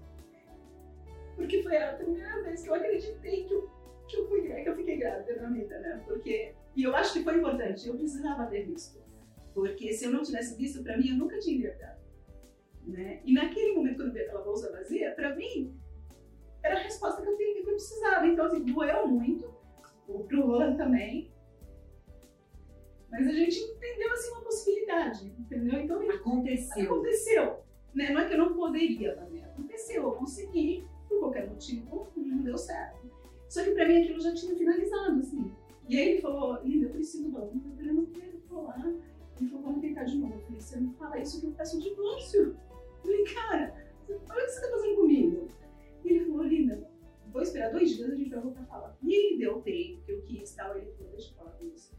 porque 1.36 1.62
foi 1.64 1.78
a 1.78 1.94
primeira 1.94 2.42
vez 2.44 2.64
que 2.64 2.70
eu 2.70 2.74
acreditei 2.74 3.46
que 3.46 3.54
eu, 3.54 3.70
que 4.08 4.18
eu, 4.18 4.28
fui, 4.28 4.42
que 4.42 4.70
eu 4.70 4.76
fiquei 4.76 4.98
grávida 4.98 5.42
na 5.42 5.50
vida, 5.50 5.80
né? 5.80 6.02
Porque, 6.06 6.56
e 6.76 6.84
eu 6.84 6.96
acho 6.96 7.14
que 7.14 7.24
foi 7.24 7.38
importante, 7.38 7.88
eu 7.88 7.96
precisava 7.96 8.48
ter 8.48 8.64
visto. 8.66 9.00
Porque 9.54 9.94
se 9.94 10.06
eu 10.06 10.12
não 10.12 10.24
tivesse 10.24 10.56
visto, 10.56 10.84
para 10.84 10.98
mim, 10.98 11.10
eu 11.10 11.18
nunca 11.18 11.40
tinha 11.40 11.58
engravidado. 11.58 12.00
Né? 12.86 13.22
E 13.26 13.34
naquele 13.34 13.74
momento, 13.74 13.98
quando 13.98 14.08
eu 14.10 14.14
vi 14.14 14.22
aquela 14.22 14.44
bolsa 14.44 14.72
vazia, 14.72 15.12
para 15.12 15.36
mim, 15.36 15.78
era 16.64 16.76
a 16.76 16.84
resposta 16.84 17.22
que 17.22 17.28
eu, 17.28 17.36
que 17.36 17.60
eu 17.60 17.66
precisava. 17.66 18.26
Então, 18.28 18.46
assim, 18.46 18.64
doeu 18.64 19.08
muito, 19.08 19.54
pro 20.28 20.46
Roland 20.46 20.78
também. 20.78 21.32
Mas 23.10 23.28
a 23.28 23.32
gente 23.32 23.60
entendeu, 23.60 24.12
assim, 24.12 24.32
uma 24.32 24.42
possibilidade, 24.42 25.36
entendeu? 25.40 25.80
Então, 25.80 26.10
Aconteceu. 26.10 26.86
aconteceu. 26.86 27.67
Né? 27.98 28.12
Não 28.12 28.22
é 28.22 28.28
que 28.28 28.36
eu 28.36 28.38
não 28.38 28.54
poderia 28.54 29.16
fazer, 29.16 29.44
aconteceu, 29.44 30.04
eu 30.04 30.12
consegui, 30.12 30.88
por 31.10 31.20
qualquer 31.20 31.50
motivo, 31.50 32.08
não 32.16 32.44
deu 32.44 32.56
certo. 32.56 33.10
Só 33.50 33.64
que 33.64 33.72
pra 33.72 33.88
mim 33.88 34.04
aquilo 34.04 34.20
já 34.20 34.36
tinha 34.36 34.56
finalizado, 34.56 35.20
assim. 35.20 35.52
E 35.90 35.98
aí 35.98 36.10
ele 36.10 36.22
falou, 36.22 36.62
Linda, 36.64 36.86
eu 36.86 36.92
preciso 36.92 37.32
falar. 37.32 37.46
Eu 37.46 37.76
falei, 37.76 37.92
não 37.92 38.06
quero 38.06 38.40
falar. 38.42 38.94
Ele 39.40 39.50
falou, 39.50 39.66
vamos 39.66 39.82
tentar 39.82 40.04
de 40.04 40.16
novo. 40.16 40.36
Eu 40.36 40.42
falei, 40.42 40.62
você 40.62 40.80
não 40.80 40.94
fala 40.94 41.18
isso 41.18 41.42
que 41.42 41.48
eu 41.48 41.52
peço 41.54 41.78
o 41.78 41.82
divórcio. 41.82 42.42
Eu 42.44 43.02
falei, 43.02 43.24
cara, 43.24 43.88
olha 44.10 44.44
o 44.44 44.46
que 44.46 44.52
você 44.52 44.62
tá 44.62 44.70
fazendo 44.70 44.96
comigo. 44.98 45.48
E 46.06 46.10
ele 46.10 46.26
falou, 46.26 46.44
Linda, 46.44 46.88
vou 47.32 47.42
esperar 47.42 47.72
dois 47.72 47.96
dias, 47.96 48.12
a 48.12 48.16
gente 48.16 48.30
vai 48.30 48.42
voltar 48.42 48.62
a 48.62 48.66
falar. 48.66 48.98
E 49.02 49.12
ele 49.12 49.40
deu 49.40 49.58
o 49.58 49.62
tempo 49.64 50.04
que 50.04 50.12
eu 50.12 50.22
quis 50.22 50.54
tal. 50.54 50.78
Ele 50.78 50.92
falou, 50.92 51.14
deixa 51.14 51.32
eu 51.32 51.36
falar 51.36 51.52
com 51.54 51.68
você. 51.70 51.96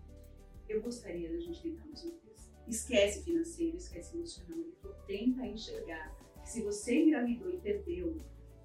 Eu 0.69 0.81
gostaria 0.81 1.29
da 1.29 1.39
gente 1.39 1.61
tentar 1.61 1.85
mais 1.87 2.05
uma 2.05 2.13
vez. 2.13 2.28
Esquece 2.69 3.23
financeiro, 3.25 3.77
esquece 3.77 4.17
emocional. 4.17 4.59
Tenta 5.07 5.47
enxergar 5.47 6.15
que 6.43 6.49
se 6.49 6.63
você 6.63 7.03
engravidou 7.03 7.51
e 7.51 7.59
perdeu, 7.59 8.17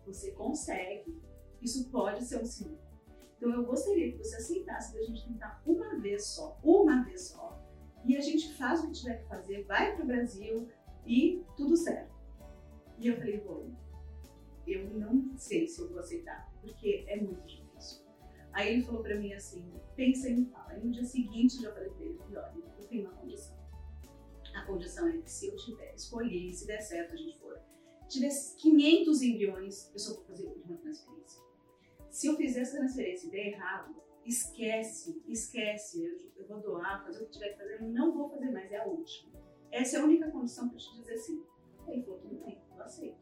você 0.05 0.31
consegue. 0.31 1.21
Isso 1.61 1.89
pode 1.89 2.23
ser 2.25 2.41
um 2.41 2.45
sinal. 2.45 2.77
Então 3.37 3.53
eu 3.53 3.65
gostaria 3.65 4.11
que 4.11 4.17
você 4.17 4.35
aceitasse 4.35 4.93
da 4.93 5.01
gente 5.03 5.25
tentar 5.25 5.61
uma 5.65 5.99
vez 5.99 6.25
só, 6.25 6.57
uma 6.63 7.03
vez 7.03 7.29
só, 7.29 7.61
e 8.05 8.17
a 8.17 8.21
gente 8.21 8.53
faz 8.53 8.81
o 8.81 8.87
que 8.87 8.93
tiver 8.93 9.21
que 9.21 9.27
fazer, 9.27 9.63
vai 9.63 9.95
para 9.95 10.03
o 10.03 10.07
Brasil 10.07 10.67
e 11.05 11.43
tudo 11.55 11.75
certo. 11.75 12.13
E 12.99 13.07
eu 13.07 13.17
falei, 13.17 13.39
bom, 13.41 13.69
eu 14.67 14.89
não 14.89 15.37
sei 15.37 15.67
se 15.67 15.81
eu 15.81 15.89
vou 15.89 15.99
aceitar, 15.99 16.51
porque 16.61 17.05
é 17.07 17.17
muito 17.17 17.45
difícil. 17.45 18.03
Aí 18.51 18.73
ele 18.73 18.83
falou 18.83 19.01
para 19.01 19.17
mim 19.17 19.33
assim, 19.33 19.73
pensa 19.95 20.29
e 20.29 20.35
me 20.35 20.45
fala. 20.45 20.71
Aí 20.71 20.83
no 20.83 20.91
dia 20.91 21.03
seguinte 21.03 21.57
eu 21.57 21.63
já 21.63 21.73
falei 21.73 21.89
para 21.89 22.05
ele, 22.05 22.19
olha, 22.31 22.53
eu 22.77 22.87
tenho 22.87 23.09
uma 23.09 23.13
condição. 23.15 23.62
A 24.53 24.65
condição 24.65 25.07
é 25.07 25.17
que 25.17 25.29
se 25.29 25.47
eu 25.47 25.55
tiver, 25.55 25.93
escolher, 25.95 26.53
se 26.53 26.67
der 26.67 26.81
certo 26.81 27.13
a 27.13 27.15
gente 27.15 27.37
for, 27.39 27.59
tiver 28.07 28.29
500 28.57 29.21
embriões, 29.21 29.91
eu 29.93 29.99
só 29.99 30.15
vou 30.15 30.23
fazer 30.25 30.45
uma 30.45 30.77
transferência. 30.77 31.41
Se 32.09 32.27
eu 32.27 32.35
fizer 32.35 32.61
essa 32.61 32.77
transferência 32.77 33.27
e 33.27 33.31
der 33.31 33.47
errado, 33.47 33.95
esquece, 34.25 35.21
esquece, 35.27 36.03
eu, 36.03 36.17
eu 36.37 36.47
vou 36.47 36.59
doar, 36.59 37.03
fazer 37.03 37.23
o 37.23 37.25
que 37.25 37.31
tiver 37.31 37.49
que 37.49 37.57
fazer, 37.57 37.81
eu 37.81 37.89
não 37.89 38.13
vou 38.13 38.29
fazer 38.29 38.51
mais, 38.51 38.71
é 38.71 38.77
a 38.77 38.85
última. 38.85 39.33
Essa 39.71 39.97
é 39.97 39.99
a 39.99 40.03
única 40.03 40.29
condição 40.29 40.69
para 40.69 40.77
te 40.77 40.93
dizer 40.95 41.17
sim. 41.17 41.43
Aí 41.87 41.95
ele 41.95 42.03
falou, 42.03 42.19
tudo 42.19 42.35
bem, 42.45 42.61
eu 42.75 42.83
aceito. 42.83 43.17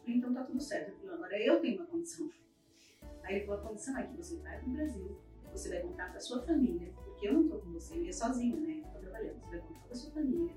Falei, 0.00 0.16
então 0.16 0.32
tá 0.32 0.44
tudo 0.44 0.60
certo. 0.60 0.90
Ele 0.90 0.96
falou, 0.98 1.14
agora 1.16 1.42
eu 1.42 1.60
tenho 1.60 1.78
uma 1.78 1.86
condição. 1.86 2.30
Aí 3.24 3.36
ele 3.36 3.46
falou, 3.46 3.60
a 3.60 3.68
condição 3.68 3.98
é 3.98 4.06
que 4.06 4.16
você 4.16 4.36
vai 4.36 4.60
para 4.60 4.68
o 4.68 4.72
Brasil, 4.72 5.20
você 5.50 5.68
vai 5.68 5.80
contar 5.80 6.10
para 6.10 6.20
sua 6.20 6.42
família, 6.42 6.92
porque 7.04 7.28
eu 7.28 7.32
não 7.32 7.48
tô 7.48 7.58
com 7.58 7.72
você, 7.72 7.96
eu 7.96 8.04
ia 8.04 8.12
sozinha, 8.12 8.60
né? 8.60 8.82
Eu 8.94 9.00
trabalhando. 9.00 9.40
Você 9.40 9.50
vai 9.50 9.60
contar 9.60 9.80
para 9.80 9.94
sua 9.96 10.10
família. 10.12 10.54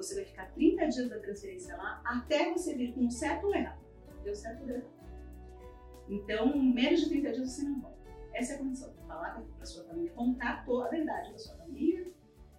Você 0.00 0.14
vai 0.14 0.24
ficar 0.24 0.46
30 0.54 0.86
dias 0.88 1.10
da 1.10 1.18
transferência 1.18 1.76
lá 1.76 2.00
até 2.06 2.50
você 2.52 2.74
vir 2.74 2.94
com 2.94 3.02
um 3.02 3.10
certo 3.10 3.46
ou 3.48 3.54
errado. 3.54 3.80
Deu 4.24 4.34
certo 4.34 4.66
errado. 4.66 4.84
Então, 6.08 6.56
menos 6.58 7.00
de 7.02 7.08
30 7.10 7.32
dias 7.32 7.52
você 7.52 7.62
não 7.64 7.80
volta. 7.82 7.98
Essa 8.32 8.52
é 8.52 8.56
a 8.56 8.58
condição. 8.60 8.92
Falar 9.06 9.42
para 9.56 9.66
sua 9.66 9.84
família, 9.84 10.10
contar 10.12 10.64
toda 10.64 10.86
a 10.86 10.90
verdade 10.90 11.28
para 11.28 11.38
sua 11.38 11.54
família, 11.56 12.06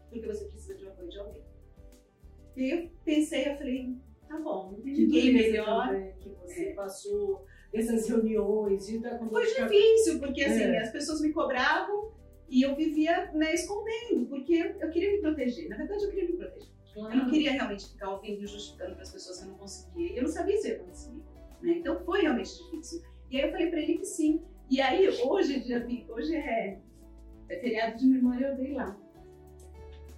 porque 0.09 0.27
você 0.27 0.45
precisa 0.45 0.75
de 0.75 0.85
um 0.85 0.89
apoio 0.89 1.09
de 1.09 1.19
alguém. 1.19 1.43
E 2.55 2.69
eu 2.69 2.89
pensei, 3.03 3.47
eu 3.51 3.57
falei, 3.57 3.97
tá 4.27 4.37
bom, 4.39 4.75
Que 4.75 4.91
ninguém 4.91 5.33
beleza 5.33 5.51
melhor. 5.51 6.13
que 6.19 6.29
você 6.29 6.65
É. 6.69 6.73
passou, 6.73 7.45
essas 7.73 8.07
reuniões, 8.07 8.85
de 8.85 8.97
estar 8.97 9.17
com 9.17 9.29
Foi 9.29 9.45
difícil, 9.47 10.19
porque 10.19 10.43
assim, 10.43 10.61
É. 10.61 10.79
as 10.79 10.91
pessoas 10.91 11.21
me 11.21 11.31
cobravam 11.33 12.11
e 12.49 12.61
eu 12.61 12.75
vivia 12.75 13.31
né, 13.33 13.53
escondendo, 13.53 14.27
porque 14.27 14.75
eu 14.79 14.89
queria 14.91 15.11
me 15.13 15.21
proteger. 15.21 15.69
Na 15.69 15.77
verdade, 15.77 16.03
eu 16.03 16.09
queria 16.11 16.29
me 16.29 16.37
proteger. 16.37 16.69
Eu 16.95 17.15
não 17.15 17.29
queria 17.29 17.51
realmente 17.51 17.89
ficar 17.89 18.11
ouvindo 18.11 18.43
e 18.43 18.47
justificando 18.47 18.93
para 18.95 19.03
as 19.03 19.11
pessoas 19.11 19.37
que 19.39 19.45
eu 19.45 19.49
não 19.51 19.57
conseguia. 19.57 20.11
E 20.13 20.17
eu 20.17 20.23
não 20.23 20.29
sabia 20.29 20.57
se 20.57 20.67
ia 20.69 20.79
conseguir. 20.79 21.23
Né? 21.61 21.71
Então 21.77 21.99
foi 22.03 22.21
realmente 22.21 22.51
difícil. 22.63 23.01
E 23.29 23.37
aí 23.39 23.45
eu 23.47 23.51
falei 23.51 23.69
para 23.69 23.79
ele 23.79 23.97
que 23.99 24.05
sim. 24.05 24.41
E 24.69 24.81
aí 24.81 25.07
hoje, 25.23 25.59
dia 25.61 25.79
20, 25.85 26.11
hoje 26.11 26.35
é, 26.35 26.79
é 27.49 27.59
feriado 27.59 27.97
de 27.97 28.05
memória, 28.07 28.47
eu 28.47 28.55
dei 28.57 28.73
lá. 28.73 28.97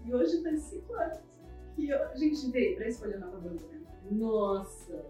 E 0.05 0.13
hoje 0.13 0.41
faz 0.41 0.61
cinco 0.63 0.93
anos 0.95 1.17
que 1.75 1.89
eu- 1.89 2.03
a 2.03 2.15
gente 2.15 2.49
veio 2.51 2.75
para 2.75 2.87
escolher 2.87 3.19
nova 3.19 3.37
bandeira. 3.37 3.81
Nossa, 4.11 5.05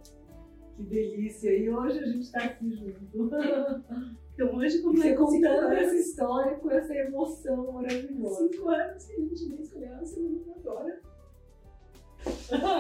que 0.76 0.84
delícia. 0.84 1.50
E 1.56 1.70
hoje 1.70 2.00
a 2.00 2.06
gente 2.06 2.22
está 2.24 2.44
aqui 2.44 2.72
junto. 2.72 3.30
Então 4.34 4.56
hoje, 4.56 4.82
como 4.82 4.98
Você 4.98 5.10
é 5.10 5.14
contando 5.16 5.32
cinco 5.32 5.46
essa 5.46 5.92
anos, 5.92 5.94
história 6.08 6.58
com 6.58 6.72
essa 6.72 6.96
emoção 6.96 7.72
maravilhosa. 7.74 8.50
cinco 8.50 8.68
anos 8.68 9.06
que 9.06 9.14
a 9.14 9.20
gente 9.20 9.48
veio 9.48 9.62
escolher 9.62 9.94
a 9.94 10.04
semana 10.06 10.40
agora. 10.58 11.02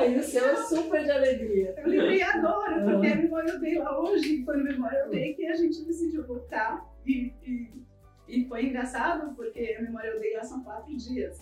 E 0.07 0.17
o 0.17 0.23
seu 0.23 0.45
é 0.45 0.55
super 0.63 1.03
de 1.03 1.11
alegria. 1.11 1.73
Eu 1.77 1.87
lembrei 1.87 2.21
agora, 2.21 2.83
porque 2.83 3.07
a 3.07 3.15
Memória 3.15 3.57
Day 3.59 3.77
lá 3.79 3.99
hoje, 3.99 4.43
foi 4.43 4.57
no 4.57 4.63
Memória 4.63 5.07
Day 5.09 5.33
que 5.33 5.45
a 5.45 5.55
gente 5.55 5.83
decidiu 5.83 6.25
voltar. 6.25 6.89
E, 7.05 7.33
e, 7.43 7.83
e 8.27 8.45
foi 8.47 8.65
engraçado, 8.65 9.35
porque 9.35 9.75
a 9.77 9.81
Memória 9.81 10.17
Day 10.19 10.35
lá 10.35 10.43
são 10.43 10.63
quatro 10.63 10.95
dias. 10.95 11.41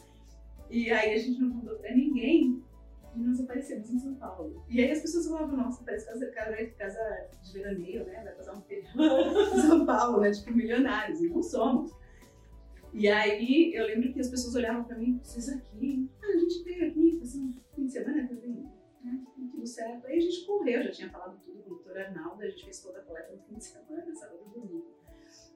E 0.69 0.89
aí 0.91 1.13
a 1.13 1.17
gente 1.17 1.39
não 1.41 1.51
contou 1.51 1.77
pra 1.77 1.93
ninguém 1.93 2.63
e 3.15 3.19
nós 3.19 3.41
aparecemos 3.41 3.89
em 3.89 3.99
São 3.99 4.15
Paulo. 4.15 4.63
E 4.69 4.81
aí 4.81 4.89
as 4.89 5.01
pessoas 5.01 5.27
falavam, 5.27 5.57
nossa, 5.57 5.83
parece 5.83 6.05
casa, 6.05 6.25
casa, 6.27 6.65
casa 6.77 7.27
de 7.43 7.53
veraneio, 7.53 8.05
né? 8.05 8.21
Vai 8.23 8.33
passar 8.33 8.53
um 8.53 8.61
feriado 8.61 9.01
em 9.01 9.61
São 9.61 9.85
Paulo, 9.85 10.21
né? 10.21 10.31
Tipo, 10.31 10.53
milionários. 10.53 11.21
E 11.21 11.29
não 11.29 11.43
somos. 11.43 11.91
E 12.93 13.07
aí 13.07 13.73
eu 13.73 13.85
lembro 13.85 14.13
que 14.13 14.19
as 14.19 14.29
pessoas 14.29 14.55
olhavam 14.55 14.83
pra 14.83 14.97
mim, 14.97 15.19
vocês 15.21 15.49
aqui? 15.49 16.09
Ah, 16.21 16.27
a 16.27 16.37
gente 16.39 16.63
veio 16.63 16.87
aqui, 16.87 17.19
fim 17.21 17.60
de 17.91 17.99
semana 17.99 18.27
também 18.27 18.71
né? 19.03 19.19
Tudo 19.51 19.65
certo. 19.65 20.07
Aí 20.07 20.17
a 20.17 20.21
gente 20.21 20.45
correu, 20.45 20.83
já 20.83 20.91
tinha 20.91 21.09
falado 21.09 21.39
tudo 21.43 21.61
com 21.63 21.71
o 21.71 21.75
doutor 21.75 21.97
Arnaldo, 21.97 22.41
a 22.41 22.49
gente 22.49 22.63
fez 22.63 22.81
toda 22.81 22.99
a 22.99 23.01
coleta 23.01 23.33
no 23.33 23.41
fim 23.43 23.55
de 23.55 23.63
semana, 23.63 24.15
sábado 24.15 24.39
e 24.47 24.59
domingo, 24.59 24.95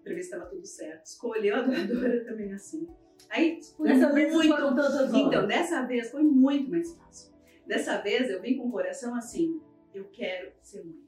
pra 0.04 0.14
ver 0.14 0.22
se 0.22 0.30
estava 0.32 0.46
tudo 0.50 0.66
certo. 0.66 1.06
Escolheu 1.06 1.56
a 1.56 1.62
doadora 1.64 2.26
também 2.26 2.54
assim. 2.54 2.88
Aí 3.30 3.60
foi 3.64 3.90
Dessa 3.90 4.14
vez 4.14 4.34
muito. 4.34 4.56
tantas 4.56 5.14
Então, 5.14 5.48
dessa 5.48 5.86
vez 5.86 6.12
foi 6.12 6.24
muito 6.24 6.70
mais 6.70 6.96
fácil. 6.96 7.34
Dessa 7.66 8.02
vez 8.02 8.30
eu 8.30 8.42
vim 8.42 8.58
com 8.58 8.68
o 8.68 8.72
coração 8.72 9.16
assim: 9.16 9.62
eu 9.94 10.06
quero 10.10 10.52
ser 10.62 10.84
mãe. 10.84 11.06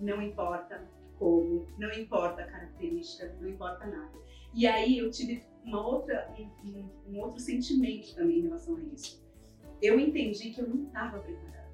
Não 0.00 0.20
importa 0.20 0.86
como, 1.18 1.66
não 1.78 1.90
importa 1.92 2.42
a 2.42 2.46
característica, 2.46 3.32
não 3.40 3.48
importa 3.48 3.86
nada. 3.86 4.12
E 4.52 4.66
aí 4.66 4.98
eu 4.98 5.10
tive 5.10 5.42
uma 5.64 5.84
outra, 5.84 6.32
um, 6.64 6.88
um, 7.08 7.20
outro 7.20 7.40
sentimento 7.40 8.14
também 8.14 8.38
em 8.38 8.42
relação 8.42 8.76
a 8.76 8.80
isso. 8.80 9.23
Eu 9.82 9.98
entendi 9.98 10.50
que 10.50 10.60
eu 10.60 10.68
não 10.68 10.86
estava 10.86 11.18
preparada, 11.18 11.70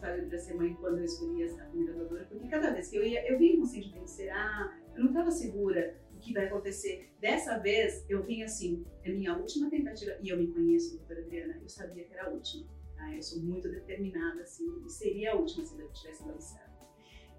sabe, 0.00 0.26
para 0.26 0.38
ser 0.38 0.54
mãe 0.54 0.74
quando 0.74 0.98
eu 0.98 1.04
escolhi 1.04 1.42
essa 1.42 1.64
primeira 1.64 1.94
doadora, 1.94 2.24
porque 2.24 2.48
cada 2.48 2.72
vez 2.72 2.88
que 2.88 2.96
eu 2.96 3.04
ia, 3.04 3.26
eu 3.30 3.38
vinha 3.38 3.58
com 3.58 3.64
sentimento, 3.64 4.08
será? 4.08 4.78
Eu 4.94 5.00
não 5.00 5.08
estava 5.10 5.30
segura 5.30 5.96
do 6.10 6.18
que 6.18 6.32
vai 6.32 6.46
acontecer. 6.46 7.12
Dessa 7.20 7.58
vez, 7.58 8.04
eu 8.08 8.22
vim 8.22 8.42
assim, 8.42 8.84
é 9.04 9.10
minha 9.10 9.36
última 9.36 9.68
tentativa, 9.68 10.16
e 10.22 10.28
eu 10.28 10.38
me 10.38 10.46
conheço, 10.48 10.96
doutora 10.96 11.20
Adriana, 11.20 11.58
eu 11.60 11.68
sabia 11.68 12.04
que 12.04 12.14
era 12.14 12.26
a 12.26 12.30
última. 12.30 12.66
Tá? 12.96 13.14
Eu 13.14 13.22
sou 13.22 13.42
muito 13.42 13.68
determinada, 13.68 14.42
assim, 14.42 14.82
e 14.86 14.90
seria 14.90 15.32
a 15.32 15.36
última 15.36 15.64
se 15.64 15.78
eu 15.78 15.92
tivesse 15.92 16.26
dado 16.26 16.40
certo. 16.40 16.70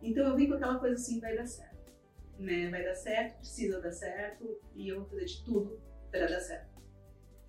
Então 0.02 0.28
eu 0.28 0.36
vim 0.36 0.48
com 0.48 0.56
aquela 0.56 0.80
coisa 0.80 0.96
assim, 0.96 1.20
vai 1.20 1.36
dar 1.36 1.46
certo 1.46 1.72
né? 2.42 2.70
Vai 2.70 2.84
dar 2.84 2.96
certo, 2.96 3.38
precisa 3.38 3.80
dar 3.80 3.92
certo 3.92 4.60
e 4.76 4.90
eu 4.90 5.00
vou 5.00 5.10
fazer 5.10 5.26
de 5.26 5.46
tudo 5.46 5.80
para 6.10 6.28
dar 6.28 6.40
certo. 6.40 6.71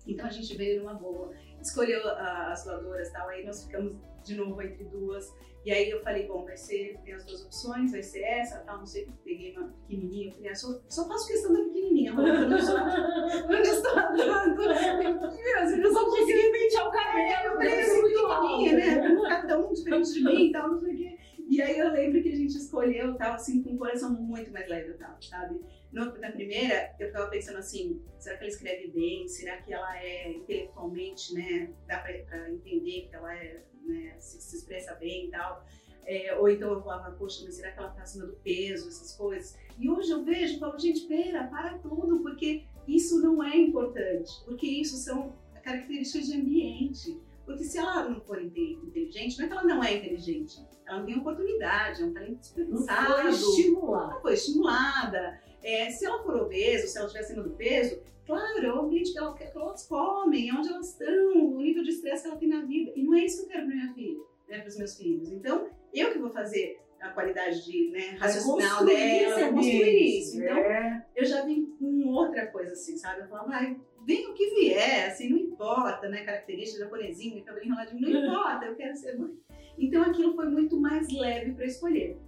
Então 0.05 0.25
a 0.25 0.29
gente 0.29 0.55
veio 0.55 0.81
numa 0.81 0.93
boa, 0.93 1.31
escolheu 1.61 2.01
as 2.07 2.63
doadoras 2.65 3.09
tal, 3.11 3.29
aí 3.29 3.45
nós 3.45 3.63
ficamos 3.63 3.95
de 4.23 4.35
novo 4.35 4.61
entre 4.61 4.83
duas. 4.85 5.33
E 5.65 5.71
aí 5.71 5.89
eu 5.89 6.01
falei, 6.01 6.27
bom, 6.27 6.43
vai 6.43 6.57
ser, 6.57 6.99
tem 7.05 7.13
as 7.13 7.23
duas 7.23 7.45
opções, 7.45 7.91
vai 7.93 8.03
ser 8.03 8.19
essa, 8.21 8.59
tal, 8.59 8.79
não 8.79 8.85
sei, 8.85 9.07
peguei 9.23 9.55
uma 9.55 9.69
pequenininha, 9.69 10.27
eu 10.27 10.33
falei, 10.33 10.49
ah, 10.49 10.55
só, 10.55 10.81
só 10.89 11.07
faço 11.07 11.27
questão 11.27 11.53
da 11.53 11.59
pequenininha, 11.63 12.11
eu 12.11 12.15
não 12.49 12.57
eu 12.57 13.61
estou 13.61 13.95
dando, 13.95 14.61
eu 14.61 15.77
não 15.77 15.93
só 15.93 16.05
consegui 16.09 16.51
pentear 16.51 16.87
o 16.89 16.91
cabelo, 16.91 17.45
eu 17.45 17.53
falei, 17.53 17.79
assim, 17.79 18.01
pequenininha, 18.01 18.73
né, 18.73 19.55
um 19.55 19.73
diferente 19.73 20.13
de 20.13 20.23
mim 20.25 20.47
e 20.47 20.51
tal, 20.51 20.67
não 20.69 20.79
sei 20.81 20.93
o 20.93 20.97
quê. 20.97 21.02
E 21.49 21.61
aí 21.61 21.77
eu 21.77 21.91
lembro 21.91 22.21
que 22.21 22.29
a 22.29 22.35
gente 22.35 22.55
escolheu, 22.57 23.15
tava 23.15 23.35
assim, 23.35 23.61
com 23.61 23.71
um 23.71 23.77
coração 23.77 24.11
muito 24.11 24.51
mais 24.51 24.67
leve, 24.67 24.93
tal, 24.93 25.21
sabe? 25.21 25.59
No, 25.91 26.05
na 26.17 26.31
primeira, 26.31 26.95
eu 26.99 27.07
ficava 27.07 27.29
pensando 27.29 27.59
assim, 27.59 28.01
será 28.19 28.37
que 28.37 28.43
ela 28.43 28.53
escreve 28.53 28.87
bem? 28.87 29.27
Será 29.27 29.57
que 29.57 29.73
ela 29.73 29.97
é 29.97 30.31
intelectualmente, 30.31 31.33
né? 31.33 31.69
Dá 31.87 31.99
pra, 31.99 32.13
pra 32.23 32.49
entender 32.49 33.07
que 33.09 33.15
ela 33.15 33.35
é, 33.35 33.61
né, 33.85 34.15
se, 34.19 34.41
se 34.41 34.55
expressa 34.57 34.95
bem 34.95 35.27
e 35.27 35.31
tal. 35.31 35.63
É, 36.05 36.35
ou 36.35 36.49
então 36.49 36.71
eu 36.71 36.81
falava, 36.81 37.15
poxa, 37.15 37.43
mas 37.45 37.55
será 37.55 37.71
que 37.71 37.79
ela 37.79 37.91
tá 37.91 38.01
acima 38.01 38.25
do 38.25 38.33
peso, 38.37 38.87
essas 38.87 39.15
coisas? 39.15 39.57
E 39.77 39.89
hoje 39.89 40.11
eu 40.11 40.23
vejo 40.23 40.55
e 40.55 40.59
falo, 40.59 40.77
gente, 40.77 41.07
pera, 41.07 41.47
para 41.47 41.77
tudo, 41.77 42.21
porque 42.21 42.63
isso 42.87 43.21
não 43.21 43.43
é 43.43 43.55
importante, 43.55 44.31
porque 44.45 44.67
isso 44.67 44.97
são 44.97 45.33
características 45.63 46.27
de 46.27 46.37
ambiente. 46.37 47.17
Porque 47.45 47.63
se 47.63 47.77
ela 47.77 48.07
não 48.07 48.21
for 48.21 48.41
inteligente, 48.41 49.37
não 49.37 49.45
é 49.45 49.47
que 49.47 49.53
ela 49.53 49.63
não 49.63 49.83
é 49.83 49.97
inteligente, 49.97 50.65
ela 50.85 50.99
não 50.99 51.05
tem 51.05 51.17
oportunidade, 51.17 52.01
é 52.01 52.05
um 52.05 52.13
talento 52.13 52.39
desperdiçado. 52.39 53.09
Não 53.09 53.17
foi 53.17 53.31
estimulada. 53.31 54.13
Não 54.13 54.21
foi 54.21 54.33
estimulada. 54.33 55.41
É, 55.61 55.89
se 55.89 56.05
ela 56.05 56.23
for 56.23 56.35
obesa, 56.35 56.87
se 56.87 56.97
ela 56.97 57.07
estiver 57.07 57.23
acima 57.23 57.43
do 57.43 57.51
peso, 57.51 58.01
claro, 58.25 58.65
é 58.65 58.73
o 58.73 58.81
ambiente 58.81 59.11
que, 59.11 59.19
ela, 59.19 59.33
que 59.33 59.43
elas 59.43 59.87
comem, 59.87 60.49
é 60.49 60.53
onde 60.53 60.69
elas 60.69 60.91
estão, 60.91 61.55
o 61.55 61.61
nível 61.61 61.83
de 61.83 61.89
estresse 61.89 62.23
que 62.23 62.29
ela 62.29 62.37
tem 62.37 62.49
na 62.49 62.65
vida. 62.65 62.91
E 62.95 63.03
não 63.03 63.13
é 63.13 63.25
isso 63.25 63.39
que 63.39 63.43
eu 63.45 63.49
quero 63.49 63.65
para 63.67 63.75
minha 63.75 63.93
filha, 63.93 64.19
né, 64.47 64.59
para 64.59 64.67
os 64.67 64.77
meus 64.77 64.97
filhos. 64.97 65.31
Então, 65.31 65.67
eu 65.93 66.11
que 66.11 66.19
vou 66.19 66.29
fazer 66.29 66.79
a 66.99 67.09
qualidade 67.09 67.65
de 67.65 67.91
né, 67.91 68.15
raciocinal 68.17 68.85
dela, 68.85 69.51
construir 69.51 70.19
isso. 70.19 70.37
Então, 70.37 70.57
é. 70.57 71.05
eu 71.15 71.25
já 71.25 71.43
vim 71.43 71.65
com 71.77 72.07
outra 72.07 72.47
coisa 72.47 72.71
assim, 72.71 72.97
sabe? 72.97 73.21
Eu 73.21 73.27
falava, 73.27 73.49
vai, 73.49 73.77
vem 74.05 74.29
o 74.29 74.33
que 74.33 74.55
vier, 74.55 75.07
assim, 75.07 75.29
não 75.29 75.37
importa, 75.63 76.09
né? 76.09 76.23
Característica 76.23 76.83
japonesinha, 76.83 77.43
cabelo 77.43 77.65
enroladinho, 77.65 78.01
não 78.01 78.25
importa, 78.25 78.65
eu 78.65 78.75
quero 78.75 78.95
ser 78.95 79.17
mãe. 79.17 79.31
Então 79.77 80.03
aquilo 80.03 80.35
foi 80.35 80.49
muito 80.49 80.79
mais 80.79 81.11
leve 81.11 81.53
para 81.53 81.65
escolher. 81.65 82.19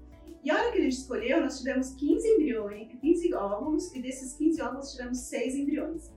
E 0.44 0.50
a 0.50 0.56
hora 0.56 0.72
que 0.72 0.78
a 0.78 0.82
gente 0.82 0.94
escolheu, 0.94 1.42
nós 1.42 1.58
tivemos 1.58 1.94
15 1.96 2.28
embriões, 2.28 2.88
15 3.02 3.34
óvulos, 3.34 3.94
e 3.94 4.02
desses 4.02 4.34
15 4.34 4.62
óvulos 4.62 4.92
tivemos 4.92 5.18
6 5.20 5.56
embriões. 5.56 6.14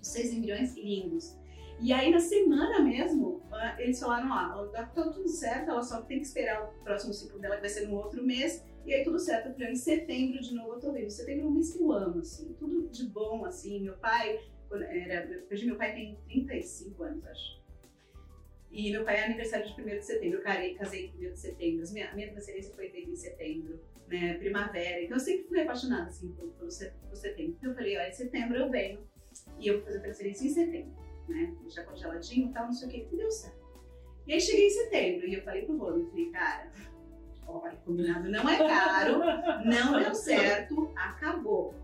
Os 0.00 0.08
6 0.08 0.32
embriões 0.34 0.74
lindos. 0.74 1.36
E 1.80 1.92
aí 1.92 2.10
na 2.10 2.20
semana 2.20 2.80
mesmo, 2.80 3.42
ah, 3.52 3.76
eles 3.78 3.98
falaram, 3.98 4.32
ah, 4.32 4.68
tá 4.72 4.86
tudo 4.86 5.28
certo, 5.28 5.70
ela 5.70 5.82
só 5.82 6.00
tem 6.02 6.18
que 6.18 6.26
esperar 6.26 6.62
o 6.62 6.84
próximo 6.84 7.12
ciclo 7.12 7.40
dela, 7.40 7.56
que 7.56 7.60
vai 7.62 7.70
ser 7.70 7.88
no 7.88 7.96
outro 7.96 8.24
mês, 8.24 8.64
e 8.86 8.94
aí 8.94 9.04
tudo 9.04 9.18
certo. 9.18 9.48
Eu 9.48 9.52
falei, 9.52 9.72
em 9.72 9.76
setembro 9.76 10.40
de 10.40 10.54
novo 10.54 10.74
eu 10.74 10.80
tô 10.80 10.92
vendo. 10.92 11.10
Setembro 11.10 11.46
é 11.46 11.48
um 11.48 11.52
mês 11.52 11.72
que 11.72 11.82
eu 11.82 11.92
amo, 11.92 12.20
assim, 12.20 12.54
tudo 12.58 12.88
de 12.88 13.06
bom, 13.08 13.44
assim. 13.44 13.82
Meu 13.82 13.94
pai, 13.94 14.40
era, 14.76 15.44
hoje 15.50 15.66
meu 15.66 15.76
pai 15.76 15.94
tem 15.94 16.18
35 16.26 17.02
anos, 17.02 17.26
acho. 17.26 17.62
E 18.70 18.90
meu 18.90 19.04
pai 19.04 19.16
é 19.16 19.24
aniversário 19.24 19.66
de 19.66 19.80
1 19.80 19.84
de 19.84 20.02
setembro. 20.02 20.38
Eu 20.38 20.42
casei, 20.42 20.74
casei 20.74 21.12
em 21.18 21.28
1 21.28 21.32
de 21.32 21.38
setembro. 21.38 21.86
A 21.86 21.92
minha, 21.92 22.14
minha 22.14 22.30
transferência 22.30 22.74
foi 22.74 22.86
em 22.88 23.14
setembro, 23.14 23.78
né? 24.08 24.34
Primavera. 24.34 25.02
Então 25.02 25.16
eu 25.16 25.20
sempre 25.20 25.44
fui 25.44 25.60
apaixonada 25.60 26.08
assim, 26.08 26.32
por, 26.32 26.48
por, 26.52 26.68
por 26.68 27.16
setembro. 27.16 27.56
Então 27.58 27.70
eu 27.70 27.76
falei, 27.76 27.98
olha, 27.98 28.08
em 28.08 28.12
setembro 28.12 28.56
eu 28.56 28.70
venho 28.70 29.06
e 29.58 29.68
eu 29.68 29.74
vou 29.74 29.84
fazer 29.84 30.00
transferência 30.00 30.46
em 30.46 30.50
setembro, 30.50 30.94
né? 31.28 31.54
Deixar 31.60 31.84
congeladinho 31.84 32.48
e 32.48 32.52
tal, 32.52 32.64
não 32.64 32.72
sei 32.72 32.88
o 32.88 32.90
que. 32.90 33.08
E 33.12 33.16
deu 33.16 33.30
certo. 33.30 33.62
E 34.26 34.32
aí 34.32 34.40
cheguei 34.40 34.68
em 34.68 34.70
setembro 34.70 35.28
e 35.28 35.34
eu 35.34 35.42
falei 35.42 35.62
pro 35.66 35.76
Rolo, 35.76 35.98
eu 35.98 36.10
falei, 36.10 36.30
cara, 36.30 36.72
olha, 37.46 37.76
combinado 37.84 38.30
não 38.30 38.48
é 38.48 38.56
caro, 38.56 39.18
não 39.64 39.98
deu 39.98 40.14
certo, 40.14 40.92
acabou. 40.96 41.74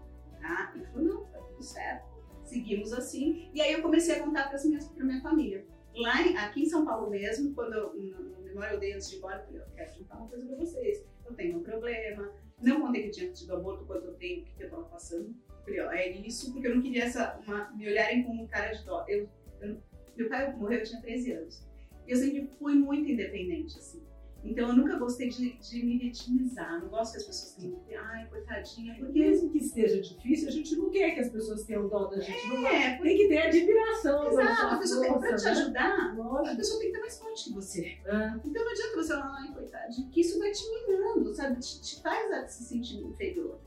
Tá? 0.41 0.73
Ele 0.75 0.87
falou, 0.87 1.03
não, 1.03 1.25
tá 1.27 1.39
tudo 1.39 1.63
certo. 1.63 2.18
Seguimos 2.49 2.93
assim. 2.93 3.51
E 3.55 3.61
aí 3.61 3.73
eu 3.73 3.83
comecei 3.83 4.17
a 4.17 4.21
contar 4.21 4.49
para 4.49 4.59
minha 5.05 5.21
família 5.21 5.67
lá 5.99 6.23
em, 6.23 6.37
aqui 6.37 6.63
em 6.63 6.69
São 6.69 6.85
Paulo 6.85 7.11
mesmo, 7.11 7.55
quando 7.55 7.75
eu, 7.75 7.95
no, 7.95 8.43
Memorial 8.43 8.79
Day 8.79 8.93
antes 8.93 9.11
de 9.11 9.17
ir 9.17 9.19
embora, 9.19 9.47
eu 9.53 9.59
eu 9.59 9.67
quero 9.75 9.99
contar 9.99 10.17
uma 10.17 10.29
coisa 10.29 10.47
pra 10.47 10.57
vocês. 10.57 11.05
Eu 11.27 11.35
tenho 11.35 11.59
um 11.59 11.63
problema. 11.63 12.33
Não 12.61 12.81
contei 12.81 13.05
que 13.05 13.11
tinha 13.11 13.33
tido 13.33 13.55
aborto, 13.55 13.85
quanto 13.85 14.13
tempo, 14.15 14.43
o 14.43 14.57
que 14.57 14.65
eu 14.65 14.71
tava 14.71 14.85
passando. 14.85 15.35
Eu 15.49 15.65
falei, 15.65 15.81
ó, 15.81 15.93
é 15.93 16.11
isso, 16.11 16.53
porque 16.53 16.67
eu 16.67 16.75
não 16.75 16.83
queria 16.83 17.05
essa, 17.05 17.39
uma, 17.47 17.71
me 17.73 17.87
olharem 17.87 18.25
como 18.25 18.43
um 18.43 18.47
cara 18.47 18.73
de 18.73 18.85
dó. 18.85 19.05
Eu, 19.07 19.29
eu, 19.61 19.77
meu 20.17 20.29
pai 20.29 20.55
morreu, 20.57 20.79
eu 20.79 20.85
tinha 20.85 21.01
13 21.01 21.33
anos. 21.33 21.69
E 22.07 22.11
eu 22.11 22.17
sempre 22.17 22.49
fui 22.59 22.75
muito 22.75 23.11
independente, 23.11 23.79
assim. 23.79 24.03
Então 24.45 24.69
eu 24.69 24.77
nunca 24.77 24.97
gostei 24.97 25.29
de, 25.29 25.59
de 25.59 25.85
me 25.85 25.99
vitimizar. 25.99 26.81
Não 26.81 26.89
gosto 26.89 27.13
que 27.13 27.19
as 27.19 27.25
pessoas 27.25 27.55
tenham, 27.55 28.05
ai, 28.05 28.27
coitadinha, 28.29 28.95
porque. 28.99 29.19
Mesmo 29.19 29.51
que 29.51 29.59
esteja 29.59 30.01
difícil, 30.01 30.49
a 30.49 30.53
gente 30.53 30.77
não 30.77 30.91
quer 30.91 31.13
que 31.13 31.21
as 31.21 31.31
pessoas 31.31 31.65
tenham 31.65 31.89
dó 31.89 32.07
da 32.07 32.21
gente. 32.21 32.39
É, 32.39 32.49
não 32.49 32.67
é, 32.67 32.99
tem 32.99 33.17
que 33.17 33.29
ter 33.29 33.39
admiração. 33.39 34.31
Exato, 34.31 34.75
a 34.75 34.79
pessoa 34.79 35.03
tem, 35.03 35.19
pra 35.19 35.37
te 35.37 35.45
né? 35.45 35.51
ajudar, 35.51 36.17
Lógico. 36.17 36.49
a 36.49 36.57
pessoa 36.57 36.81
tem 36.81 36.91
que 36.91 36.97
estar 36.97 37.01
mais 37.01 37.19
forte 37.19 37.45
que 37.45 37.53
você. 37.53 37.99
É. 38.05 38.41
Então 38.45 38.65
não 38.65 38.71
adianta 38.71 38.97
você 38.97 39.13
falar, 39.15 39.37
ai, 39.41 39.53
coitadinha, 39.53 40.09
que 40.11 40.21
isso 40.21 40.39
vai 40.39 40.51
te 40.53 40.65
minando, 40.71 41.35
sabe? 41.35 41.61
Te, 41.61 41.81
te 41.81 42.03
faz 42.03 42.53
se 42.53 42.65
sentir 42.65 43.01
inferior. 43.03 43.61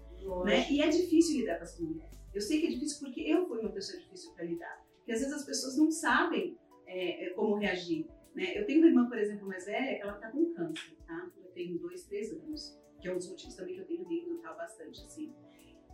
Né? 0.45 0.67
E 0.69 0.81
é 0.81 0.87
difícil 0.87 1.39
lidar 1.39 1.57
com 1.57 1.63
as 1.63 1.79
mulheres. 1.79 2.11
Eu 2.33 2.41
sei 2.41 2.61
que 2.61 2.67
é 2.67 2.69
difícil 2.69 2.99
porque 2.99 3.21
eu 3.21 3.47
fui 3.47 3.59
uma 3.59 3.71
pessoa 3.71 3.99
difícil 3.99 4.31
para 4.33 4.45
lidar. 4.45 4.85
Porque 4.97 5.11
às 5.11 5.19
vezes 5.19 5.33
as 5.33 5.43
pessoas 5.43 5.77
não 5.77 5.91
sabem 5.91 6.57
é, 6.85 7.25
é 7.25 7.29
como 7.31 7.55
reagir. 7.55 8.07
Né? 8.35 8.57
Eu 8.57 8.65
tenho 8.65 8.79
uma 8.79 8.87
irmã, 8.87 9.07
por 9.07 9.17
exemplo, 9.17 9.47
mais 9.47 9.65
velha, 9.65 9.95
que 9.95 10.01
ela 10.01 10.13
tá 10.13 10.31
com 10.31 10.53
câncer, 10.53 10.95
tá? 11.05 11.29
Eu 11.37 11.51
tenho 11.51 11.77
dois, 11.79 12.03
três 12.05 12.31
anos, 12.31 12.79
que 12.99 13.07
é 13.07 13.13
um 13.13 13.17
dos 13.17 13.29
motivos 13.29 13.55
também 13.55 13.75
que 13.75 13.81
eu 13.81 13.85
tenho 13.85 14.07
lido 14.07 14.37
tá, 14.37 14.53
bastante, 14.53 15.03
assim. 15.03 15.33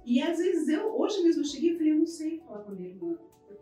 E 0.06 0.22
às 0.22 0.38
vezes 0.38 0.68
eu, 0.70 0.98
hoje 0.98 1.22
mesmo 1.24 1.42
eu 1.42 1.46
cheguei 1.46 1.72
e 1.72 1.78
falei, 1.78 1.92
eu 1.94 1.98
não 1.98 2.06
sei 2.06 2.40
falar 2.40 2.64
com 2.64 2.72
a 2.72 2.76
minha 2.76 2.90
irmã, 2.90 3.18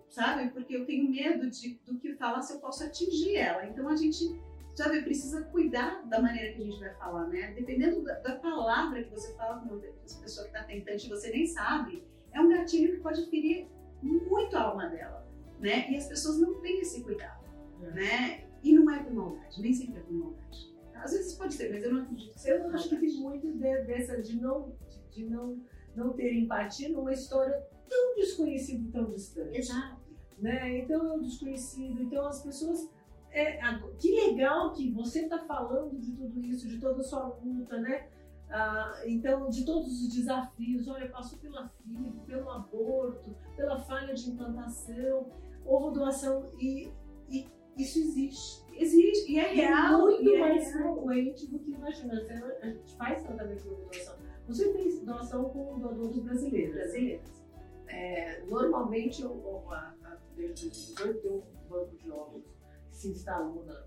sabe? 0.10 0.52
Porque 0.52 0.76
eu 0.76 0.86
tenho 0.86 1.10
medo 1.10 1.50
de, 1.50 1.80
do 1.86 1.98
que 1.98 2.14
falar 2.16 2.42
se 2.42 2.54
eu 2.54 2.60
posso 2.60 2.84
atingir 2.84 3.36
ela. 3.36 3.66
Então 3.66 3.88
a 3.88 3.96
gente, 3.96 4.40
sabe, 4.76 5.02
precisa 5.02 5.44
cuidar 5.46 6.06
da 6.08 6.22
maneira 6.22 6.54
que 6.54 6.62
a 6.62 6.66
gente 6.66 6.80
vai 6.80 6.94
falar, 6.96 7.28
né? 7.28 7.54
Dependendo 7.54 8.04
da, 8.04 8.20
da 8.20 8.36
palavra 8.36 9.04
que 9.04 9.10
você 9.10 9.36
fala 9.36 9.60
com 9.62 9.82
essa 10.04 10.22
pessoa 10.22 10.48
que 10.48 10.56
está 10.56 10.64
tentante 10.66 11.08
e 11.08 11.10
você 11.10 11.30
nem 11.32 11.48
sabe, 11.48 12.04
é 12.32 12.40
um 12.40 12.50
gatilho 12.50 12.96
que 12.96 13.02
pode 13.02 13.26
ferir 13.30 13.68
muito 14.02 14.56
a 14.56 14.62
alma 14.62 14.88
dela, 14.88 15.28
né? 15.60 15.90
E 15.90 15.96
as 15.96 16.08
pessoas 16.08 16.40
não 16.40 16.62
têm 16.62 16.82
esse 16.82 17.04
cuidado, 17.04 17.44
é. 17.82 17.92
né? 17.92 18.45
E 18.66 18.74
não 18.74 18.90
é 18.90 19.04
por 19.04 19.14
maldade, 19.14 19.62
nem 19.62 19.72
sempre 19.72 20.00
é 20.00 20.04
por 20.04 20.14
maldade. 20.14 20.76
Às 20.96 21.12
vezes 21.12 21.36
pode 21.36 21.54
ser, 21.54 21.72
mas 21.72 21.84
eu 21.84 21.94
não 21.94 22.02
acredito 22.02 22.34
que 22.34 22.50
Eu 22.50 22.70
acho 22.72 22.90
que 22.90 22.96
tem 22.96 23.22
muito 23.22 23.52
de, 23.54 23.84
dessa 23.84 24.20
de 24.20 24.42
não, 24.42 24.76
de 25.12 25.30
não, 25.30 25.62
não 25.96 26.14
ter 26.14 26.34
empatia 26.34 26.90
numa 26.90 27.14
história 27.14 27.64
tão 27.88 28.16
desconhecida 28.16 28.82
e 28.82 28.92
tão 28.92 29.12
distante. 29.12 29.60
Exato. 29.60 30.02
Né? 30.40 30.80
Então 30.80 31.06
é 31.06 31.14
um 31.14 31.22
desconhecido, 31.22 32.02
então 32.02 32.26
as 32.26 32.42
pessoas. 32.42 32.90
É, 33.30 33.60
que 34.00 34.12
legal 34.16 34.72
que 34.74 34.90
você 34.92 35.22
está 35.22 35.38
falando 35.46 36.00
de 36.00 36.14
tudo 36.14 36.44
isso, 36.44 36.68
de 36.68 36.80
toda 36.80 37.02
a 37.02 37.04
sua 37.04 37.38
luta, 37.44 37.80
né? 37.80 38.08
Ah, 38.50 39.02
então, 39.06 39.50
de 39.50 39.66
todos 39.66 40.02
os 40.02 40.08
desafios, 40.08 40.88
olha, 40.88 41.10
passou 41.10 41.38
pela 41.38 41.68
filha, 41.68 42.14
pelo 42.26 42.50
aborto, 42.50 43.36
pela 43.56 43.78
falha 43.80 44.14
de 44.14 44.30
implantação, 44.30 45.30
houve 45.66 46.00
doação 46.00 46.50
e, 46.58 46.90
e 47.30 47.48
isso 47.78 48.00
existe. 48.00 48.66
Existe, 48.78 49.32
e 49.32 49.40
é 49.40 49.54
real. 49.54 50.10
É 50.10 50.12
muito 50.12 50.36
é 50.36 50.40
mais 50.40 50.72
frequente 50.72 51.48
do 51.48 51.60
que 51.60 51.72
imagina. 51.72 52.14
A 52.62 52.68
gente 52.68 52.98
faz 52.98 53.24
tratamento 53.24 53.64
de 53.64 53.70
doação. 53.70 54.16
Você 54.48 54.74
fez 54.74 55.00
doação 55.02 55.46
com 55.50 55.80
doadores 55.80 56.20
brasileiros. 56.20 56.76
Brasileiros. 56.76 57.46
É, 57.88 58.44
normalmente, 58.48 59.22
eu, 59.22 59.72
a, 59.72 59.96
a, 60.04 60.18
desde 60.36 60.70
2018, 60.70 61.22
tem 61.22 61.32
um 61.32 61.70
banco 61.70 61.96
de 61.98 62.12
óvulos 62.12 62.46
que 62.90 62.98
se 62.98 63.10
instalou 63.10 63.64
na, 63.66 63.86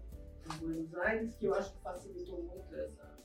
em 0.54 0.58
Buenos 0.58 0.94
Aires, 0.94 1.36
que 1.36 1.46
eu 1.46 1.54
acho 1.54 1.72
que 1.74 1.82
facilitou 1.82 2.42
muito 2.42 2.74
essa, 2.74 3.18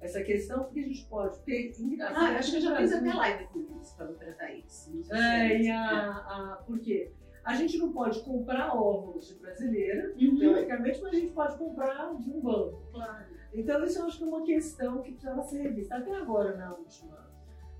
essa 0.00 0.22
questão, 0.22 0.64
porque 0.64 0.80
a 0.80 0.84
gente 0.84 1.06
pode 1.06 1.38
ter. 1.40 1.72
Ah, 2.00 2.36
acho 2.38 2.52
que 2.52 2.56
eu 2.58 2.62
já 2.62 2.76
fiz 2.76 2.92
até 2.92 3.12
live 3.12 3.46
com 3.48 3.60
eles 3.60 3.92
para 3.94 4.12
tratar 4.14 4.52
isso. 4.52 4.90
É, 5.12 5.60
e 5.60 5.70
a, 5.70 6.10
a, 6.10 6.56
por 6.66 6.78
quê? 6.78 7.12
A 7.50 7.54
gente 7.56 7.78
não 7.78 7.92
pode 7.92 8.20
comprar 8.22 8.76
óvulos 8.76 9.26
de 9.26 9.34
brasileira, 9.34 10.14
uhum. 10.20 10.38
teoricamente, 10.38 11.00
mas 11.02 11.12
a 11.12 11.16
gente 11.16 11.32
pode 11.32 11.58
comprar 11.58 12.14
de 12.14 12.30
um 12.30 12.40
banco. 12.40 12.80
Claro. 12.92 13.24
Então, 13.52 13.84
isso 13.84 13.98
eu 13.98 14.04
acho 14.04 14.18
que 14.18 14.24
é 14.24 14.26
uma 14.26 14.42
questão 14.42 15.02
que 15.02 15.10
precisava 15.12 15.42
ser 15.42 15.62
revista. 15.62 15.96
Até 15.96 16.14
agora, 16.14 16.56
na 16.56 16.72
última 16.72 17.28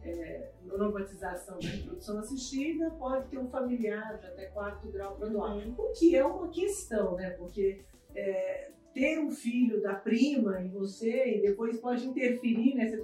é, 0.02 0.50
normatização 0.64 1.58
da 1.60 1.68
reprodução 1.68 2.18
assistida, 2.18 2.90
pode 2.90 3.28
ter 3.28 3.38
um 3.38 3.48
familiar 3.48 4.18
de 4.18 4.26
até 4.26 4.46
quarto 4.46 4.88
grau 4.88 5.14
para 5.14 5.28
doar. 5.28 5.56
Uhum. 5.56 5.74
O 5.78 5.92
que 5.92 6.16
é 6.16 6.24
uma 6.24 6.48
questão, 6.48 7.14
né? 7.14 7.30
Porque 7.30 7.84
é, 8.14 8.72
ter 8.92 9.20
um 9.20 9.30
filho 9.30 9.80
da 9.80 9.94
prima 9.94 10.60
em 10.60 10.68
você 10.68 11.36
e 11.36 11.42
depois 11.42 11.78
pode 11.78 12.08
interferir 12.08 12.74
nessa 12.74 12.96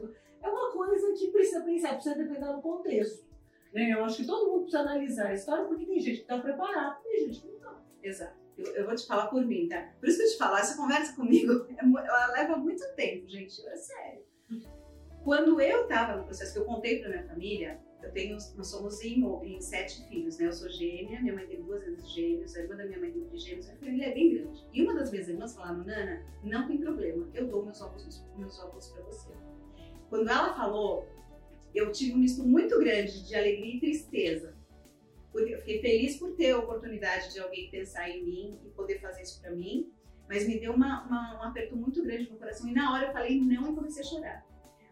é 0.42 0.48
uma 0.48 0.70
coisa 0.70 1.12
que 1.12 1.28
precisa 1.28 1.62
pensar, 1.62 1.94
precisa 1.94 2.14
depender 2.14 2.52
do 2.52 2.60
contexto. 2.60 3.25
Né? 3.76 3.92
Eu 3.92 4.02
acho 4.06 4.16
que 4.16 4.26
todo 4.26 4.50
mundo 4.50 4.62
precisa 4.62 4.80
analisar 4.80 5.26
a 5.26 5.34
história 5.34 5.66
porque 5.66 5.84
tem 5.84 6.00
gente 6.00 6.16
que 6.16 6.22
está 6.22 6.38
preparada 6.38 6.98
tem 7.02 7.26
gente 7.26 7.42
que 7.42 7.48
não 7.48 7.56
está. 7.56 7.82
Exato. 8.02 8.34
Eu, 8.56 8.64
eu, 8.74 8.86
vou 8.86 8.94
te 8.94 9.06
falar 9.06 9.26
por 9.26 9.44
mim, 9.44 9.68
tá? 9.68 9.92
Por 10.00 10.08
isso 10.08 10.16
que 10.16 10.24
eu 10.24 10.30
te 10.30 10.38
falar, 10.38 10.60
essa 10.60 10.78
conversa 10.78 11.14
comigo, 11.14 11.52
é 11.68 11.84
ela 11.84 12.26
leva 12.32 12.56
muito 12.56 12.82
tempo, 12.94 13.28
gente. 13.28 13.60
É 13.68 13.76
sério. 13.76 14.24
Quando 15.22 15.60
eu 15.60 15.82
estava 15.82 16.16
no 16.16 16.24
processo 16.24 16.54
que 16.54 16.58
eu 16.60 16.64
contei 16.64 17.00
para 17.00 17.10
minha 17.10 17.24
família, 17.24 17.78
eu 18.02 18.10
tenho, 18.12 18.38
nós 18.56 18.66
somos 18.68 19.02
em, 19.02 19.22
em, 19.44 19.60
sete 19.60 20.08
filhos, 20.08 20.38
né? 20.38 20.46
Eu 20.46 20.52
sou 20.54 20.70
gêmea, 20.70 21.20
minha 21.20 21.34
mãe 21.34 21.46
tem 21.46 21.60
duas 21.60 21.84
vezes 21.84 22.08
gêmeos, 22.08 22.56
a 22.56 22.60
irmã 22.60 22.76
da 22.76 22.86
minha 22.86 22.98
mãe 22.98 23.10
tem 23.10 23.38
gêmeos, 23.38 23.68
a 23.68 23.74
família 23.74 24.06
é 24.06 24.14
bem 24.14 24.36
grande. 24.36 24.66
E 24.72 24.82
uma 24.82 24.94
das 24.94 25.10
minhas 25.10 25.28
irmãs 25.28 25.54
falou, 25.54 25.84
Nana, 25.84 26.24
não 26.42 26.66
tem 26.66 26.78
problema, 26.78 27.28
eu 27.34 27.46
dou 27.46 27.62
meus 27.62 27.82
óculos, 27.82 28.24
meus 28.38 28.58
óculos 28.58 28.88
para 28.88 29.02
você. 29.02 29.28
Quando 30.08 30.30
ela 30.30 30.54
falou, 30.54 31.06
eu 31.76 31.92
tive 31.92 32.14
um 32.14 32.18
misto 32.18 32.42
muito 32.42 32.78
grande 32.78 33.26
de 33.26 33.34
alegria 33.34 33.76
e 33.76 33.80
tristeza. 33.80 34.56
Eu 35.34 35.58
fiquei 35.58 35.80
feliz 35.82 36.16
por 36.16 36.32
ter 36.34 36.52
a 36.52 36.58
oportunidade 36.58 37.32
de 37.32 37.38
alguém 37.38 37.70
pensar 37.70 38.08
em 38.08 38.24
mim 38.24 38.58
e 38.64 38.70
poder 38.70 38.98
fazer 39.00 39.22
isso 39.22 39.38
para 39.42 39.50
mim, 39.50 39.92
mas 40.26 40.48
me 40.48 40.58
deu 40.58 40.72
uma, 40.72 41.04
uma, 41.04 41.38
um 41.38 41.42
aperto 41.42 41.76
muito 41.76 42.02
grande 42.02 42.30
no 42.30 42.38
coração. 42.38 42.66
E 42.66 42.72
na 42.72 42.94
hora 42.94 43.08
eu 43.08 43.12
falei 43.12 43.38
não 43.38 43.70
e 43.70 43.74
comecei 43.74 44.02
a 44.02 44.06
chorar. 44.06 44.46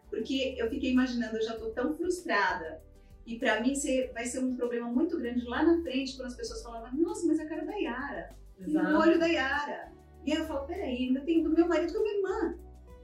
Porque 0.07 0.55
eu 0.55 0.69
fiquei 0.69 0.91
imaginando, 0.91 1.35
eu 1.35 1.41
já 1.41 1.55
estou 1.55 1.71
tão 1.71 1.95
frustrada 1.95 2.79
e 3.25 3.39
para 3.39 3.59
mim 3.59 3.73
vai 4.13 4.25
ser 4.25 4.39
um 4.39 4.55
problema 4.55 4.87
muito 4.87 5.17
grande 5.17 5.43
lá 5.45 5.63
na 5.63 5.81
frente, 5.81 6.15
quando 6.15 6.27
as 6.27 6.35
pessoas 6.35 6.61
falavam, 6.61 6.95
nossa, 6.99 7.25
mas 7.25 7.39
a 7.39 7.45
cara 7.47 7.65
da 7.65 7.73
Yara, 7.73 8.35
o 8.59 8.99
olho 8.99 9.17
da 9.17 9.25
Yara. 9.25 9.91
E 10.23 10.31
aí 10.31 10.37
eu 10.37 10.45
falo, 10.45 10.67
peraí, 10.67 11.07
ainda 11.07 11.21
tem 11.21 11.41
do 11.41 11.49
meu 11.49 11.67
marido 11.67 11.91
com 11.91 11.99
a 11.99 12.01
minha 12.03 12.17
irmã. 12.17 12.59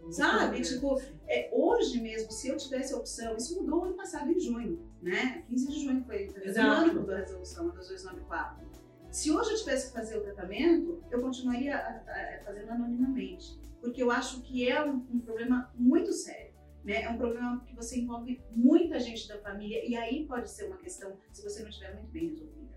Sabe? 0.09 0.61
Tipo, 0.61 1.01
é, 1.27 1.49
hoje 1.53 2.01
mesmo, 2.01 2.31
se 2.31 2.47
eu 2.47 2.57
tivesse 2.57 2.93
a 2.93 2.97
opção, 2.97 3.35
isso 3.37 3.61
mudou 3.61 3.85
ano 3.85 3.93
passado, 3.93 4.31
em 4.31 4.39
junho, 4.39 4.79
né? 5.01 5.43
15 5.47 5.67
de 5.67 5.85
junho 5.85 6.03
foi 6.03 6.27
o 6.27 6.61
ano 6.61 6.93
mudou 7.01 7.15
a 7.15 7.19
resolução, 7.19 7.69
a 7.69 7.73
2294. 7.73 8.71
Se 9.11 9.29
hoje 9.29 9.51
eu 9.51 9.57
tivesse 9.57 9.87
que 9.87 9.93
fazer 9.93 10.17
o 10.17 10.21
tratamento, 10.21 11.03
eu 11.11 11.21
continuaria 11.21 11.75
a, 11.75 11.79
a, 11.79 12.35
a 12.35 12.43
fazendo 12.45 12.71
anonimamente. 12.71 13.59
Porque 13.81 14.01
eu 14.01 14.09
acho 14.09 14.41
que 14.41 14.69
é 14.69 14.83
um, 14.83 15.05
um 15.11 15.19
problema 15.19 15.69
muito 15.75 16.13
sério. 16.13 16.53
Né? 16.83 17.03
É 17.03 17.09
um 17.09 17.17
problema 17.17 17.61
que 17.65 17.75
você 17.75 17.99
envolve 17.99 18.41
muita 18.51 18.99
gente 18.99 19.27
da 19.27 19.37
família 19.37 19.85
e 19.85 19.95
aí 19.95 20.25
pode 20.25 20.49
ser 20.49 20.65
uma 20.65 20.77
questão 20.77 21.15
se 21.31 21.43
você 21.43 21.61
não 21.61 21.69
estiver 21.69 21.93
muito 21.93 22.09
bem 22.09 22.29
resolvida. 22.29 22.71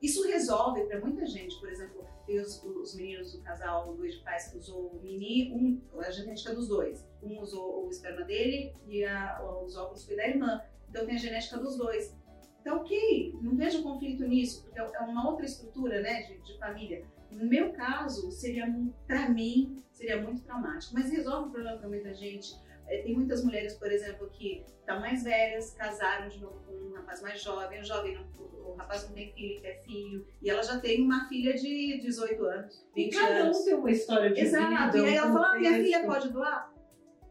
Isso 0.00 0.26
resolve 0.26 0.84
para 0.84 1.00
muita 1.00 1.24
gente, 1.26 1.58
por 1.58 1.68
exemplo, 1.70 2.04
os, 2.28 2.62
os, 2.62 2.94
meninos 2.94 3.32
do 3.32 3.40
casal, 3.42 3.94
dois 3.94 4.14
de 4.14 4.22
pais 4.22 4.48
que 4.48 4.58
usou 4.58 4.88
o 4.88 5.00
mini, 5.00 5.52
um, 5.52 6.00
a 6.00 6.10
genética 6.10 6.54
dos 6.54 6.68
dois. 6.68 7.06
Um 7.22 7.40
usou 7.40 7.86
o 7.86 7.90
esperma 7.90 8.22
dele 8.24 8.74
e 8.86 9.04
a, 9.04 9.40
os 9.64 9.76
óvulos 9.76 10.04
foi 10.04 10.16
da 10.16 10.28
irmã. 10.28 10.60
Então 10.88 11.06
tem 11.06 11.14
a 11.14 11.18
genética 11.18 11.58
dos 11.58 11.76
dois. 11.76 12.14
Então, 12.60 12.78
ok, 12.78 13.38
não 13.40 13.56
vejo 13.56 13.82
conflito 13.82 14.26
nisso, 14.26 14.64
porque 14.64 14.78
é 14.78 15.00
uma 15.02 15.30
outra 15.30 15.46
estrutura 15.46 16.00
né, 16.00 16.22
de, 16.22 16.38
de 16.38 16.58
família. 16.58 17.04
No 17.30 17.46
meu 17.46 17.72
caso, 17.72 18.30
seria, 18.32 18.66
para 19.06 19.28
mim, 19.28 19.76
seria 19.92 20.20
muito 20.20 20.42
traumático, 20.42 20.94
mas 20.94 21.10
resolve 21.10 21.48
o 21.48 21.52
problema 21.52 21.78
para 21.78 21.88
muita 21.88 22.12
gente 22.12 22.56
tem 22.86 23.14
muitas 23.14 23.44
mulheres, 23.44 23.74
por 23.74 23.90
exemplo, 23.90 24.28
que 24.30 24.64
estão 24.80 25.00
mais 25.00 25.22
velhas, 25.22 25.72
casaram 25.72 26.28
de 26.28 26.40
novo 26.40 26.60
com 26.66 26.72
um 26.72 26.92
rapaz 26.94 27.20
mais 27.20 27.40
jovem, 27.40 27.80
o 27.80 27.84
jovem 27.84 28.14
não, 28.14 28.24
o 28.64 28.74
rapaz 28.74 29.08
não 29.08 29.14
tem 29.14 29.32
filho, 29.32 29.60
quer 29.60 29.82
filho, 29.82 30.26
e 30.40 30.48
ela 30.48 30.62
já 30.62 30.78
tem 30.78 31.02
uma 31.02 31.28
filha 31.28 31.54
de 31.54 31.98
18 32.00 32.44
anos, 32.44 32.86
20 32.94 33.12
e 33.12 33.16
cada 33.16 33.34
anos. 33.34 33.58
um 33.58 33.64
tem 33.64 33.74
uma 33.74 33.90
história 33.90 34.32
de 34.32 34.40
Exato. 34.40 34.64
vida. 34.64 34.74
Exato, 34.74 34.96
e 34.98 35.04
aí 35.04 35.16
ela 35.16 35.32
fala, 35.32 35.52
ah, 35.52 35.58
minha 35.58 35.72
filha 35.72 36.04
pode 36.04 36.28
doar? 36.30 36.72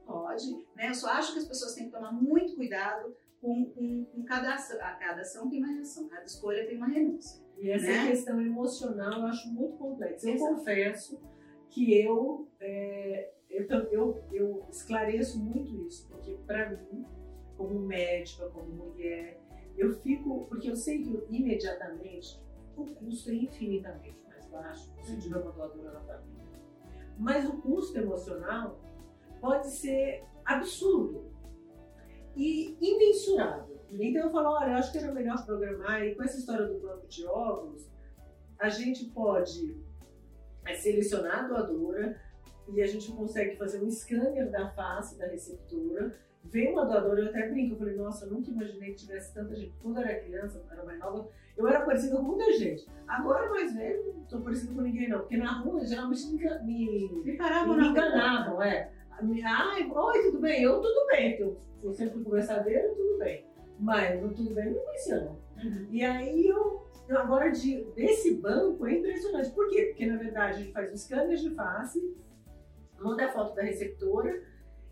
Pode, 0.06 0.52
né? 0.76 0.90
Eu 0.90 0.94
só 0.94 1.10
acho 1.10 1.34
que 1.34 1.40
as 1.40 1.48
pessoas 1.48 1.74
têm 1.74 1.86
que 1.86 1.92
tomar 1.92 2.12
muito 2.12 2.56
cuidado 2.56 3.16
com, 3.42 3.66
com, 3.72 4.06
com 4.06 4.24
cada 4.24 4.54
ação. 4.54 4.78
A 4.82 4.92
cada 4.92 5.22
ação 5.22 5.50
tem 5.50 5.64
uma 5.64 5.74
reação, 5.74 6.08
cada 6.08 6.26
escolha 6.26 6.66
tem 6.66 6.78
uma 6.78 6.88
renúncia. 6.88 7.44
E 7.58 7.70
essa 7.72 7.88
né? 7.88 8.08
questão 8.08 8.42
emocional 8.42 9.22
eu 9.22 9.26
acho 9.28 9.48
muito 9.50 9.78
complexa. 9.78 10.28
Eu 10.28 10.36
Exato. 10.36 10.56
confesso 10.56 11.20
que 11.70 12.00
eu 12.00 12.48
é, 12.60 13.32
então, 13.50 13.80
eu, 13.92 14.24
eu 14.32 14.66
esclareço 14.70 15.40
muito 15.40 15.76
isso, 15.88 16.08
porque 16.10 16.38
para 16.46 16.72
mim, 16.72 17.06
como 17.58 17.80
médica, 17.80 18.50
como 18.50 18.68
mulher, 18.70 19.40
eu 19.78 19.94
fico, 20.02 20.46
porque 20.46 20.70
eu 20.70 20.76
sei 20.76 21.04
que 21.04 21.24
imediatamente 21.30 22.42
o 22.76 22.86
custo 22.86 23.30
é 23.30 23.36
infinitamente 23.36 24.22
mais 24.28 24.46
baixo 24.48 24.92
se 25.02 25.18
tiver 25.20 25.38
uma 25.38 25.52
doadora 25.52 25.94
na 25.94 26.02
família. 26.02 26.46
Mas 27.18 27.48
o 27.48 27.62
custo 27.62 27.98
emocional 27.98 28.80
pode 29.40 29.70
ser 29.70 30.24
absurdo 30.44 31.32
e 32.36 32.78
imensurável. 32.82 33.80
Então 33.92 34.24
eu 34.24 34.32
falo, 34.32 34.50
olha, 34.50 34.72
eu 34.72 34.76
acho 34.76 34.92
que 34.92 34.98
era 34.98 35.14
melhor 35.14 35.46
programar, 35.46 36.04
e 36.04 36.16
com 36.16 36.24
essa 36.24 36.38
história 36.38 36.66
do 36.66 36.80
banco 36.80 37.08
de 37.08 37.26
óvulos, 37.26 37.90
a 38.60 38.70
gente 38.70 39.06
pode 39.06 39.78
é, 40.66 40.74
selecionar 40.74 41.46
a 41.46 41.48
doadora, 41.48 42.20
e 42.68 42.82
a 42.82 42.88
gente 42.88 43.12
consegue 43.12 43.56
fazer 43.58 43.84
um 43.84 43.90
scanner 43.90 44.50
da 44.50 44.70
face 44.72 45.18
da 45.18 45.28
receptora. 45.28 46.16
Vem 46.44 46.72
uma 46.72 46.86
doadora, 46.86 47.22
eu 47.22 47.30
até 47.30 47.50
brinco, 47.50 47.74
eu 47.74 47.80
falei, 47.80 47.96
nossa, 47.96 48.26
eu 48.26 48.32
nunca 48.32 48.52
imaginei 48.52 48.92
que 48.92 48.98
tivesse 48.98 49.34
tanta 49.34 49.56
gente. 49.56 49.74
Quando 49.82 49.98
eu 49.98 50.04
era 50.04 50.20
criança, 50.20 50.60
eu 50.60 50.72
era 50.72 50.86
mais 50.86 51.00
nova, 51.00 51.28
eu 51.58 51.68
era 51.68 51.82
parecida 51.82 52.18
com 52.18 52.24
muita 52.24 52.52
gente. 52.54 52.86
Agora, 53.08 53.50
mais 53.50 53.74
velho, 53.74 54.14
não 54.14 54.24
tô 54.26 54.40
parecida 54.42 54.74
com 54.74 54.82
ninguém, 54.82 55.10
não. 55.10 55.20
Porque 55.20 55.38
na 55.38 55.60
rua, 55.62 55.84
geralmente 55.86 56.28
me, 56.28 56.64
me, 56.64 57.24
me, 57.24 57.38
paravam, 57.38 57.78
me 57.78 57.88
enganavam, 57.88 58.62
é. 58.62 58.92
Ai, 59.44 59.90
oi, 59.90 60.22
tudo 60.24 60.40
bem? 60.40 60.62
Eu, 60.62 60.82
tudo 60.82 61.08
bem. 61.08 61.40
Eu, 61.40 61.58
eu 61.82 61.94
sempre 61.94 62.24
conversadeira, 62.24 62.90
tudo 62.90 63.18
bem. 63.18 63.46
Mas 63.80 64.22
no 64.22 64.34
tudo 64.34 64.54
bem, 64.54 64.72
não 64.72 64.82
conhecia, 64.82 65.22
não. 65.22 65.40
Uhum. 65.64 65.88
E 65.90 66.04
aí, 66.04 66.48
eu, 66.48 66.86
eu 67.08 67.18
agora, 67.18 67.50
de, 67.50 67.84
desse 67.96 68.36
banco, 68.36 68.86
é 68.86 68.94
impressionante. 68.94 69.52
Por 69.52 69.70
quê? 69.70 69.86
Porque, 69.86 70.06
na 70.06 70.18
verdade, 70.18 70.58
a 70.58 70.60
gente 70.60 70.74
faz 70.74 70.92
um 70.92 70.98
scanner 70.98 71.38
de 71.38 71.50
face, 71.52 72.16
manda 73.00 73.26
a 73.26 73.32
foto 73.32 73.56
da 73.56 73.64
receptora, 73.64 74.42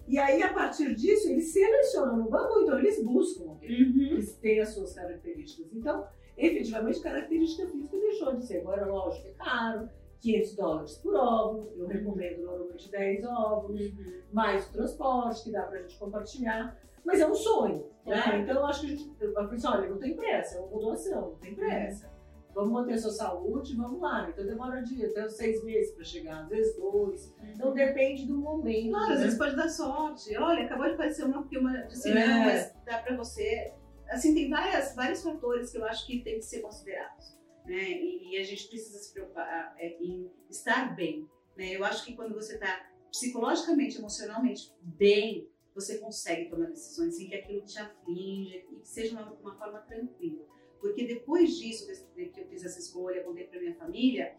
e 0.08 0.20
aí, 0.20 0.44
a 0.44 0.54
partir 0.54 0.94
disso, 0.96 1.30
eles 1.30 1.54
selecionam 1.54 2.18
no 2.18 2.30
banco, 2.30 2.60
então 2.60 2.78
eles 2.78 3.02
buscam 3.04 3.50
alguém 3.50 3.84
uhum. 3.84 4.20
que 4.20 4.26
tem 4.42 4.60
as 4.60 4.70
suas 4.70 4.94
características. 4.94 5.72
Então, 5.74 6.06
efetivamente, 6.38 7.00
característica 7.00 7.68
física 7.68 7.98
deixou 7.98 8.36
de 8.36 8.46
ser. 8.46 8.58
Agora, 8.60 8.86
lógico, 8.86 9.28
é 9.28 9.32
caro, 9.32 9.90
500 10.20 10.56
dólares 10.56 10.98
por 10.98 11.16
óvulo, 11.16 11.72
eu 11.78 11.88
recomendo 11.88 12.44
normalmente 12.44 12.92
10 12.92 13.24
óvulos, 13.26 13.82
uhum. 13.82 14.22
mais 14.32 14.68
o 14.68 14.74
transporte, 14.74 15.44
que 15.46 15.52
dá 15.52 15.64
pra 15.64 15.82
gente 15.82 15.98
compartilhar. 15.98 16.78
Mas 17.06 17.22
é 17.22 17.28
um 17.28 17.36
sonho, 17.36 17.86
né? 18.06 18.42
Então, 18.42 18.56
eu 18.56 18.66
acho 18.66 18.82
que 18.82 18.88
a 18.88 18.90
gente, 18.90 19.12
eu 19.22 19.34
falei 19.34 19.56
assim, 19.56 19.68
olha, 19.68 19.90
não 19.90 19.98
tem 19.98 20.16
pressa, 20.16 20.58
é 20.58 20.62
uma 20.62 20.80
doação, 20.80 21.22
não 21.32 21.36
tem 21.36 21.56
pressa. 21.56 22.12
Vamos 22.54 22.72
manter 22.72 22.94
a 22.94 22.98
sua 22.98 23.12
saúde, 23.12 23.76
vamos 23.76 24.00
lá. 24.00 24.30
Então 24.30 24.46
demora 24.46 24.80
um 24.80 24.84
dia, 24.84 25.08
até 25.08 25.28
seis 25.30 25.64
meses 25.64 25.94
para 25.94 26.04
chegar, 26.04 26.44
às 26.44 26.50
vezes 26.50 26.76
dois. 26.76 27.34
Então 27.54 27.70
uhum. 27.70 27.74
depende 27.74 28.28
do 28.28 28.38
momento. 28.38 28.92
Claro, 28.92 29.08
né? 29.08 29.14
às 29.16 29.22
vezes 29.22 29.38
pode 29.38 29.56
dar 29.56 29.70
sorte. 29.70 30.38
Olha, 30.38 30.66
acabou 30.66 30.86
de 30.86 30.94
aparecer 30.94 31.26
uma 31.26 31.44
filma 31.48 31.72
de 31.88 31.98
cinema, 31.98 32.34
é. 32.34 32.46
mas 32.46 32.74
dá 32.86 33.00
para 33.00 33.18
você. 33.18 33.74
Assim, 34.10 34.36
tem 34.36 34.50
várias, 34.50 34.96
vários 34.96 35.24
fatores 35.24 35.72
que 35.72 35.78
eu 35.78 35.86
acho 35.86 36.06
que 36.06 36.24
tem 36.24 36.36
que 36.36 36.46
ser 36.46 36.62
considerados. 36.62 37.38
Né? 37.66 37.90
E, 37.90 38.34
e 38.36 38.38
a 38.38 38.44
gente 38.44 38.68
precisa 38.68 39.00
se 39.00 39.14
preocupar 39.14 39.74
é, 39.78 39.98
em 40.00 40.30
estar 40.50 40.96
bem. 40.96 41.28
Né? 41.58 41.76
Eu 41.76 41.84
acho 41.84 42.06
que 42.06 42.16
quando 42.16 42.36
você 42.36 42.54
está 42.56 42.88
psicologicamente, 43.12 43.98
emocionalmente 43.98 44.72
bem, 44.82 45.48
você 45.74 45.98
consegue 45.98 46.50
tomar 46.50 46.68
decisões 46.68 47.20
em 47.20 47.28
que 47.28 47.36
aquilo 47.36 47.66
te 47.66 47.80
aflige 47.80 48.66
e 48.72 48.76
que 48.80 48.88
seja 48.88 49.14
uma, 49.14 49.32
uma 49.34 49.56
forma 49.56 49.80
tranquila. 49.80 50.46
Porque 50.84 51.07
depois 51.07 51.55
disso, 51.55 51.88
que 52.14 52.41
eu 52.41 52.45
fiz 52.47 52.65
essa 52.65 52.77
escolha, 52.77 53.23
contei 53.23 53.45
para 53.45 53.57
minha 53.57 53.73
família, 53.73 54.35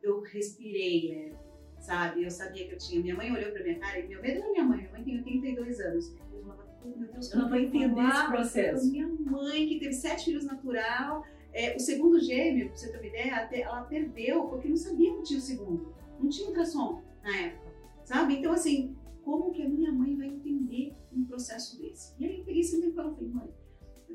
eu 0.00 0.20
respirei 0.20 1.08
leve, 1.08 1.36
sabe? 1.80 2.22
Eu 2.22 2.30
sabia 2.30 2.68
que 2.68 2.74
eu 2.74 2.78
tinha. 2.78 3.02
Minha 3.02 3.16
mãe 3.16 3.32
olhou 3.32 3.50
para 3.50 3.64
minha 3.64 3.80
cara 3.80 3.98
e 3.98 4.06
meu 4.06 4.22
medo 4.22 4.38
era 4.38 4.52
minha 4.52 4.62
mãe. 4.62 4.78
Minha 4.78 4.92
mãe 4.92 5.02
tem 5.02 5.16
82 5.16 5.80
anos. 5.80 6.14
Eu 6.32 6.40
falava, 6.42 6.68
meu 6.84 7.08
Deus, 7.08 7.32
eu 7.32 7.38
não 7.40 7.48
vou 7.48 7.58
entender 7.58 8.00
esse 8.00 8.26
processo. 8.28 8.92
Minha 8.92 9.08
mãe, 9.08 9.66
que 9.66 9.80
teve 9.80 9.92
sete 9.92 10.26
filhos 10.26 10.44
natural, 10.44 11.24
é, 11.52 11.74
o 11.74 11.80
segundo 11.80 12.20
gêmeo, 12.20 12.68
pra 12.68 12.76
você 12.76 12.92
ter 12.92 12.98
uma 12.98 13.06
ideia, 13.08 13.34
até, 13.34 13.62
ela 13.62 13.82
perdeu 13.82 14.44
porque 14.44 14.68
não 14.68 14.76
sabia 14.76 15.12
que 15.16 15.22
tinha 15.24 15.40
o 15.40 15.42
segundo. 15.42 15.92
Não 16.20 16.28
tinha 16.28 16.46
ultrassom 16.46 17.02
na 17.24 17.36
época, 17.36 17.74
sabe? 18.04 18.34
Então, 18.34 18.52
assim, 18.52 18.96
como 19.24 19.50
que 19.50 19.62
a 19.62 19.68
minha 19.68 19.90
mãe 19.90 20.14
vai 20.16 20.28
entender 20.28 20.94
um 21.12 21.24
processo 21.24 21.76
desse? 21.82 22.14
E 22.20 22.24
aí 22.24 22.38
eu 22.38 22.44
peguei 22.44 22.60
esse 22.60 22.80
tempo 22.80 22.92
e 22.92 22.94
falei, 22.94 23.28
mãe, 23.28 23.61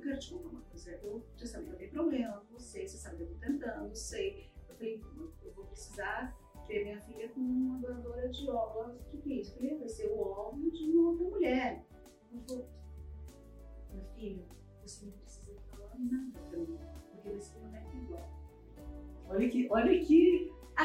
quero 0.07 0.19
te 0.19 0.33
contar 0.33 0.49
uma 0.49 0.61
coisa. 0.61 0.91
Eu 1.03 1.23
já 1.35 1.45
sabia 1.45 1.67
que 1.67 1.73
eu 1.73 1.77
tenho 1.77 1.91
problema 1.91 2.39
com 2.39 2.53
você, 2.57 2.87
você 2.87 2.97
sabe 2.97 3.17
que 3.17 3.23
eu 3.23 3.27
tô 3.27 3.35
tentando, 3.35 3.95
sei. 3.95 4.49
Eu 4.69 4.75
falei, 4.75 5.03
eu 5.43 5.53
vou 5.53 5.65
precisar 5.65 6.35
ter 6.67 6.83
minha 6.83 7.01
filha 7.01 7.29
com 7.29 7.41
uma 7.41 7.79
doadora 7.79 8.29
de 8.29 8.49
óvulos. 8.49 9.01
O 9.01 9.03
que, 9.05 9.17
que 9.17 9.33
é 9.33 9.35
isso? 9.41 9.55
Falei, 9.55 9.77
vai 9.77 9.89
ser 9.89 10.07
o 10.11 10.19
óvulo 10.19 10.71
de 10.71 10.83
uma 10.91 11.09
outra 11.11 11.25
mulher. 11.25 11.85
Ela 12.31 12.41
falou, 12.47 12.69
meu 13.93 14.05
filho, 14.15 14.45
você 14.81 15.05
não 15.05 15.13
precisa 15.13 15.59
falar 15.71 15.95
nada 15.99 16.39
pra 16.49 16.59
mim, 16.59 16.79
porque 17.11 17.29
você 17.29 17.59
não 17.59 17.75
é 17.75 17.95
igual. 17.95 18.29
Olha 19.29 19.49
que, 19.49 19.67
olha 19.69 20.05
que. 20.05 20.36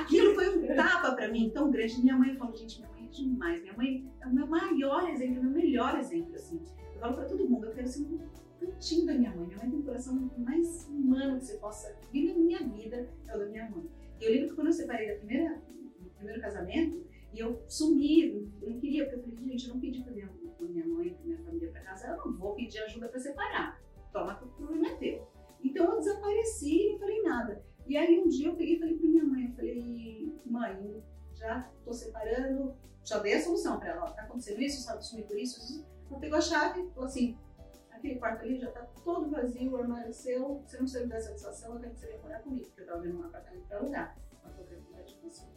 Aquilo 0.02 0.34
foi 0.34 0.58
um 0.58 0.74
tapa 0.74 1.12
pra 1.14 1.28
mim 1.28 1.50
tão 1.50 1.70
grande. 1.70 2.00
Minha 2.02 2.16
mãe 2.16 2.36
falou, 2.36 2.54
gente, 2.56 2.80
minha 2.80 2.90
mãe 2.90 3.04
é 3.04 3.10
demais. 3.10 3.62
Minha 3.62 3.76
mãe 3.76 4.12
é 4.20 4.26
o 4.26 4.34
meu 4.34 4.46
maior 4.46 5.08
exemplo, 5.08 5.40
o 5.40 5.44
meu 5.44 5.52
melhor 5.52 5.98
exemplo, 5.98 6.34
assim. 6.34 6.60
Eu 6.94 7.00
falo 7.00 7.14
pra 7.14 7.24
todo 7.24 7.48
mundo, 7.48 7.66
eu 7.66 7.72
quero 7.72 7.88
ser 7.88 8.02
um 8.02 8.18
cantinho 8.58 9.06
da 9.06 9.14
minha 9.14 9.34
mãe. 9.34 9.46
Minha 9.46 9.58
mãe 9.58 9.70
tem 9.70 9.78
o 9.78 9.82
coração 9.82 10.30
mais 10.38 10.86
humano 10.88 11.38
que 11.38 11.46
você 11.46 11.56
possa 11.58 11.96
vir 12.12 12.32
na 12.32 12.38
minha 12.38 12.58
vida, 12.58 13.08
é 13.28 13.36
o 13.36 13.38
da 13.38 13.46
minha 13.46 13.70
mãe. 13.70 13.88
E 14.20 14.24
eu 14.24 14.30
lembro 14.30 14.48
que 14.48 14.54
quando 14.54 14.66
eu 14.68 14.72
separei 14.72 15.08
da 15.08 15.16
primeira, 15.16 15.62
do 16.00 16.10
primeiro 16.10 16.40
casamento, 16.40 17.02
e 17.32 17.38
eu 17.38 17.62
sumi, 17.66 18.50
eu 18.60 18.70
não 18.70 18.78
queria, 18.78 19.04
porque 19.04 19.30
eu 19.30 19.34
falei, 19.36 19.50
gente, 19.50 19.68
eu 19.68 19.74
não 19.74 19.80
pedi 19.80 20.02
pra 20.02 20.12
minha, 20.12 20.28
pra 20.28 20.68
minha 20.68 20.86
mãe, 20.86 21.14
pra 21.14 21.24
minha 21.24 21.38
família 21.42 21.70
pra 21.70 21.80
casar, 21.80 22.16
eu 22.16 22.26
não 22.26 22.38
vou 22.38 22.54
pedir 22.54 22.78
ajuda 22.80 23.08
pra 23.08 23.18
separar. 23.18 23.80
Toma 24.12 24.38
o 24.42 24.48
problema 24.48 24.88
é 24.88 24.96
teu. 24.96 25.26
Então 25.64 25.92
eu 25.92 25.98
desapareci 25.98 26.86
e 26.86 26.92
não 26.92 26.98
falei 26.98 27.22
nada. 27.22 27.64
E 27.86 27.96
aí 27.96 28.18
um 28.20 28.28
dia 28.28 28.48
eu 28.48 28.56
peguei 28.56 28.76
e 28.76 28.78
falei 28.78 28.96
pra 28.96 29.08
minha 29.08 29.24
mãe, 29.24 29.46
eu 29.46 29.52
falei, 29.54 30.40
mãe, 30.46 31.04
já 31.34 31.70
tô 31.84 31.92
separando, 31.92 32.74
já 33.04 33.18
dei 33.18 33.34
a 33.34 33.42
solução 33.42 33.78
pra 33.78 33.88
ela, 33.88 34.04
ó, 34.04 34.10
tá 34.10 34.22
acontecendo 34.22 34.60
isso, 34.62 34.82
sabe, 34.82 35.04
sumir 35.04 35.26
por 35.26 35.36
isso, 35.36 35.60
isso. 35.60 35.86
Ela 36.08 36.20
pegou 36.20 36.38
a 36.38 36.42
chave, 36.42 36.88
falou 36.90 37.08
assim, 37.08 37.36
aquele 37.90 38.16
quarto 38.16 38.42
ali 38.42 38.58
já 38.58 38.70
tá 38.70 38.86
todo 39.04 39.30
vazio, 39.30 39.72
o 39.72 39.76
armário 39.76 40.08
é 40.08 40.12
seu, 40.12 40.62
você 40.66 40.76
não 40.76 40.84
precisa 40.84 41.00
me 41.00 41.06
dar 41.08 41.20
satisfação, 41.20 41.74
eu 41.74 41.80
quero 41.80 41.94
que 41.94 42.00
você 42.00 42.06
venha 42.06 42.22
morar 42.22 42.40
comigo, 42.40 42.66
porque 42.66 42.82
eu 42.82 42.86
tava 42.86 43.00
vendo 43.00 43.18
um 43.18 43.24
apartamento 43.24 43.66
pra 43.66 43.78
alugar. 43.78 44.16
Que 44.68 44.94
era 44.94 45.04
difícil. 45.04 45.48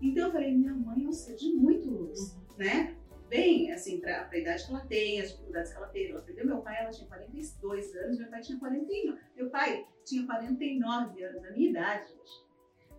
Então 0.00 0.26
eu 0.26 0.32
falei, 0.32 0.54
minha 0.54 0.74
mãe 0.74 1.04
é 1.04 1.08
um 1.08 1.12
ser 1.12 1.36
de 1.36 1.54
muito 1.54 1.90
luz, 1.90 2.34
uhum. 2.34 2.56
né? 2.58 2.96
Bem, 3.28 3.72
assim, 3.72 4.00
pra, 4.00 4.24
pra 4.24 4.38
idade 4.38 4.64
que 4.64 4.70
ela 4.70 4.86
tem, 4.86 5.20
as 5.20 5.30
dificuldades 5.30 5.72
que 5.72 5.76
ela 5.76 5.88
teve. 5.88 6.12
Ela 6.12 6.22
perdeu 6.22 6.46
meu 6.46 6.60
pai, 6.60 6.80
ela 6.80 6.90
tinha 6.90 7.08
42 7.08 7.96
anos, 7.96 8.18
meu 8.18 8.28
pai 8.28 8.40
tinha 8.40 8.58
49. 8.58 9.18
Meu 9.36 9.50
pai 9.50 9.86
tinha 10.04 10.26
49 10.26 11.24
anos, 11.24 11.42
da 11.42 11.50
minha 11.50 11.70
idade. 11.70 12.14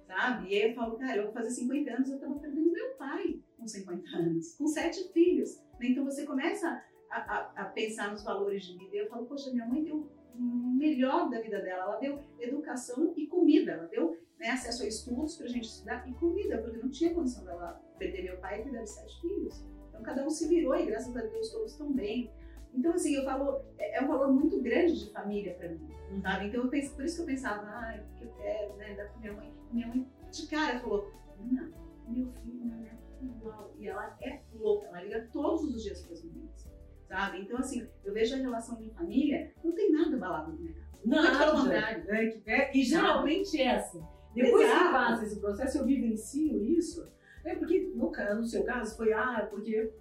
Sabe? 0.05 0.49
E 0.49 0.55
aí 0.55 0.69
eu 0.69 0.75
falo, 0.75 0.97
cara, 0.97 1.17
eu 1.17 1.23
vou 1.25 1.33
fazer 1.33 1.49
50 1.51 1.91
anos, 1.91 2.09
eu 2.09 2.19
tava 2.19 2.39
perdendo 2.39 2.71
meu 2.71 2.89
pai 2.95 3.41
com 3.57 3.67
50 3.67 4.17
anos, 4.17 4.55
com 4.55 4.67
sete 4.67 5.11
filhos. 5.11 5.61
Então 5.81 6.05
você 6.05 6.25
começa 6.25 6.81
a, 7.09 7.17
a, 7.17 7.51
a, 7.61 7.65
pensar 7.65 8.11
nos 8.11 8.23
valores 8.23 8.63
de 8.65 8.77
vida. 8.77 8.95
Eu 8.95 9.09
falo, 9.09 9.25
poxa, 9.25 9.51
minha 9.51 9.65
mãe 9.65 9.83
deu 9.83 10.09
o 10.35 10.41
melhor 10.77 11.29
da 11.29 11.41
vida 11.41 11.61
dela. 11.61 11.83
Ela 11.83 11.97
deu 11.97 12.23
educação 12.39 13.13
e 13.15 13.27
comida. 13.27 13.73
Ela 13.73 13.87
deu 13.87 14.17
né, 14.39 14.49
acesso 14.49 14.83
a 14.83 14.87
estudos 14.87 15.35
para 15.35 15.45
a 15.45 15.49
gente 15.49 15.65
estudar 15.65 16.07
e 16.07 16.13
comida, 16.13 16.57
porque 16.59 16.77
não 16.77 16.89
tinha 16.89 17.13
condição 17.13 17.43
dela 17.43 17.81
perder 17.97 18.23
meu 18.23 18.37
pai 18.37 18.59
e 18.59 18.63
cuidar 18.63 18.83
de 18.83 18.89
sete 18.89 19.21
filhos. 19.21 19.65
Então 19.97 20.03
cada 20.03 20.25
um 20.25 20.29
se 20.29 20.47
virou 20.47 20.75
e 20.75 20.85
graças 20.85 21.15
a 21.15 21.21
Deus 21.21 21.49
todos 21.49 21.71
estão 21.71 21.91
bem. 21.91 22.31
Então, 22.73 22.93
assim, 22.93 23.15
eu 23.15 23.23
falo, 23.23 23.61
é, 23.79 23.97
é 23.97 24.03
um 24.03 24.07
valor 24.07 24.31
muito 24.31 24.61
grande 24.61 25.05
de 25.05 25.11
família 25.11 25.55
para 25.55 25.69
mim, 25.69 25.89
uhum. 26.11 26.21
sabe? 26.21 26.47
Então, 26.47 26.63
eu 26.63 26.69
penso, 26.69 26.93
por 26.93 27.05
isso 27.05 27.15
que 27.15 27.21
eu 27.23 27.25
pensava, 27.25 27.63
ah, 27.63 27.99
que 28.15 28.23
eu 28.23 28.31
quero, 28.33 28.75
né, 28.75 28.93
dar 28.93 29.05
pra 29.05 29.19
minha 29.19 29.33
mãe. 29.33 29.51
Minha 29.71 29.87
mãe, 29.87 30.07
de 30.29 30.47
cara, 30.47 30.79
falou, 30.79 31.11
não, 31.39 31.71
meu 32.07 32.31
filho 32.33 32.65
não 32.65 32.85
é 32.85 32.91
igual. 33.23 33.73
E 33.79 33.87
ela 33.87 34.15
é 34.21 34.41
louca, 34.53 34.87
ela 34.87 35.01
liga 35.01 35.27
todos 35.33 35.63
os 35.63 35.81
dias 35.81 36.01
para 36.03 36.13
as 36.13 36.23
meninas 36.23 36.67
sabe? 37.07 37.41
Então, 37.41 37.57
assim, 37.57 37.87
eu 38.03 38.13
vejo 38.13 38.35
a 38.35 38.37
relação 38.37 38.75
de 38.77 38.89
família, 38.89 39.51
não 39.63 39.71
tem 39.71 39.91
nada 39.91 40.15
abalado 40.15 40.51
no 40.51 40.59
mercado. 40.59 40.87
Nada, 41.05 41.37
pelo 41.37 41.63
contrário. 41.63 42.05
É, 42.09 42.41
é, 42.45 42.77
e 42.77 42.83
geralmente 42.83 43.59
é 43.61 43.75
assim. 43.75 44.03
Depois 44.33 44.67
Exato. 44.67 44.85
que 44.85 44.91
passa 44.91 45.25
esse 45.25 45.39
processo, 45.39 45.77
eu 45.77 45.85
vivencio 45.85 46.63
isso, 46.63 47.07
é 47.47 47.55
porque 47.55 47.91
no, 47.95 48.11
no 48.11 48.45
seu 48.45 48.63
caso 48.63 48.95
foi, 48.95 49.13
ah, 49.13 49.47
porque 49.49 49.91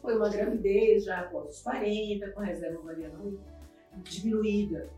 foi 0.00 0.16
uma 0.16 0.28
gravidez 0.28 1.04
já 1.04 1.20
após 1.20 1.56
os 1.56 1.62
40, 1.62 2.30
com 2.30 2.40
a 2.40 2.44
reserva 2.44 2.78
ovariana 2.78 3.18
diminuída, 4.02 4.88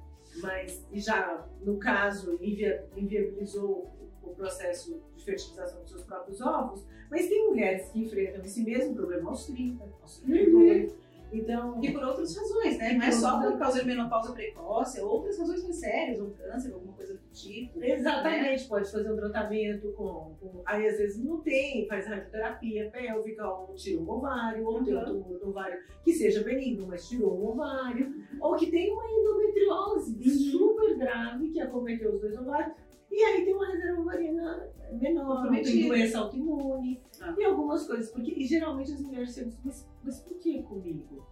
mas 0.42 0.84
já 0.92 1.46
no 1.62 1.78
caso 1.78 2.34
invi 2.40 2.80
inviabilizou 2.96 3.90
o 4.22 4.30
processo 4.34 5.02
de 5.16 5.24
fertilização 5.24 5.80
dos 5.80 5.90
seus 5.90 6.04
próprios 6.04 6.40
ovos, 6.40 6.84
mas 7.10 7.28
tem 7.28 7.48
mulheres 7.48 7.88
que 7.88 8.00
enfrentam 8.00 8.42
esse 8.42 8.62
mesmo 8.62 8.94
problema 8.94 9.30
aos 9.30 9.46
30, 9.46 9.84
aos 10.02 10.18
32, 10.20 10.92
uhum. 10.92 10.98
Então, 11.32 11.82
e 11.82 11.92
por 11.92 12.02
outras 12.02 12.36
razões, 12.36 12.78
né? 12.78 12.94
Não 12.94 13.04
é 13.04 13.12
só 13.12 13.40
por 13.40 13.58
causa 13.58 13.80
de 13.80 13.86
menopausa 13.86 14.32
precoce, 14.32 14.98
é 14.98 15.02
outras 15.02 15.38
razões 15.38 15.62
mais 15.62 15.76
sérias, 15.76 16.20
um 16.20 16.30
câncer, 16.30 16.72
alguma 16.72 16.92
coisa 16.94 17.14
do 17.14 17.20
tipo. 17.32 17.78
Né? 17.78 17.90
Exatamente, 17.90 18.62
né? 18.62 18.68
pode 18.68 18.90
fazer 18.90 19.12
um 19.12 19.16
tratamento 19.16 19.92
com, 19.92 20.34
com, 20.40 20.62
Aí 20.66 20.86
às 20.86 20.98
vezes 20.98 21.22
não 21.22 21.40
tem, 21.40 21.86
faz 21.86 22.06
radioterapia 22.06 22.90
pélvica, 22.90 23.48
ou 23.48 23.74
tira 23.74 24.00
um 24.00 24.10
ovário, 24.10 24.64
ou 24.66 24.78
uhum. 24.78 24.84
tem 24.84 24.96
um 24.96 25.04
tumor 25.04 25.40
no 25.40 25.48
ovário 25.50 25.78
que 26.04 26.12
seja 26.12 26.42
benigno, 26.42 26.86
mas 26.86 27.08
tirou 27.08 27.38
um 27.38 27.50
ovário, 27.50 28.06
uhum. 28.06 28.38
ou 28.40 28.56
que 28.56 28.70
tem 28.70 28.92
uma 28.92 29.04
endometriose 29.04 30.16
uhum. 30.16 30.30
super 30.30 30.98
grave 30.98 31.50
que 31.50 31.60
acometeu 31.60 32.14
os 32.14 32.20
dois 32.20 32.36
ovários. 32.36 32.74
E 33.10 33.22
aí 33.24 33.44
tem 33.44 33.54
uma 33.54 33.66
reserva 33.66 34.00
ovariana 34.00 34.70
menor, 34.92 35.50
tem 35.50 35.88
doença 35.88 36.18
autoimune 36.18 37.00
ah. 37.20 37.34
e 37.36 37.44
algumas 37.44 37.86
coisas. 37.86 38.10
Porque, 38.10 38.32
e 38.32 38.46
geralmente 38.46 38.92
as 38.92 39.00
mulheres 39.00 39.32
se 39.32 39.52
mas, 39.64 39.88
mas 40.02 40.20
por 40.20 40.38
que 40.38 40.62
comigo? 40.62 41.26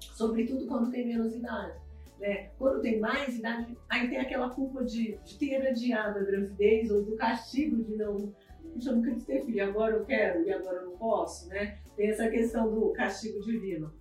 Sobretudo 0.00 0.66
quando 0.66 0.90
tem 0.90 1.06
menos 1.06 1.34
idade. 1.34 1.80
Né? 2.18 2.50
Quando 2.58 2.80
tem 2.80 3.00
mais 3.00 3.38
idade, 3.38 3.76
aí 3.88 4.08
tem 4.08 4.18
aquela 4.18 4.50
culpa 4.50 4.84
de, 4.84 5.18
de 5.24 5.38
ter 5.38 5.66
adiado 5.66 6.18
a 6.18 6.22
gravidez 6.22 6.90
ou 6.90 7.04
do 7.04 7.16
castigo 7.16 7.82
de 7.82 7.96
não. 7.96 8.32
Puxa, 8.74 8.90
eu 8.90 8.96
nunca 8.96 9.12
quis 9.12 9.24
ter 9.24 9.44
filho, 9.44 9.64
agora 9.64 9.96
eu 9.96 10.04
quero 10.04 10.46
e 10.46 10.52
agora 10.52 10.78
eu 10.78 10.86
não 10.86 10.96
posso, 10.96 11.48
né? 11.48 11.78
Tem 11.96 12.10
essa 12.10 12.28
questão 12.28 12.72
do 12.72 12.90
castigo 12.92 13.40
divino. 13.42 13.92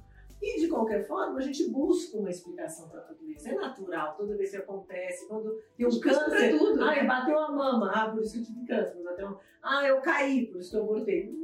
E 0.42 0.60
de 0.60 0.68
qualquer 0.68 1.06
forma, 1.06 1.38
a 1.38 1.42
gente 1.42 1.70
busca 1.70 2.18
uma 2.18 2.30
explicação 2.30 2.90
para 2.90 3.02
tudo 3.02 3.30
isso. 3.30 3.48
É 3.48 3.54
natural, 3.54 4.16
toda 4.18 4.36
vez 4.36 4.50
que 4.50 4.58
acontece, 4.58 5.28
quando 5.28 5.62
tem 5.78 5.86
um 5.86 6.00
câncer, 6.00 6.58
tudo, 6.58 6.84
ah, 6.84 6.96
né? 6.96 7.04
bateu 7.04 7.38
a 7.38 7.52
mama, 7.52 7.92
ah, 7.94 8.10
por 8.10 8.24
isso 8.24 8.34
que 8.34 8.40
eu 8.40 8.46
tive 8.46 8.66
câncer, 8.66 9.04
bateu, 9.04 9.38
ah, 9.62 9.86
eu 9.88 10.02
caí, 10.02 10.48
por 10.48 10.60
isso 10.60 10.72
que 10.72 10.78
eu 10.78 10.84
abortei. 10.84 11.42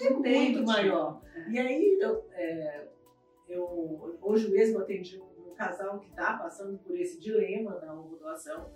É 0.00 0.10
muito 0.10 0.64
maior. 0.64 1.20
E 1.50 1.58
aí, 1.58 1.98
eu, 2.00 2.24
é, 2.32 2.88
eu, 3.48 4.18
hoje 4.22 4.50
mesmo 4.50 4.78
atendi 4.78 5.20
um, 5.20 5.50
um 5.50 5.54
casal 5.54 5.98
que 5.98 6.08
está 6.08 6.38
passando 6.38 6.78
por 6.78 6.98
esse 6.98 7.20
dilema 7.20 7.72
da 7.72 7.92
doação. 7.92 8.70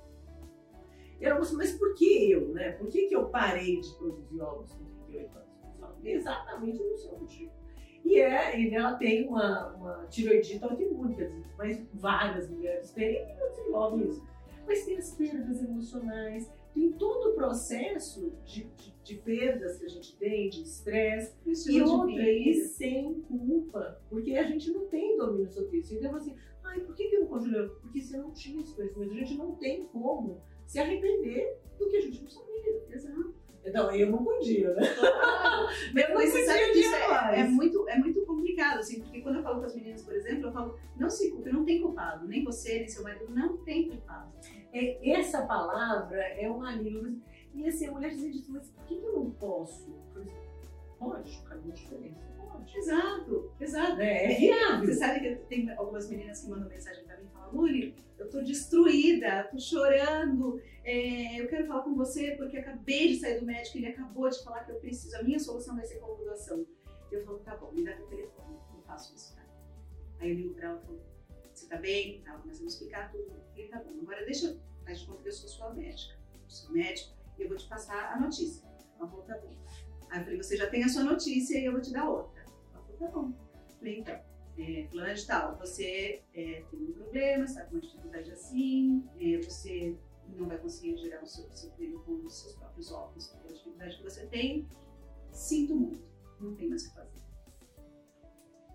E 1.18 1.24
ela 1.24 1.36
falou 1.36 1.58
mas 1.58 1.72
por 1.78 1.94
que 1.94 2.30
eu, 2.30 2.48
né? 2.48 2.72
Por 2.72 2.88
que, 2.88 3.06
que 3.06 3.14
eu 3.14 3.28
parei 3.28 3.80
de 3.80 3.94
produzir 3.96 4.40
ovos 4.40 4.72
com 4.72 4.84
38 5.06 5.38
anos? 5.38 6.04
Exatamente 6.04 6.82
no 6.82 6.98
seu 6.98 7.16
motivo. 7.16 7.61
E, 8.04 8.18
é, 8.20 8.60
e 8.60 8.74
ela 8.74 8.94
tem 8.94 9.28
uma, 9.28 9.68
uma 9.74 10.06
tiroidite 10.06 10.62
autoimune, 10.62 11.14
quer 11.14 11.28
dizer, 11.28 11.44
mas 11.56 11.86
várias 11.94 12.48
mulheres 12.48 12.90
têm 12.92 13.22
e 13.30 13.34
não 13.38 13.48
desenvolvem 13.50 14.08
isso. 14.08 14.22
Mas 14.66 14.84
tem 14.84 14.96
as 14.96 15.14
perdas 15.14 15.62
emocionais, 15.62 16.50
tem 16.74 16.92
todo 16.92 17.30
o 17.30 17.34
processo 17.34 18.32
de, 18.44 18.64
de, 18.64 18.94
de 19.02 19.14
perdas 19.16 19.78
que 19.78 19.84
a 19.84 19.88
gente 19.88 20.16
tem, 20.16 20.48
de 20.48 20.62
estresse, 20.62 21.34
e 21.68 21.82
outra, 21.82 22.30
e 22.30 22.54
sem 22.54 23.20
culpa, 23.22 24.00
porque 24.08 24.34
a 24.34 24.44
gente 24.44 24.70
não 24.70 24.86
tem 24.86 25.16
domínio 25.16 25.50
sobre 25.52 25.78
isso. 25.78 25.94
Então, 25.94 26.14
assim, 26.16 26.34
ai, 26.64 26.80
por 26.80 26.94
que, 26.94 27.08
que 27.08 27.16
eu 27.16 27.20
não 27.20 27.28
congelei? 27.28 27.68
Porque 27.80 28.00
você 28.00 28.16
não 28.16 28.30
tinha 28.32 28.62
esse 28.62 28.74
conhecimento, 28.74 29.12
a 29.12 29.16
gente 29.16 29.36
não 29.36 29.54
tem 29.56 29.84
como 29.86 30.40
se 30.66 30.78
arrepender 30.78 31.58
do 31.78 31.88
que 31.88 31.96
a 31.96 32.00
gente 32.00 32.22
não 32.22 32.30
sabia. 32.30 32.52
Exato. 32.90 33.34
Então, 33.64 33.94
eu 33.94 34.10
não 34.10 34.24
podia, 34.24 34.74
né? 34.74 34.82
eu 35.94 36.14
não 36.14 36.20
isso 36.20 36.36
é, 36.36 37.40
é, 37.40 37.44
muito, 37.44 37.88
é 37.88 37.96
muito 37.96 38.20
complicado, 38.26 38.80
assim, 38.80 39.00
porque 39.00 39.20
quando 39.20 39.36
eu 39.36 39.42
falo 39.42 39.60
com 39.60 39.66
as 39.66 39.74
meninas, 39.74 40.02
por 40.02 40.14
exemplo, 40.14 40.48
eu 40.48 40.52
falo, 40.52 40.78
não 40.96 41.08
se 41.08 41.30
culpe, 41.30 41.52
não 41.52 41.64
tem 41.64 41.80
culpado, 41.80 42.26
nem 42.26 42.42
você, 42.44 42.78
nem 42.80 42.88
seu 42.88 43.02
marido, 43.02 43.32
não 43.32 43.58
tem 43.58 43.88
culpado. 43.88 44.32
É, 44.72 45.10
essa 45.10 45.46
palavra 45.46 46.20
é 46.20 46.50
um 46.50 46.62
alívio. 46.62 47.20
E 47.54 47.68
assim, 47.68 47.86
a 47.86 47.92
mulher 47.92 48.10
diz, 48.10 48.48
mas 48.48 48.68
por 48.70 48.84
que 48.84 48.94
eu 48.94 49.12
não 49.12 49.30
posso? 49.30 49.92
Pode, 50.98 51.36
faz 51.48 51.64
uma 51.64 51.72
diferença. 51.72 52.20
Pode. 52.38 52.78
Exato, 52.78 53.52
exato. 53.60 54.00
É, 54.00 54.32
é 54.32 54.36
viável. 54.36 54.86
Você 54.86 54.94
sabe 54.94 55.20
que 55.20 55.34
tem 55.46 55.70
algumas 55.72 56.08
meninas 56.08 56.40
que 56.40 56.50
mandam 56.50 56.68
mensagem 56.68 57.04
pra 57.04 57.11
Luli, 57.52 57.94
eu 58.18 58.28
tô 58.30 58.40
destruída, 58.42 59.48
tô 59.50 59.58
chorando, 59.58 60.60
é, 60.84 61.40
eu 61.40 61.48
quero 61.48 61.66
falar 61.66 61.82
com 61.82 61.94
você 61.94 62.32
porque 62.32 62.58
acabei 62.58 63.08
de 63.08 63.20
sair 63.20 63.40
do 63.40 63.46
médico 63.46 63.76
e 63.76 63.80
ele 63.80 63.92
acabou 63.92 64.28
de 64.28 64.42
falar 64.42 64.64
que 64.64 64.72
eu 64.72 64.76
preciso, 64.76 65.16
a 65.16 65.22
minha 65.22 65.38
solução 65.38 65.76
vai 65.76 65.84
ser 65.84 65.98
com 65.98 66.16
doação. 66.16 66.66
Eu 67.10 67.24
falo, 67.24 67.38
tá 67.40 67.56
bom, 67.56 67.70
me 67.72 67.84
dá 67.84 67.94
teu 67.94 68.06
telefone, 68.06 68.56
eu 68.74 68.82
faço 68.82 69.14
isso, 69.14 69.36
tá? 69.36 69.42
Aí 70.18 70.30
eu 70.30 70.36
ligo 70.36 70.54
pra 70.54 70.68
ela 70.68 70.80
e 70.82 70.86
falo, 70.86 71.00
você 71.52 71.66
tá 71.66 71.76
bem? 71.76 72.22
Ela 72.26 72.38
começa 72.38 72.62
a 72.62 72.66
explicar 72.66 73.12
tudo. 73.12 73.24
Eu 73.24 73.42
falei, 73.50 73.68
tá 73.68 73.82
bom, 73.82 74.00
agora 74.00 74.24
deixa 74.24 74.46
eu 74.46 74.60
faz 74.84 75.00
de 75.00 75.06
conta 75.06 75.22
que 75.22 75.28
eu 75.28 75.32
sou 75.32 75.48
sua 75.48 75.74
médica, 75.74 76.18
eu 76.32 76.50
sou 76.50 76.72
médico, 76.72 77.14
e 77.38 77.42
eu 77.42 77.48
vou 77.48 77.56
te 77.56 77.68
passar 77.68 78.14
a 78.14 78.20
notícia. 78.20 78.66
Ela 78.98 79.08
falou, 79.08 79.24
tá 79.24 79.38
bom. 79.38 79.52
Aí 80.10 80.20
eu 80.20 80.24
falei, 80.24 80.42
você 80.42 80.56
já 80.56 80.68
tem 80.68 80.84
a 80.84 80.88
sua 80.88 81.04
notícia 81.04 81.58
e 81.58 81.64
eu 81.64 81.72
vou 81.72 81.80
te 81.80 81.92
dar 81.92 82.08
outra. 82.08 82.44
tá 82.98 83.08
bom. 83.08 83.32
Falei, 83.78 83.98
então, 83.98 84.18
é, 84.58 84.86
fulana 84.90 85.14
de 85.14 85.26
tal, 85.26 85.56
você 85.56 86.22
é, 86.34 86.62
tem 86.70 86.80
um 86.80 86.92
problema, 86.92 87.44
está 87.44 87.64
com 87.64 87.72
uma 87.72 87.80
dificuldade 87.80 88.30
assim, 88.30 89.08
é, 89.18 89.38
você 89.38 89.96
não 90.28 90.46
vai 90.46 90.58
conseguir 90.58 90.96
gerar 90.98 91.22
o 91.22 91.26
seu, 91.26 91.50
seu 91.52 91.70
filho 91.72 92.00
com 92.04 92.12
os 92.24 92.40
seus 92.40 92.54
próprios 92.56 92.90
óculos 92.92 93.28
pela 93.28 93.52
dificuldade 93.52 93.96
que 93.96 94.02
você 94.02 94.26
tem. 94.26 94.68
Sinto 95.30 95.74
muito, 95.74 96.02
não 96.40 96.54
tem 96.54 96.68
mais 96.68 96.84
o 96.84 96.88
que 96.88 96.94
fazer. 96.94 97.22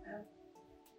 É. 0.05 0.25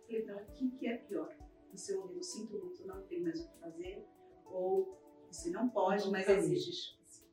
Falei, 0.07 0.23
então, 0.23 0.37
o 0.37 0.53
que, 0.53 0.71
que 0.71 0.87
é 0.87 0.97
pior? 0.99 1.37
Você 1.73 1.97
ouvir 1.97 2.19
o 2.19 2.23
sinto 2.23 2.59
muito, 2.59 2.87
não 2.87 3.03
tem 3.03 3.21
mais 3.21 3.41
o 3.41 3.49
que 3.49 3.59
fazer, 3.59 4.07
ou 4.47 4.99
você 5.31 5.51
não 5.51 5.69
pode, 5.69 6.05
não 6.05 6.13
mas 6.13 6.29
exige 6.29 6.73
chance. 6.73 7.27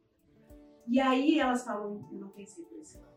E 0.88 0.99
aí 0.99 1.39
elas 1.39 1.63
falam, 1.63 2.07
eu 2.11 2.19
não 2.19 2.30
pensei 2.30 2.63
por 2.65 2.80
esse 2.80 2.97
lado. 2.97 3.15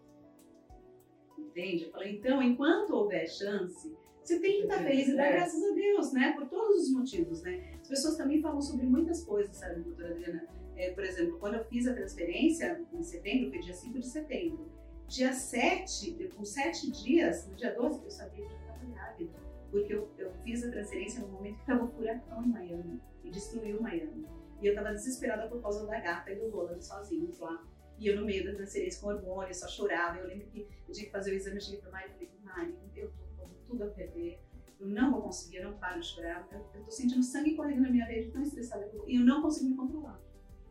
Entende? 1.39 1.85
Eu 1.85 1.91
falei, 1.91 2.17
então, 2.17 2.43
enquanto 2.43 2.91
houver 2.91 3.27
chance, 3.29 3.97
você 4.29 4.39
tem 4.41 4.59
que 4.59 4.63
estar 4.65 4.83
feliz 4.83 5.09
e 5.09 5.17
dar 5.17 5.33
graças 5.33 5.63
a 5.65 5.75
Deus, 5.75 6.13
né? 6.13 6.33
Por 6.33 6.47
todos 6.49 6.83
os 6.83 6.93
motivos, 6.93 7.43
né? 7.43 7.73
As 7.81 7.89
pessoas 7.89 8.17
também 8.17 8.43
falam 8.43 8.61
sobre 8.61 8.85
muitas 8.85 9.25
coisas, 9.25 9.57
sabe, 9.57 9.81
doutora 9.81 10.11
Adriana? 10.11 10.47
É, 10.77 10.91
por 10.91 11.03
exemplo, 11.03 11.39
quando 11.39 11.55
eu 11.55 11.65
fiz 11.65 11.87
a 11.87 11.95
transferência, 11.95 12.85
em 12.93 13.03
setembro, 13.03 13.51
foi 13.51 13.61
dia 13.61 13.75
5 13.75 13.99
de 13.99 14.07
setembro. 14.07 14.71
Dia 15.09 15.33
7, 15.33 16.29
com 16.37 16.45
7 16.45 16.91
dias, 16.93 17.49
no 17.49 17.55
dia 17.57 17.75
12, 17.75 18.05
eu 18.05 18.11
sabia 18.11 18.45
que 18.45 18.53
eu 18.53 18.59
estava 18.59 18.85
grávida. 18.93 19.33
Porque 19.71 19.95
eu, 19.95 20.11
eu, 20.19 20.31
fiz 20.45 20.63
a 20.63 20.71
transferência 20.71 21.21
no 21.21 21.29
momento 21.29 21.55
que 21.55 21.61
estava 21.63 21.85
um 21.85 21.89
furacão 21.89 22.45
em 22.45 22.49
Miami 22.49 23.01
e 23.25 23.31
destruiu 23.31 23.81
Miami. 23.81 24.27
E 24.61 24.67
eu 24.67 24.75
estava 24.75 24.93
desesperada 24.93 25.49
por 25.49 25.63
causa 25.63 25.87
da 25.87 25.99
gata 26.01 26.31
e 26.31 26.37
do 26.37 26.51
Roland 26.51 26.83
sozinhos 26.83 27.39
lá. 27.39 27.67
E 27.99 28.07
eu 28.07 28.17
no 28.17 28.27
meio 28.27 28.45
da 28.45 28.55
transferência 28.55 29.01
com 29.01 29.09
hormônio, 29.09 29.55
só 29.55 29.67
chorava. 29.67 30.19
Eu 30.19 30.27
lembro 30.27 30.47
que 30.49 30.69
eu 30.87 30.93
tinha 30.93 31.07
que 31.07 31.13
fazer 31.13 31.33
o 31.33 31.35
exame, 31.35 31.57
eu 31.57 31.61
cheguei 31.63 31.81
para 31.81 31.91
Mari 31.91 32.11
e 32.21 32.27
falei, 32.27 32.41
Mari, 32.43 32.75
eu 32.95 33.11
tô 33.11 33.28
tudo 33.69 33.85
a 33.85 33.87
perder, 33.89 34.41
eu 34.81 34.89
não 34.89 35.13
vou 35.13 35.23
conseguir, 35.23 35.59
eu 35.59 35.71
não 35.71 35.79
paro 35.79 36.01
de 36.01 36.07
chorar, 36.07 36.49
eu, 36.53 36.83
tô 36.85 36.91
sentindo 36.91 37.23
sangue 37.23 37.55
correndo 37.55 37.83
na 37.83 37.91
minha 37.91 38.07
veia 38.07 38.31
tão 38.31 38.43
estressada 38.43 38.91
e 39.07 39.17
eu 39.17 39.25
não 39.25 39.43
consigo 39.43 39.71
me 39.71 39.77
controlar. 39.77 40.21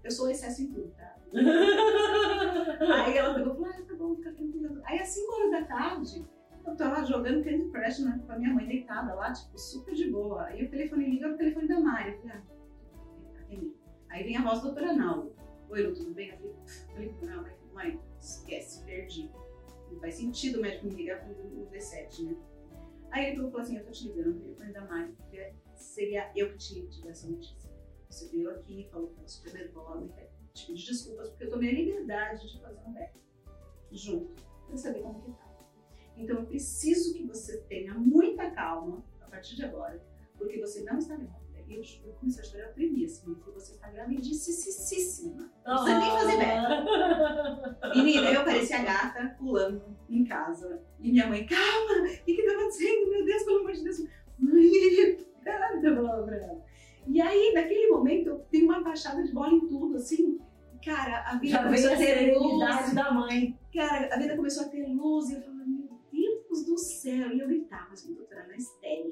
Eu 0.04 0.12
sou 0.12 0.30
excesso 0.30 0.64
em 0.64 0.72
tudo, 0.72 0.90
tá? 0.96 1.16
aí 3.06 3.18
ela 3.18 3.34
pegou 3.34 3.54
e 3.54 3.56
falou, 3.56 3.70
ah, 3.70 3.86
tá 3.86 3.96
bom, 3.96 4.16
fica 4.16 4.32
tranquila. 4.32 4.82
Aí 4.86 5.00
às 5.00 5.10
5 5.10 5.34
horas 5.34 5.52
da 5.52 5.66
tarde, 5.66 6.26
eu 6.66 6.76
tava 6.76 7.06
jogando 7.06 7.44
Candy 7.44 7.70
Crush 7.70 8.00
né, 8.04 8.22
com 8.26 8.32
a 8.32 8.40
minha 8.40 8.54
mãe 8.54 8.66
deitada 8.66 9.14
lá, 9.14 9.34
tipo, 9.34 9.58
super 9.58 9.94
de 9.94 10.10
boa. 10.10 10.46
Aí 10.46 10.66
o 10.66 10.70
telefone 10.70 11.10
liga, 11.10 11.34
o 11.34 11.38
telefone 11.38 11.68
da 11.68 11.80
Mari. 11.80 12.12
Eu 12.12 12.18
falei, 12.20 12.38
ah, 12.38 12.58
Aí 14.10 14.24
vem 14.24 14.38
a 14.38 14.44
voz 14.44 14.62
do 14.62 14.68
doutor 14.68 14.84
Analdo. 14.86 15.36
Oi, 15.70 15.84
Lu, 15.84 15.94
tudo 15.94 16.14
bem? 16.14 16.30
Eu 16.30 16.56
falei, 16.94 17.14
não, 17.22 17.46
mãe, 17.74 18.00
esquece, 18.20 18.84
perdi. 18.86 19.30
Não 19.92 20.00
faz 20.00 20.16
sentido 20.16 20.60
o 20.60 20.62
médico 20.62 20.88
me 20.88 20.96
ligar 20.96 21.26
com 21.26 21.32
o 21.32 21.68
D7, 21.72 22.24
né? 22.24 22.36
Aí 23.12 23.28
ele 23.28 23.36
falou 23.38 23.60
assim, 23.60 23.78
eu 23.78 23.86
tô 23.86 23.92
te 23.92 24.08
ligando 24.08 24.36
no 24.36 24.40
telefone 24.40 24.74
da 24.74 24.86
Mari, 24.86 25.12
porque 25.14 25.54
seria 25.76 26.32
eu 26.36 26.52
que 26.52 26.58
tido 26.58 27.10
essa 27.10 27.28
notícia. 27.28 27.72
Você 28.10 28.30
veio 28.30 28.50
aqui, 28.52 28.88
falou 28.92 29.08
que 29.08 29.14
estava 29.14 29.28
super 29.28 29.54
nervosa 29.54 30.14
te 30.58 30.68
pedir 30.68 30.88
desculpas, 30.88 31.30
porque 31.30 31.44
eu 31.46 31.50
tomei 31.52 31.70
a 31.70 31.74
liberdade 31.74 32.52
de 32.52 32.60
fazer 32.60 32.82
um 32.86 32.94
back 32.94 33.20
junto, 33.92 34.44
para 34.66 34.78
saber 34.78 35.02
como 35.02 35.22
que 35.22 35.32
tá. 35.32 35.48
Então 36.16 36.40
eu 36.40 36.46
preciso 36.48 37.14
que 37.14 37.24
você 37.26 37.62
tenha 37.64 37.94
muita 37.94 38.50
calma 38.52 39.06
a 39.22 39.30
partir 39.30 39.56
de 39.56 39.66
agora, 39.66 40.04
porque 40.36 40.60
você 40.60 40.84
não 40.84 40.98
está 40.98 41.16
grávida. 41.16 41.47
Eu, 41.70 41.82
eu 42.06 42.14
comecei 42.14 42.44
a 42.44 42.46
chorar, 42.46 42.68
eu 42.68 42.74
tremi 42.74 43.06
assim, 43.06 43.32
e 43.32 43.52
você 43.52 43.74
está 43.74 43.90
gravidicíssima. 43.90 45.52
Não 45.66 45.84
precisa 45.84 46.00
nem 46.00 46.12
fazer 46.12 46.38
back. 46.38 47.98
Menina, 47.98 48.32
eu 48.32 48.46
parecia 48.46 48.80
a 48.80 48.84
gata 48.84 49.36
pulando 49.38 49.84
em 50.10 50.24
casa. 50.24 50.82
E 51.00 51.12
minha 51.12 51.28
mãe, 51.28 51.46
calma, 51.46 52.08
o 52.08 52.24
que 52.24 52.34
que 52.36 52.44
tá 52.44 52.54
acontecendo? 52.54 53.10
Meu 53.10 53.26
Deus, 53.26 53.44
pelo 53.44 53.60
amor 53.60 53.74
de 53.74 53.84
Deus. 53.84 53.98
Mãe, 54.40 55.28
falava 55.96 56.24
pra 56.24 56.38
ela. 56.38 56.66
E 57.08 57.22
aí, 57.22 57.54
naquele 57.54 57.88
momento, 57.90 58.28
eu 58.28 58.40
tenho 58.52 58.66
uma 58.66 58.82
baixada 58.82 59.24
de 59.24 59.32
bola 59.32 59.54
em 59.54 59.68
tudo, 59.68 59.96
assim. 59.96 60.40
Cara, 60.84 61.24
a 61.30 61.36
vida 61.38 61.54
Já 61.54 61.64
começou 61.64 61.94
a 61.94 61.98
ter 61.98 62.38
luz. 62.38 62.94
da 62.94 63.12
mãe. 63.12 63.58
Cara, 63.74 64.14
a 64.14 64.18
vida 64.18 64.36
começou 64.36 64.66
a 64.66 64.70
ter 64.70 64.86
luz 64.86 65.30
e 65.30 65.36
eu 65.36 65.42
falava, 65.42 65.66
meu 65.66 66.00
Deus 66.12 66.66
do 66.66 66.78
céu. 66.78 67.32
E 67.32 67.40
eu 67.40 67.48
gritava, 67.48 67.94
assim, 67.94 68.14
doutora, 68.14 68.46
na 68.48 68.58
histérica. 68.58 69.07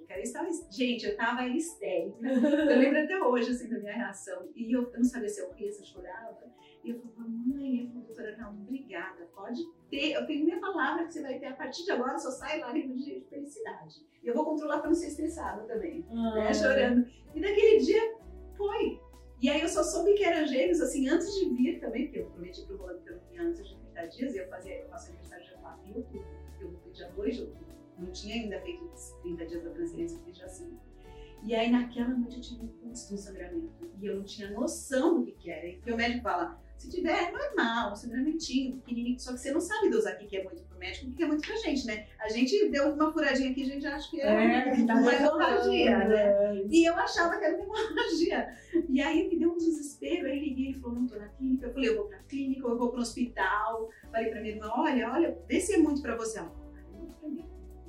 Eu 0.76 0.88
gente, 0.88 1.06
eu 1.06 1.15
tava 1.15 1.47
histérica. 1.47 2.18
eu 2.27 2.80
lembro 2.80 3.03
até 3.03 3.18
hoje, 3.22 3.52
assim, 3.52 3.69
da 3.69 3.80
minha 3.80 3.93
reação. 3.93 4.49
E 4.56 4.76
eu, 4.76 4.84
eu 4.91 4.97
não 4.97 5.03
sabia 5.03 5.30
se 5.30 5.41
eu 5.41 5.52
ria, 5.53 5.72
se 5.72 5.81
eu 5.81 5.85
chorava. 5.85 6.38
E 6.84 6.91
eu 6.91 6.99
falava, 6.99 7.23
mãe, 7.27 7.81
eu 7.81 7.88
falei, 7.88 8.03
doutora, 8.06 8.38
não, 8.38 8.52
obrigada, 8.52 9.27
pode 9.34 9.60
ter, 9.89 10.11
eu 10.11 10.26
tenho 10.27 10.45
minha 10.45 10.60
palavra 10.60 11.06
que 11.06 11.14
você 11.14 11.22
vai 11.23 11.39
ter, 11.39 11.47
a 11.47 11.56
partir 11.56 11.84
de 11.84 11.91
agora 11.91 12.19
só 12.19 12.30
sai 12.30 12.60
lágrimas 12.60 13.03
de 13.03 13.26
felicidade. 13.27 14.06
E 14.22 14.27
eu 14.27 14.35
vou 14.35 14.45
controlar 14.45 14.80
para 14.80 14.89
não 14.89 14.95
ser 14.95 15.07
estressada 15.07 15.64
também, 15.64 16.06
ah. 16.11 16.35
né, 16.35 16.53
chorando. 16.53 17.07
E 17.34 17.41
daquele 17.41 17.80
dia, 17.80 18.18
foi. 18.56 19.02
E 19.41 19.49
aí 19.49 19.61
eu 19.61 19.68
só 19.68 19.84
soube 19.84 20.14
que 20.14 20.23
era 20.23 20.45
gêmeos, 20.45 20.80
assim, 20.80 21.10
antes 21.10 21.27
de 21.34 21.49
vir 21.56 21.80
também, 21.80 22.06
porque 22.06 22.19
eu 22.19 22.27
prometi 22.27 22.64
pro 22.68 22.77
Rolando 22.77 23.02
que 23.02 23.10
eu 23.10 23.19
vinha 23.31 23.41
antes 23.41 23.68
de 23.68 23.76
30 23.76 24.07
dias, 24.07 24.35
e 24.35 24.38
eu, 24.38 24.47
fazia, 24.47 24.80
eu 24.80 24.88
faço 24.88 25.10
aniversário 25.10 25.45
dia 25.45 25.57
4 25.57 25.85
de 25.85 25.97
outubro, 25.97 26.27
eu 26.61 26.69
vou 26.69 26.91
dia 26.91 27.10
2 27.10 27.35
de 27.35 27.41
outubro. 27.41 27.64
Não 27.97 28.11
tinha 28.11 28.35
ainda 28.35 28.59
feito 28.61 28.84
os 28.85 29.11
30 29.22 29.45
dias 29.45 29.63
da 29.63 29.69
transferência, 29.72 30.17
eu 30.17 30.23
fiz 30.23 30.35
dia 30.35 30.49
5. 30.49 30.95
E 31.43 31.53
aí 31.53 31.69
naquela 31.69 32.09
noite 32.09 32.38
eu 32.38 32.41
tive 32.41 32.63
um 32.63 32.67
pulso 32.67 33.07
de 33.07 33.13
um 33.13 33.17
sangramento, 33.17 33.72
e 34.01 34.05
eu 34.05 34.15
não 34.15 34.23
tinha 34.23 34.49
noção 34.51 35.19
do 35.19 35.26
que, 35.26 35.31
que 35.34 35.51
era. 35.51 35.67
E 35.67 35.91
o 35.91 35.95
médico 35.95 36.23
fala, 36.23 36.59
se 36.77 36.89
tiver, 36.89 37.30
é 37.30 37.31
normal, 37.31 37.93
um 37.93 37.95
sangramentinho 37.95 38.77
pequenininho, 38.77 39.19
só 39.19 39.31
que 39.31 39.39
você 39.39 39.51
não 39.51 39.61
sabe 39.61 39.89
dosar 39.89 40.15
o 40.15 40.17
que 40.17 40.38
é 40.38 40.43
muito 40.43 40.63
pro 40.63 40.77
médico 40.77 41.05
e 41.05 41.09
o 41.09 41.13
que 41.13 41.23
é 41.23 41.27
muito 41.27 41.47
pra 41.47 41.55
gente, 41.57 41.85
né? 41.85 42.07
A 42.19 42.30
gente 42.30 42.69
deu 42.69 42.93
uma 42.93 43.13
furadinha 43.13 43.51
aqui, 43.51 43.63
a 43.63 43.65
gente 43.65 43.88
acha 43.88 44.09
que 44.09 44.19
é, 44.22 44.69
é 44.69 44.73
uma, 44.73 44.93
uma 44.95 45.13
hemorragia, 45.13 45.97
né? 45.99 46.63
E 46.69 46.85
eu 46.85 46.95
achava 46.95 47.38
que 47.38 47.45
era 47.45 47.55
uma 47.55 47.80
hemorragia. 47.80 48.55
E 48.89 49.01
aí 49.01 49.30
me 49.30 49.38
deu 49.38 49.51
um 49.51 49.57
desespero, 49.57 50.27
aí 50.27 50.39
liguei, 50.39 50.69
ele 50.69 50.80
falou, 50.80 50.99
não 50.99 51.07
tô 51.07 51.15
na 51.15 51.30
clínica. 51.30 51.67
Eu 51.67 51.73
falei, 51.73 51.89
eu 51.89 51.97
vou 51.97 52.05
pra 52.07 52.19
clínica, 52.23 52.67
eu 52.67 52.77
vou 52.77 52.89
pro 52.89 53.01
hospital. 53.01 53.89
Falei 54.11 54.30
pra 54.30 54.41
minha 54.41 54.55
irmã, 54.55 54.72
olha, 54.76 55.11
olha, 55.11 55.38
vê 55.47 55.61
se 55.61 55.76
é 55.76 55.77
muito 55.77 56.01
pra 56.01 56.15
você. 56.15 56.39
Ela 56.39 56.49
falou, 56.49 56.73
é 56.76 56.97
muito 56.97 57.13
pra 57.13 57.30
mim, 57.30 57.45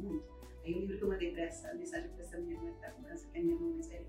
muito. 0.06 0.24
Aí 0.64 0.74
o 0.74 0.80
livro 0.80 0.98
que 0.98 1.04
eu 1.04 1.08
mandei 1.08 1.32
pra 1.32 1.42
essa, 1.42 1.74
mensagem 1.74 2.10
pra 2.10 2.22
essa 2.22 2.38
minha 2.38 2.54
irmã 2.54 2.72
que 2.72 2.80
tá 2.80 2.90
com 2.90 3.02
câncer, 3.02 3.28
que 3.30 3.38
é 3.38 3.42
minha 3.42 3.54
irmã 3.54 3.72
mais 3.72 3.88
velha, 3.88 4.06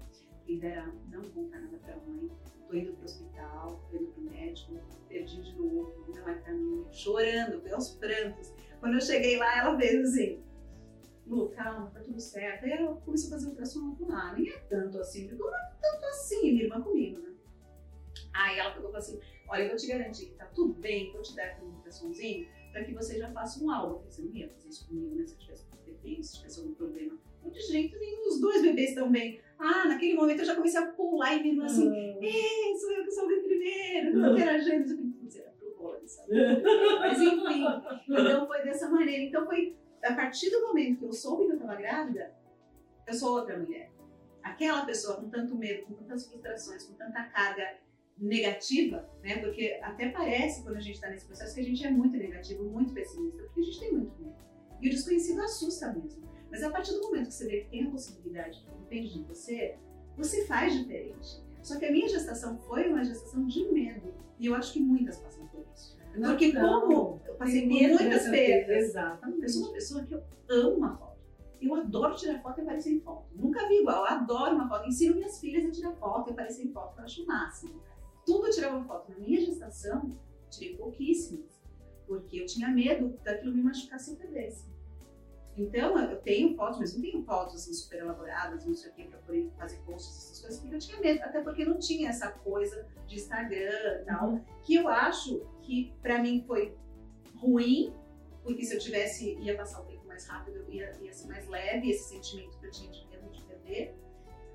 ele 0.47 0.65
era, 0.65 0.87
não 1.11 1.21
contar 1.23 1.59
nada 1.59 1.77
pra 1.77 1.97
mãe 1.97 2.29
tô 2.67 2.75
indo 2.75 2.93
pro 2.93 3.05
hospital, 3.05 3.87
tô 3.89 3.97
indo 3.97 4.11
pro 4.11 4.23
médico, 4.23 4.79
perdi 5.07 5.41
de 5.41 5.55
novo, 5.57 6.05
não 6.07 6.29
é 6.29 6.35
pra 6.35 6.53
mim, 6.53 6.85
chorando, 6.91 7.61
aos 7.73 7.91
prantos. 7.91 8.53
Quando 8.79 8.95
eu 8.95 9.01
cheguei 9.01 9.37
lá, 9.37 9.57
ela 9.57 9.75
veio 9.75 10.01
assim, 10.03 10.43
Lu, 11.25 11.49
calma, 11.49 11.89
tá 11.91 11.99
tudo 12.01 12.19
certo. 12.19 12.65
Aí 12.65 12.71
ela 12.71 12.95
começou 12.97 13.27
a 13.29 13.31
fazer 13.31 13.49
ultrassom, 13.49 13.89
eu 13.89 14.07
falei, 14.07 14.15
ah, 14.15 14.33
nem 14.33 14.49
é 14.49 14.59
tanto 14.59 14.99
assim. 14.99 15.27
Eu 15.27 15.37
não 15.37 15.53
é 15.53 15.71
tanto 15.81 16.05
assim, 16.05 16.51
minha 16.51 16.63
irmã 16.63 16.81
comigo, 16.81 17.19
né? 17.19 17.33
Aí 18.33 18.59
ela 18.59 18.71
pegou 18.71 18.89
e 18.89 18.93
falou 18.93 18.97
assim, 18.97 19.19
olha, 19.49 19.63
eu 19.63 19.69
vou 19.69 19.77
te 19.77 19.87
garantir 19.87 20.27
que 20.27 20.35
tá 20.35 20.45
tudo 20.45 20.73
bem, 20.73 21.11
vou 21.11 21.21
te 21.21 21.35
dar 21.35 21.45
aqui 21.45 21.65
um 21.65 21.75
ultrassomzinho, 21.75 22.47
para 22.71 22.83
que 22.83 22.93
você 22.93 23.17
já 23.17 23.31
faça 23.31 23.63
um 23.63 23.71
álbum. 23.71 23.95
Eu 23.95 23.99
falei, 23.99 24.11
você 24.11 24.21
não 24.21 24.35
ia 24.35 24.49
fazer 24.49 24.69
isso 24.69 24.87
comigo, 24.87 25.15
né, 25.15 25.25
se 25.25 25.33
eu 25.33 25.39
tivesse 25.39 25.66
defeito, 25.87 26.23
se 26.23 26.37
tivesse 26.37 26.59
algum 26.59 26.73
problema. 26.73 27.17
Não, 27.43 27.51
de 27.51 27.61
jeito 27.61 27.97
nenhum, 27.97 28.27
os 28.27 28.39
dois 28.39 28.61
bebês 28.61 28.89
estão 28.89 29.11
bem. 29.11 29.41
Ah, 29.59 29.87
naquele 29.87 30.13
momento 30.13 30.39
eu 30.39 30.45
já 30.45 30.55
comecei 30.55 30.79
a 30.79 30.87
pular 30.87 31.35
e 31.35 31.43
vindo 31.43 31.63
assim, 31.63 31.87
uhum. 31.87 32.19
ei, 32.21 32.75
sou 32.79 32.91
eu 32.91 33.03
que 33.03 33.11
sou 33.11 33.25
o 33.25 33.43
primeiro, 33.43 34.17
não 34.17 34.35
quero 34.35 34.51
a 34.51 34.57
gente. 34.59 34.91
Eu 34.91 34.97
falei, 34.97 35.41
era 35.41 35.51
pro 35.51 35.75
rolo, 35.77 36.07
sabe? 36.07 36.33
Mas 36.99 37.21
enfim, 37.21 37.65
então 38.07 38.47
foi 38.47 38.63
dessa 38.63 38.89
maneira. 38.89 39.23
Então 39.23 39.45
foi 39.45 39.75
a 40.03 40.13
partir 40.13 40.49
do 40.51 40.67
momento 40.67 40.99
que 40.99 41.05
eu 41.05 41.13
soube 41.13 41.45
que 41.45 41.51
eu 41.51 41.55
estava 41.55 41.75
grávida, 41.75 42.35
eu 43.07 43.13
sou 43.13 43.33
outra 43.33 43.57
mulher. 43.57 43.91
Aquela 44.43 44.85
pessoa 44.85 45.17
com 45.17 45.29
tanto 45.29 45.55
medo, 45.55 45.85
com 45.87 45.93
tantas 45.95 46.27
frustrações, 46.27 46.83
com 46.83 46.93
tanta 46.93 47.23
carga 47.23 47.77
negativa, 48.17 49.09
né? 49.23 49.37
Porque 49.39 49.79
até 49.81 50.09
parece 50.09 50.63
quando 50.63 50.77
a 50.77 50.81
gente 50.81 50.95
está 50.95 51.09
nesse 51.09 51.25
processo 51.25 51.53
que 51.55 51.61
a 51.61 51.63
gente 51.63 51.85
é 51.85 51.91
muito 51.91 52.15
negativo, 52.17 52.63
muito 52.63 52.93
pessimista, 52.93 53.43
porque 53.43 53.61
a 53.61 53.63
gente 53.63 53.79
tem 53.79 53.91
muito 53.91 54.21
medo. 54.21 54.46
E 54.81 54.87
o 54.87 54.91
desconhecido 54.91 55.41
assusta 55.41 55.91
mesmo. 55.93 56.23
Mas 56.49 56.63
a 56.63 56.69
partir 56.69 56.93
do 56.93 57.01
momento 57.01 57.27
que 57.27 57.33
você 57.33 57.47
vê 57.47 57.61
que 57.61 57.69
tem 57.69 57.87
a 57.87 57.91
possibilidade, 57.91 58.61
que 58.61 58.71
depende 58.79 59.13
de 59.13 59.23
você, 59.23 59.77
você 60.15 60.45
faz 60.45 60.73
diferente. 60.73 61.43
Só 61.61 61.77
que 61.77 61.85
a 61.85 61.91
minha 61.91 62.07
gestação 62.07 62.57
foi 62.59 62.87
uma 62.89 63.03
gestação 63.03 63.45
de 63.45 63.65
medo. 63.71 64.13
E 64.39 64.45
eu 64.45 64.55
acho 64.55 64.73
que 64.73 64.79
muitas 64.79 65.17
passam 65.17 65.45
por 65.47 65.65
isso. 65.75 65.97
Não, 66.15 66.29
Porque 66.29 66.53
não, 66.53 66.81
como 66.81 67.21
eu 67.27 67.35
passei 67.35 67.61
por 67.61 67.69
muitas 67.69 68.29
perdas, 68.29 68.85
exatamente. 68.85 69.43
eu 69.43 69.49
sou 69.49 69.63
uma 69.63 69.73
pessoa 69.73 70.03
que 70.03 70.13
eu 70.13 70.23
amo 70.49 70.77
uma 70.77 70.97
foto. 70.97 71.17
Eu 71.59 71.73
adoro 71.75 72.15
tirar 72.15 72.41
foto 72.41 72.59
e 72.59 72.61
aparecer 72.61 72.93
em 72.93 72.99
foto. 73.01 73.25
Nunca 73.35 73.67
vi 73.67 73.81
igual, 73.81 74.05
eu 74.05 74.11
adoro 74.11 74.55
uma 74.55 74.67
foto. 74.69 74.87
Ensino 74.87 75.15
minhas 75.15 75.39
filhas 75.39 75.65
a 75.65 75.71
tirar 75.71 75.91
foto 75.93 76.29
e 76.29 76.31
aparecer 76.31 76.65
em 76.65 76.71
foto, 76.71 76.97
eu 76.99 77.03
acho 77.03 77.23
o 77.23 77.27
máximo. 77.27 77.81
Tudo 78.25 78.47
eu 78.47 78.51
tirava 78.53 78.83
foto. 78.85 79.11
Na 79.11 79.17
minha 79.19 79.41
gestação, 79.41 80.09
tirei 80.49 80.75
pouquíssimas. 80.77 81.56
Porque 82.07 82.41
eu 82.41 82.45
tinha 82.45 82.69
medo 82.69 83.19
daquilo 83.23 83.53
me 83.53 83.61
machucar 83.61 83.99
se 83.99 84.11
eu 84.11 84.15
perdesse. 84.15 84.65
Então, 85.57 85.97
eu 85.97 86.17
tenho 86.17 86.55
fotos, 86.55 86.79
mas 86.79 86.93
não 86.93 87.01
tenho 87.01 87.23
fotos 87.23 87.55
assim, 87.55 87.73
super 87.73 87.99
elaboradas, 87.99 88.63
não 88.63 88.75
sei 88.75 88.91
o 88.91 88.93
que, 88.93 89.05
para 89.05 89.17
poder 89.19 89.49
fazer 89.57 89.77
posts, 89.77 90.15
essas 90.15 90.39
coisas, 90.39 90.59
porque 90.59 90.75
eu 90.75 90.79
tinha 90.79 90.99
medo, 90.99 91.23
até 91.23 91.41
porque 91.41 91.65
não 91.65 91.79
tinha 91.79 92.09
essa 92.09 92.29
coisa 92.29 92.85
de 93.07 93.15
Instagram 93.15 94.01
e 94.01 94.05
tal, 94.05 94.29
uhum. 94.29 94.41
que 94.61 94.75
eu 94.75 94.87
acho 94.87 95.41
que 95.63 95.91
para 95.99 96.21
mim 96.21 96.43
foi 96.45 96.75
ruim, 97.37 97.91
porque 98.43 98.63
se 98.63 98.75
eu 98.75 98.79
tivesse, 98.79 99.35
ia 99.39 99.57
passar 99.57 99.81
o 99.81 99.85
tempo 99.85 100.05
mais 100.05 100.27
rápido, 100.27 100.63
ia, 100.69 100.95
ia 101.01 101.11
ser 101.11 101.27
mais 101.27 101.47
leve 101.47 101.89
esse 101.89 102.07
sentimento 102.09 102.59
que 102.59 102.65
eu 102.67 102.71
tinha 102.71 102.91
de 102.91 103.07
medo 103.07 103.27
de 103.31 103.41
perder. 103.41 103.95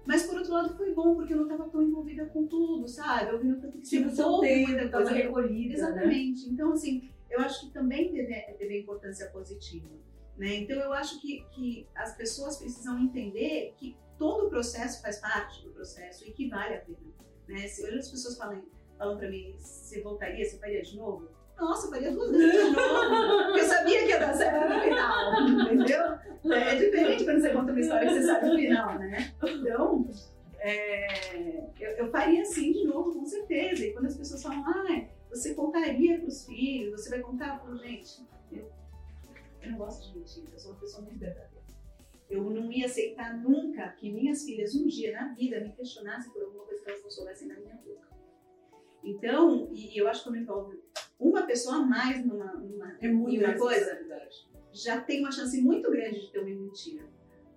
Mas 0.07 0.24
por 0.24 0.37
outro 0.37 0.53
lado 0.53 0.77
foi 0.77 0.95
bom, 0.95 1.15
porque 1.16 1.33
eu 1.33 1.37
não 1.37 1.45
estava 1.45 1.69
tão 1.69 1.83
envolvida 1.83 2.27
com 2.27 2.47
tudo, 2.47 2.89
sabe? 2.89 3.31
Eu 3.31 3.41
vi 3.41 3.49
no 3.49 3.61
tanto 3.61 3.79
que 3.79 3.89
Tipo, 3.89 4.11
seu 4.11 4.39
tempo, 4.39 4.73
estava 4.73 5.11
recolhida, 5.11 5.69
né? 5.69 5.74
Exatamente. 5.74 6.47
Né? 6.47 6.53
Então, 6.53 6.73
assim, 6.73 7.11
eu 7.33 7.41
acho 7.41 7.67
que 7.67 7.73
também 7.73 8.13
teve, 8.13 8.35
teve 8.59 8.81
importância 8.81 9.29
positiva. 9.31 9.89
Né? 10.37 10.57
Então, 10.57 10.77
eu 10.79 10.93
acho 10.93 11.21
que, 11.21 11.45
que 11.51 11.87
as 11.95 12.17
pessoas 12.17 12.59
precisam 12.59 12.99
entender 12.99 13.75
que 13.77 13.97
todo 14.19 14.47
o 14.47 14.51
processo 14.51 15.03
faz 15.03 15.19
parte 15.19 15.63
do 15.65 15.71
processo 15.71 16.27
e 16.29 16.33
que 16.33 16.49
vale 16.49 16.75
a 16.75 16.81
pena. 16.81 16.99
Né? 17.49 17.67
Se 17.69 17.85
hoje 17.85 17.99
as 17.99 18.09
pessoas 18.09 18.37
falam, 18.37 18.63
falam 18.99 19.19
para 19.19 19.29
mim, 19.29 19.55
você 19.59 20.01
voltaria, 20.01 20.45
você 20.45 20.59
faria 20.59 20.83
de 20.83 20.97
novo? 20.97 21.29
Nossa, 21.59 21.87
eu 21.87 21.91
faria 21.91 22.13
duas 22.13 22.31
vezes 22.31 22.53
de 22.53 22.71
novo. 22.71 23.45
Porque 23.47 23.61
eu 23.61 23.65
sabia 23.65 23.99
que 24.01 24.09
ia 24.09 24.19
dar 24.19 24.35
certo 24.35 24.69
no 24.69 24.81
final, 24.81 25.49
entendeu? 25.49 26.55
É 26.55 26.75
diferente 26.75 27.25
quando 27.25 27.41
você 27.41 27.51
conta 27.51 27.73
uma 27.73 27.81
história 27.81 28.09
que 28.09 28.15
você 28.15 28.27
sabe 28.27 28.51
o 28.51 28.57
final, 28.57 28.99
né? 28.99 29.33
Então, 29.43 30.11
é, 30.59 31.71
eu, 31.79 31.91
eu, 31.91 32.11
faria 32.11 32.43
assim 32.43 32.73
de 32.73 32.85
novo, 32.85 33.13
com 33.13 33.25
certeza. 33.27 33.85
E 33.85 33.93
quando 33.93 34.07
as 34.07 34.17
pessoas 34.17 34.43
falam, 34.43 34.65
ah, 34.67 35.05
você 35.33 35.55
contaria 35.55 36.19
para 36.19 36.29
os 36.29 36.45
filhos, 36.45 37.01
você 37.01 37.11
vai 37.11 37.21
contar 37.21 37.59
para 37.59 37.75
gente. 37.77 38.27
Eu, 38.53 38.71
eu 39.63 39.71
não 39.71 39.79
gosto 39.79 40.13
de 40.13 40.19
mentira, 40.19 40.47
eu 40.53 40.59
sou 40.59 40.73
uma 40.73 40.81
pessoa 40.81 41.03
muito 41.03 41.19
verdadeira. 41.19 41.63
Eu 42.29 42.45
não 42.45 42.71
ia 42.71 42.87
aceitar 42.87 43.37
nunca 43.37 43.89
que 43.93 44.11
minhas 44.11 44.45
filhas 44.45 44.75
um 44.75 44.87
dia 44.87 45.13
na 45.13 45.35
vida 45.35 45.61
me 45.61 45.73
questionassem 45.73 46.33
por 46.33 46.43
alguma 46.43 46.65
coisa 46.65 46.83
que 46.83 46.91
elas 46.91 47.03
não 47.03 47.11
soubessem 47.11 47.49
da 47.49 47.55
minha 47.55 47.77
boca. 47.77 48.09
Então, 49.03 49.69
e 49.73 49.99
eu 49.99 50.07
acho 50.07 50.23
que 50.23 50.29
quando 50.29 50.39
envolve 50.39 50.81
uma 51.19 51.47
pessoa 51.47 51.77
a 51.77 51.81
mais 51.81 52.25
numa, 52.25 52.53
numa, 52.55 52.97
é 53.01 53.09
muito 53.09 53.45
uma 53.45 53.57
coisa, 53.57 53.99
já 54.71 55.01
tem 55.01 55.21
uma 55.21 55.33
chance 55.33 55.61
muito 55.61 55.91
grande 55.91 56.21
de 56.21 56.31
ter 56.31 56.39
uma 56.39 56.49
mentira. 56.49 57.05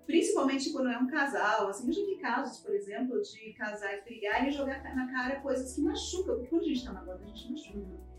Principalmente 0.05 0.71
quando 0.71 0.89
é 0.89 0.97
um 0.97 1.07
casal, 1.07 1.67
assim, 1.67 1.87
eu 1.87 1.93
já 1.93 2.05
vi 2.05 2.17
casos, 2.17 2.59
por 2.59 2.73
exemplo, 2.73 3.19
de 3.21 3.53
casais 3.53 4.03
brigarem 4.03 4.49
e 4.49 4.51
jogar 4.51 4.83
na 4.95 5.11
cara 5.11 5.39
coisas 5.41 5.73
que 5.73 5.81
machucam, 5.81 6.35
porque 6.35 6.49
quando 6.49 6.61
a 6.61 6.67
gente 6.67 6.85
tá 6.85 6.93
magoado, 6.93 7.23
a 7.23 7.27
gente 7.27 7.51
machuca. 7.51 8.15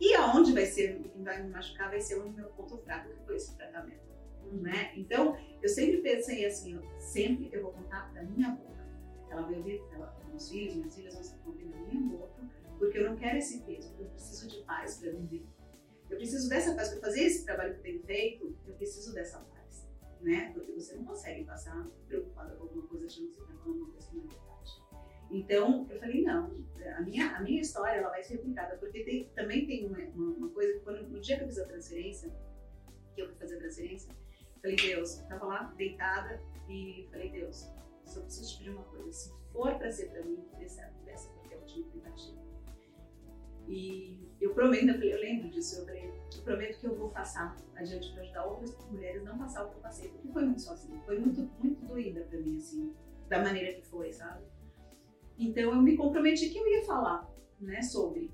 E 0.00 0.14
aonde 0.14 0.52
vai 0.52 0.66
ser, 0.66 1.00
quem 1.12 1.24
vai 1.24 1.42
me 1.42 1.50
machucar 1.50 1.88
vai 1.88 2.00
ser 2.00 2.16
o 2.16 2.30
meu 2.30 2.48
ponto 2.50 2.76
fraco, 2.78 3.08
que 3.08 3.24
foi 3.24 3.36
esse 3.36 3.56
tratamento. 3.56 4.06
Né? 4.52 4.92
Então, 4.96 5.36
eu 5.60 5.68
sempre 5.68 5.98
pensei 5.98 6.46
assim, 6.46 6.80
sempre 6.98 7.50
eu 7.52 7.62
vou 7.62 7.72
contar 7.72 8.12
da 8.12 8.22
minha 8.22 8.50
boca. 8.50 8.86
Ela 9.28 9.42
vai 9.42 9.56
ouvir, 9.56 9.82
ela, 9.92 10.16
meus 10.28 10.48
filhos, 10.48 10.76
minhas 10.76 10.94
filhas 10.94 11.14
vão 11.14 11.52
ouvir 11.52 11.66
da 11.66 11.78
minha 11.78 12.00
boca, 12.02 12.48
porque 12.78 12.98
eu 12.98 13.10
não 13.10 13.16
quero 13.16 13.38
esse 13.38 13.60
peso, 13.62 13.92
eu 13.98 14.06
preciso 14.06 14.48
de 14.48 14.62
paz 14.64 14.98
para 14.98 15.10
viver. 15.10 15.44
Eu 16.08 16.16
preciso 16.16 16.48
dessa 16.48 16.74
paz 16.74 16.90
para 16.90 17.00
fazer 17.00 17.22
esse 17.22 17.44
trabalho 17.44 17.72
que 17.72 17.80
eu 17.80 17.82
tenho 17.82 18.02
feito, 18.04 18.56
eu 18.66 18.74
preciso 18.74 19.12
dessa 19.12 19.40
paz, 19.40 19.55
né? 20.26 20.50
Porque 20.52 20.72
você 20.72 20.96
não 20.96 21.04
consegue 21.04 21.44
passar 21.44 21.86
preocupada 22.08 22.56
com 22.56 22.64
alguma 22.64 22.86
coisa 22.88 23.06
achando 23.06 23.28
que 23.28 23.34
você 23.34 23.42
está 23.42 23.54
falando 23.62 23.78
uma 23.78 23.90
coisa 23.90 24.10
que 24.10 24.16
não 24.16 24.24
é 24.24 24.26
verdade. 24.26 24.82
Então, 25.30 25.86
eu 25.88 26.00
falei, 26.00 26.22
não, 26.22 26.66
a 26.96 27.00
minha, 27.00 27.36
a 27.36 27.40
minha 27.40 27.60
história 27.60 27.98
ela 27.98 28.10
vai 28.10 28.22
ser 28.22 28.34
replicada, 28.34 28.76
porque 28.76 29.04
tem, 29.04 29.28
também 29.34 29.66
tem 29.66 29.86
uma, 29.86 29.98
uma, 30.36 30.48
coisa 30.50 30.72
que 30.74 30.80
quando, 30.80 31.08
no 31.08 31.20
dia 31.20 31.36
que 31.36 31.44
eu 31.44 31.48
fiz 31.48 31.58
a 31.58 31.66
transferência, 31.66 32.32
que 33.14 33.22
eu 33.22 33.28
fui 33.28 33.36
fazer 33.36 33.56
a 33.56 33.58
transferência, 33.58 34.12
falei, 34.60 34.76
Deus, 34.76 35.20
eu 35.20 35.28
tava 35.28 35.46
lá 35.46 35.74
deitada 35.76 36.42
e 36.68 37.08
falei, 37.10 37.30
Deus, 37.30 37.68
só 38.04 38.20
preciso 38.20 38.50
te 38.50 38.58
pedir 38.58 38.70
uma 38.70 38.84
coisa, 38.84 39.12
se 39.12 39.32
for 39.52 39.78
para 39.78 39.92
ser 39.92 40.10
para 40.10 40.24
mim, 40.24 40.44
que 40.50 40.56
dê 40.56 40.68
certo, 40.68 41.04
dessa 41.04 41.28
porque 41.30 41.54
é 41.54 41.56
a 41.56 41.60
última 41.60 41.86
tentativa. 41.92 42.45
E 43.68 44.18
eu 44.40 44.54
prometo, 44.54 44.88
eu 45.02 45.20
lembro 45.20 45.48
disso, 45.48 45.80
eu 45.80 45.86
falei, 45.86 46.12
eu 46.34 46.42
prometo 46.42 46.78
que 46.78 46.86
eu 46.86 46.94
vou 46.94 47.10
passar 47.10 47.56
adiante 47.74 48.12
para 48.12 48.22
ajudar 48.22 48.46
outras 48.46 48.76
mulheres 48.90 49.24
não 49.24 49.38
passar 49.38 49.64
o 49.64 49.70
que 49.70 49.76
eu 49.76 49.80
passei, 49.80 50.08
porque 50.08 50.28
foi 50.28 50.44
muito 50.44 50.60
sozinha, 50.60 51.00
foi 51.02 51.18
muito, 51.18 51.50
muito 51.58 51.84
doída 51.86 52.20
para 52.22 52.38
mim, 52.38 52.56
assim, 52.56 52.94
da 53.28 53.42
maneira 53.42 53.72
que 53.72 53.82
foi, 53.86 54.12
sabe? 54.12 54.44
Então 55.38 55.64
eu 55.64 55.82
me 55.82 55.96
comprometi 55.96 56.50
que 56.50 56.58
eu 56.58 56.66
ia 56.66 56.84
falar, 56.84 57.28
né, 57.60 57.82
sobre. 57.82 58.30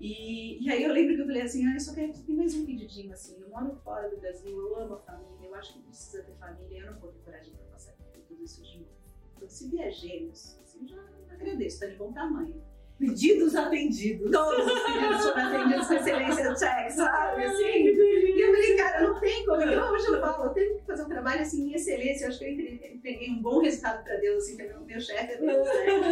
E, 0.00 0.64
e 0.64 0.70
aí 0.70 0.82
eu 0.82 0.92
lembro 0.92 1.14
que 1.14 1.20
eu 1.22 1.26
falei 1.26 1.42
assim, 1.42 1.66
ah, 1.66 1.74
eu 1.74 1.80
só 1.80 1.94
quero 1.94 2.12
ter 2.12 2.32
mais 2.32 2.54
um 2.54 2.66
pedidinho, 2.66 3.12
assim, 3.12 3.40
eu 3.40 3.48
moro 3.48 3.74
fora 3.76 4.08
do 4.08 4.16
Brasil, 4.16 4.56
eu 4.56 4.76
amo 4.78 4.94
a 4.94 4.98
família, 4.98 5.46
eu 5.46 5.54
acho 5.54 5.74
que 5.74 5.80
precisa 5.80 6.22
ter 6.22 6.34
família, 6.34 6.80
eu 6.80 6.92
não 6.92 6.98
vou 6.98 7.12
ter 7.12 7.20
coragem 7.20 7.54
para 7.54 7.66
passar 7.66 7.92
tudo 8.28 8.42
isso 8.42 8.62
de 8.62 8.78
novo. 8.78 8.90
Então 9.36 9.48
se 9.48 9.68
vier 9.68 9.92
gêmeos, 9.92 10.58
assim, 10.62 10.86
já 10.86 11.00
agradeço, 11.30 11.80
tá 11.80 11.86
de 11.86 11.96
bom 11.96 12.12
tamanho. 12.12 12.60
Pedidos 12.98 13.56
atendidos. 13.56 14.30
Todos 14.30 14.66
os 14.66 14.82
pedidos 14.82 15.22
foram 15.24 15.46
atendidos 15.46 15.86
com 15.86 15.94
excelência 15.94 16.54
check, 16.54 16.90
sabe? 16.90 17.44
Assim. 17.44 17.86
E 17.86 18.40
eu 18.40 18.52
falei, 18.52 18.76
cara, 18.76 19.08
não 19.08 19.20
tem 19.20 19.44
como. 19.44 19.62
Eu 19.62 19.84
hoje 19.92 20.06
eu 20.06 20.20
falo, 20.20 20.44
eu 20.44 20.50
tenho 20.50 20.78
que 20.78 20.86
fazer 20.86 21.02
um 21.02 21.08
trabalho 21.08 21.40
assim 21.42 21.70
em 21.70 21.74
excelência. 21.74 22.24
Eu 22.24 22.28
acho 22.28 22.38
que 22.38 22.44
eu 22.44 22.94
entreguei 22.94 23.30
um 23.30 23.42
bom 23.42 23.60
resultado 23.60 24.04
para 24.04 24.16
Deus, 24.16 24.44
assim, 24.44 24.56
que 24.56 24.62
é 24.62 24.78
meu 24.78 25.00
chefe 25.00 25.42
né? 25.42 25.54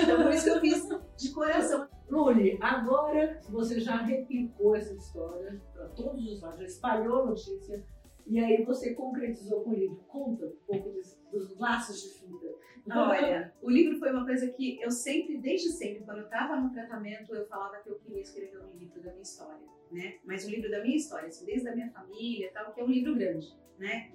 Então 0.03 0.23
por 0.23 0.33
isso 0.33 0.45
que 0.45 0.51
eu 0.51 0.61
fiz 0.61 0.89
de 1.17 1.31
coração. 1.33 1.89
Luli, 2.11 2.59
agora 2.61 3.41
você 3.49 3.81
já 3.81 3.97
replicou 3.97 4.77
essa 4.77 4.93
história 4.93 5.63
para 5.73 5.87
todos 5.89 6.31
os 6.31 6.43
lados, 6.43 6.59
já 6.59 6.67
espalhou 6.67 7.23
a 7.23 7.27
notícia 7.27 7.83
e 8.27 8.39
aí 8.39 8.65
você 8.65 8.95
concretizou 8.95 9.63
com 9.63 9.71
o 9.71 9.75
livro. 9.75 9.97
Conta 10.09 10.47
um 10.47 10.57
pouco 10.67 10.91
dos, 10.91 11.19
dos 11.31 11.59
laços 11.59 12.03
de 12.03 12.09
fita. 12.11 12.49
Olha, 12.91 13.53
o 13.63 13.71
livro 13.71 13.99
foi 13.99 14.11
uma 14.11 14.25
coisa 14.25 14.49
que 14.49 14.81
eu 14.81 14.91
sempre, 14.91 15.39
desde 15.39 15.71
sempre, 15.71 16.03
quando 16.05 16.19
eu 16.19 16.25
estava 16.25 16.57
no 16.57 16.73
tratamento, 16.73 17.35
eu 17.35 17.47
falava 17.47 17.77
que 17.77 17.89
eu 17.89 17.99
queria 18.01 18.21
escrever 18.21 18.59
um 18.59 18.77
livro 18.77 19.01
da 19.01 19.11
minha 19.11 19.23
história, 19.23 19.67
né? 19.91 20.19
Mas 20.25 20.45
um 20.45 20.51
livro 20.51 20.71
da 20.71 20.83
minha 20.83 20.97
história, 20.97 21.29
assim, 21.29 21.45
desde 21.45 21.69
a 21.69 21.75
minha 21.75 21.91
família 21.91 22.51
tal, 22.53 22.73
que 22.73 22.81
é 22.81 22.85
um 22.85 22.89
livro 22.89 23.15
grande, 23.15 23.57
né? 23.79 24.11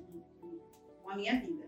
Com 1.01 1.09
a 1.09 1.15
minha 1.15 1.39
vida. 1.39 1.65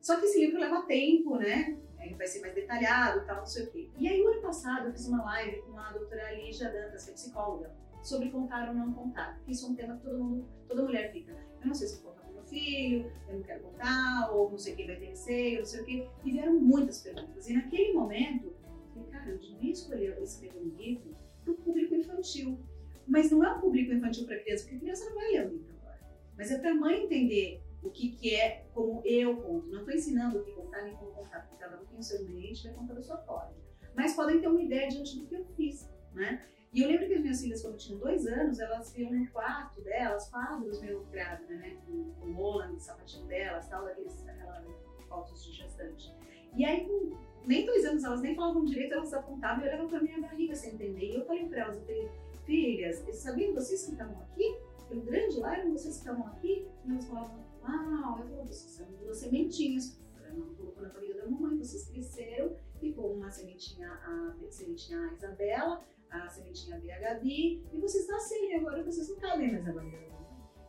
Só 0.00 0.18
que 0.18 0.24
esse 0.24 0.40
livro 0.40 0.58
leva 0.58 0.82
tempo, 0.86 1.36
né? 1.36 1.78
Ele 2.00 2.14
vai 2.14 2.26
ser 2.26 2.40
mais 2.40 2.54
detalhado 2.54 3.26
tal, 3.26 3.38
não 3.38 3.46
sei 3.46 3.64
o 3.64 3.70
quê. 3.70 3.90
E 3.98 4.08
aí, 4.08 4.22
o 4.22 4.28
ano 4.28 4.40
passado, 4.40 4.86
eu 4.86 4.92
fiz 4.92 5.06
uma 5.06 5.22
live 5.22 5.60
com 5.62 5.78
a 5.78 5.92
doutora 5.92 6.32
Lígia 6.34 6.70
Dantas, 6.70 7.04
que 7.04 7.10
é 7.10 7.12
psicóloga, 7.12 7.70
sobre 8.02 8.30
contar 8.30 8.68
ou 8.68 8.74
não 8.74 8.94
contar. 8.94 9.38
Isso 9.46 9.66
é 9.66 9.68
um 9.68 9.74
tema 9.74 9.98
que 9.98 10.04
todo 10.04 10.24
mundo, 10.24 10.48
toda 10.66 10.82
mulher 10.82 11.12
fica. 11.12 11.32
Eu 11.60 11.66
não 11.66 11.74
sei 11.74 11.88
se 11.88 12.02
filho, 12.50 13.10
eu 13.28 13.36
não 13.36 13.42
quero 13.42 13.62
contar, 13.62 14.30
ou 14.32 14.50
não 14.50 14.58
sei 14.58 14.74
quem 14.74 14.86
vai 14.86 14.96
ter 14.96 15.06
receio, 15.06 15.60
não 15.60 15.64
sei 15.64 15.80
o 15.80 15.84
quê. 15.84 16.08
E 16.24 16.32
vieram 16.32 16.60
muitas 16.60 17.00
perguntas. 17.02 17.48
E 17.48 17.54
naquele 17.54 17.92
momento, 17.92 18.46
eu 18.46 18.54
falei, 18.92 19.08
cara, 19.10 19.30
eu 19.30 19.38
devia 19.38 19.72
escolher 19.72 20.18
escrever 20.20 20.58
um 20.58 20.68
livro 20.76 21.16
para 21.42 21.52
o 21.52 21.56
público 21.56 21.94
infantil. 21.94 22.58
Mas 23.06 23.30
não 23.30 23.44
é 23.44 23.54
um 23.54 23.60
público 23.60 23.92
infantil 23.92 24.26
para 24.26 24.38
criança, 24.40 24.64
porque 24.64 24.78
criança 24.80 25.04
não 25.06 25.14
vai 25.14 25.32
ler 25.32 25.46
o 25.46 25.50
livro 25.50 25.74
agora. 25.80 26.00
Mas 26.36 26.50
é 26.50 26.58
para 26.58 26.72
a 26.72 26.74
mãe 26.74 27.04
entender 27.04 27.62
o 27.82 27.90
que, 27.90 28.10
que 28.10 28.34
é 28.34 28.66
como 28.74 29.00
eu 29.04 29.36
conto. 29.36 29.66
Não 29.68 29.80
estou 29.80 29.94
ensinando 29.94 30.38
o 30.38 30.44
que 30.44 30.52
contar 30.52 30.82
nem 30.82 30.94
como 30.94 31.12
contar, 31.12 31.40
porque 31.40 31.56
cada 31.56 31.80
um 31.80 31.84
tem 31.86 31.98
o 31.98 32.02
seu 32.02 32.20
ambiente 32.20 32.64
vai 32.64 32.74
contar 32.74 32.94
da 32.94 33.02
sua 33.02 33.18
forma. 33.18 33.54
Mas 33.94 34.14
podem 34.14 34.40
ter 34.40 34.48
uma 34.48 34.62
ideia 34.62 34.88
diante 34.88 35.18
do 35.18 35.26
que 35.26 35.34
eu 35.34 35.44
fiz, 35.56 35.88
né? 36.12 36.44
E 36.72 36.82
eu 36.82 36.88
lembro 36.88 37.08
que 37.08 37.14
as 37.14 37.20
minhas 37.20 37.40
filhas, 37.40 37.62
quando 37.62 37.76
tinham 37.76 37.98
dois 37.98 38.26
anos, 38.26 38.60
elas 38.60 38.92
viam 38.92 39.12
no 39.12 39.26
quarto 39.30 39.80
delas 39.82 40.30
quadros 40.30 40.80
meio 40.80 41.04
grávida, 41.10 41.54
né? 41.54 41.76
Com, 41.84 42.12
com 42.14 42.32
Roland, 42.32 42.78
sapatinho 42.78 43.26
delas, 43.26 43.68
tal, 43.68 43.84
daqueles, 43.84 44.26
aquelas 44.28 44.64
fotos 45.08 45.44
de 45.44 45.52
gestante. 45.52 46.14
E 46.56 46.64
aí, 46.64 46.86
com 46.86 47.16
nem 47.44 47.66
dois 47.66 47.84
anos, 47.84 48.04
elas 48.04 48.20
nem 48.20 48.36
falavam 48.36 48.64
direito, 48.64 48.94
elas 48.94 49.12
apontavam 49.12 49.64
e 49.64 49.68
olhavam 49.68 49.88
pra 49.88 50.00
minha 50.00 50.20
barriga 50.20 50.54
sem 50.54 50.74
entender. 50.74 51.10
E 51.10 51.16
eu 51.16 51.24
falei 51.24 51.48
pra 51.48 51.60
elas, 51.60 51.76
eu 51.76 51.82
falei, 51.82 52.08
filhas, 52.44 52.98
sabiam 53.16 53.52
vocês 53.54 53.86
que 53.86 53.92
estavam 53.92 54.20
aqui? 54.22 54.56
Pelo 54.88 55.02
grande 55.02 55.38
lá, 55.40 55.56
eram 55.56 55.72
vocês 55.72 55.94
que 55.94 56.00
estavam 56.00 56.26
aqui? 56.28 56.68
E 56.84 56.90
elas 56.90 57.06
falavam, 57.06 57.44
uau, 57.62 58.18
eu 58.20 58.28
falei, 58.28 58.46
vocês 58.46 58.72
são 58.72 58.86
duas 58.92 59.18
sementinhas. 59.18 60.00
Não 60.32 60.54
colocou 60.54 60.84
na 60.84 60.90
barriga 60.90 61.22
da 61.22 61.28
mamãe, 61.28 61.58
vocês 61.58 61.88
cresceram, 61.88 62.54
ficou 62.78 63.14
uma 63.14 63.28
sementinha, 63.30 63.90
a 63.90 64.34
sementinha 64.48 65.00
a 65.00 65.12
Isabela, 65.12 65.84
a 66.10 66.28
sementinha 66.28 66.76
a 66.76 66.98
Gabi, 66.98 67.64
e 67.72 67.78
vocês 67.78 68.06
nasceram, 68.08 68.58
agora 68.58 68.82
vocês 68.82 69.08
não 69.08 69.16
cabem 69.16 69.52
mais 69.52 69.64
na 69.64 69.72
barriga 69.72 70.08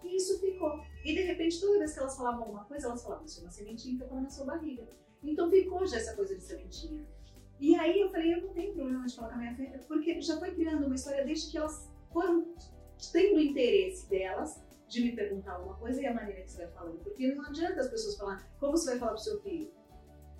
E 0.03 0.15
isso 0.15 0.39
ficou. 0.39 0.83
E 1.03 1.13
de 1.13 1.21
repente, 1.21 1.59
toda 1.59 1.79
vez 1.79 1.93
que 1.93 1.99
elas 1.99 2.15
falavam 2.15 2.41
alguma 2.43 2.65
coisa, 2.65 2.87
elas 2.87 3.03
falavam, 3.03 3.25
isso 3.25 3.39
é 3.39 3.43
uma 3.43 3.51
sementinha 3.51 3.97
que 3.97 4.03
eu 4.03 4.21
na 4.21 4.29
sua 4.29 4.45
barriga. 4.45 4.87
Então 5.23 5.49
ficou 5.49 5.85
já 5.85 5.97
essa 5.97 6.15
coisa 6.15 6.35
de 6.35 6.43
sementinha. 6.43 7.05
E 7.59 7.75
aí 7.75 8.01
eu 8.01 8.09
falei, 8.09 8.33
eu 8.33 8.41
não 8.41 8.53
tenho 8.53 8.73
problema 8.73 9.05
de 9.05 9.15
colocar 9.15 9.37
minha 9.37 9.55
filha, 9.55 9.79
porque 9.87 10.19
já 10.21 10.39
foi 10.39 10.51
criando 10.51 10.85
uma 10.85 10.95
história 10.95 11.23
desde 11.23 11.51
que 11.51 11.57
elas 11.57 11.91
foram 12.11 12.55
tendo 13.11 13.39
interesse 13.39 14.09
delas 14.09 14.61
de 14.87 15.01
me 15.01 15.15
perguntar 15.15 15.53
alguma 15.53 15.75
coisa 15.75 16.01
e 16.01 16.05
a 16.05 16.13
maneira 16.13 16.41
que 16.41 16.51
você 16.51 16.65
vai 16.65 16.71
falando. 16.73 16.99
Porque 16.99 17.33
não 17.33 17.45
adianta 17.45 17.79
as 17.79 17.87
pessoas 17.87 18.17
falar, 18.17 18.51
como 18.59 18.73
você 18.73 18.91
vai 18.91 18.99
falar 18.99 19.11
pro 19.13 19.21
seu 19.21 19.41
filho? 19.41 19.71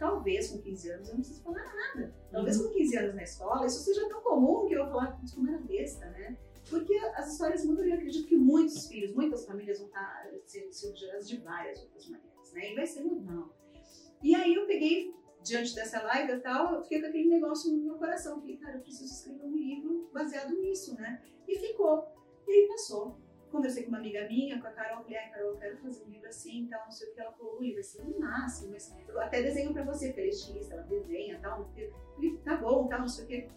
Talvez 0.01 0.49
com 0.49 0.59
15 0.59 0.89
anos 0.89 1.09
eu 1.09 1.13
não 1.13 1.21
preciso 1.21 1.43
falar 1.43 1.63
nada. 1.75 2.11
Talvez 2.31 2.59
uhum. 2.59 2.69
com 2.69 2.73
15 2.73 2.97
anos 2.97 3.15
na 3.15 3.21
escola 3.21 3.67
isso 3.67 3.83
seja 3.83 4.09
tão 4.09 4.19
comum 4.21 4.67
que 4.67 4.73
eu 4.73 4.83
vou 4.85 4.93
falar 4.93 5.21
como 5.35 5.47
era 5.47 5.59
besta, 5.59 6.09
né? 6.09 6.35
Porque 6.67 6.95
as 7.13 7.33
histórias 7.33 7.63
mudam 7.63 7.85
e 7.85 7.91
eu 7.91 7.97
acredito 7.97 8.27
que 8.27 8.35
muitos 8.35 8.87
filhos, 8.87 9.13
muitas 9.13 9.45
famílias 9.45 9.77
vão 9.77 9.89
estar 9.89 10.27
sendo, 10.47 10.73
sendo 10.73 10.97
geradas 10.97 11.29
de 11.29 11.37
várias 11.37 11.83
outras 11.83 12.09
maneiras, 12.09 12.51
né? 12.51 12.71
E 12.71 12.75
vai 12.75 12.87
ser 12.87 13.03
normal. 13.03 13.55
E 14.23 14.33
aí 14.33 14.55
eu 14.55 14.65
peguei, 14.65 15.13
diante 15.43 15.75
dessa 15.75 16.01
live 16.01 16.33
e 16.33 16.39
tal, 16.39 16.73
eu 16.73 16.81
fiquei 16.81 16.99
com 16.99 17.05
aquele 17.05 17.29
negócio 17.29 17.71
no 17.71 17.83
meu 17.83 17.95
coração. 17.99 18.39
Falei, 18.39 18.57
cara, 18.57 18.77
eu 18.77 18.81
preciso 18.81 19.13
escrever 19.13 19.45
um 19.45 19.55
livro 19.55 20.09
baseado 20.11 20.59
nisso, 20.59 20.95
né? 20.95 21.21
E 21.47 21.59
ficou. 21.59 22.07
E 22.47 22.51
aí 22.51 22.67
passou. 22.67 23.20
Conversei 23.51 23.83
com 23.83 23.89
uma 23.89 23.97
amiga 23.97 24.25
minha, 24.27 24.59
com 24.59 24.67
a 24.67 24.71
Carol, 24.71 25.03
falei, 25.03 25.17
ah, 25.17 25.29
Carol, 25.29 25.51
eu 25.51 25.57
quero 25.57 25.77
fazer 25.77 26.03
um 26.03 26.09
livro 26.09 26.27
assim, 26.27 26.67
tal, 26.67 26.83
não 26.85 26.91
sei 26.91 27.09
o 27.09 27.13
que. 27.13 27.21
Ela 27.21 27.31
falou, 27.33 27.59
Ui, 27.59 27.73
vai 27.73 27.83
ser 27.83 28.01
um 28.01 28.19
máximo, 28.19 28.71
mas 28.71 28.95
eu 29.07 29.19
até 29.19 29.41
desenho 29.43 29.73
pra 29.73 29.83
você, 29.83 30.09
ela 30.09 30.21
é 30.21 30.27
estilista, 30.27 30.73
ela 30.73 30.83
desenha 30.83 31.39
tal. 31.39 31.69
Falei, 32.15 32.37
tá 32.43 32.55
bom, 32.55 32.87
tal, 32.87 33.01
não 33.01 33.07
sei 33.07 33.25
o 33.25 33.27
que. 33.27 33.49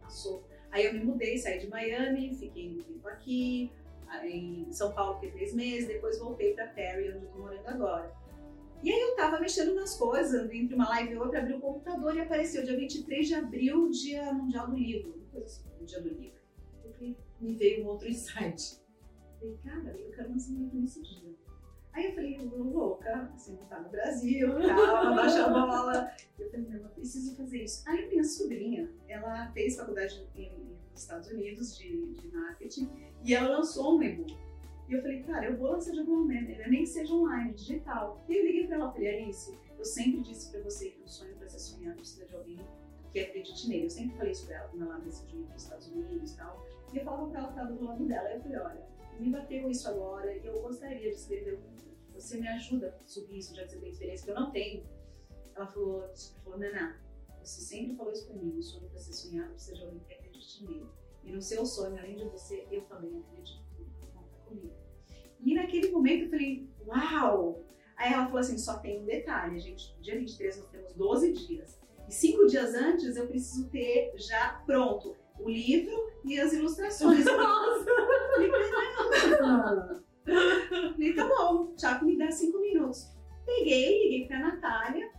Passou. 0.00 0.44
Aí 0.70 0.84
eu 0.86 0.92
me 0.92 1.04
mudei, 1.04 1.38
saí 1.38 1.58
de 1.58 1.68
Miami, 1.68 2.34
fiquei 2.34 2.74
um 2.74 2.78
tempo 2.78 3.08
aqui, 3.08 3.72
em 4.24 4.72
São 4.72 4.92
Paulo 4.92 5.14
fiquei 5.14 5.30
três 5.30 5.54
meses, 5.54 5.86
depois 5.86 6.18
voltei 6.18 6.54
pra 6.54 6.66
Perry, 6.66 7.10
onde 7.10 7.24
eu 7.24 7.30
tô 7.30 7.38
morando 7.38 7.66
agora. 7.68 8.12
E 8.82 8.92
aí 8.92 9.00
eu 9.00 9.16
tava 9.16 9.40
mexendo 9.40 9.74
nas 9.74 9.96
coisas, 9.96 10.50
entre 10.52 10.74
uma 10.74 10.88
live 10.88 11.14
e 11.14 11.16
outra, 11.16 11.38
abri 11.40 11.54
o 11.54 11.60
computador 11.60 12.14
e 12.14 12.20
apareceu 12.20 12.64
dia 12.64 12.76
23 12.76 13.26
de 13.26 13.34
abril, 13.34 13.88
dia 13.88 14.32
mundial 14.32 14.68
do 14.68 14.76
livro, 14.76 15.14
uma 15.16 15.28
coisa 15.30 15.46
assim, 15.46 15.84
dia 15.84 16.00
do 16.00 16.08
livro. 16.08 16.38
Eu 16.84 16.92
falei, 16.92 17.16
me 17.40 17.54
veio 17.54 17.84
um 17.84 17.88
outro 17.88 18.08
insight 18.08 18.83
falei, 19.38 19.58
cara, 19.64 19.96
eu 19.98 20.10
quero 20.12 20.30
um 20.30 20.36
livro 20.36 20.80
nesse 20.80 21.02
dia. 21.02 21.34
Aí 21.92 22.06
eu 22.06 22.14
falei, 22.14 22.38
louca, 22.40 23.30
você 23.36 23.52
não 23.52 23.64
tá 23.66 23.80
no 23.80 23.88
Brasil, 23.88 24.48
calma, 24.52 25.14
baixa 25.14 25.46
a 25.46 25.48
bola. 25.48 26.12
Eu 26.38 26.50
falei, 26.50 26.66
não, 26.68 26.80
eu 26.80 26.88
preciso 26.88 27.36
fazer 27.36 27.62
isso. 27.62 27.88
Aí 27.88 28.08
minha 28.08 28.24
sobrinha, 28.24 28.90
ela 29.08 29.52
fez 29.52 29.76
faculdade 29.76 30.26
nos 30.90 31.00
Estados 31.00 31.28
Unidos 31.30 31.78
de, 31.78 32.14
de 32.14 32.28
marketing 32.34 32.90
e 33.22 33.32
ela 33.32 33.58
lançou 33.58 33.96
um 33.96 34.02
e-book. 34.02 34.36
E 34.88 34.92
eu 34.92 35.00
falei, 35.00 35.22
cara, 35.22 35.46
eu 35.46 35.56
vou 35.56 35.70
lançar 35.70 35.92
de 35.92 36.00
alguma 36.00 36.24
maneira, 36.24 36.68
nem 36.68 36.80
que 36.80 36.88
seja 36.88 37.14
online, 37.14 37.54
digital. 37.54 38.22
E 38.28 38.36
eu 38.36 38.44
liguei 38.44 38.66
pra 38.66 38.76
ela, 38.76 38.92
falei, 38.92 39.22
Alice, 39.22 39.56
eu 39.78 39.84
sempre 39.84 40.20
disse 40.20 40.50
pra 40.50 40.60
você 40.62 40.90
que 40.90 41.02
o 41.02 41.08
sonho 41.08 41.36
pra 41.36 41.48
ser 41.48 41.58
sonhado 41.58 41.96
precisa 41.96 42.26
de 42.26 42.34
alguém 42.34 42.58
que 43.12 43.20
acredite 43.20 43.68
nele. 43.68 43.84
Eu 43.84 43.90
sempre 43.90 44.16
falei 44.16 44.32
isso 44.32 44.46
pra 44.46 44.56
ela 44.56 44.68
quando 44.68 44.82
ela 44.82 44.98
decidiu 44.98 45.40
ir 45.40 45.44
para 45.44 45.56
os 45.56 45.62
Estados 45.62 45.86
Unidos 45.86 46.32
e 46.32 46.36
tal. 46.36 46.66
E 46.92 46.98
eu 46.98 47.04
falava 47.04 47.28
pra 47.28 47.38
ela 47.38 47.48
que 47.48 47.54
estava 47.54 47.72
do 47.72 47.84
lado 47.84 48.04
dela. 48.04 48.28
Aí 48.28 48.34
eu 48.34 48.42
falei, 48.42 48.58
olha, 48.58 48.86
me 49.18 49.30
bateu 49.30 49.70
isso 49.70 49.88
agora 49.88 50.34
e 50.34 50.44
eu 50.44 50.60
gostaria 50.60 51.10
de 51.10 51.16
escrever 51.16 51.58
um. 51.58 51.74
Você 52.14 52.38
me 52.38 52.46
ajuda 52.48 52.96
subir 53.06 53.38
isso, 53.38 53.54
já 53.54 53.64
que 53.64 53.70
você 53.70 53.78
tem 53.78 53.90
experiência 53.90 54.24
que 54.24 54.30
eu 54.30 54.40
não 54.40 54.50
tenho. 54.50 54.84
Ela 55.54 55.66
falou, 55.66 56.08
falou 56.42 56.58
Naná, 56.58 56.98
você 57.42 57.60
sempre 57.60 57.96
falou 57.96 58.12
isso 58.12 58.26
pra 58.26 58.36
mim, 58.36 58.58
o 58.58 58.62
sonho 58.62 58.88
para 58.88 58.98
ser 58.98 59.12
sonhado 59.12 59.54
alguém 59.82 60.00
que 60.00 60.14
acredite 60.14 60.64
nele. 60.64 60.86
E 61.22 61.32
no 61.32 61.42
seu 61.42 61.64
sonho, 61.66 61.98
além 61.98 62.16
de 62.16 62.24
você, 62.24 62.66
eu 62.70 62.82
também 62.82 63.18
acredito. 63.18 63.62
Conta 64.14 64.36
comigo. 64.46 64.74
E 65.40 65.54
naquele 65.54 65.90
momento 65.90 66.24
eu 66.24 66.30
falei, 66.30 66.68
uau! 66.86 67.64
Aí 67.96 68.12
ela 68.12 68.26
falou 68.26 68.40
assim, 68.40 68.58
só 68.58 68.78
tem 68.78 69.02
um 69.02 69.04
detalhe, 69.04 69.58
gente, 69.60 69.94
dia 70.00 70.18
23 70.18 70.56
nós 70.56 70.68
temos 70.68 70.92
12 70.94 71.32
dias. 71.32 71.78
E 72.08 72.12
cinco 72.12 72.46
dias 72.46 72.74
antes 72.74 73.16
eu 73.16 73.26
preciso 73.26 73.68
ter 73.70 74.12
já 74.16 74.62
pronto 74.66 75.16
o 75.38 75.48
livro 75.48 76.10
e 76.24 76.38
as 76.40 76.52
ilustrações. 76.52 77.24
Nossa! 77.24 77.84
Falei, 78.34 78.50
caramba! 79.10 80.04
Falei, 80.24 81.14
tá 81.14 81.28
bom, 81.28 81.74
Tiago 81.74 82.06
me 82.06 82.16
dá 82.16 82.30
cinco 82.30 82.60
minutos. 82.60 83.14
Peguei, 83.44 84.04
liguei 84.04 84.26
pra 84.26 84.38
Natália, 84.38 85.10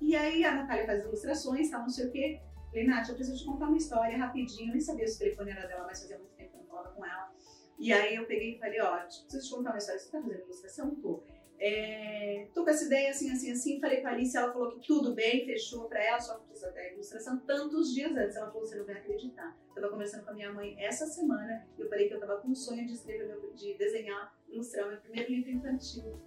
e 0.00 0.14
aí 0.14 0.44
a 0.44 0.54
Natália 0.54 0.86
faz 0.86 1.00
as 1.00 1.06
ilustrações, 1.06 1.70
tá, 1.70 1.78
não 1.78 1.88
sei 1.88 2.06
o 2.06 2.10
quê. 2.10 2.40
Falei, 2.68 2.86
Nath, 2.86 3.08
eu 3.08 3.14
preciso 3.16 3.38
te 3.38 3.44
contar 3.44 3.66
uma 3.66 3.76
história 3.76 4.16
rapidinho. 4.16 4.68
Eu 4.68 4.72
nem 4.72 4.80
sabia 4.80 5.06
se 5.06 5.16
o 5.16 5.18
telefone 5.18 5.50
era 5.50 5.66
dela, 5.66 5.84
mas 5.86 6.00
fazia 6.00 6.18
muito 6.18 6.34
tempo 6.34 6.50
que 6.50 6.56
eu 6.56 6.60
não 6.60 6.68
falava 6.68 6.90
com 6.90 7.04
ela. 7.04 7.32
E 7.78 7.92
aí 7.92 8.14
eu 8.14 8.26
peguei 8.26 8.56
e 8.56 8.58
falei, 8.58 8.80
ó, 8.80 8.98
preciso 8.98 9.48
te 9.48 9.50
contar 9.56 9.70
uma 9.70 9.78
história. 9.78 9.98
Você 9.98 10.10
tá 10.10 10.20
fazendo 10.20 10.42
ilustração? 10.42 10.94
Tô 10.96 11.24
é, 11.62 12.48
tô 12.54 12.64
com 12.64 12.70
essa 12.70 12.86
ideia 12.86 13.10
assim, 13.10 13.30
assim, 13.30 13.52
assim, 13.52 13.80
falei 13.80 14.00
com 14.00 14.08
a 14.08 14.12
Alice, 14.12 14.34
ela 14.34 14.50
falou 14.50 14.70
que 14.70 14.86
tudo 14.86 15.14
bem, 15.14 15.44
fechou 15.44 15.84
pra 15.88 16.02
ela, 16.02 16.18
só 16.18 16.38
que 16.38 16.46
precisa 16.46 16.72
ter 16.72 16.80
a 16.80 16.92
ilustração 16.94 17.38
tantos 17.40 17.92
dias 17.92 18.16
antes. 18.16 18.34
Ela 18.34 18.50
falou, 18.50 18.66
você 18.66 18.76
não 18.76 18.86
vai 18.86 18.96
acreditar. 18.96 19.54
Eu 19.76 19.82
tava 19.82 19.92
conversando 19.92 20.24
com 20.24 20.30
a 20.30 20.34
minha 20.34 20.52
mãe 20.52 20.74
essa 20.78 21.06
semana 21.06 21.68
e 21.76 21.82
eu 21.82 21.88
falei 21.90 22.08
que 22.08 22.14
eu 22.14 22.20
tava 22.20 22.38
com 22.38 22.48
um 22.48 22.54
sonho 22.54 22.86
de 22.86 22.94
escrever, 22.94 23.38
de 23.54 23.74
desenhar, 23.74 24.34
ilustrar 24.48 24.88
meu 24.88 24.96
primeiro 24.98 25.30
livro 25.30 25.50
infantil. 25.50 26.18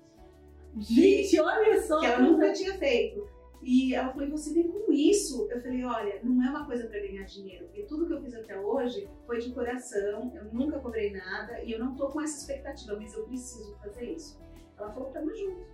Gente, 0.78 1.40
olha 1.40 1.82
só! 1.82 2.00
Que 2.00 2.06
ela 2.06 2.20
nunca 2.20 2.54
tinha 2.54 2.78
feito. 2.78 3.28
E 3.64 3.96
ela 3.96 4.12
falou, 4.12 4.28
e 4.28 4.32
você 4.32 4.54
vem 4.54 4.70
com 4.70 4.92
isso? 4.92 5.48
Eu 5.50 5.62
falei, 5.62 5.84
olha, 5.84 6.20
não 6.22 6.46
é 6.46 6.50
uma 6.50 6.66
coisa 6.66 6.86
para 6.86 7.00
ganhar 7.00 7.24
dinheiro, 7.24 7.66
porque 7.66 7.84
tudo 7.84 8.06
que 8.06 8.14
eu 8.14 8.22
fiz 8.22 8.36
até 8.36 8.60
hoje 8.60 9.10
foi 9.26 9.40
de 9.40 9.52
coração, 9.54 10.32
eu 10.36 10.46
nunca 10.54 10.80
cobrei 10.80 11.12
nada 11.12 11.64
e 11.64 11.72
eu 11.72 11.80
não 11.80 11.96
tô 11.96 12.10
com 12.10 12.20
essa 12.22 12.38
expectativa, 12.40 12.98
mas 13.00 13.14
eu 13.14 13.24
preciso 13.24 13.74
fazer 13.78 14.12
isso. 14.12 14.38
Ela 14.78 14.92
falou, 14.92 15.10
tamo 15.12 15.36
junto. 15.36 15.66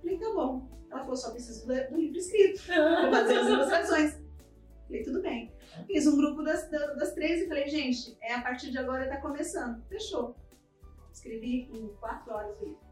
Falei, 0.00 0.18
tá 0.18 0.32
bom. 0.32 0.68
Ela 0.90 1.00
falou, 1.00 1.16
só 1.16 1.30
preciso 1.30 1.66
do, 1.66 1.96
livro 1.96 2.18
escrito. 2.18 2.62
Vou 2.66 3.10
fazer 3.10 3.38
as 3.38 3.48
ilustrações. 3.48 4.18
Falei, 4.86 5.02
tudo 5.02 5.22
bem. 5.22 5.52
Fiz 5.86 6.06
um 6.06 6.16
grupo 6.16 6.42
das, 6.42 6.70
das 6.70 7.12
três 7.14 7.42
e 7.42 7.48
falei, 7.48 7.68
gente, 7.68 8.16
é 8.20 8.34
a 8.34 8.42
partir 8.42 8.70
de 8.70 8.78
agora 8.78 9.08
tá 9.08 9.16
começando. 9.20 9.82
Fechou. 9.88 10.36
Escrevi 11.12 11.68
em 11.72 11.88
quatro 12.00 12.32
horas 12.32 12.60
o 12.60 12.64
livro. 12.64 12.84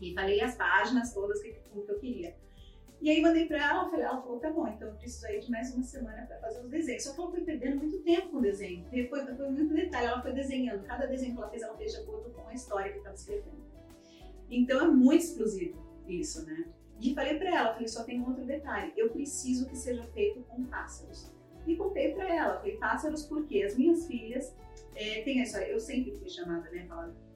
E 0.00 0.14
falei 0.14 0.40
as 0.40 0.54
páginas 0.54 1.12
todas 1.12 1.40
que, 1.42 1.52
que 1.52 1.90
eu 1.90 1.98
queria. 1.98 2.36
E 3.00 3.10
aí 3.10 3.22
mandei 3.22 3.46
pra 3.46 3.58
ela, 3.58 3.88
falei, 3.88 4.04
ela 4.04 4.20
falou, 4.20 4.40
tá 4.40 4.50
bom, 4.50 4.66
então 4.66 4.88
eu 4.88 4.94
preciso 4.94 5.24
aí 5.26 5.38
de 5.38 5.50
mais 5.50 5.72
uma 5.72 5.84
semana 5.84 6.26
para 6.26 6.38
fazer 6.40 6.60
os 6.60 6.68
desenhos. 6.68 7.04
Só 7.04 7.14
que 7.14 7.20
ela 7.20 7.30
foi 7.30 7.40
perdendo 7.42 7.76
muito 7.76 7.98
tempo 8.00 8.28
com 8.30 8.38
o 8.38 8.42
desenho. 8.42 8.84
Foi, 9.08 9.24
foi 9.24 9.50
muito 9.50 9.72
detalhe, 9.72 10.06
ela 10.06 10.20
foi 10.20 10.32
desenhando. 10.32 10.84
Cada 10.84 11.06
desenho 11.06 11.34
que 11.34 11.38
ela 11.38 11.50
fez, 11.50 11.62
ela 11.62 11.76
fez 11.76 11.92
de 11.92 11.98
acordo 11.98 12.30
com 12.30 12.48
a 12.48 12.54
história 12.54 12.90
que 12.90 12.98
estava 12.98 13.14
escrevendo. 13.14 13.67
Então 14.50 14.80
é 14.80 14.88
muito 14.88 15.24
exclusivo 15.24 15.78
isso, 16.06 16.44
né? 16.46 16.66
E 17.00 17.14
falei 17.14 17.38
para 17.38 17.54
ela, 17.54 17.72
falei, 17.74 17.88
só 17.88 18.02
tem 18.02 18.20
um 18.20 18.26
outro 18.26 18.44
detalhe, 18.44 18.92
eu 18.96 19.10
preciso 19.10 19.68
que 19.68 19.76
seja 19.76 20.02
feito 20.04 20.40
com 20.44 20.64
pássaros. 20.64 21.30
E 21.66 21.76
contei 21.76 22.12
para 22.14 22.34
ela, 22.34 22.56
falei, 22.58 22.76
pássaros 22.76 23.24
porque 23.24 23.62
as 23.62 23.76
minhas 23.76 24.06
filhas 24.06 24.54
é, 24.94 25.22
tem 25.22 25.40
a 25.40 25.44
história, 25.44 25.66
eu 25.66 25.78
sempre 25.78 26.16
fui 26.16 26.28
chamada, 26.28 26.68
né, 26.70 26.88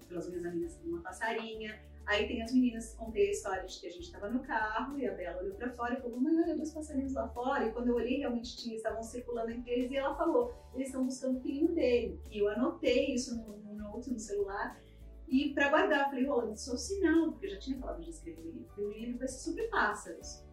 pelas 0.09 0.29
minhas 0.29 0.45
amigas 0.45 0.81
de 0.81 0.89
uma 0.89 1.01
passarinha, 1.01 1.79
Aí 2.07 2.27
tem 2.27 2.43
as 2.43 2.53
meninas, 2.53 2.95
contei 2.95 3.29
a 3.29 3.31
história 3.31 3.65
de 3.65 3.79
que 3.79 3.87
a 3.87 3.91
gente 3.91 4.05
estava 4.05 4.29
no 4.29 4.41
carro 4.41 4.99
e 4.99 5.07
a 5.07 5.15
Bela 5.15 5.41
olhou 5.41 5.55
para 5.55 5.71
fora 5.71 5.95
e 5.95 6.01
falou: 6.01 6.21
Mãe, 6.21 6.35
olha 6.43 6.57
dois 6.57 6.73
passarinhos 6.73 7.13
lá 7.13 7.29
fora. 7.29 7.67
E 7.67 7.73
quando 7.73 7.89
eu 7.89 7.95
olhei, 7.95 8.19
realmente 8.19 8.57
tinha, 8.57 8.77
estavam 8.77 9.03
circulando 9.03 9.51
entre 9.51 9.71
eles. 9.73 9.91
E 9.91 9.97
ela 9.97 10.15
falou: 10.17 10.53
Eles 10.75 10.89
estão 10.89 11.05
buscando 11.05 11.39
o 11.39 11.41
filhinho 11.41 11.73
dele. 11.73 12.21
E 12.31 12.39
eu 12.39 12.49
anotei 12.49 13.15
isso 13.15 13.37
no, 13.37 13.57
no 13.59 13.75
note, 13.75 14.11
no 14.11 14.19
celular. 14.19 14.79
E 15.33 15.55
para 15.55 15.71
guardar, 15.71 16.01
eu 16.01 16.11
falei, 16.11 16.27
Rolando, 16.27 16.53
isso 16.53 16.71
é 16.71 16.75
um 16.75 16.77
sinal, 16.77 17.31
porque 17.33 17.47
eu 17.47 17.51
já 17.53 17.59
tinha 17.59 17.79
falado 17.79 18.03
de 18.03 18.11
escrever 18.11 18.43
o 18.43 18.51
livro. 18.51 18.69
O 18.77 18.91
livro 18.91 19.19
vai 19.19 19.29
ser 19.29 19.39
sobre 19.39 19.63
pássaros. 19.69 20.45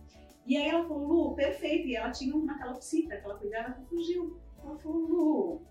E 0.46 0.56
aí 0.56 0.70
ela 0.70 0.88
falou, 0.88 1.06
Lu, 1.06 1.36
perfeito. 1.36 1.86
E 1.86 1.98
ela 1.98 2.12
tinha 2.12 2.34
uma 2.34 2.58
calopsita 2.58 3.18
que 3.18 3.26
ela 3.26 3.38
cuidava 3.38 3.74
que 3.74 3.84
fugiu. 3.90 4.40
Ela 4.64 4.78
falou, 4.78 5.02
Lu. 5.02 5.62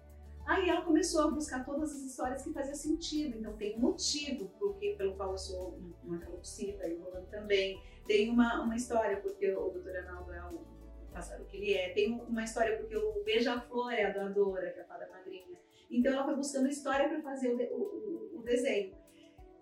Aí 0.46 0.68
ela 0.68 0.82
começou 0.82 1.22
a 1.22 1.30
buscar 1.30 1.64
todas 1.64 1.90
as 1.90 2.02
histórias 2.02 2.42
que 2.42 2.52
faziam 2.52 2.74
sentido. 2.74 3.38
Então 3.38 3.56
tem 3.56 3.76
um 3.76 3.80
motivo 3.80 4.50
porque, 4.58 4.94
pelo 4.98 5.16
qual 5.16 5.32
eu 5.32 5.38
sou 5.38 5.80
uma 6.04 6.18
calopsita 6.18 6.86
e 6.86 6.96
o 6.96 7.02
Rolando 7.02 7.28
também. 7.28 7.82
Tem 8.06 8.28
uma, 8.28 8.62
uma 8.62 8.76
história 8.76 9.16
porque 9.16 9.50
o 9.50 9.70
Dr. 9.70 9.96
Arnaldo 9.96 10.32
é 10.34 10.44
o 10.48 10.60
pássaro 11.14 11.46
que 11.46 11.56
ele 11.56 11.72
é. 11.72 11.94
Tem 11.94 12.12
uma 12.12 12.44
história 12.44 12.76
porque 12.76 12.94
o 12.94 13.24
Beija-Flor 13.24 13.90
é 13.90 14.04
a 14.04 14.12
doadora, 14.12 14.70
que 14.70 14.80
é 14.80 14.82
a 14.82 14.86
fada 14.86 15.08
madrinha. 15.08 15.58
Então 15.90 16.12
ela 16.12 16.24
foi 16.24 16.36
buscando 16.36 16.68
história 16.68 17.08
para 17.08 17.22
fazer 17.22 17.70
o, 17.72 17.76
o, 17.76 18.38
o, 18.38 18.42
desenho. 18.42 18.94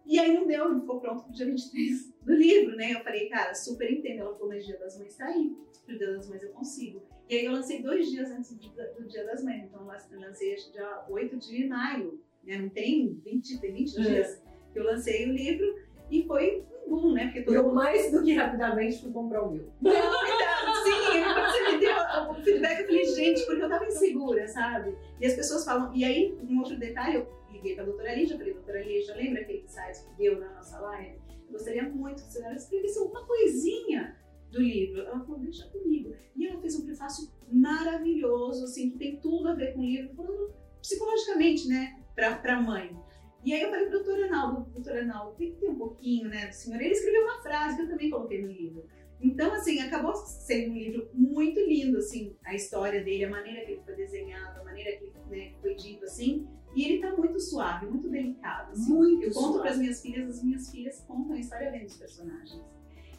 E 0.06 0.20
aí 0.20 0.32
não 0.32 0.46
deu, 0.46 0.68
não 0.68 0.80
ficou 0.80 1.00
pronto 1.00 1.24
pro 1.24 1.32
dia 1.32 1.46
23 1.46 2.14
do 2.22 2.32
livro, 2.32 2.76
né? 2.76 2.92
Eu 2.92 3.00
falei, 3.00 3.28
cara, 3.28 3.54
super 3.54 3.90
entendo. 3.90 4.20
Ela 4.20 4.34
falou, 4.34 4.48
mas 4.48 4.64
Dia 4.64 4.78
das 4.78 4.96
Mães 4.98 5.16
tá 5.16 5.26
aí. 5.26 5.56
Pro 5.84 5.98
Dia 5.98 6.12
das 6.12 6.28
Mães 6.28 6.42
eu 6.42 6.50
consigo. 6.50 7.02
E 7.28 7.34
aí 7.34 7.44
eu 7.44 7.52
lancei 7.52 7.82
dois 7.82 8.08
dias 8.08 8.30
antes 8.30 8.54
do, 8.54 8.68
do 8.68 9.08
Dia 9.08 9.24
das 9.24 9.42
Mães. 9.42 9.64
Então 9.64 9.80
eu 9.80 10.20
lancei 10.20 10.54
dia 10.54 11.04
8 11.08 11.36
de 11.36 11.68
maio. 11.68 12.20
Né? 12.44 12.58
Não 12.58 12.68
tem 12.68 13.14
20, 13.24 13.60
tem 13.60 13.72
20 13.72 13.98
é. 13.98 14.02
dias 14.02 14.42
que 14.72 14.78
eu 14.78 14.84
lancei 14.84 15.28
o 15.28 15.32
livro. 15.32 15.74
E 16.08 16.24
foi 16.24 16.64
um 16.86 16.90
boom, 16.90 17.12
né? 17.12 17.32
Porque 17.32 17.56
eu 17.56 17.72
mais 17.72 18.12
do 18.12 18.22
que 18.22 18.32
rapidamente 18.32 19.02
fui 19.02 19.10
comprar 19.10 19.42
o 19.42 19.50
meu. 19.50 19.68
Não, 19.80 19.92
então, 19.92 20.84
sim, 20.84 21.22
quando 21.24 21.50
você 21.50 21.72
me 21.72 21.78
deu 21.78 21.96
o 22.30 22.34
feedback, 22.44 22.80
eu 22.80 22.86
falei, 22.86 23.04
gente, 23.06 23.44
porque 23.44 23.62
eu 23.62 23.68
tava 23.68 23.86
insegura, 23.86 24.46
sabe? 24.46 24.96
E 25.20 25.26
as 25.26 25.34
pessoas 25.34 25.64
falam, 25.64 25.92
e 25.92 26.04
aí, 26.04 26.38
um 26.48 26.58
outro 26.60 26.78
detalhe, 26.78 27.16
eu 27.16 27.26
liguei 27.56 27.74
pra 27.74 27.84
doutora 27.84 28.14
Lígia, 28.14 28.38
falei, 28.38 28.54
doutora 28.54 28.82
Lígia, 28.82 29.14
lembra 29.16 29.42
aquele 29.42 29.62
insight 29.62 30.04
que 30.04 30.16
deu 30.16 30.38
na 30.38 30.54
nossa 30.54 30.78
live? 30.80 31.18
Eu 31.46 31.52
gostaria 31.52 31.82
muito 31.88 32.22
que 32.22 32.28
a 32.28 32.30
senhora 32.30 32.56
escrevesse 32.56 32.98
alguma 32.98 33.26
coisinha 33.26 34.16
do 34.50 34.60
livro. 34.60 35.02
Ela 35.02 35.20
falou, 35.20 35.38
deixa 35.38 35.68
comigo. 35.68 36.14
E 36.34 36.46
ela 36.46 36.60
fez 36.60 36.76
um 36.76 36.84
prefácio 36.84 37.30
maravilhoso, 37.50 38.64
assim, 38.64 38.90
que 38.90 38.98
tem 38.98 39.20
tudo 39.20 39.48
a 39.48 39.54
ver 39.54 39.74
com 39.74 39.80
o 39.80 39.84
livro, 39.84 40.14
falando 40.14 40.54
psicologicamente, 40.80 41.68
né, 41.68 42.00
pra, 42.14 42.36
pra 42.36 42.60
mãe. 42.60 42.96
E 43.44 43.52
aí 43.52 43.62
eu 43.62 43.70
falei 43.70 43.86
pro 43.86 44.02
doutor 44.02 44.24
Arnaldo, 44.24 44.70
doutor 44.72 44.96
Arnaldo, 44.96 45.36
tem 45.36 45.52
que 45.52 45.60
ter 45.60 45.68
um 45.68 45.76
pouquinho, 45.76 46.28
né, 46.28 46.46
do 46.46 46.52
senhor. 46.52 46.80
Ele 46.80 46.92
escreveu 46.92 47.22
uma 47.22 47.40
frase 47.42 47.76
que 47.76 47.82
eu 47.82 47.88
também 47.88 48.10
coloquei 48.10 48.42
no 48.42 48.48
livro. 48.48 48.84
Então, 49.20 49.52
assim, 49.52 49.80
acabou 49.80 50.14
sendo 50.14 50.72
um 50.72 50.74
livro 50.74 51.08
muito 51.14 51.58
lindo, 51.60 51.98
assim, 51.98 52.36
a 52.44 52.54
história 52.54 53.02
dele, 53.02 53.24
a 53.24 53.30
maneira 53.30 53.64
que 53.64 53.72
ele 53.72 53.82
foi 53.82 53.94
desenhado, 53.94 54.60
a 54.60 54.64
maneira 54.64 54.96
que 54.98 55.12
né, 55.30 55.54
foi 55.60 55.74
dito, 55.74 56.04
assim. 56.04 56.46
E 56.76 56.84
ele 56.84 57.00
tá 57.00 57.16
muito 57.16 57.40
suave, 57.40 57.86
muito 57.86 58.10
delicado. 58.10 58.72
Assim. 58.72 58.92
Muito 58.92 59.24
Eu 59.24 59.32
conto 59.32 59.60
para 59.60 59.70
as 59.70 59.78
minhas 59.78 60.02
filhas, 60.02 60.28
as 60.28 60.44
minhas 60.44 60.70
filhas 60.70 61.00
contam 61.08 61.34
a 61.34 61.40
história 61.40 61.70
dele 61.70 61.86
dos 61.86 61.96
personagens. 61.96 62.62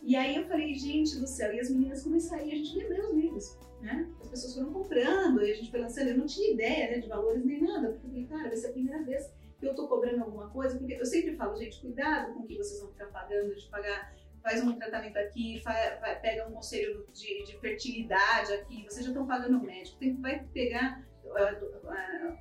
E 0.04 0.16
aí 0.16 0.36
eu 0.36 0.48
falei, 0.48 0.76
gente 0.76 1.20
do 1.20 1.26
céu, 1.26 1.52
e 1.52 1.60
as 1.60 1.72
meninas 1.72 2.04
começaram, 2.04 2.46
e 2.46 2.52
a 2.52 2.56
gente 2.56 2.78
vendeu 2.78 3.10
os 3.10 3.16
livros, 3.16 3.58
né? 3.82 4.08
As 4.22 4.30
pessoas 4.30 4.54
foram 4.54 4.72
comprando, 4.72 5.42
e 5.42 5.52
a 5.52 5.56
gente 5.56 5.72
foi 5.72 5.82
lançando, 5.82 6.10
eu 6.10 6.18
não 6.18 6.28
tinha 6.28 6.54
ideia 6.54 6.92
né, 6.92 7.00
de 7.00 7.10
valores 7.10 7.44
nem 7.44 7.62
nada, 7.62 7.90
porque 7.90 8.06
eu 8.06 8.12
falei, 8.12 8.26
cara, 8.28 8.48
vai 8.48 8.56
ser 8.56 8.68
a 8.68 8.72
primeira 8.74 9.04
vez 9.04 9.30
que 9.60 9.66
eu 9.66 9.72
estou 9.72 9.88
cobrando 9.88 10.24
alguma 10.24 10.50
coisa, 10.50 10.78
porque 10.78 10.94
eu 10.94 11.06
sempre 11.06 11.36
falo, 11.36 11.58
gente, 11.58 11.82
cuidado 11.82 12.34
com 12.34 12.42
o 12.42 12.46
que 12.46 12.56
vocês 12.56 12.80
vão 12.80 12.92
ficar 12.92 13.08
pagando, 13.08 13.56
de 13.56 13.68
pagar 13.70 14.16
faz 14.42 14.64
um 14.64 14.74
tratamento 14.74 15.18
aqui, 15.18 15.60
faz, 15.62 16.00
vai, 16.00 16.20
pega 16.22 16.48
um 16.48 16.54
conselho 16.54 17.06
de, 17.12 17.44
de, 17.44 17.60
fertilidade 17.60 18.54
aqui, 18.54 18.84
vocês 18.84 19.04
já 19.04 19.12
estão 19.12 19.28
pagando 19.28 19.62
médico, 19.62 19.98
tem, 19.98 20.16
vai 20.22 20.46
pegar 20.54 21.06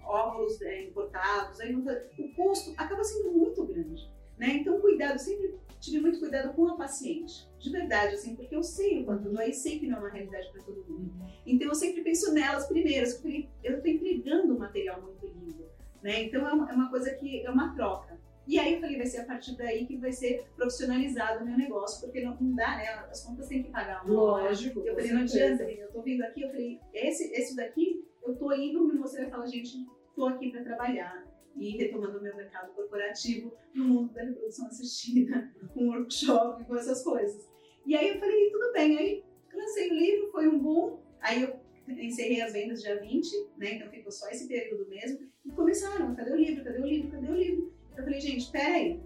óvulos 0.05 0.61
uh, 0.61 0.71
importados, 0.89 1.61
aí 1.61 1.75
o 1.75 2.35
custo 2.35 2.75
acaba 2.77 3.03
sendo 3.05 3.33
muito 3.33 3.65
grande. 3.65 4.11
Né? 4.39 4.49
Então, 4.61 4.81
cuidado, 4.81 5.19
sempre 5.19 5.55
tive 5.81 6.01
muito 6.01 6.19
cuidado 6.19 6.53
com 6.55 6.69
a 6.69 6.77
paciente, 6.77 7.49
de 7.59 7.71
verdade, 7.71 8.15
assim, 8.15 8.35
porque 8.35 8.55
eu 8.55 8.63
sei 8.63 9.01
o 9.01 9.05
quanto 9.05 9.31
dói 9.31 9.51
e 9.51 9.55
sei 9.55 9.79
que 9.79 9.87
não 9.87 9.97
é 9.97 10.01
uma 10.01 10.11
realidade 10.11 10.51
para 10.51 10.63
todo 10.63 10.85
mundo. 10.89 11.13
Então, 11.47 11.69
eu 11.69 11.75
sempre 11.75 12.03
penso 12.03 12.33
nelas 12.33 12.67
primeiras, 12.67 13.15
porque 13.15 13.49
eu 13.63 13.77
estou 13.77 13.91
entregando 13.91 14.55
um 14.55 14.59
material 14.59 15.01
muito 15.01 15.27
lindo. 15.27 15.67
Né? 16.03 16.25
Então, 16.25 16.47
é 16.47 16.53
uma, 16.53 16.71
é 16.71 16.75
uma 16.75 16.91
coisa 16.91 17.11
que 17.15 17.45
é 17.45 17.51
uma 17.51 17.75
troca. 17.75 18.17
E 18.47 18.61
aí 18.61 18.75
eu 18.75 18.81
falei, 18.81 18.97
vai 18.97 19.07
ser 19.07 19.23
a 19.23 19.25
partir 19.25 19.57
daí 19.57 19.87
que 19.87 19.97
vai 19.97 20.13
ser 20.13 20.47
profissionalizado 20.55 21.43
o 21.43 21.47
meu 21.47 21.59
negócio, 21.59 22.01
porque 22.01 22.23
não, 22.23 22.37
não 22.41 22.55
dá, 22.55 22.77
né? 22.77 22.89
As 23.11 23.25
contas 23.25 23.49
têm 23.49 23.65
que 23.65 23.71
pagar 23.71 24.05
uma 24.05 24.15
Lógico. 24.15 24.81
Eu 24.81 24.95
falei, 24.95 25.11
não 25.11 25.23
adianta, 25.23 25.65
eu 25.65 25.91
tô 25.91 26.01
vindo 26.01 26.23
aqui, 26.23 26.43
eu 26.43 26.51
falei, 26.51 26.81
esse, 26.95 27.25
esse 27.33 27.57
daqui, 27.57 28.05
eu 28.27 28.37
tô 28.37 28.53
indo, 28.53 28.99
você 28.99 29.23
vai 29.23 29.31
falar, 29.31 29.47
gente, 29.47 29.87
tô 30.15 30.27
aqui 30.27 30.51
para 30.51 30.65
trabalhar 30.65 31.27
e 31.57 31.77
retomando 31.77 32.19
o 32.19 32.23
meu 32.23 32.37
mercado 32.37 32.73
corporativo 32.73 33.53
no 33.75 33.85
mundo 33.85 34.13
da 34.13 34.23
reprodução 34.25 34.67
assistida, 34.67 35.53
com 35.73 35.89
workshop, 35.89 36.65
com 36.65 36.77
essas 36.77 37.03
coisas. 37.03 37.49
E 37.87 37.97
aí 37.97 38.09
eu 38.09 38.19
falei, 38.19 38.51
tudo 38.51 38.73
bem, 38.73 38.99
aí 38.99 39.25
lancei 39.55 39.91
o 39.91 39.95
livro, 39.95 40.31
foi 40.33 40.49
um 40.49 40.59
boom, 40.59 40.99
aí 41.21 41.43
eu 41.43 41.57
encerrei 41.89 42.43
as 42.43 42.53
vendas 42.53 42.83
dia 42.83 43.01
20, 43.01 43.49
né? 43.57 43.75
Então 43.75 43.91
ficou 43.91 44.11
só 44.11 44.29
esse 44.29 44.49
período 44.49 44.89
mesmo. 44.89 45.21
E 45.45 45.51
começaram, 45.53 46.15
cadê 46.15 46.33
o 46.33 46.37
livro? 46.37 46.65
Cadê 46.65 46.79
o 46.81 46.87
livro? 46.87 47.11
Cadê 47.11 47.31
o 47.31 47.35
livro? 47.35 47.73
Eu 47.97 48.05
falei, 48.05 48.21
gente, 48.21 48.51
peraí, 48.51 49.01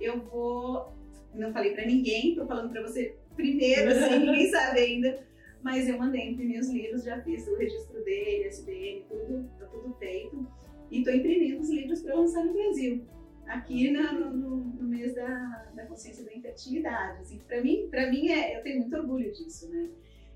eu 0.00 0.20
vou. 0.20 0.92
Não 1.32 1.52
falei 1.52 1.72
pra 1.72 1.86
ninguém, 1.86 2.34
tô 2.34 2.46
falando 2.46 2.70
pra 2.70 2.82
você 2.82 3.16
primeiro, 3.34 3.90
assim, 3.90 4.18
ninguém 4.26 4.50
sabe 4.50 4.80
ainda. 4.80 5.26
Mas 5.64 5.88
eu 5.88 5.98
mandei 5.98 6.28
imprimir 6.28 6.60
os 6.60 6.68
livros, 6.68 7.04
já 7.04 7.22
fiz 7.22 7.48
o 7.48 7.56
registro 7.56 8.04
dele, 8.04 8.48
SBN, 8.48 9.06
tudo, 9.08 9.48
tá 9.58 9.64
tudo 9.64 9.94
feito. 9.94 10.46
E 10.90 11.02
tô 11.02 11.10
imprimindo 11.10 11.58
os 11.58 11.70
livros 11.70 12.02
para 12.02 12.14
lançar 12.14 12.44
no 12.44 12.52
Brasil. 12.52 13.02
Aqui 13.46 13.90
no, 13.90 14.30
no, 14.30 14.84
mês 14.84 15.14
da, 15.14 15.70
da 15.74 15.86
consciência 15.86 16.22
da 16.22 16.34
infertilidade. 16.34 17.22
Assim, 17.22 17.38
para 17.38 17.62
mim, 17.62 17.88
pra 17.90 18.10
mim 18.10 18.28
é, 18.28 18.58
eu 18.58 18.62
tenho 18.62 18.80
muito 18.80 18.94
orgulho 18.94 19.32
disso, 19.32 19.70
né? 19.70 19.88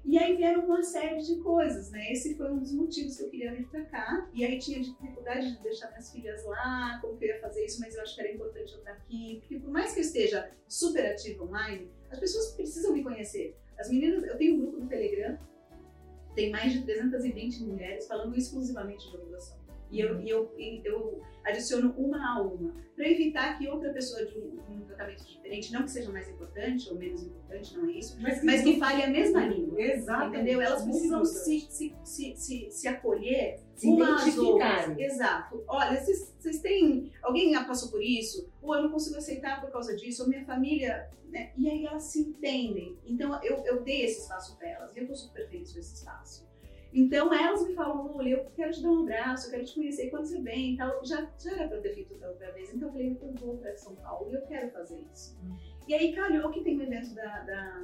E 0.03 0.17
aí 0.19 0.35
vieram 0.35 0.65
uma 0.65 0.83
série 0.83 1.21
de 1.21 1.37
coisas, 1.43 1.91
né? 1.91 2.11
Esse 2.11 2.35
foi 2.35 2.51
um 2.51 2.59
dos 2.59 2.73
motivos 2.73 3.19
que 3.19 3.25
eu 3.25 3.29
queria 3.29 3.55
vir 3.55 3.69
para 3.69 3.85
cá. 3.85 4.31
E 4.33 4.47
aí 4.47 4.59
tinha 4.59 4.81
dificuldade 4.81 5.57
de 5.57 5.63
deixar 5.63 5.89
minhas 5.89 6.11
filhas 6.11 6.43
lá, 6.47 6.99
como 7.03 7.19
que 7.19 7.27
eu 7.27 7.35
ia 7.35 7.41
fazer 7.43 7.67
isso, 7.67 7.79
mas 7.81 7.95
eu 7.95 8.01
acho 8.01 8.15
que 8.15 8.23
era 8.23 8.33
importante 8.33 8.73
eu 8.73 8.79
estar 8.79 8.93
aqui. 8.93 9.41
Porque 9.41 9.61
por 9.61 9.71
mais 9.71 9.93
que 9.93 10.01
eu 10.01 10.05
esteja 10.05 10.51
super 10.67 11.05
ativa 11.05 11.45
online, 11.45 11.91
as 12.11 12.19
pessoas 12.19 12.53
precisam 12.53 12.95
me 12.95 13.03
conhecer. 13.03 13.55
As 13.79 13.89
meninas, 13.91 14.25
eu 14.25 14.37
tenho 14.37 14.57
um 14.57 14.61
grupo 14.61 14.81
no 14.81 14.89
Telegram, 14.89 15.39
tem 16.35 16.51
mais 16.51 16.73
de 16.73 16.83
320 16.83 17.65
mulheres 17.65 18.07
falando 18.07 18.37
exclusivamente 18.37 19.09
de 19.11 19.17
ovulação. 19.17 19.59
E 19.91 20.01
eu, 20.01 20.21
e 20.21 20.29
eu, 20.29 20.53
eu 20.85 21.23
adiciono 21.45 21.95
uma 21.97 22.19
a 22.19 22.43
uma, 22.43 22.75
para 22.95 23.09
evitar 23.09 23.57
que 23.57 23.69
outra 23.69 23.93
pessoa 23.93 24.25
de 24.27 24.39
um, 24.39 24.59
um, 24.71 24.81
tratamento 24.85 25.25
diferente, 25.25 25.73
não 25.73 25.85
que 25.85 25.91
seja 25.91 26.11
mais 26.11 26.29
importante 26.29 26.91
ou 26.91 26.97
menos 26.97 27.23
importante, 27.23 27.77
não 27.77 27.89
é 27.89 27.93
isso, 27.93 28.21
mas 28.21 28.41
que, 28.41 28.47
mas 28.47 28.63
que 28.63 28.79
fale 28.79 29.03
a 29.03 29.09
mesma 29.09 29.47
língua. 29.47 29.81
Exato. 29.81 30.29
Entendeu? 30.29 30.61
Elas 30.61 30.83
precisam 30.83 31.25
se, 31.25 31.61
se, 31.61 31.95
se, 32.05 32.37
se, 32.37 32.71
se 32.71 32.89
acolher 32.89 33.61
se 33.75 33.87
uma 33.87 34.17
às 34.17 34.37
outras. 34.37 34.99
Exato. 34.99 35.65
Olha, 35.67 36.01
vocês 36.01 36.61
têm. 36.61 37.13
Alguém 37.23 37.53
já 37.53 37.65
passou 37.65 37.91
por 37.91 38.03
isso? 38.03 38.51
Ou 38.61 38.75
eu 38.75 38.83
não 38.83 38.91
consigo 38.91 39.17
aceitar 39.17 39.61
por 39.61 39.71
causa 39.71 39.97
disso, 39.97 40.23
ou 40.23 40.29
minha 40.29 40.45
família. 40.45 41.09
Né? 41.31 41.53
E 41.57 41.69
aí 41.69 41.85
elas 41.85 42.05
se 42.05 42.21
entendem. 42.21 42.99
Então 43.07 43.39
eu, 43.45 43.63
eu 43.65 43.83
dei 43.83 44.05
esse 44.05 44.23
espaço 44.23 44.57
para 44.57 44.69
elas 44.69 44.97
e 44.97 44.99
eu 44.99 45.03
estou 45.03 45.17
super 45.17 45.47
feliz 45.49 45.73
com 45.73 45.79
esse 45.79 45.95
espaço. 45.95 46.48
Então 46.93 47.33
elas 47.33 47.67
me 47.67 47.75
falam, 47.75 48.07
Lula, 48.07 48.29
eu 48.29 48.45
quero 48.57 48.73
te 48.73 48.83
dar 48.83 48.91
um 48.91 49.03
abraço, 49.03 49.47
eu 49.47 49.51
quero 49.51 49.65
te 49.65 49.75
conhecer 49.75 50.11
quando 50.11 50.25
você 50.25 50.41
vem 50.41 50.75
e 50.75 50.77
tal. 50.77 51.05
Já, 51.05 51.31
já 51.39 51.53
era 51.53 51.69
para 51.69 51.81
ter 51.81 51.95
feito 51.95 52.15
da 52.15 52.29
outra 52.29 52.51
vez, 52.53 52.73
então 52.73 52.89
eu 52.89 52.93
falei, 52.93 53.19
eu 53.21 53.35
vou 53.35 53.57
para 53.59 53.77
São 53.77 53.95
Paulo 53.97 54.31
e 54.31 54.35
eu 54.35 54.43
quero 54.43 54.71
fazer 54.71 54.99
isso. 55.13 55.39
Uhum. 55.43 55.57
E 55.87 55.95
aí 55.95 56.15
calhou 56.15 56.51
que 56.51 56.63
tem 56.63 56.79
um 56.79 56.83
evento 56.83 57.15
da, 57.15 57.41
da, 57.41 57.81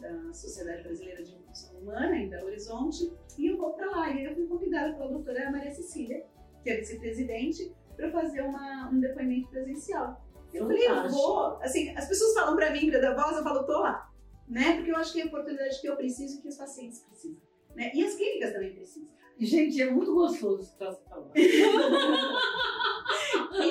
da 0.00 0.32
Sociedade 0.32 0.82
Brasileira 0.82 1.22
de 1.22 1.34
Nutrição 1.34 1.78
Humana 1.78 2.16
em 2.16 2.28
Belo 2.28 2.46
Horizonte 2.46 3.10
e 3.38 3.46
eu 3.46 3.56
vou 3.56 3.72
para 3.72 3.90
lá. 3.90 4.10
E 4.10 4.18
aí 4.18 4.24
eu 4.24 4.34
fui 4.34 4.46
convidada 4.46 4.92
pela 4.94 5.08
doutora 5.08 5.50
Maria 5.50 5.70
Cecília, 5.70 6.24
que 6.62 6.70
é 6.70 6.76
vice-presidente, 6.76 7.74
para 7.96 8.10
fazer 8.10 8.42
uma, 8.42 8.90
um 8.90 9.00
depoimento 9.00 9.48
presencial. 9.48 10.22
Eu 10.52 10.66
falei, 10.66 10.86
eu 10.86 11.08
vou. 11.08 11.58
Assim, 11.62 11.96
as 11.96 12.06
pessoas 12.06 12.34
falam 12.34 12.56
para 12.56 12.70
mim, 12.70 12.90
da 12.90 13.14
voz, 13.14 13.36
eu 13.36 13.42
falo, 13.42 13.64
tô 13.64 13.80
lá. 13.80 14.10
Né? 14.48 14.76
Porque 14.76 14.90
eu 14.90 14.96
acho 14.96 15.12
que 15.12 15.20
é 15.20 15.24
a 15.24 15.26
oportunidade 15.26 15.80
que 15.80 15.88
eu 15.88 15.96
preciso 15.96 16.38
e 16.38 16.42
que 16.42 16.48
os 16.48 16.56
pacientes 16.56 17.00
precisam. 17.00 17.45
Né? 17.76 17.92
E 17.94 18.02
as 18.02 18.14
clínicas 18.14 18.52
também 18.52 18.72
precisam. 18.72 19.08
Gente, 19.38 19.82
é 19.82 19.90
muito 19.90 20.14
gostoso 20.14 20.72
que 20.72 20.78
você 20.78 20.98
falando. 21.10 21.30
e 21.36 21.42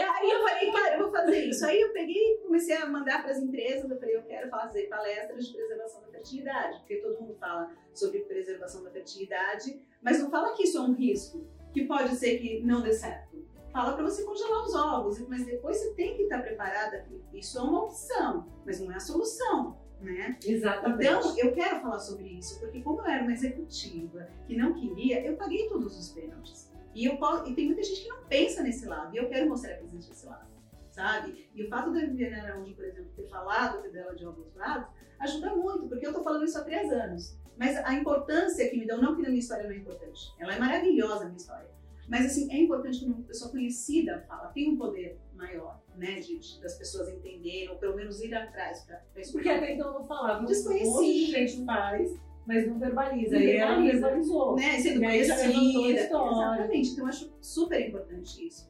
aí 0.01 0.29
eu 0.29 0.43
falei, 0.43 0.71
cara, 0.71 0.95
eu 0.95 0.99
vou 0.99 1.11
fazer 1.11 1.45
isso. 1.45 1.65
Aí 1.65 1.81
eu 1.81 1.91
peguei 1.91 2.15
e 2.15 2.37
comecei 2.43 2.75
a 2.77 2.85
mandar 2.85 3.23
para 3.23 3.31
as 3.31 3.39
empresas. 3.39 3.89
Eu 3.89 3.99
falei, 3.99 4.15
eu 4.15 4.21
quero 4.21 4.47
fazer 4.47 4.83
palestras 4.83 5.47
de 5.47 5.53
preservação 5.53 6.01
da 6.03 6.07
fertilidade, 6.09 6.77
porque 6.79 6.97
todo 6.97 7.19
mundo 7.19 7.35
fala 7.39 7.75
sobre 7.95 8.19
preservação 8.19 8.83
da 8.83 8.91
fertilidade, 8.91 9.81
mas 10.03 10.19
não 10.19 10.29
fala 10.29 10.53
que 10.53 10.65
isso 10.65 10.77
é 10.77 10.81
um 10.81 10.93
risco, 10.93 11.43
que 11.73 11.85
pode 11.85 12.15
ser 12.15 12.37
que 12.37 12.61
não 12.61 12.83
dê 12.83 12.93
certo. 12.93 13.43
Fala 13.73 13.93
para 13.93 14.03
você 14.03 14.23
congelar 14.23 14.63
os 14.63 14.75
ovos, 14.75 15.19
mas 15.27 15.47
depois 15.47 15.77
você 15.77 15.95
tem 15.95 16.15
que 16.15 16.23
estar 16.23 16.43
preparada. 16.43 17.07
Isso 17.33 17.57
é 17.57 17.61
uma 17.61 17.85
opção, 17.85 18.47
mas 18.63 18.79
não 18.79 18.91
é 18.91 18.97
a 18.97 18.99
solução 18.99 19.83
né? 20.05 20.37
Exatamente. 20.45 21.05
Então, 21.05 21.37
eu 21.37 21.53
quero 21.53 21.81
falar 21.81 21.99
sobre 21.99 22.27
isso, 22.29 22.59
porque 22.59 22.81
como 22.81 23.01
eu 23.01 23.05
era 23.05 23.23
uma 23.23 23.33
executiva 23.33 24.27
que 24.47 24.55
não 24.55 24.73
queria, 24.73 25.25
eu 25.25 25.35
paguei 25.35 25.67
todos 25.67 25.97
os 25.97 26.09
pênaltis. 26.09 26.71
E, 26.93 27.05
eu, 27.05 27.17
e 27.45 27.53
tem 27.53 27.65
muita 27.65 27.83
gente 27.83 28.03
que 28.03 28.07
não 28.07 28.23
pensa 28.23 28.63
nesse 28.63 28.85
lado, 28.85 29.13
e 29.13 29.17
eu 29.17 29.27
quero 29.27 29.49
mostrar 29.49 29.73
a 29.73 29.77
presença 29.77 30.09
desse 30.09 30.25
lado, 30.25 30.47
sabe? 30.91 31.49
E 31.53 31.63
o 31.63 31.67
fato 31.67 31.91
da 31.91 31.99
Viviane 31.99 32.35
Araújo, 32.35 32.73
por 32.73 32.85
exemplo, 32.85 33.11
ter 33.15 33.27
falado 33.27 33.91
dela 33.91 34.15
de 34.15 34.23
alguns 34.23 34.55
lados, 34.55 34.87
ajuda 35.19 35.55
muito, 35.55 35.87
porque 35.87 36.07
eu 36.07 36.13
tô 36.13 36.23
falando 36.23 36.45
isso 36.45 36.57
há 36.57 36.63
três 36.63 36.91
anos. 36.91 37.37
Mas 37.57 37.77
a 37.77 37.93
importância 37.93 38.69
que 38.69 38.77
me 38.77 38.85
dão, 38.85 39.01
não 39.01 39.15
que 39.15 39.21
na 39.21 39.29
minha 39.29 39.39
história 39.39 39.65
não 39.65 39.71
é 39.71 39.77
importante, 39.77 40.33
ela 40.39 40.55
é 40.55 40.59
maravilhosa, 40.59 41.23
a 41.23 41.25
minha 41.25 41.37
história. 41.37 41.69
Mas, 42.07 42.25
assim, 42.27 42.51
é 42.53 42.57
importante 42.57 42.99
que 42.99 43.05
uma 43.05 43.23
pessoa 43.23 43.51
conhecida 43.51 44.23
fala, 44.27 44.47
tem 44.49 44.69
um 44.69 44.77
poder 44.77 45.17
maior, 45.35 45.81
né, 45.95 46.19
de, 46.19 46.39
de, 46.39 46.61
das 46.61 46.77
pessoas 46.77 47.09
entenderem, 47.09 47.69
ou 47.69 47.77
pelo 47.77 47.95
menos 47.95 48.21
ir 48.21 48.33
atrás 48.33 48.83
para 48.85 49.01
escutar. 49.21 49.43
Porque 49.43 49.49
até 49.49 49.73
então 49.73 49.87
eu 49.87 49.99
não 49.99 50.07
falava, 50.07 50.45
desconhecido. 50.45 50.97
Um 50.97 51.03
gente 51.03 51.65
faz, 51.65 52.19
mas 52.45 52.67
não 52.67 52.79
verbaliza. 52.79 53.37
e 53.37 53.55
ela 53.57 53.81
verbalizou. 53.81 54.55
Né, 54.55 54.79
sendo 54.79 55.01
conhecida. 55.01 55.89
Exatamente, 55.89 56.89
então 56.91 57.05
eu 57.05 57.09
acho 57.09 57.33
super 57.41 57.87
importante 57.87 58.47
isso. 58.47 58.69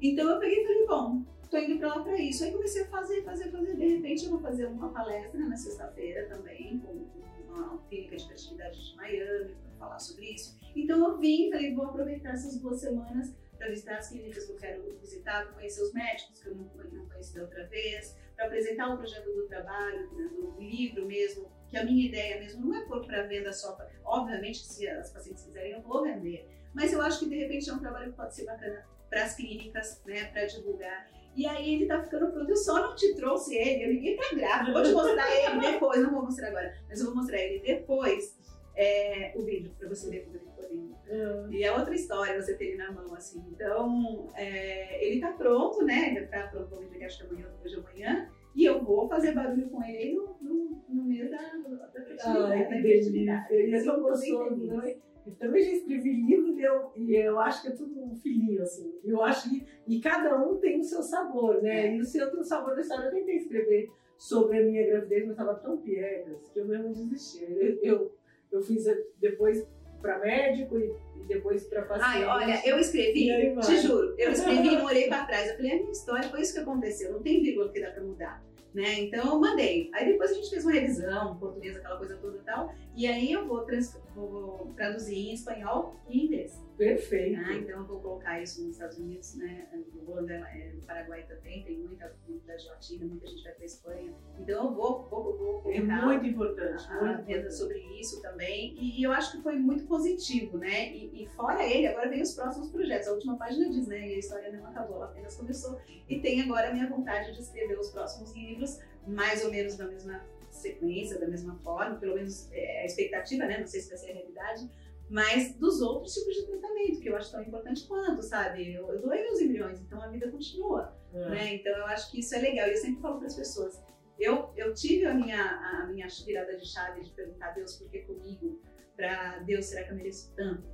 Então 0.00 0.30
eu 0.30 0.38
peguei 0.38 0.62
e 0.62 0.66
falei, 0.66 0.86
bom, 0.86 1.22
tô 1.50 1.58
indo 1.58 1.78
para 1.78 1.88
lá 1.88 2.02
para 2.02 2.20
isso. 2.20 2.44
Aí 2.44 2.52
comecei 2.52 2.82
a 2.82 2.86
fazer, 2.86 3.22
fazer, 3.22 3.50
fazer. 3.50 3.76
De 3.76 3.88
repente 3.96 4.24
eu 4.24 4.30
vou 4.30 4.40
fazer 4.40 4.66
uma 4.66 4.90
palestra 4.90 5.40
na 5.40 5.56
sexta-feira 5.56 6.28
também, 6.28 6.78
com 6.80 7.06
uma 7.48 7.78
clínica 7.88 8.16
de 8.16 8.28
fertilidade 8.28 8.90
de 8.90 8.96
Miami, 8.96 9.54
para 9.54 9.78
falar 9.78 9.98
sobre 9.98 10.26
isso. 10.26 10.58
Então 10.74 10.98
eu 11.08 11.18
vim 11.18 11.48
e 11.48 11.50
falei, 11.50 11.74
vou 11.74 11.86
aproveitar 11.86 12.34
essas 12.34 12.58
duas 12.60 12.80
semanas 12.80 13.34
para 13.66 13.70
visitar 13.70 13.96
as 13.96 14.08
clínicas 14.08 14.44
que 14.44 14.52
eu 14.52 14.56
quero 14.56 14.98
visitar, 15.00 15.44
para 15.44 15.54
conhecer 15.54 15.82
os 15.82 15.92
médicos 15.92 16.40
que 16.40 16.48
eu 16.48 16.54
não, 16.54 16.70
não 16.92 17.08
conheci 17.08 17.34
da 17.34 17.42
outra 17.42 17.66
vez, 17.66 18.16
para 18.36 18.46
apresentar 18.46 18.94
o 18.94 18.96
projeto 18.96 19.26
do 19.34 19.48
trabalho, 19.48 20.08
né, 20.12 20.28
do 20.28 20.54
livro 20.60 21.04
mesmo, 21.04 21.50
que 21.68 21.76
a 21.76 21.84
minha 21.84 22.06
ideia 22.06 22.38
mesmo 22.38 22.64
não 22.64 22.76
é 22.76 22.84
pôr 22.86 23.04
para 23.04 23.22
venda 23.22 23.52
só, 23.52 23.72
pra, 23.72 23.88
obviamente 24.04 24.64
se 24.64 24.86
as 24.88 25.12
pacientes 25.12 25.42
quiserem 25.42 25.72
eu 25.72 25.80
vou 25.80 26.04
vender, 26.04 26.48
mas 26.72 26.92
eu 26.92 27.02
acho 27.02 27.20
que 27.20 27.28
de 27.28 27.36
repente 27.36 27.68
é 27.68 27.72
um 27.72 27.80
trabalho 27.80 28.10
que 28.10 28.16
pode 28.16 28.34
ser 28.34 28.44
bacana 28.44 28.86
para 29.10 29.24
as 29.24 29.34
clínicas, 29.34 30.00
né, 30.04 30.26
para 30.26 30.46
divulgar. 30.46 31.10
E 31.34 31.46
aí 31.46 31.74
ele 31.74 31.86
tá 31.86 32.02
ficando 32.02 32.30
pronto, 32.32 32.48
eu 32.48 32.56
só 32.56 32.80
não 32.80 32.94
te 32.94 33.14
trouxe 33.14 33.56
ele, 33.56 33.84
eu 33.84 33.92
liguei 33.92 34.16
pra 34.16 34.30
grávida, 34.34 34.72
vou 34.72 34.82
te 34.82 34.92
mostrar 34.92 35.28
ele 35.30 35.60
depois, 35.72 36.00
não 36.00 36.12
vou 36.12 36.22
mostrar 36.22 36.48
agora, 36.48 36.72
mas 36.88 37.00
eu 37.00 37.06
vou 37.06 37.16
mostrar 37.16 37.38
ele 37.38 37.60
depois, 37.60 38.38
é, 38.74 39.32
o 39.34 39.42
vídeo, 39.42 39.74
para 39.78 39.88
você 39.88 40.08
ver 40.08 40.24
como 40.24 40.36
ele 40.36 40.44
Uhum. 40.76 41.52
E 41.52 41.62
é 41.62 41.72
outra 41.72 41.94
história 41.94 42.40
você 42.40 42.54
ter 42.54 42.66
ele 42.66 42.76
na 42.78 42.92
mão, 42.92 43.14
assim. 43.14 43.42
Então, 43.52 44.28
é, 44.34 45.06
ele 45.06 45.20
tá 45.20 45.32
pronto, 45.32 45.84
né? 45.84 46.14
Ele 46.16 46.26
tá 46.26 46.48
pronto, 46.48 46.70
vou 46.70 46.82
entregar 46.82 47.06
acho 47.06 47.18
que 47.18 47.26
amanhã, 47.26 47.48
depois 47.48 47.70
de 47.70 47.78
amanhã. 47.78 48.30
E 48.54 48.64
eu 48.64 48.82
vou 48.82 49.08
fazer 49.08 49.32
barulho 49.32 49.68
com 49.68 49.82
ele 49.84 50.14
no, 50.14 50.36
no, 50.40 50.84
no 50.88 51.04
meio 51.04 51.30
da, 51.30 51.36
da 51.36 51.88
fertilidade. 51.92 52.52
Ai, 52.52 52.66
que 52.66 52.82
delícia. 52.82 53.46
Ele 53.50 53.76
é 53.76 53.84
tão 53.84 54.00
gostoso, 54.00 54.66
né? 54.66 54.96
Eu 55.26 55.34
também 55.34 55.62
já 55.62 55.72
escrevi 55.72 56.12
livro 56.12 56.52
e 56.58 56.62
eu, 56.62 56.92
e 56.94 57.16
eu 57.16 57.40
acho 57.40 57.62
que 57.62 57.68
é 57.68 57.72
tudo 57.72 58.00
um 58.00 58.14
filhinho, 58.14 58.62
assim. 58.62 58.94
Eu 59.04 59.22
acho 59.22 59.50
que 59.50 59.66
e 59.86 60.00
cada 60.00 60.40
um 60.40 60.56
tem 60.58 60.78
o 60.78 60.84
seu 60.84 61.02
sabor, 61.02 61.60
né? 61.60 61.88
É. 61.88 61.96
E 61.96 62.00
o 62.00 62.04
seu 62.04 62.30
tem 62.30 62.40
o 62.40 62.44
sabor 62.44 62.76
da 62.76 62.80
história. 62.80 63.06
Eu 63.06 63.12
tentei 63.12 63.36
escrever 63.36 63.90
sobre 64.16 64.58
a 64.58 64.64
minha 64.64 64.86
gravidez, 64.86 65.22
mas 65.22 65.32
estava 65.32 65.54
tão 65.56 65.78
piegas 65.78 66.48
que 66.50 66.60
eu 66.60 66.64
mesmo 66.66 66.94
desisti. 66.94 67.44
Eu, 67.44 67.78
eu, 67.82 68.12
eu 68.52 68.62
fiz 68.62 68.84
depois 69.20 69.66
para 70.00 70.18
médico 70.18 70.78
e, 70.78 70.94
e 71.16 71.24
depois 71.26 71.64
para 71.64 71.82
paciente. 71.82 72.04
Ai, 72.06 72.24
olha, 72.24 72.66
eu 72.66 72.78
escrevi, 72.78 73.28
te 73.60 73.78
juro, 73.78 74.14
eu 74.18 74.32
escrevi 74.32 74.74
e 74.74 74.78
olhei 74.82 75.08
para 75.08 75.24
trás. 75.26 75.50
Eu 75.50 75.56
falei, 75.56 75.72
a 75.72 75.76
minha 75.76 75.92
história 75.92 76.28
foi 76.28 76.40
isso 76.40 76.54
que 76.54 76.60
aconteceu, 76.60 77.12
não 77.12 77.22
tem 77.22 77.42
vírgula 77.42 77.70
que 77.72 77.80
dá 77.80 77.90
para 77.90 78.02
mudar. 78.02 78.42
Né? 78.74 79.00
Então 79.00 79.26
eu 79.32 79.40
mandei. 79.40 79.90
Aí 79.94 80.06
depois 80.06 80.30
a 80.30 80.34
gente 80.34 80.50
fez 80.50 80.64
uma 80.64 80.72
revisão, 80.74 81.38
português, 81.38 81.76
aquela 81.76 81.96
coisa 81.96 82.16
toda 82.18 82.36
e 82.36 82.40
tal. 82.40 82.74
E 82.94 83.06
aí 83.06 83.32
eu 83.32 83.46
vou, 83.46 83.60
trans, 83.64 83.98
vou 84.14 84.72
traduzir 84.76 85.16
em 85.16 85.32
espanhol 85.32 85.96
e 86.08 86.26
inglês. 86.26 86.65
Perfeito. 86.76 87.40
Ah, 87.40 87.54
então 87.54 87.80
eu 87.80 87.86
vou 87.86 88.00
colocar 88.00 88.40
isso 88.40 88.62
nos 88.62 88.72
Estados 88.72 88.98
Unidos, 88.98 89.34
né? 89.36 89.66
O 89.94 90.10
Holanda, 90.10 90.34
é, 90.34 90.74
o 90.76 90.82
Paraguai 90.82 91.24
também, 91.26 91.64
tem 91.64 91.78
muita 91.78 92.14
comunidade 92.24 92.66
latina, 92.66 93.06
muita 93.06 93.26
gente 93.26 93.42
vai 93.42 93.52
para 93.52 93.64
Espanha. 93.64 94.14
Então 94.38 94.64
eu 94.66 94.74
vou, 94.74 95.08
vou, 95.08 95.36
vou 95.36 95.62
colocar. 95.62 95.70
É 95.70 95.80
muito 95.80 96.26
importante. 96.26 96.86
A, 96.90 97.02
muito 97.02 97.30
importante. 97.30 97.54
sobre 97.54 97.78
isso 97.98 98.20
também. 98.20 98.74
E, 98.78 99.00
e, 99.00 99.02
eu 99.02 99.12
acho 99.12 99.32
que 99.32 99.42
foi 99.42 99.56
muito 99.56 99.86
positivo, 99.86 100.58
né? 100.58 100.90
E, 100.92 101.22
e, 101.22 101.26
fora 101.28 101.64
ele, 101.64 101.86
agora 101.86 102.10
vem 102.10 102.20
os 102.20 102.34
próximos 102.34 102.68
projetos. 102.68 103.08
A 103.08 103.12
última 103.12 103.38
página 103.38 103.70
diz, 103.70 103.86
né? 103.86 104.08
E 104.08 104.14
a 104.14 104.18
história 104.18 104.52
não 104.52 104.66
acabou, 104.66 104.96
ela 104.96 105.06
apenas 105.06 105.34
começou. 105.34 105.80
E 106.08 106.20
tem 106.20 106.42
agora 106.42 106.68
a 106.68 106.72
minha 106.72 106.88
vontade 106.88 107.32
de 107.32 107.40
escrever 107.40 107.78
os 107.78 107.90
próximos 107.90 108.34
livros, 108.34 108.78
mais 109.06 109.42
ou 109.44 109.50
menos 109.50 109.76
da 109.76 109.86
mesma 109.86 110.22
sequência, 110.50 111.18
da 111.18 111.28
mesma 111.28 111.54
forma, 111.56 111.96
pelo 111.96 112.14
menos 112.14 112.50
é, 112.52 112.82
a 112.82 112.84
expectativa, 112.84 113.46
né? 113.46 113.60
Não 113.60 113.66
sei 113.66 113.80
se 113.80 113.88
vai 113.88 113.98
ser 113.98 114.10
a 114.10 114.14
realidade 114.14 114.70
mas 115.08 115.54
dos 115.54 115.80
outros 115.80 116.14
tipos 116.14 116.34
de 116.34 116.46
tratamento, 116.46 117.00
que 117.00 117.08
eu 117.08 117.16
acho 117.16 117.30
tão 117.30 117.42
importante 117.42 117.86
quanto, 117.86 118.22
sabe? 118.22 118.74
Eu, 118.74 118.88
eu 118.92 119.00
doei 119.00 119.22
meus 119.22 119.40
embriões, 119.40 119.80
então 119.80 120.00
a 120.02 120.08
vida 120.08 120.30
continua, 120.30 120.96
é. 121.14 121.30
né? 121.30 121.54
Então 121.54 121.72
eu 121.72 121.86
acho 121.86 122.10
que 122.10 122.20
isso 122.20 122.34
é 122.34 122.38
legal. 122.38 122.66
E 122.66 122.72
eu 122.72 122.76
sempre 122.76 123.00
falo 123.00 123.18
para 123.18 123.28
as 123.28 123.36
pessoas, 123.36 123.80
eu, 124.18 124.50
eu 124.56 124.74
tive 124.74 125.06
a 125.06 125.14
minha, 125.14 125.42
a 125.42 125.86
minha 125.86 126.08
virada 126.24 126.56
de 126.56 126.66
chave 126.66 127.02
de 127.02 127.10
perguntar 127.10 127.50
a 127.50 127.52
Deus 127.52 127.76
por 127.76 127.88
que 127.88 128.00
comigo, 128.00 128.60
para 128.96 129.38
Deus, 129.40 129.66
será 129.66 129.84
que 129.84 129.92
eu 129.92 129.96
mereço 129.96 130.34
tanto? 130.34 130.66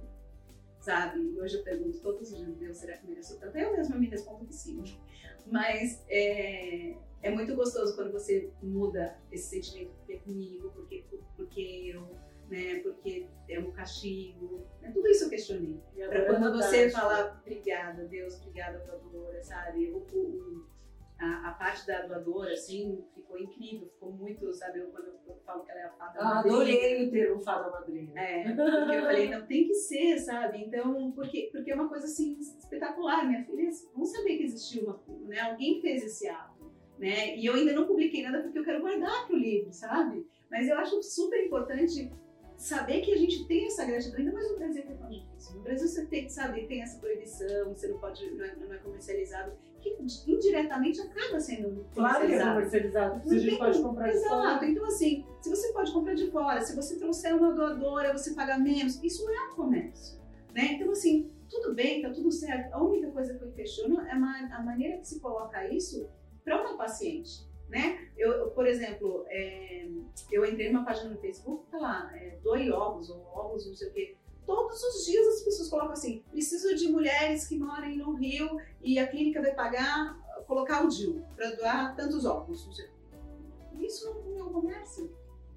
Sabe? 0.81 1.21
E 1.21 1.41
hoje 1.41 1.59
eu 1.59 1.65
pergunto 1.65 2.01
todos 2.01 2.33
os 2.33 2.39
dias, 2.39 2.57
Deus, 2.57 2.77
será 2.79 2.97
que 2.97 3.05
eu 3.05 3.11
mereço 3.11 3.39
tanto? 3.39 3.57
Eu 3.59 3.73
mesma 3.73 3.97
me 3.99 4.09
respondo 4.09 4.47
que 4.47 4.55
sim. 4.55 4.83
Mas 5.47 6.05
é, 6.09 6.97
é 7.21 7.31
muito 7.31 7.55
gostoso 7.55 7.95
quando 7.97 8.13
você 8.13 8.51
muda 8.63 9.19
esse 9.31 9.51
sentimento, 9.51 9.93
porque 9.99 10.19
comigo, 10.19 10.71
porque, 10.71 11.05
porque 11.37 11.93
eu 11.95 12.09
né? 12.53 12.81
Porque 12.81 13.27
é 13.49 13.59
um 13.59 13.73
castigo. 13.73 14.67
Né? 14.83 14.91
Tudo 14.93 15.09
isso 15.09 15.25
eu 15.25 15.31
questionei. 15.31 15.81
Para 15.97 16.27
quando 16.27 16.53
você 16.53 16.91
falar 16.91 17.41
obrigada, 17.41 18.05
Deus, 18.05 18.39
obrigada, 18.41 18.79
doadora, 18.81 19.43
sabe? 19.43 19.91
O, 19.91 19.97
o, 19.97 20.67
a, 21.19 21.49
a, 21.49 21.53
parte 21.53 21.87
da 21.87 22.03
doadora, 22.03 22.53
assim, 22.53 23.03
ficou 23.15 23.39
incrível, 23.39 23.89
ficou 23.89 24.13
muito, 24.13 24.53
sabe? 24.53 24.81
Eu, 24.81 24.89
quando 24.89 25.07
eu 25.27 25.41
falo 25.47 25.65
que 25.65 25.71
ela 25.71 25.81
é 25.81 25.85
a 25.85 25.93
fada 25.93 26.21
ah, 26.21 26.35
madrinha. 26.35 26.57
Adorei 26.57 27.09
o 27.09 27.11
termo 27.11 27.41
fada 27.41 27.71
madrinha. 27.71 28.21
É, 28.21 28.43
porque 28.53 28.97
eu 28.97 29.03
falei, 29.03 29.31
não, 29.31 29.47
tem 29.47 29.67
que 29.67 29.75
ser, 29.75 30.19
sabe? 30.19 30.59
Então, 30.59 31.11
porque, 31.13 31.49
porque 31.51 31.73
é 31.73 31.75
uma 31.75 31.89
coisa, 31.89 32.05
assim, 32.05 32.39
espetacular. 32.39 33.27
Minha 33.27 33.45
filha, 33.45 33.71
vamos 33.95 34.13
saber 34.13 34.37
que 34.37 34.45
existiu 34.45 34.85
uma, 34.85 35.01
né? 35.27 35.41
Alguém 35.41 35.81
fez 35.81 36.05
esse 36.05 36.29
ato, 36.29 36.71
né? 36.99 37.35
E 37.35 37.47
eu 37.47 37.55
ainda 37.55 37.73
não 37.73 37.87
publiquei 37.87 38.23
nada 38.23 38.43
porque 38.43 38.59
eu 38.59 38.65
quero 38.65 38.83
guardar 38.83 39.27
pro 39.27 39.39
livro, 39.39 39.73
sabe? 39.73 40.27
Mas 40.51 40.69
eu 40.69 40.77
acho 40.77 41.03
super 41.03 41.43
importante 41.47 42.13
saber 42.63 43.01
que 43.01 43.13
a 43.13 43.17
gente 43.17 43.45
tem 43.47 43.67
essa 43.67 43.85
gratidão, 43.85 44.21
ainda 44.21 44.33
mais 44.33 44.49
no 44.49 44.57
Brasil 44.57 44.83
que 44.85 44.93
é 44.93 44.95
tão 44.95 45.11
difícil. 45.11 45.57
No 45.57 45.63
Brasil 45.63 45.89
você 45.89 46.07
tem, 46.07 46.29
sabe, 46.29 46.67
tem 46.67 46.81
essa 46.81 46.99
proibição, 46.99 47.75
você 47.75 47.89
não 47.89 47.99
pode, 47.99 48.31
não 48.31 48.45
é, 48.45 48.55
não 48.55 48.73
é 48.73 48.79
comercializado, 48.79 49.53
que 49.81 49.97
indiretamente 50.29 51.01
acaba 51.01 51.41
sendo 51.41 51.85
claro 51.93 52.25
que 52.25 52.35
é 52.35 52.39
comercializado, 52.39 53.21
porque 53.21 53.35
a 53.35 53.39
gente 53.39 53.59
pode 53.59 53.83
comprar 53.83 54.09
de 54.09 54.17
Exato. 54.17 54.29
fora. 54.29 54.67
Então, 54.71 54.85
assim, 54.85 55.27
se 55.41 55.51
você 55.51 55.73
pode 55.73 55.93
comprar 55.93 56.15
de 56.15 56.31
fora, 56.31 56.61
se 56.61 56.77
você 56.77 56.97
trouxer 56.97 57.37
uma 57.37 57.53
doadora, 57.53 58.17
você 58.17 58.33
paga 58.33 58.57
menos, 58.57 59.03
isso 59.03 59.29
é 59.29 59.49
um 59.49 59.57
comércio, 59.57 60.21
né? 60.55 60.75
Então, 60.75 60.93
assim, 60.93 61.33
tudo 61.51 61.75
bem, 61.75 62.01
tá 62.01 62.11
tudo 62.11 62.31
certo. 62.31 62.73
A 62.73 62.81
única 62.81 63.11
coisa 63.11 63.35
que 63.35 63.43
eu 63.43 63.51
questiono 63.51 64.01
é 64.03 64.13
a 64.13 64.63
maneira 64.63 64.99
que 64.99 65.09
se 65.09 65.19
coloca 65.19 65.67
isso 65.67 66.09
para 66.45 66.63
uma 66.63 66.77
paciente 66.77 67.51
né? 67.73 68.07
Eu, 68.19 68.51
por 68.51 68.67
exemplo, 68.67 69.25
é, 69.29 69.89
eu 70.31 70.45
entrei 70.45 70.71
numa 70.71 70.85
página 70.85 71.09
no 71.09 71.19
Facebook, 71.19 71.67
tá 71.71 71.79
lá, 71.79 72.11
é, 72.15 72.37
doe 72.43 72.71
ovos, 72.71 73.09
ou 73.09 73.27
ovos, 73.35 73.67
não 73.67 73.75
sei 73.75 73.89
o 73.89 73.93
quê. 73.93 74.17
Todos 74.45 74.83
os 74.83 75.07
dias 75.07 75.27
as 75.27 75.43
pessoas 75.43 75.71
colocam 75.71 75.93
assim, 75.93 76.23
preciso 76.31 76.75
de 76.77 76.89
mulheres 76.89 77.47
que 77.47 77.59
morem 77.59 77.97
no 77.97 78.13
Rio 78.13 78.59
e 78.83 78.99
a 78.99 79.07
clínica 79.07 79.41
vai 79.41 79.55
pagar, 79.55 80.19
colocar 80.47 80.85
o 80.85 80.89
DIL 80.89 81.25
para 81.35 81.51
doar 81.53 81.97
tantos 81.97 82.27
ovos, 82.27 82.67
não 82.67 82.73
sei. 82.75 82.91
Isso 83.81 84.23
não 84.27 84.39
é 84.39 84.43
um 84.43 84.53
comércio. 84.53 85.11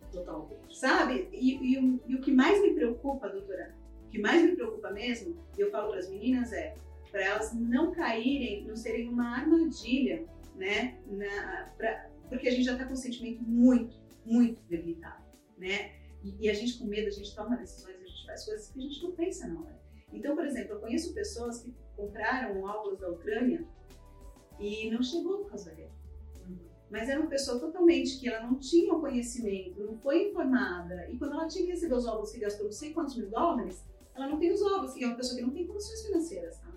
Totalmente. 0.10 0.78
Sabe? 0.78 1.28
E, 1.34 1.74
e, 1.74 1.78
o, 1.78 2.00
e 2.08 2.16
o 2.16 2.22
que 2.22 2.32
mais 2.32 2.62
me 2.62 2.74
preocupa, 2.74 3.28
doutora, 3.28 3.76
o 4.08 4.10
que 4.10 4.20
mais 4.20 4.42
me 4.42 4.56
preocupa 4.56 4.90
mesmo, 4.92 5.36
e 5.58 5.62
eu 5.62 5.70
falo 5.70 5.90
para 5.90 6.00
as 6.00 6.10
meninas, 6.10 6.54
é 6.54 6.76
para 7.12 7.24
elas 7.26 7.54
não 7.54 7.92
caírem, 7.92 8.66
não 8.66 8.76
serem 8.78 9.10
uma 9.10 9.38
armadilha 9.38 10.26
né? 10.56 11.00
Na, 11.08 11.74
pra, 11.78 12.10
porque 12.30 12.48
a 12.48 12.52
gente 12.52 12.64
já 12.64 12.74
está 12.74 12.86
com 12.86 12.94
um 12.94 12.98
sentimento 12.98 13.44
muito, 13.44 13.96
muito 14.26 14.62
debilitado, 14.64 15.24
né? 15.58 15.94
E, 16.24 16.46
e, 16.46 16.50
a 16.50 16.54
gente 16.54 16.80
com 16.80 16.86
medo, 16.86 17.08
a 17.08 17.12
gente 17.12 17.36
toma 17.36 17.56
decisões, 17.56 17.96
a 18.02 18.06
gente 18.06 18.26
faz 18.26 18.46
coisas 18.46 18.68
que 18.70 18.80
a 18.80 18.82
gente 18.82 19.04
não 19.04 19.12
pensa 19.12 19.48
na 19.48 19.62
hora. 19.62 19.80
Então, 20.12 20.36
por 20.36 20.46
exemplo, 20.46 20.74
eu 20.74 20.80
conheço 20.80 21.14
pessoas 21.14 21.62
que 21.62 21.74
compraram 21.96 22.64
óculos 22.64 23.00
da 23.00 23.10
Ucrânia 23.10 23.68
e 24.60 24.90
não 24.90 25.04
chegou 25.04 25.40
por 25.40 25.50
causa 25.50 25.70
da 25.70 25.76
guerra. 25.76 25.96
Mas 26.90 27.10
era 27.10 27.20
uma 27.20 27.30
pessoa 27.30 27.60
totalmente 27.60 28.20
que 28.20 28.30
ela 28.30 28.46
não 28.46 28.58
tinha 28.58 28.94
o 28.94 29.02
conhecimento, 29.02 29.84
não 29.84 29.98
foi 29.98 30.30
informada. 30.30 31.08
E 31.10 31.18
quando 31.18 31.34
ela 31.34 31.48
tinha 31.48 31.66
que 31.66 31.72
receber 31.72 31.96
os 31.96 32.06
óculos 32.06 32.32
que 32.32 32.40
gastou 32.40 32.66
não 32.66 32.72
sei 32.72 32.94
quantos 32.94 33.18
mil 33.18 33.30
dólares, 33.30 33.84
ela 34.16 34.30
não 34.30 34.40
tem 34.40 34.52
os 34.52 34.62
óculos. 34.62 34.96
E 34.96 35.04
é 35.04 35.08
uma 35.08 35.18
pessoa 35.18 35.38
que 35.38 35.46
não 35.46 35.52
tem 35.52 35.68
condições 35.68 36.06
financeiras, 36.06 36.58
tá? 36.60 36.72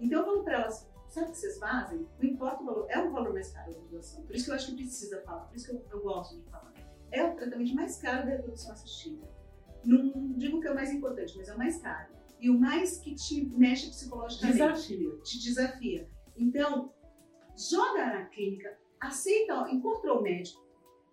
Então 0.00 0.20
eu 0.20 0.24
falo 0.26 0.42
para 0.42 0.62
elas, 0.62 0.88
Sabe 1.12 1.28
o 1.28 1.30
que 1.32 1.36
vocês 1.36 1.58
fazem? 1.58 2.08
Não 2.18 2.30
importa 2.30 2.62
o 2.62 2.64
valor, 2.64 2.86
é 2.88 2.98
o 2.98 3.12
valor 3.12 3.34
mais 3.34 3.52
caro 3.52 3.70
da 3.70 3.80
doação. 3.80 4.22
Por 4.22 4.34
isso 4.34 4.46
que 4.46 4.50
eu 4.50 4.54
acho 4.54 4.66
que 4.68 4.76
precisa 4.76 5.20
falar, 5.20 5.42
por 5.42 5.54
isso 5.54 5.66
que 5.66 5.72
eu, 5.72 5.84
eu 5.90 6.00
gosto 6.00 6.38
de 6.38 6.50
falar. 6.50 6.72
É 7.10 7.22
o 7.22 7.36
tratamento 7.36 7.74
mais 7.74 7.98
caro 7.98 8.24
da 8.24 8.30
reprodução 8.30 8.72
assistida. 8.72 9.28
Não 9.84 10.32
digo 10.38 10.58
que 10.58 10.68
é 10.68 10.70
o 10.72 10.74
mais 10.74 10.90
importante, 10.90 11.36
mas 11.36 11.50
é 11.50 11.54
o 11.54 11.58
mais 11.58 11.76
caro. 11.82 12.14
E 12.40 12.48
o 12.48 12.58
mais 12.58 12.98
que 12.98 13.14
te 13.14 13.44
mexe 13.44 13.90
psicologicamente. 13.90 14.56
Desafia. 14.56 15.16
Te 15.22 15.38
desafia. 15.38 16.10
Então, 16.34 16.94
joga 17.70 18.06
na 18.06 18.24
clínica, 18.24 18.78
aceita, 18.98 19.68
encontrou 19.70 20.20
o 20.20 20.22
médico, 20.22 20.66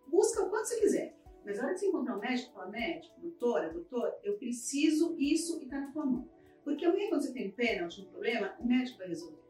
busca 0.08 0.42
o 0.44 0.50
quanto 0.50 0.70
você 0.70 0.80
quiser. 0.80 1.20
Mas 1.44 1.58
na 1.58 1.66
hora 1.66 1.74
que 1.74 1.82
você 1.82 1.88
encontrar 1.88 2.16
um 2.16 2.20
médico, 2.20 2.54
fala, 2.54 2.70
médico, 2.70 3.20
doutora, 3.20 3.74
doutor, 3.74 4.14
eu 4.24 4.38
preciso 4.38 5.18
isso 5.20 5.62
e 5.62 5.66
tá 5.66 5.82
na 5.82 5.92
tua 5.92 6.06
mão. 6.06 6.30
Porque 6.64 6.86
amanhã, 6.86 7.10
quando 7.10 7.24
você 7.24 7.34
tem 7.34 7.52
pênalti, 7.52 8.00
um 8.00 8.06
problema, 8.06 8.56
o 8.62 8.66
médico 8.66 9.00
vai 9.00 9.10
resolver. 9.10 9.49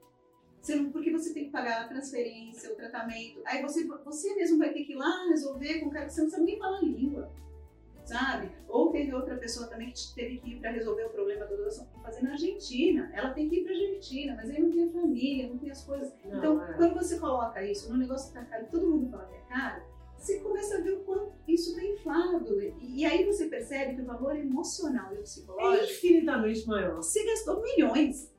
Porque 0.92 1.12
você 1.12 1.34
tem 1.34 1.46
que 1.46 1.52
pagar 1.52 1.86
a 1.86 1.88
transferência, 1.88 2.72
o 2.72 2.76
tratamento. 2.76 3.42
Aí 3.46 3.62
você, 3.62 3.86
você 3.86 4.36
mesmo 4.36 4.58
vai 4.58 4.72
ter 4.72 4.84
que 4.84 4.94
ir 4.94 4.96
lá 4.96 5.28
resolver 5.30 5.80
com 5.80 5.88
o 5.88 5.92
cara 5.92 6.06
que 6.06 6.14
você 6.14 6.22
não 6.22 6.30
sabe 6.30 6.44
nem 6.44 6.58
falar 6.58 6.78
a 6.78 6.82
língua. 6.82 7.32
Sabe? 8.06 8.52
Ou 8.68 8.92
teve 8.92 9.14
outra 9.14 9.36
pessoa 9.38 9.68
também 9.68 9.92
que 9.92 10.16
teve 10.16 10.40
que 10.40 10.52
ir 10.54 10.60
para 10.60 10.72
resolver 10.72 11.04
o 11.06 11.10
problema 11.10 11.46
da 11.46 11.56
doação, 11.56 11.88
fazer 12.02 12.24
na 12.24 12.32
Argentina. 12.32 13.12
Ela 13.14 13.32
tem 13.32 13.48
que 13.48 13.58
ir 13.58 13.64
para 13.64 13.74
Argentina, 13.74 14.36
mas 14.36 14.50
aí 14.50 14.60
não 14.60 14.72
tem 14.72 14.90
a 14.90 14.92
família, 14.92 15.48
não 15.48 15.58
tem 15.60 15.70
as 15.70 15.84
coisas. 15.84 16.12
Não, 16.26 16.38
então, 16.40 16.64
é. 16.64 16.74
quando 16.74 16.94
você 16.96 17.20
coloca 17.20 17.64
isso 17.64 17.92
no 17.92 17.98
negócio 17.98 18.30
que 18.30 18.40
tá 18.40 18.46
caro, 18.46 18.66
todo 18.72 18.88
mundo 18.88 19.12
fala 19.12 19.26
que 19.26 19.36
é 19.36 19.42
caro, 19.42 19.84
você 20.18 20.40
começa 20.40 20.78
a 20.78 20.82
ver 20.82 20.92
o 20.94 21.00
quanto 21.02 21.34
isso 21.48 21.70
está 21.70 21.84
inflado. 21.86 22.60
E, 22.62 23.02
e, 23.02 23.06
aí 23.06 23.24
você 23.26 23.46
percebe 23.46 23.96
que 23.96 24.02
o 24.02 24.06
valor 24.06 24.36
emocional 24.36 25.14
e 25.14 25.20
psicológico 25.20 25.84
é 25.84 25.86
infinitamente 25.86 26.68
maior. 26.68 26.96
Você 26.96 27.24
gastou 27.26 27.62
milhões 27.62 28.32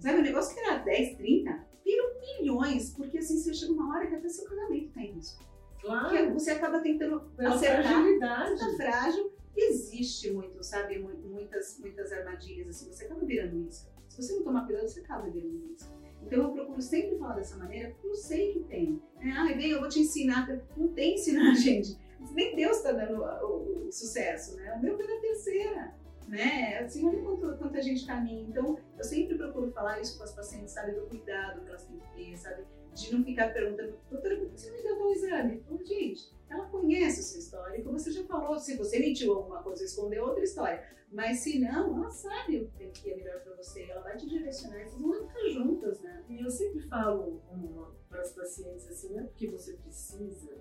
Sabe, 0.00 0.18
o 0.18 0.22
negócio 0.22 0.54
que 0.54 0.60
era 0.60 0.78
10, 0.78 1.16
30, 1.16 1.50
viram 1.50 1.67
milhões, 2.40 2.90
porque 2.94 3.18
assim, 3.18 3.38
você 3.38 3.52
chega 3.54 3.72
uma 3.72 3.94
hora 3.94 4.06
que 4.06 4.14
até 4.14 4.28
seu 4.28 4.44
casamento 4.44 4.92
tem 4.92 5.12
risco. 5.12 5.44
Claro. 5.80 6.08
Porque 6.08 6.32
você 6.32 6.50
acaba 6.50 6.80
tentando 6.80 7.20
Pela 7.36 7.54
acertar. 7.54 7.84
Fragilidade. 7.84 8.58
Tá 8.58 8.76
frágil. 8.76 9.32
Existe 9.56 10.30
muito, 10.30 10.62
sabe, 10.62 10.98
muitas, 10.98 11.78
muitas 11.80 12.12
armadilhas, 12.12 12.68
assim, 12.68 12.92
você 12.92 13.04
acaba 13.04 13.24
virando 13.24 13.66
isca. 13.66 13.90
Se 14.08 14.22
você 14.22 14.32
não 14.34 14.44
tomar 14.44 14.66
cuidado, 14.66 14.86
você 14.88 15.00
acaba 15.00 15.28
virando 15.28 15.72
isca. 15.72 15.90
Então 16.22 16.42
eu 16.42 16.52
procuro 16.52 16.80
sempre 16.80 17.16
falar 17.18 17.34
dessa 17.34 17.56
maneira, 17.56 17.90
porque 17.90 18.08
eu 18.08 18.14
sei 18.14 18.52
que 18.52 18.60
tem. 18.60 19.02
É, 19.20 19.30
ah, 19.30 19.44
bem, 19.44 19.70
eu 19.70 19.80
vou 19.80 19.88
te 19.88 20.00
ensinar. 20.00 20.48
Não 20.76 20.88
tem 20.88 21.14
ensinar, 21.14 21.54
gente. 21.56 21.96
Nem 22.32 22.54
Deus 22.54 22.78
está 22.78 22.92
dando 22.92 23.22
o, 23.22 23.86
o, 23.86 23.92
sucesso, 23.92 24.56
né? 24.56 24.74
O 24.74 24.82
meu 24.82 24.96
foi 24.96 25.06
na 25.06 25.20
terceira 25.20 25.94
né? 26.28 26.78
Assim, 26.78 27.06
olha 27.06 27.22
quanto, 27.22 27.58
quanta 27.58 27.82
gente 27.82 28.06
caminha. 28.06 28.48
Então, 28.48 28.78
eu 28.96 29.04
sempre 29.04 29.36
procuro 29.36 29.70
falar 29.72 30.00
isso 30.00 30.18
com 30.18 30.24
as 30.24 30.34
pacientes, 30.34 30.72
sabe, 30.72 30.92
do 30.92 31.06
cuidado 31.06 31.62
que 31.62 31.68
elas 31.68 31.84
têm 31.86 31.98
que 31.98 32.14
ter, 32.14 32.36
sabe? 32.36 32.64
De 32.94 33.14
não 33.14 33.24
ficar 33.24 33.52
perguntando, 33.52 33.98
doutora, 34.10 34.36
por 34.36 34.48
que 34.50 34.60
você 34.60 34.70
me 34.70 34.82
deu 34.82 34.96
o 35.00 35.12
exame? 35.12 35.54
Então, 35.56 35.84
gente, 35.84 36.32
ela 36.48 36.66
conhece 36.66 37.20
a 37.20 37.22
sua 37.22 37.38
história, 37.38 37.82
como 37.82 37.98
você 37.98 38.12
já 38.12 38.24
falou, 38.24 38.58
se 38.58 38.76
você 38.76 38.98
mentiu 38.98 39.34
alguma 39.34 39.62
coisa, 39.62 39.84
escondeu 39.84 40.24
outra 40.24 40.44
história. 40.44 40.82
Mas 41.10 41.38
se 41.38 41.58
não, 41.58 41.96
ela 41.96 42.10
sabe 42.10 42.58
o 42.58 42.68
que 42.68 43.10
é 43.10 43.16
melhor 43.16 43.40
para 43.40 43.56
você, 43.56 43.84
ela 43.84 44.02
vai 44.02 44.16
te 44.16 44.28
direcionar, 44.28 44.84
vocês 44.84 45.00
vão 45.00 45.26
ficar 45.26 45.48
juntas, 45.48 46.00
né? 46.00 46.22
E 46.28 46.40
eu 46.40 46.50
sempre 46.50 46.80
falo 46.80 47.40
para 48.10 48.20
as 48.20 48.32
pacientes 48.32 48.86
assim, 48.88 49.14
não 49.14 49.20
é 49.20 49.22
porque 49.24 49.48
você 49.48 49.72
precisa 49.74 50.58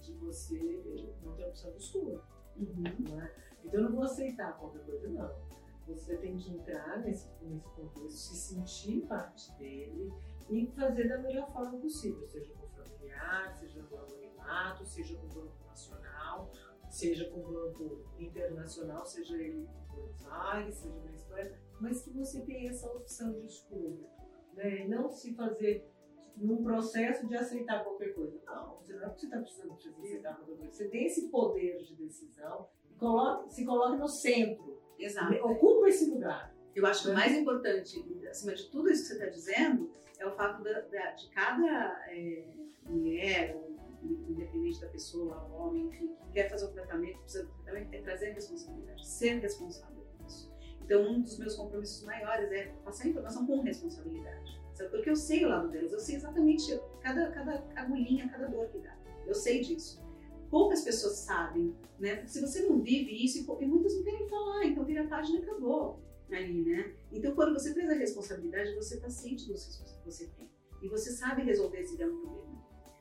que 0.00 0.12
você 0.12 0.82
não 1.22 1.34
tem 1.34 1.46
opção 1.46 1.70
de 1.72 1.78
escolha. 1.78 2.20
Uhum. 2.56 3.16
Né? 3.16 3.30
Então 3.64 3.80
eu 3.80 3.88
não 3.88 3.96
vou 3.96 4.04
aceitar 4.04 4.56
qualquer 4.58 4.84
coisa, 4.84 5.08
não. 5.08 5.46
Você 5.86 6.16
tem 6.16 6.36
que 6.36 6.50
entrar 6.52 6.98
nesse, 7.00 7.28
nesse 7.42 7.68
contexto, 7.70 8.10
se 8.10 8.34
sentir 8.34 9.06
parte 9.06 9.52
dele 9.56 10.12
e 10.50 10.66
fazer 10.66 11.08
da 11.08 11.18
melhor 11.18 11.52
forma 11.52 11.78
possível, 11.78 12.26
seja 12.26 12.52
com 12.54 12.66
familiar, 12.68 13.54
seja 13.54 13.82
com 13.84 13.96
anonimato, 13.96 14.84
seja 14.84 15.16
com 15.16 15.28
banco 15.28 15.64
nacional, 15.66 16.50
seja 16.88 17.30
com 17.30 17.40
banco 17.40 18.04
internacional, 18.18 19.06
seja 19.06 19.36
ele 19.36 19.60
em 19.60 19.94
Buenos 19.94 20.26
Aires, 20.26 20.74
seja 20.76 21.00
na 21.00 21.12
Espanha, 21.12 21.58
mas 21.80 22.02
que 22.02 22.10
você 22.10 22.40
tenha 22.42 22.70
essa 22.70 22.90
opção 22.90 23.32
de 23.32 23.46
escolha. 23.46 24.08
Né? 24.54 24.86
Não 24.88 25.08
se 25.08 25.34
fazer 25.34 25.88
num 26.36 26.62
processo 26.62 27.26
de 27.26 27.36
aceitar 27.36 27.82
qualquer 27.82 28.14
coisa. 28.14 28.40
Não, 28.44 28.76
você 28.76 28.92
não 28.94 29.04
é 29.04 29.08
porque 29.08 29.20
você 29.20 29.26
está 29.26 29.40
precisando 29.40 29.76
de 29.76 29.88
aceitar 29.88 30.36
qualquer 30.36 30.56
coisa. 30.56 30.72
Você 30.72 30.88
tem 30.88 31.06
esse 31.06 31.28
poder 31.28 31.82
de 31.82 31.94
decisão 31.96 32.68
coloque, 32.98 33.52
se 33.52 33.64
coloque 33.64 33.96
no 33.96 34.08
centro. 34.08 34.80
Exato. 34.98 35.34
Ocupa 35.44 35.88
esse 35.88 36.10
lugar. 36.10 36.54
Eu 36.74 36.84
acho 36.86 37.04
que 37.04 37.10
o 37.10 37.14
mais 37.14 37.34
importante, 37.34 38.04
acima 38.28 38.54
de 38.54 38.68
tudo 38.70 38.90
isso 38.90 39.02
que 39.02 39.08
você 39.08 39.14
está 39.14 39.26
dizendo, 39.26 39.90
é 40.18 40.26
o 40.26 40.32
fato 40.32 40.62
da, 40.62 40.80
da, 40.80 41.12
de 41.12 41.28
cada 41.30 42.04
é, 42.08 42.44
mulher, 42.86 43.56
independente 44.02 44.80
da 44.80 44.88
pessoa, 44.88 45.48
homem, 45.52 45.86
enfim, 45.86 46.08
que 46.08 46.32
quer 46.32 46.50
fazer 46.50 46.66
o 46.66 46.72
tratamento, 46.72 47.18
precisa 47.20 47.44
do 47.44 47.52
tratamento, 47.62 47.94
é 47.94 48.02
trazer 48.02 48.32
responsabilidade, 48.32 49.06
ser 49.06 49.38
responsável 49.38 49.96
por 49.96 50.26
isso. 50.26 50.52
Então, 50.82 51.02
um 51.02 51.20
dos 51.20 51.38
meus 51.38 51.56
compromissos 51.56 52.04
maiores 52.04 52.50
é 52.52 52.66
passar 52.84 53.04
a 53.04 53.08
informação 53.08 53.46
com 53.46 53.60
responsabilidade. 53.62 54.60
Sabe? 54.74 54.90
Porque 54.90 55.08
eu 55.08 55.16
sei 55.16 55.44
o 55.44 55.48
lado 55.48 55.68
delas, 55.68 55.92
eu 55.92 55.98
sei 55.98 56.16
exatamente 56.16 56.78
cada, 57.00 57.30
cada 57.30 57.64
agulhinha, 57.74 58.28
cada 58.28 58.46
dor 58.46 58.68
que 58.68 58.78
dá. 58.78 58.94
Eu 59.26 59.34
sei 59.34 59.62
disso. 59.62 60.05
Poucas 60.50 60.82
pessoas 60.82 61.14
sabem, 61.14 61.74
né? 61.98 62.16
Porque 62.16 62.30
se 62.30 62.40
você 62.40 62.60
não 62.62 62.80
vive 62.80 63.24
isso, 63.24 63.38
e 63.38 63.66
muitas 63.66 63.94
não 63.94 64.02
querem 64.02 64.28
falar, 64.28 64.64
então 64.64 64.84
vira 64.84 65.04
a 65.04 65.08
página 65.08 65.38
e 65.38 65.42
acabou 65.42 66.00
ali, 66.30 66.64
né? 66.64 66.94
Então, 67.12 67.34
quando 67.34 67.52
você 67.52 67.72
traz 67.72 67.90
a 67.90 67.94
responsabilidade, 67.94 68.74
você 68.74 68.96
está 68.96 69.08
ciente 69.08 69.46
dos 69.46 69.64
riscos 69.66 69.92
que 69.92 70.04
você 70.04 70.26
tem. 70.26 70.48
E 70.82 70.88
você 70.88 71.10
sabe 71.10 71.42
resolver 71.42 71.80
esse 71.80 71.96
grande 71.96 72.16
problema. 72.18 72.46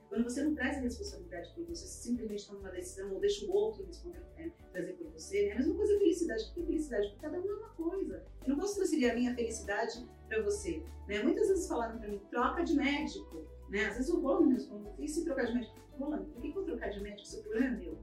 Quando 0.10 0.24
você 0.24 0.44
não 0.44 0.56
traz 0.56 0.78
a 0.78 0.82
responsabilidade 0.82 1.54
por 1.54 1.66
você, 1.66 1.86
você 1.86 2.04
simplesmente 2.04 2.48
toma 2.48 2.60
uma 2.60 2.72
decisão 2.72 3.14
ou 3.14 3.20
deixa 3.20 3.46
o 3.46 3.52
outro 3.52 3.86
responder, 3.86 4.22
é, 4.38 4.50
trazer 4.72 4.94
por 4.94 5.12
você, 5.12 5.48
né? 5.48 5.54
A 5.54 5.58
mesma 5.58 5.76
coisa 5.76 5.94
é 5.94 5.98
felicidade. 5.98 6.44
O 6.44 6.54
que 6.54 6.62
é 6.62 6.66
felicidade? 6.66 7.08
Porque 7.10 7.22
cada 7.22 7.40
um 7.40 7.50
é 7.50 7.54
uma 7.54 7.70
coisa. 7.70 8.24
Eu 8.44 8.50
não 8.50 8.58
posso 8.58 8.76
transferir 8.76 9.12
a 9.12 9.16
minha 9.16 9.36
felicidade 9.36 10.08
para 10.28 10.42
você. 10.42 10.84
Né? 11.08 11.22
Muitas 11.22 11.48
vezes 11.48 11.68
falaram 11.68 11.98
para 11.98 12.08
mim, 12.08 12.22
troca 12.30 12.64
de 12.64 12.76
médico. 12.76 13.46
Né? 13.70 13.86
Às 13.86 13.98
vezes 13.98 14.10
o 14.10 14.22
Roland 14.22 14.48
me 14.48 14.54
responde, 14.54 14.90
e 15.00 15.08
se 15.08 15.24
trocar 15.24 15.46
de 15.46 15.54
médico? 15.54 15.76
Roland, 15.98 16.26
por 16.26 16.42
que, 16.42 16.50
eu 16.50 16.54
vou 16.54 16.64
trocar 16.64 16.90
de 16.90 17.02
médico? 17.02 17.28
Seu 17.28 17.42
problema 17.42 17.68
é 17.68 17.78
meu. 17.78 17.98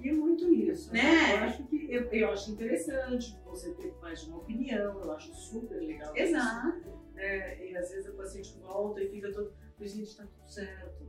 E 0.00 0.08
é 0.08 0.12
muito 0.12 0.52
isso. 0.52 0.92
Né? 0.92 1.02
né? 1.02 1.32
Eu 1.32 1.38
acho 1.44 1.64
que 1.64 1.92
eu, 1.92 2.02
eu, 2.10 2.30
acho 2.30 2.50
interessante 2.50 3.38
você 3.44 3.72
ter 3.74 3.94
mais 4.00 4.22
de 4.22 4.28
uma 4.28 4.38
opinião, 4.38 5.00
eu 5.00 5.12
acho 5.12 5.32
super 5.34 5.80
legal. 5.80 6.14
Exato. 6.16 6.78
Isso, 6.78 7.14
né? 7.14 7.70
E 7.70 7.76
às 7.76 7.90
vezes 7.90 8.08
o 8.08 8.14
paciente 8.14 8.58
volta 8.60 9.02
e 9.02 9.08
fica 9.08 9.32
todo 9.32 9.52
gente, 9.80 10.08
está 10.08 10.24
tudo 10.24 10.48
certo. 10.48 11.04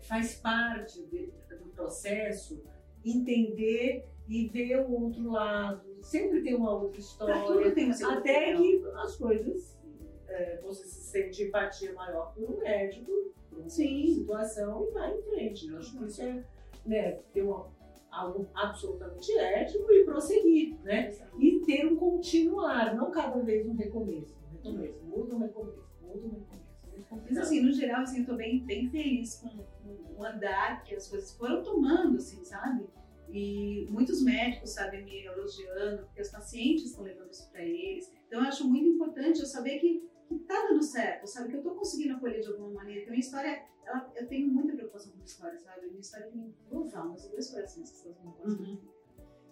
Faz 0.00 0.36
parte 0.36 1.02
de, 1.06 1.32
do 1.58 1.70
processo 1.70 2.62
entender 3.04 4.06
e 4.26 4.48
ver 4.48 4.80
o 4.80 4.90
outro 4.90 5.30
lado. 5.30 5.82
Sempre 6.02 6.42
tem 6.42 6.54
uma 6.54 6.72
outra 6.72 7.00
história. 7.00 7.72
Tem 7.72 7.90
até 7.90 8.56
que 8.56 8.84
as 8.96 9.16
coisas, 9.16 9.77
é, 10.28 10.60
você 10.62 10.84
se 10.84 11.10
sente 11.10 11.44
empatia 11.44 11.92
maior 11.92 12.32
por 12.34 12.50
um 12.50 12.58
médico, 12.58 13.10
por 13.48 13.60
uma 13.60 13.68
Sim. 13.68 14.14
situação 14.14 14.86
e 14.86 14.90
vai 14.92 15.16
em 15.16 15.22
frente. 15.22 15.68
Eu 15.68 15.78
acho 15.78 15.96
que 15.96 16.04
isso 16.04 16.22
é 16.22 16.44
né, 16.86 17.12
ter 17.32 17.42
uma, 17.42 17.70
algo 18.10 18.48
absolutamente 18.54 19.36
ético 19.38 19.90
e 19.92 20.04
prosseguir, 20.04 20.76
né? 20.82 21.12
E 21.38 21.60
ter 21.60 21.86
um 21.86 21.96
continuar, 21.96 22.94
não 22.94 23.10
cada 23.10 23.38
vez 23.40 23.66
um 23.66 23.74
recomeço. 23.74 24.36
Um 24.46 24.56
recomeço, 24.56 25.04
muda 25.04 25.34
um 25.34 25.38
recomeço, 25.38 25.88
muda 26.02 26.26
um 26.26 26.30
recomeço. 26.30 27.24
Mas 27.24 27.38
assim, 27.38 27.60
no 27.60 27.72
geral, 27.72 28.02
assim, 28.02 28.20
eu 28.20 28.26
tô 28.26 28.34
bem, 28.34 28.64
bem 28.64 28.88
feliz 28.90 29.36
com, 29.36 29.48
com 29.48 30.20
o 30.20 30.24
andar 30.24 30.82
que 30.84 30.94
as 30.94 31.08
coisas 31.08 31.36
foram 31.36 31.62
tomando, 31.62 32.16
assim, 32.16 32.44
sabe? 32.44 32.86
E 33.30 33.86
muitos 33.90 34.22
médicos, 34.22 34.70
sabe, 34.70 35.02
me 35.02 35.24
elogiando, 35.24 36.04
porque 36.04 36.22
os 36.22 36.30
pacientes 36.30 36.86
estão 36.86 37.04
levando 37.04 37.30
isso 37.30 37.50
para 37.50 37.62
eles. 37.62 38.10
Então, 38.26 38.40
eu 38.40 38.48
acho 38.48 38.66
muito 38.66 38.88
importante 38.88 39.40
eu 39.40 39.46
saber 39.46 39.78
que, 39.78 40.08
que 40.28 40.38
tá 40.40 40.66
dando 40.68 40.82
certo, 40.82 41.26
sabe? 41.26 41.48
Que 41.48 41.56
eu 41.56 41.62
tô 41.62 41.70
conseguindo 41.74 42.16
acolher 42.16 42.40
de 42.40 42.48
alguma 42.48 42.70
maneira. 42.70 43.00
Que 43.00 43.08
a 43.08 43.10
minha 43.10 43.20
história, 43.20 43.64
ela, 43.84 44.12
eu 44.14 44.26
tenho 44.28 44.48
muita 44.48 44.74
preocupação 44.74 45.12
com 45.12 45.22
a 45.22 45.24
história, 45.24 45.58
sabe? 45.58 45.86
A 45.86 45.88
minha 45.88 46.00
história 46.00 46.26
tem 46.26 46.54
duas 46.70 46.94
almas, 46.94 47.26
dois 47.28 47.50
corações 47.50 47.90
que 47.90 47.96
estão 47.96 48.36
uhum. 48.44 48.78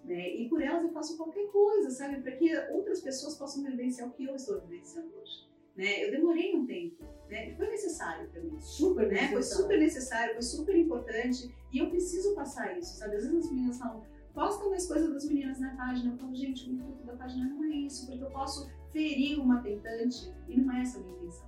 né? 0.05 0.36
E 0.36 0.48
por 0.48 0.62
elas 0.62 0.82
eu 0.82 0.90
faço 0.90 1.16
qualquer 1.16 1.51
coisa, 1.51 1.90
sabe? 1.90 2.20
Para 2.20 2.32
que 2.32 2.55
outras 2.70 3.01
pessoas 3.01 3.36
possam 3.36 3.65
vivenciar 3.65 4.09
o 4.09 4.12
que 4.12 4.24
eu 4.24 4.36
estou 4.36 4.61
vivenciando 4.61 5.11
hoje. 5.19 5.47
Né? 5.74 6.07
Eu 6.07 6.11
demorei 6.11 6.57
um 6.57 6.65
tempo, 6.65 7.05
né? 7.28 7.55
foi 7.55 7.69
necessário 7.69 8.31
para 8.31 8.40
mim, 8.40 8.59
super, 8.59 9.09
né? 9.09 9.28
Foi 9.28 9.43
super 9.43 9.78
necessário, 9.78 10.32
foi 10.32 10.43
super 10.43 10.74
importante 10.74 11.55
e 11.70 11.78
eu 11.78 11.90
preciso 11.90 12.35
passar 12.35 12.78
isso, 12.78 12.97
sabe? 12.97 13.16
Às 13.16 13.24
vezes 13.24 13.44
as 13.44 13.51
meninas 13.53 13.78
falam, 13.78 14.03
posta 14.32 14.66
mais 14.70 14.86
coisas 14.86 15.12
das 15.12 15.27
meninas 15.27 15.61
na 15.61 15.77
página. 15.77 16.12
Eu 16.12 16.16
falo, 16.16 16.35
gente, 16.35 16.70
o 16.70 16.73
intuito 16.73 17.05
da 17.05 17.15
página 17.15 17.47
não 17.47 17.62
é 17.65 17.69
isso, 17.69 18.07
porque 18.07 18.24
eu 18.24 18.31
posso 18.31 18.70
ferir 18.97 19.39
uma 19.39 19.60
tentante 19.60 20.32
e 20.48 20.59
não 20.59 20.74
é 20.74 20.81
essa 20.81 20.98
a 20.98 21.02
minha 21.02 21.18
intenção. 21.18 21.47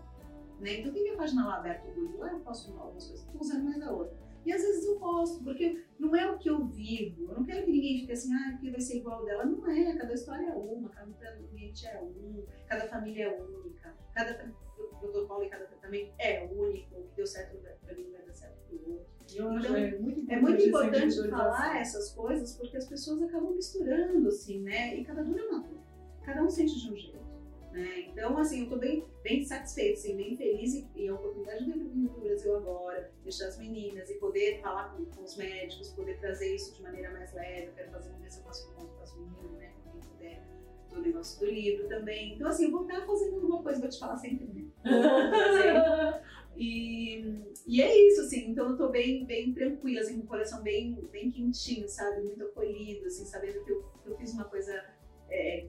Né? 0.60 0.80
Então 0.80 0.92
tem 0.92 1.02
minha 1.02 1.16
página 1.16 1.46
lá 1.46 1.56
aberta, 1.56 1.88
o 1.88 2.18
lá 2.18 2.30
eu 2.30 2.40
posto 2.40 2.78
algumas 2.78 3.06
coisas, 3.06 3.24
estou 3.24 3.40
usando 3.40 3.64
mais 3.64 3.80
a 3.80 3.90
outra. 3.90 4.14
E 4.44 4.52
às 4.52 4.60
vezes 4.60 4.84
eu 4.84 4.96
posto, 4.98 5.42
porque 5.42 5.82
não 5.98 6.14
é 6.14 6.30
o 6.30 6.38
que 6.38 6.48
eu 6.48 6.66
vivo. 6.66 7.30
Eu 7.30 7.36
não 7.36 7.44
quero 7.44 7.64
que 7.64 7.70
ninguém 7.70 8.00
fique 8.00 8.12
assim, 8.12 8.32
ah, 8.34 8.52
porque 8.52 8.70
vai 8.70 8.80
ser 8.80 8.98
igual 8.98 9.24
dela. 9.24 9.44
Não 9.44 9.66
é, 9.70 9.96
cada 9.96 10.14
história 10.14 10.46
é 10.46 10.54
uma, 10.54 10.88
cada 10.90 11.10
ambiente 11.36 11.86
é 11.86 12.00
um, 12.00 12.44
cada 12.66 12.86
família 12.88 13.24
é 13.24 13.40
única, 13.40 13.94
cada 14.14 14.52
protocolo 15.00 15.44
e 15.44 15.48
cada 15.48 15.64
tratamento 15.66 16.12
é 16.18 16.46
único. 16.46 16.94
O 16.96 17.08
que 17.08 17.16
deu 17.16 17.26
certo 17.26 17.58
para 17.82 17.94
mim 17.94 18.10
vai 18.10 18.22
dar 18.22 18.34
certo 18.34 18.58
para 18.68 18.76
o 18.76 18.92
outro. 18.92 19.06
Então, 19.30 19.76
é 19.76 19.98
muito 19.98 20.20
importante, 20.20 20.32
é 20.32 20.40
muito 20.40 20.62
importante 20.62 21.30
falar 21.30 21.80
essas 21.80 22.12
coisas 22.12 22.56
porque 22.56 22.76
as 22.76 22.86
pessoas 22.86 23.22
acabam 23.22 23.54
misturando, 23.54 24.28
assim, 24.28 24.60
né? 24.60 24.96
E 24.96 25.04
cada 25.04 25.22
um 25.22 25.38
é 25.38 25.42
uma 25.42 25.68
Cada 26.22 26.42
um 26.42 26.50
sente 26.50 26.78
de 26.78 26.92
um 26.92 26.96
jeito. 26.96 27.27
Né? 27.78 28.08
Então, 28.08 28.36
assim, 28.38 28.58
eu 28.58 28.64
estou 28.64 28.78
bem, 28.78 29.04
bem 29.22 29.44
satisfeita, 29.44 30.00
assim, 30.00 30.16
bem 30.16 30.36
feliz 30.36 30.74
e, 30.74 30.88
e 30.96 31.08
a 31.08 31.14
oportunidade 31.14 31.64
de 31.64 31.72
vir 31.72 32.08
para 32.08 32.18
o 32.18 32.20
Brasil 32.20 32.56
agora, 32.56 33.12
deixar 33.22 33.46
as 33.46 33.56
meninas 33.56 34.10
e 34.10 34.14
poder 34.14 34.60
falar 34.60 34.96
com, 34.96 35.04
com, 35.04 35.22
os 35.22 35.36
médicos, 35.36 35.90
poder 35.90 36.18
trazer 36.18 36.56
isso 36.56 36.74
de 36.74 36.82
maneira 36.82 37.12
mais 37.12 37.32
leve. 37.32 37.68
Eu 37.68 37.72
quero 37.74 37.92
fazer 37.92 38.10
uma 38.10 38.18
vez 38.18 38.36
eu 38.36 38.42
faço 38.42 38.68
encontro 38.68 38.96
com 38.96 39.02
as 39.02 39.16
meninas, 39.16 39.52
né, 39.52 39.72
com 39.84 39.92
quem 39.92 40.00
puder, 40.10 40.42
do 40.90 41.00
negócio 41.00 41.38
do 41.38 41.46
livro 41.46 41.88
também. 41.88 42.34
Então, 42.34 42.48
assim, 42.48 42.64
eu 42.64 42.72
vou 42.72 42.82
estar 42.82 43.06
fazendo 43.06 43.36
alguma 43.36 43.62
coisa, 43.62 43.80
vou 43.80 43.88
te 43.88 43.98
falar 44.00 44.16
sempre, 44.16 44.46
né? 44.46 44.64
E, 46.60 47.44
e 47.68 47.80
é 47.80 48.08
isso, 48.08 48.22
assim, 48.22 48.50
então 48.50 48.70
eu 48.70 48.76
tô 48.76 48.88
bem, 48.88 49.24
bem 49.24 49.52
tranquila, 49.54 50.00
assim, 50.00 50.18
com 50.18 50.24
o 50.24 50.26
coração 50.26 50.60
bem, 50.60 50.92
bem 51.12 51.30
quentinho, 51.30 51.88
sabe? 51.88 52.22
Muito 52.22 52.42
acolhido, 52.42 53.06
assim, 53.06 53.24
sabendo 53.24 53.64
que 53.64 53.70
eu, 53.70 53.84
que 54.02 54.08
eu 54.08 54.16
fiz 54.16 54.34
uma 54.34 54.42
coisa 54.42 54.84
é, 55.30 55.68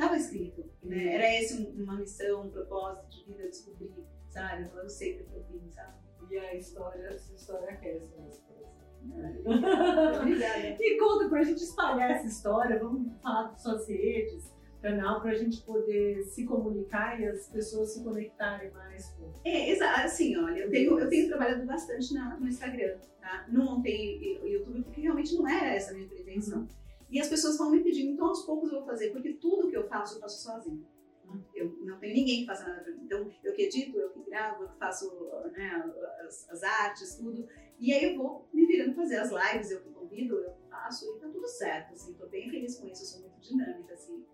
estava 0.00 0.16
escrito, 0.16 0.64
né? 0.82 1.14
Era 1.14 1.40
esse 1.40 1.62
uma 1.76 1.96
missão, 1.96 2.46
um 2.46 2.50
propósito 2.50 3.10
de 3.10 3.24
vida, 3.24 3.48
descobrir, 3.48 3.92
sabe? 4.28 4.70
Eu 4.74 4.88
sei 4.88 5.18
que 5.18 5.20
eu 5.32 5.44
vim, 5.50 5.68
sabe? 5.70 5.94
E 6.30 6.38
a 6.38 6.54
história, 6.54 7.08
essa 7.08 7.34
história 7.34 7.70
aquece 7.70 8.12
o 8.16 8.22
nosso 8.22 8.42
coração. 8.42 10.20
Obrigada. 10.22 10.76
e 10.80 10.98
conta 10.98 11.28
pra 11.28 11.42
gente 11.42 11.62
espalhar 11.62 12.10
essa 12.12 12.26
história, 12.26 12.78
vamos 12.78 13.12
falar 13.20 13.48
das 13.48 13.62
suas 13.62 13.88
redes, 13.88 14.54
canal, 14.80 15.20
pra 15.20 15.34
gente 15.34 15.60
poder 15.62 16.22
se 16.24 16.44
comunicar 16.44 17.20
e 17.20 17.26
as 17.26 17.48
pessoas 17.48 17.92
se 17.92 18.04
conectarem 18.04 18.70
mais 18.70 19.08
com. 19.10 19.32
É, 19.44 19.70
exato, 19.70 20.00
assim, 20.00 20.36
olha, 20.36 20.60
eu 20.60 20.70
tenho, 20.70 20.98
eu 20.98 21.08
tenho 21.08 21.28
trabalhado 21.28 21.66
bastante 21.66 22.14
na, 22.14 22.38
no 22.38 22.46
Instagram, 22.46 22.98
tá? 23.20 23.46
Não 23.48 23.80
o 23.80 23.86
YouTube 24.46 24.82
porque 24.84 25.00
realmente 25.00 25.34
não 25.34 25.48
era 25.48 25.74
essa 25.74 25.90
a 25.90 25.94
minha 25.94 26.08
pretensão. 26.08 26.60
Uhum. 26.60 26.68
E 27.10 27.20
as 27.20 27.28
pessoas 27.28 27.58
vão 27.58 27.70
me 27.70 27.82
pedindo, 27.82 28.12
então 28.12 28.28
aos 28.28 28.44
poucos 28.44 28.70
eu 28.70 28.78
vou 28.78 28.86
fazer, 28.86 29.10
porque 29.10 29.34
tudo 29.34 29.68
que 29.68 29.76
eu 29.76 29.88
faço, 29.88 30.16
eu 30.16 30.20
faço 30.20 30.42
sozinha. 30.42 30.86
Eu 31.54 31.76
não 31.84 31.98
tenho 31.98 32.14
ninguém 32.14 32.40
que 32.40 32.46
faça 32.46 32.68
nada 32.68 32.82
pra 32.82 32.92
mim. 32.92 33.02
Então, 33.04 33.30
eu 33.44 33.52
que 33.54 33.62
edito, 33.62 33.98
eu 33.98 34.10
que 34.10 34.22
gravo, 34.22 34.64
eu 34.64 34.68
que 34.68 34.78
faço 34.78 35.08
né, 35.52 35.84
as, 36.24 36.48
as, 36.50 36.62
artes, 36.62 37.16
tudo. 37.16 37.46
E 37.78 37.92
aí 37.92 38.12
eu 38.12 38.16
vou 38.16 38.48
me 38.52 38.66
virando 38.66 38.94
fazer 38.94 39.16
as 39.16 39.30
lives, 39.30 39.70
eu 39.70 39.80
que 39.80 39.90
convido, 39.90 40.36
eu 40.36 40.54
faço, 40.68 41.16
e 41.16 41.20
tá 41.20 41.28
tudo 41.28 41.46
certo, 41.46 41.92
assim. 41.92 42.14
Tô 42.14 42.26
bem 42.26 42.50
feliz 42.50 42.78
com 42.78 42.88
isso, 42.88 43.02
eu 43.02 43.06
sou 43.06 43.20
muito 43.20 43.40
dinâmica, 43.40 43.94
assim. 43.94 44.24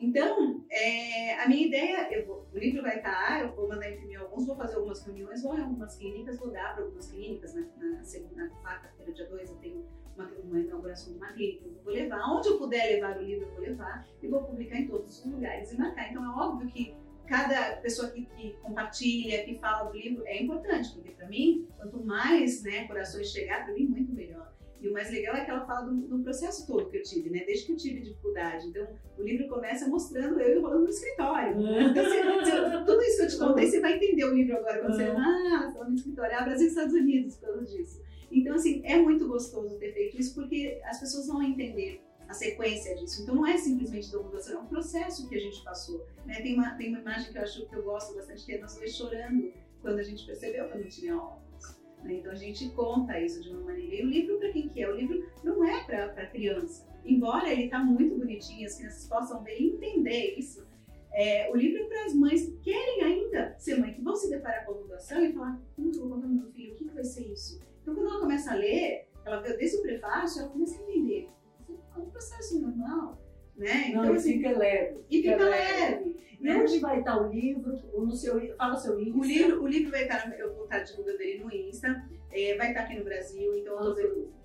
Então, 0.00 0.64
é, 0.70 1.34
a 1.34 1.46
minha 1.46 1.66
ideia, 1.66 2.24
vou, 2.26 2.48
o 2.52 2.58
livro 2.58 2.80
vai 2.80 2.96
estar, 2.96 3.42
eu 3.42 3.54
vou 3.54 3.68
mandar 3.68 3.90
imprimir 3.90 4.18
alguns, 4.18 4.46
vou 4.46 4.56
fazer 4.56 4.76
algumas 4.76 5.04
reuniões, 5.04 5.42
vou 5.42 5.54
em 5.54 5.60
algumas 5.60 5.94
clínicas, 5.96 6.38
vou 6.38 6.50
dar 6.50 6.74
para 6.74 6.84
algumas 6.84 7.10
clínicas, 7.10 7.54
né, 7.54 7.68
na, 7.76 8.02
segunda, 8.02 8.48
quarta-feira, 8.62 9.12
dia 9.12 9.28
2, 9.28 9.50
eu 9.50 9.56
tenho 9.56 9.86
uma, 10.16 10.30
uma, 10.44 10.60
inauguração 10.60 11.12
de 11.12 11.18
uma 11.18 11.32
clínica, 11.32 11.66
eu 11.66 11.82
vou 11.84 11.92
levar, 11.92 12.30
onde 12.30 12.48
eu 12.48 12.58
puder 12.58 12.94
levar 12.94 13.18
o 13.18 13.22
livro, 13.22 13.46
eu 13.46 13.50
vou 13.52 13.60
levar, 13.60 14.06
e 14.22 14.28
vou 14.28 14.42
publicar 14.44 14.76
em 14.76 14.86
todos 14.86 15.24
os 15.24 15.32
lugares 15.32 15.72
e 15.72 15.78
marcar. 15.78 16.10
Então, 16.10 16.24
é 16.24 16.28
óbvio 16.28 16.68
que 16.68 16.94
cada 17.26 17.76
pessoa 17.76 18.10
que, 18.10 18.26
que, 18.26 18.54
compartilha, 18.60 19.44
que 19.44 19.58
fala 19.58 19.88
do 19.88 19.96
livro, 19.96 20.26
é 20.26 20.42
importante, 20.42 20.92
porque 20.92 21.10
para 21.12 21.28
mim, 21.28 21.68
quanto 21.76 22.04
mais 22.04 22.62
né, 22.62 22.86
corações 22.86 23.30
chegar, 23.30 23.64
para 23.64 23.74
mim, 23.74 23.86
muito 23.86 24.12
melhor. 24.12 24.52
E 24.80 24.88
o 24.88 24.92
mais 24.92 25.10
legal 25.10 25.36
é 25.36 25.44
que 25.44 25.50
ela 25.50 25.66
fala 25.66 25.82
do, 25.82 25.94
do, 25.94 26.22
processo 26.22 26.66
todo 26.66 26.90
que 26.90 26.96
eu 26.96 27.02
tive, 27.02 27.28
né? 27.28 27.44
Desde 27.44 27.66
que 27.66 27.72
eu 27.72 27.76
tive 27.76 28.00
dificuldade. 28.00 28.66
Então, 28.66 28.88
o 29.18 29.22
livro 29.22 29.46
começa 29.46 29.86
mostrando 29.86 30.40
eu 30.40 30.58
enrolando 30.58 30.84
no 30.84 30.88
escritório. 30.88 31.60
Então, 31.60 32.02
se, 32.02 32.50
se, 32.50 32.84
tudo 32.86 33.02
isso 33.02 33.16
que 33.18 33.22
eu 33.24 33.28
te 33.28 33.38
contei, 33.38 33.66
você 33.66 33.80
vai 33.80 33.96
entender 33.96 34.24
o 34.24 34.34
livro 34.34 34.56
agora. 34.56 34.80
Quando 34.80 34.94
você, 34.94 35.04
ah, 35.04 35.70
você 35.70 35.84
no 35.84 35.94
escritório, 35.94 36.36
ah, 36.36 36.44
Brasil 36.44 36.66
e 36.66 36.70
Estados 36.70 36.94
Unidos, 36.94 37.36
por 37.36 37.48
causa 37.48 37.64
disso. 37.66 38.02
Então, 38.30 38.54
assim, 38.54 38.80
é 38.84 39.00
muito 39.00 39.26
gostoso 39.26 39.76
ter 39.78 39.92
feito 39.92 40.18
isso, 40.18 40.34
porque 40.34 40.80
as 40.84 41.00
pessoas 41.00 41.26
vão 41.26 41.42
entender 41.42 42.00
a 42.28 42.32
sequência 42.32 42.94
disso. 42.94 43.22
Então, 43.22 43.34
não 43.34 43.46
é 43.46 43.56
simplesmente 43.58 44.14
mudança, 44.14 44.52
é 44.52 44.58
um 44.58 44.66
processo 44.66 45.28
que 45.28 45.34
a 45.34 45.40
gente 45.40 45.62
passou. 45.64 46.06
Né? 46.24 46.40
Tem, 46.40 46.54
uma, 46.54 46.70
tem 46.76 46.90
uma 46.90 47.00
imagem 47.00 47.32
que 47.32 47.38
eu 47.38 47.42
acho 47.42 47.66
que 47.66 47.74
eu 47.74 47.82
gosto 47.82 48.14
bastante, 48.14 48.46
que 48.46 48.52
é 48.52 48.60
nós 48.60 48.76
dois 48.76 48.94
chorando 48.94 49.52
quando 49.82 49.98
a 49.98 50.02
gente 50.02 50.24
percebeu 50.24 50.68
que 50.68 50.76
eu 50.76 50.80
não 50.80 50.88
tinha 50.88 51.16
óculos. 51.16 51.80
Né? 52.04 52.14
Então 52.14 52.32
a 52.32 52.36
gente 52.36 52.68
conta 52.70 53.18
isso 53.18 53.42
de 53.42 53.50
uma 53.50 53.62
maneira. 53.62 53.96
E 53.96 54.04
o 54.04 54.08
livro 54.08 54.38
para 54.38 54.52
quem 54.52 54.68
que 54.68 54.82
é? 54.82 54.88
O 54.88 54.94
livro 54.94 55.26
não 55.42 55.64
é 55.64 55.84
para 55.84 56.26
criança. 56.26 56.86
Embora 57.04 57.50
ele 57.50 57.64
está 57.64 57.82
muito 57.82 58.16
bonitinho, 58.16 58.66
as 58.66 58.76
crianças 58.76 59.06
possam 59.06 59.42
ver 59.42 59.58
e 59.58 59.70
entender 59.70 60.34
isso. 60.38 60.66
É, 61.12 61.50
o 61.50 61.56
livro 61.56 61.82
é 61.82 61.86
para 61.86 62.04
as 62.04 62.14
mães 62.14 62.46
que 62.46 62.56
querem 62.58 63.02
ainda 63.02 63.56
ser 63.58 63.76
mãe, 63.80 63.92
que 63.92 64.00
vão 64.00 64.14
se 64.14 64.30
deparar 64.30 64.64
com 64.64 64.72
a 64.72 64.86
doação 64.86 65.24
e 65.24 65.32
falar, 65.32 65.60
eu 65.76 65.92
vou 65.92 66.10
contar 66.10 66.28
meu 66.28 66.46
filho? 66.52 66.72
O 66.72 66.76
que, 66.76 66.84
que 66.84 66.94
vai 66.94 67.04
ser 67.04 67.26
isso? 67.26 67.60
Então 67.82 67.94
quando 67.94 68.08
ela 68.08 68.20
começa 68.20 68.52
a 68.52 68.54
ler, 68.54 69.08
ela 69.24 69.40
vê 69.40 69.56
desde 69.56 69.78
o 69.78 69.82
prefácio, 69.82 70.42
ela 70.42 70.50
começa 70.50 70.78
a 70.78 70.82
entender. 70.82 71.28
É 71.68 71.98
um 71.98 72.10
processo 72.10 72.60
normal. 72.60 73.18
Né? 73.56 73.88
Então, 73.88 74.04
Não, 74.04 74.14
assim, 74.14 74.38
fica 74.38 74.56
leve. 74.56 75.00
E 75.10 75.22
fica, 75.22 75.36
leve. 75.36 76.04
leve. 76.04 76.16
E 76.40 76.44
né? 76.44 76.56
onde 76.56 76.78
vai 76.78 77.00
estar 77.00 77.20
o 77.20 77.30
livro? 77.30 77.76
No 77.92 78.12
seu, 78.12 78.56
fala 78.56 78.74
o 78.74 78.78
seu 78.78 78.98
Insta. 78.98 79.18
O 79.18 79.24
livro, 79.24 79.62
o 79.62 79.68
livro 79.68 79.90
vai 79.90 80.04
estar, 80.04 80.38
eu 80.38 80.54
vou 80.54 80.64
estar 80.64 80.78
divulgando 80.80 81.20
ele 81.20 81.44
no 81.44 81.54
Insta, 81.54 82.08
é, 82.32 82.56
vai 82.56 82.68
estar 82.68 82.84
aqui 82.84 82.96
no 82.96 83.04
Brasil, 83.04 83.54
então 83.56 83.78
ah, 83.78 83.94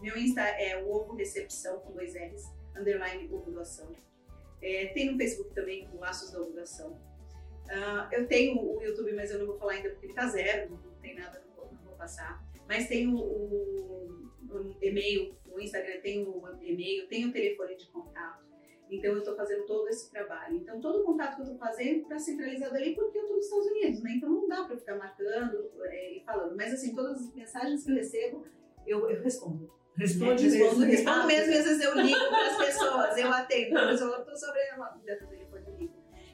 meu 0.02 0.18
Insta 0.18 0.42
é 0.42 0.84
o 0.84 0.92
Ovo 0.92 1.16
Recepção, 1.16 1.80
com 1.80 1.94
dois 1.94 2.14
R's, 2.14 2.52
underline 2.76 3.30
Ovo 3.32 3.50
Doação. 3.50 3.88
É, 4.62 4.88
tem 4.88 5.12
no 5.12 5.18
Facebook 5.18 5.54
também, 5.56 5.88
o 5.94 6.00
Laços 6.00 6.32
da 6.32 6.42
Ovo 6.42 6.52
Doação. 6.52 6.92
Uh, 6.92 8.12
eu 8.12 8.28
tenho 8.28 8.62
o 8.62 8.82
YouTube, 8.82 9.14
mas 9.14 9.32
eu 9.32 9.40
não 9.40 9.48
vou 9.48 9.58
falar 9.58 9.74
ainda 9.74 9.90
porque 9.90 10.08
ele 10.08 10.14
está 10.14 10.28
zero, 10.28 10.70
não 10.72 10.94
tem 11.02 11.16
nada, 11.16 11.42
não 11.48 11.56
vou, 11.56 11.72
não 11.72 11.82
vou 11.84 11.96
passar. 11.96 12.44
Mas 12.68 12.88
tem 12.88 13.08
o, 13.08 13.18
o, 13.18 14.32
o 14.50 14.76
e-mail, 14.82 15.36
o 15.52 15.60
Instagram 15.60 16.00
tem 16.02 16.24
o 16.24 16.44
e-mail, 16.62 17.08
tem 17.08 17.26
o 17.26 17.32
telefone 17.32 17.76
de 17.76 17.88
contato. 17.88 18.46
Então 18.90 19.12
eu 19.12 19.20
estou 19.20 19.36
fazendo 19.36 19.66
todo 19.66 19.88
esse 19.88 20.12
trabalho. 20.12 20.58
Então 20.58 20.80
todo 20.80 21.02
o 21.02 21.04
contato 21.04 21.36
que 21.36 21.42
eu 21.42 21.46
estou 21.46 21.58
fazendo 21.58 22.04
está 22.04 22.20
centralizado 22.20 22.76
ali 22.76 22.94
porque 22.94 23.18
eu 23.18 23.24
estou 23.24 23.38
nos 23.38 23.46
Estados 23.46 23.68
Unidos, 23.68 24.04
né? 24.04 24.12
Então 24.18 24.30
não 24.30 24.48
dá 24.48 24.64
para 24.64 24.78
ficar 24.78 24.96
marcando 24.96 25.72
é, 25.86 26.18
e 26.18 26.24
falando. 26.24 26.56
Mas 26.56 26.74
assim, 26.74 26.94
todas 26.94 27.22
as 27.22 27.34
mensagens 27.34 27.84
que 27.84 27.92
eu 27.92 27.96
recebo, 27.96 28.46
eu, 28.86 29.10
eu 29.10 29.22
respondo. 29.22 29.74
Responde 29.98 30.44
respondo, 30.44 30.80
mesmo. 30.80 30.92
Respondo 30.92 31.28
mesmo, 31.28 31.54
às 31.54 31.66
vezes 31.66 31.84
eu 31.84 31.96
ligo 31.96 32.30
para 32.30 32.48
as 32.48 32.58
pessoas, 32.58 33.18
eu 33.18 33.32
atendo. 33.32 33.76
Pessoa, 33.88 34.20
estou 34.20 34.36
sobre 34.36 34.62
a 34.62 34.90
vida 34.90 35.20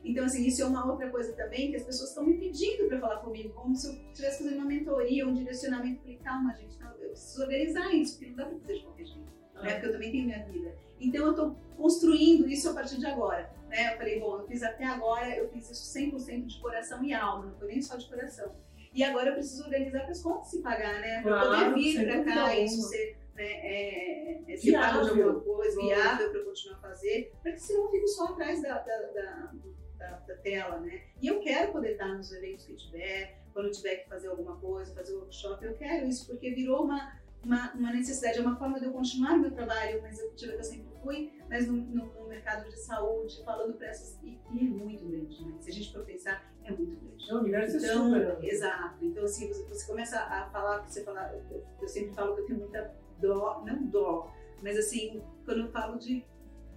Então, 0.04 0.26
assim, 0.26 0.46
isso 0.46 0.62
é 0.62 0.66
uma 0.66 0.90
outra 0.90 1.10
coisa 1.10 1.32
também 1.34 1.70
que 1.70 1.78
as 1.78 1.84
pessoas 1.84 2.10
estão 2.10 2.26
me 2.26 2.38
pedindo 2.38 2.88
para 2.88 3.00
falar 3.00 3.18
comigo, 3.18 3.54
como 3.54 3.76
se 3.76 3.88
eu 3.88 3.94
estivesse 4.12 4.44
fazendo 4.44 4.58
uma 4.58 4.66
mentoria, 4.66 5.28
um 5.28 5.34
direcionamento. 5.34 5.98
Eu 5.98 6.02
falei, 6.02 6.18
calma, 6.18 6.54
gente, 6.56 6.80
não, 6.80 6.92
eu 6.96 7.10
preciso 7.10 7.44
organizar 7.44 7.94
isso, 7.94 8.18
porque 8.18 8.30
não 8.30 8.38
dá 8.38 8.46
para 8.46 8.60
fazer 8.60 8.74
de 8.74 8.84
qualquer 8.84 9.06
jeito, 9.06 9.32
ah. 9.56 9.62
né? 9.62 9.74
Porque 9.74 9.88
eu 9.88 9.92
também 9.92 10.12
tenho 10.12 10.26
minha 10.26 10.46
vida. 10.46 10.76
Então 11.00 11.26
eu 11.26 11.32
estou 11.32 11.56
construindo 11.78 12.48
isso 12.48 12.70
a 12.70 12.74
partir 12.74 12.98
de 12.98 13.06
agora. 13.06 13.52
Né? 13.70 13.94
Eu 13.94 13.98
falei, 13.98 14.20
bom, 14.20 14.38
eu 14.38 14.48
fiz 14.48 14.64
até 14.64 14.86
agora, 14.86 15.36
eu 15.36 15.50
fiz 15.50 15.70
isso 15.70 15.98
100% 15.98 16.46
de 16.46 16.60
coração 16.60 17.04
e 17.04 17.14
alma, 17.14 17.46
não 17.46 17.56
foi 17.56 17.70
nem 17.70 17.82
só 17.82 17.96
de 17.96 18.08
coração. 18.08 18.54
E 18.94 19.04
agora 19.04 19.30
eu 19.30 19.34
preciso 19.34 19.64
organizar 19.64 20.02
para 20.02 20.12
as 20.12 20.22
contas 20.22 20.48
se 20.50 20.62
pagar, 20.62 21.00
né? 21.00 21.22
Para 21.22 21.40
claro, 21.40 21.70
poder 21.72 21.82
vir 21.82 22.06
para 22.06 22.24
cá, 22.26 22.58
isso 22.58 22.82
ser, 22.82 23.18
né, 23.34 23.44
é, 23.44 24.42
é, 24.48 24.72
pago 24.74 25.06
de 25.06 25.22
alguma 25.22 25.40
coisa, 25.40 25.82
viável 25.82 26.30
para 26.30 26.40
eu 26.40 26.46
continuar 26.46 26.78
a 26.78 26.82
fazer, 26.82 27.32
para 27.42 27.54
que 27.54 27.62
senão 27.62 27.86
eu 27.86 27.92
fico 27.92 28.08
só 28.08 28.26
atrás 28.26 28.62
da, 28.62 28.80
da, 28.80 28.98
da, 29.14 29.54
da, 30.02 30.18
da 30.28 30.36
tela, 30.38 30.80
né? 30.80 31.02
E 31.22 31.28
eu 31.28 31.40
quero 31.40 31.72
poder 31.72 31.92
estar 31.92 32.08
nos 32.08 32.32
eventos 32.32 32.66
que 32.66 32.76
tiver, 32.76 33.40
quando 33.54 33.70
tiver 33.72 33.98
que 33.98 34.10
fazer 34.10 34.30
alguma 34.30 34.58
coisa, 34.58 34.94
fazer 34.96 35.16
um 35.16 35.20
workshop, 35.20 35.64
eu 35.64 35.76
quero 35.76 36.08
isso, 36.08 36.26
porque 36.26 36.52
virou 36.52 36.84
uma, 36.86 37.14
uma, 37.46 37.72
uma 37.74 37.94
necessidade, 37.94 38.40
é 38.40 38.42
uma 38.42 38.58
forma 38.58 38.80
de 38.80 38.86
eu 38.86 38.92
continuar 38.92 39.38
meu 39.38 39.52
trabalho 39.52 40.02
na 40.02 40.10
executiva 40.10 40.54
que 40.54 40.60
eu 40.60 40.64
sempre 40.64 40.88
fui, 41.04 41.32
mas 41.48 41.68
no, 41.68 41.74
no, 41.74 42.06
no 42.14 42.28
mercado 42.28 42.68
de 42.68 42.80
saúde, 42.80 43.44
falando 43.46 43.74
para 43.76 43.88
essas. 43.88 44.20
E, 44.24 44.40
e, 44.52 44.60
é 44.60 44.70
muito 44.70 45.06
grande, 45.06 45.46
né? 45.46 45.56
Se 45.60 45.70
a 45.70 45.74
gente 45.74 45.94
for 45.94 46.04
pensar, 46.04 46.52
é 46.64 46.72
muito 46.72 47.00
grande. 47.00 47.30
É 47.30 47.34
um 47.36 47.40
universo 47.40 47.78
então, 47.78 48.06
super. 48.06 48.44
Exato. 48.44 49.06
Então, 49.06 49.24
assim, 49.24 49.48
você, 49.48 49.64
você 49.66 49.86
começa 49.86 50.20
a 50.20 50.50
falar, 50.50 50.82
você 50.82 51.04
fala, 51.04 51.32
eu, 51.52 51.64
eu 51.80 51.88
sempre 51.88 52.14
falo 52.14 52.36
que 52.36 52.42
eu 52.42 52.46
tenho 52.48 52.60
muita 52.60 52.94
dó, 53.20 53.64
não 53.66 53.86
dó, 53.86 54.34
mas 54.64 54.78
assim, 54.78 55.22
quando 55.46 55.62
eu 55.62 55.72
falo 55.72 56.00
de 56.00 56.26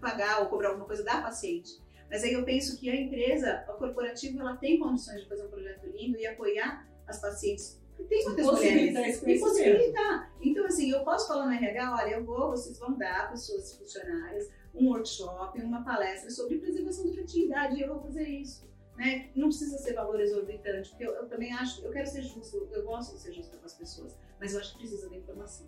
pagar 0.00 0.42
ou 0.42 0.46
cobrar 0.48 0.68
alguma 0.68 0.86
coisa 0.86 1.02
da 1.02 1.22
paciente. 1.22 1.82
Mas 2.14 2.22
aí 2.22 2.32
eu 2.32 2.44
penso 2.44 2.78
que 2.78 2.88
a 2.88 2.94
empresa, 2.94 3.64
a 3.66 3.72
corporativa, 3.72 4.38
ela 4.38 4.56
tem 4.56 4.78
condições 4.78 5.22
de 5.22 5.28
fazer 5.28 5.46
um 5.46 5.48
projeto 5.48 5.84
lindo 5.88 6.16
e 6.16 6.24
apoiar 6.24 6.88
as 7.08 7.20
pacientes 7.20 7.82
tem 8.08 8.24
muitas 8.24 8.46
mulheres. 8.46 9.20
E 9.26 9.38
possibilitar. 9.40 10.32
Então, 10.40 10.64
assim, 10.64 10.92
eu 10.92 11.02
posso 11.02 11.26
falar 11.26 11.46
no 11.46 11.52
RH, 11.52 11.92
olha, 11.92 12.14
eu 12.14 12.24
vou, 12.24 12.50
vocês 12.50 12.78
vão 12.78 12.96
dar 12.96 13.24
para 13.24 13.32
as 13.32 13.44
suas 13.44 13.76
funcionárias 13.76 14.48
um 14.72 14.90
workshop, 14.90 15.60
uma 15.60 15.82
palestra 15.82 16.30
sobre 16.30 16.58
preservação 16.58 17.04
da 17.04 17.14
fertilidade, 17.14 17.78
e 17.78 17.82
eu 17.82 17.88
vou 17.88 18.00
fazer 18.00 18.28
isso. 18.28 18.64
Né? 18.96 19.30
Não 19.34 19.48
precisa 19.48 19.76
ser 19.78 19.94
valor 19.94 20.20
exorbitante, 20.20 20.90
porque 20.90 21.04
eu, 21.04 21.14
eu, 21.14 21.28
também 21.28 21.52
acho, 21.52 21.84
eu 21.84 21.90
quero 21.90 22.06
ser 22.06 22.22
justo, 22.22 22.68
eu 22.70 22.84
gosto 22.84 23.16
de 23.16 23.22
ser 23.22 23.32
justa 23.32 23.56
com 23.56 23.66
as 23.66 23.74
pessoas, 23.74 24.16
mas 24.38 24.54
eu 24.54 24.60
acho 24.60 24.72
que 24.72 24.78
precisa 24.78 25.10
da 25.10 25.16
informação. 25.16 25.66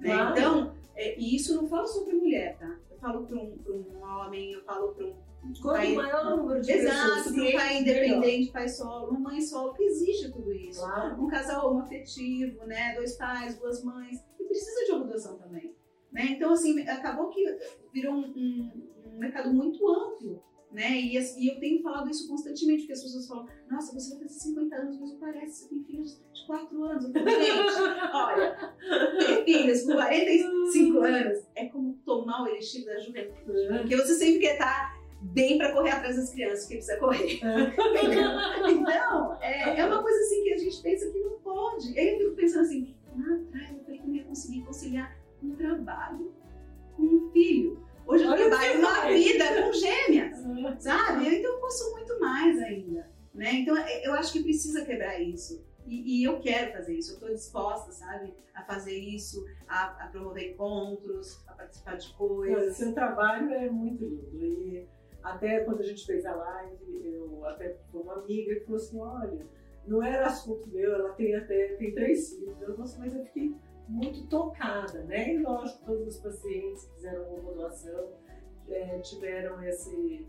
Né? 0.00 0.10
Claro. 0.12 0.32
Então, 0.32 0.74
é, 0.96 1.16
e 1.16 1.36
isso 1.36 1.54
não 1.54 1.68
falo 1.68 1.86
só 1.86 2.04
para 2.04 2.14
mulher, 2.14 2.58
tá? 2.58 2.78
Eu 2.90 2.98
falo 2.98 3.24
para 3.24 3.36
um, 3.36 3.56
um 3.68 4.02
homem, 4.02 4.52
eu 4.52 4.64
falo 4.64 4.92
para 4.92 5.06
um 5.06 5.28
Quanto 5.60 5.62
pai, 5.62 5.94
maior 5.94 6.36
número 6.36 6.60
de 6.60 6.72
Exato, 6.72 7.24
pessoas. 7.24 7.36
um 7.38 7.52
pai 7.52 7.80
independente, 7.80 8.52
pai 8.52 8.68
solo, 8.68 9.10
uma 9.10 9.30
mãe 9.30 9.40
solo, 9.40 9.72
que 9.74 9.82
exige 9.82 10.30
tudo 10.30 10.52
isso. 10.52 10.80
Claro. 10.80 11.22
Um 11.22 11.26
casal 11.26 11.70
homoafetivo, 11.70 12.66
né? 12.66 12.94
Dois 12.94 13.16
pais, 13.16 13.58
duas 13.58 13.82
mães, 13.82 14.22
e 14.38 14.44
precisa 14.44 14.84
de 14.84 14.92
adoção 14.92 15.38
também. 15.38 15.74
Né? 16.12 16.28
Então, 16.30 16.52
assim, 16.52 16.80
acabou 16.88 17.28
que 17.28 17.44
virou 17.92 18.14
um, 18.14 18.26
um, 18.36 18.72
um 19.06 19.18
mercado 19.18 19.52
muito 19.52 19.86
amplo. 19.88 20.42
Né? 20.70 21.00
E, 21.00 21.16
e, 21.16 21.48
eu 21.48 21.58
tenho 21.58 21.82
falado 21.82 22.10
isso 22.10 22.28
constantemente, 22.28 22.80
porque 22.80 22.92
as 22.92 23.02
pessoas 23.02 23.26
falam, 23.26 23.46
nossa, 23.70 23.98
você 23.98 24.10
vai 24.10 24.24
fazer 24.24 24.38
50 24.40 24.76
anos, 24.76 25.00
mas 25.00 25.10
não 25.12 25.18
parece, 25.18 25.62
você 25.62 25.68
tem 25.70 25.82
filhos 25.84 26.22
de 26.34 26.46
4 26.46 26.84
anos. 26.84 27.04
Eu 27.04 27.12
falo, 27.12 27.30
gente, 27.30 28.12
olha, 28.12 28.76
ter 29.18 29.44
filhos 29.44 29.82
com 29.84 29.92
45 29.92 30.98
anos 30.98 31.46
é 31.54 31.66
como 31.68 31.94
tomar 32.04 32.42
o 32.42 32.48
elixir 32.48 32.84
da 32.84 32.98
juventude. 32.98 33.68
Porque 33.78 33.96
você 33.96 34.14
sempre 34.14 34.40
quer 34.40 34.52
estar 34.54 34.97
bem 35.20 35.58
para 35.58 35.72
correr 35.72 35.90
atrás 35.90 36.16
das 36.16 36.30
crianças, 36.30 36.66
que 36.66 36.74
precisa 36.74 36.96
correr. 36.98 37.40
É. 37.44 38.70
então, 38.70 39.38
é, 39.40 39.80
é, 39.80 39.86
uma 39.86 40.02
coisa 40.02 40.18
assim 40.20 40.44
que 40.44 40.52
a 40.52 40.58
gente 40.58 40.82
pensa 40.82 41.10
que 41.10 41.18
não 41.18 41.38
pode. 41.40 41.98
Eu 41.98 42.18
fico 42.18 42.36
pensando 42.36 42.62
assim, 42.62 42.94
lá 43.16 43.34
atrás 43.34 43.72
eu 43.72 43.84
falei 43.84 43.98
que 43.98 44.06
não 44.06 44.14
ia 44.14 44.24
conseguir 44.24 44.62
conciliar 44.62 45.16
um 45.42 45.54
trabalho 45.54 46.32
com 46.96 47.02
um 47.02 47.30
filho. 47.32 47.82
Hoje 48.06 48.24
eu 48.24 48.30
Olha 48.30 48.48
trabalho 48.48 48.78
uma 48.78 49.06
vida 49.08 49.62
com 49.62 49.72
gêmeas, 49.72 50.38
sabe? 50.78 51.36
Então 51.36 51.52
eu 51.52 51.60
posso 51.60 51.92
muito 51.92 52.18
mais 52.20 52.58
ainda. 52.62 53.10
Né? 53.34 53.52
Então 53.52 53.76
é, 53.76 54.06
eu 54.06 54.14
acho 54.14 54.32
que 54.32 54.42
precisa 54.42 54.84
quebrar 54.84 55.20
isso. 55.20 55.66
E, 55.86 56.20
e, 56.20 56.24
eu 56.24 56.38
quero 56.38 56.72
fazer 56.72 56.98
isso, 56.98 57.12
eu 57.12 57.14
estou 57.14 57.30
disposta, 57.30 57.90
sabe, 57.92 58.34
a 58.54 58.62
fazer 58.62 58.98
isso, 58.98 59.42
a, 59.66 60.04
a, 60.04 60.08
promover 60.08 60.50
encontros, 60.50 61.42
a 61.46 61.54
participar 61.54 61.96
de 61.96 62.12
coisas. 62.12 62.76
seu 62.76 62.92
trabalho 62.92 63.50
é 63.54 63.70
muito 63.70 64.04
lindo. 64.04 64.62
E 64.64 64.86
até 65.34 65.60
quando 65.60 65.80
a 65.80 65.84
gente 65.84 66.04
fez 66.06 66.24
a 66.24 66.34
live, 66.34 67.04
eu 67.04 67.44
até 67.46 67.76
uma 67.92 68.14
amiga 68.14 68.54
que 68.54 68.64
falou 68.64 68.76
assim, 68.76 69.00
olha, 69.00 69.46
não 69.86 70.02
era 70.02 70.26
assunto 70.26 70.68
meu, 70.68 70.94
ela 70.94 71.12
tem 71.14 71.34
até 71.34 71.74
tem 71.76 71.94
três 71.94 72.34
filhos. 72.34 72.60
Eu 72.60 72.76
falei 72.76 72.94
mas 72.98 73.14
eu 73.14 73.24
fiquei 73.24 73.54
muito 73.88 74.26
tocada, 74.28 75.02
né? 75.04 75.34
E 75.34 75.38
lógico, 75.38 75.84
todos 75.84 76.06
os 76.06 76.20
pacientes 76.20 76.84
que 76.84 76.94
fizeram 76.94 77.34
uma 77.34 77.52
doação 77.52 78.12
é, 78.68 78.98
tiveram 78.98 79.62
esse, 79.62 80.26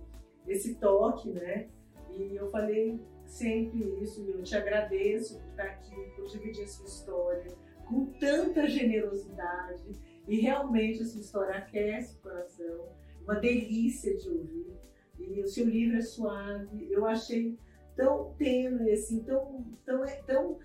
esse 0.47 0.76
toque, 0.76 1.30
né? 1.30 1.67
E 2.11 2.35
eu 2.35 2.49
falei 2.49 2.99
sempre 3.26 3.80
isso, 4.01 4.26
eu 4.30 4.41
te 4.41 4.55
agradeço 4.55 5.39
por 5.39 5.49
estar 5.49 5.63
aqui, 5.63 6.11
por 6.15 6.26
dividir 6.26 6.63
a 6.63 6.67
sua 6.67 6.85
história 6.85 7.51
com 7.88 8.05
tanta 8.19 8.67
generosidade 8.67 9.91
e 10.27 10.39
realmente 10.39 11.01
a 11.01 11.05
sua 11.05 11.21
história 11.21 11.55
aquece 11.55 12.17
o 12.17 12.21
coração, 12.21 12.88
uma 13.23 13.35
delícia 13.35 14.15
de 14.15 14.30
ouvir 14.30 14.78
e 15.19 15.41
o 15.41 15.47
seu 15.47 15.65
livro 15.65 15.97
é 15.97 16.01
suave. 16.01 16.87
Eu 16.91 17.05
achei 17.05 17.57
tão 17.95 18.33
tênue, 18.37 18.91
assim, 18.91 19.19
tão, 19.23 19.65
tão, 19.85 20.05
é, 20.05 20.15
tão 20.25 20.57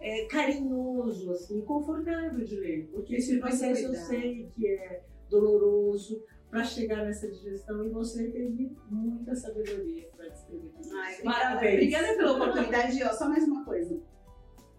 é, 0.00 0.26
carinhoso, 0.26 1.30
assim, 1.32 1.60
confortável 1.62 2.44
de 2.44 2.56
ler. 2.56 2.88
Porque 2.92 3.16
esse 3.16 3.38
processo 3.38 3.86
eu 3.86 3.94
sei 3.94 4.48
que 4.54 4.66
é 4.68 5.02
doloroso 5.30 6.22
para 6.50 6.64
chegar 6.64 7.04
nessa 7.06 7.26
digestão 7.30 7.82
e 7.82 7.88
você 7.88 8.30
teve 8.30 8.76
muita 8.90 9.34
sabedoria 9.34 10.06
para 10.14 10.28
descrever 10.28 10.68
tudo 10.68 10.80
isso. 10.80 11.24
Parabéns. 11.24 11.74
Obrigada 11.74 12.16
pela 12.16 12.32
oportunidade. 12.32 13.02
Ó, 13.02 13.12
só 13.14 13.26
mais 13.26 13.44
uma 13.44 13.64
coisa. 13.64 13.98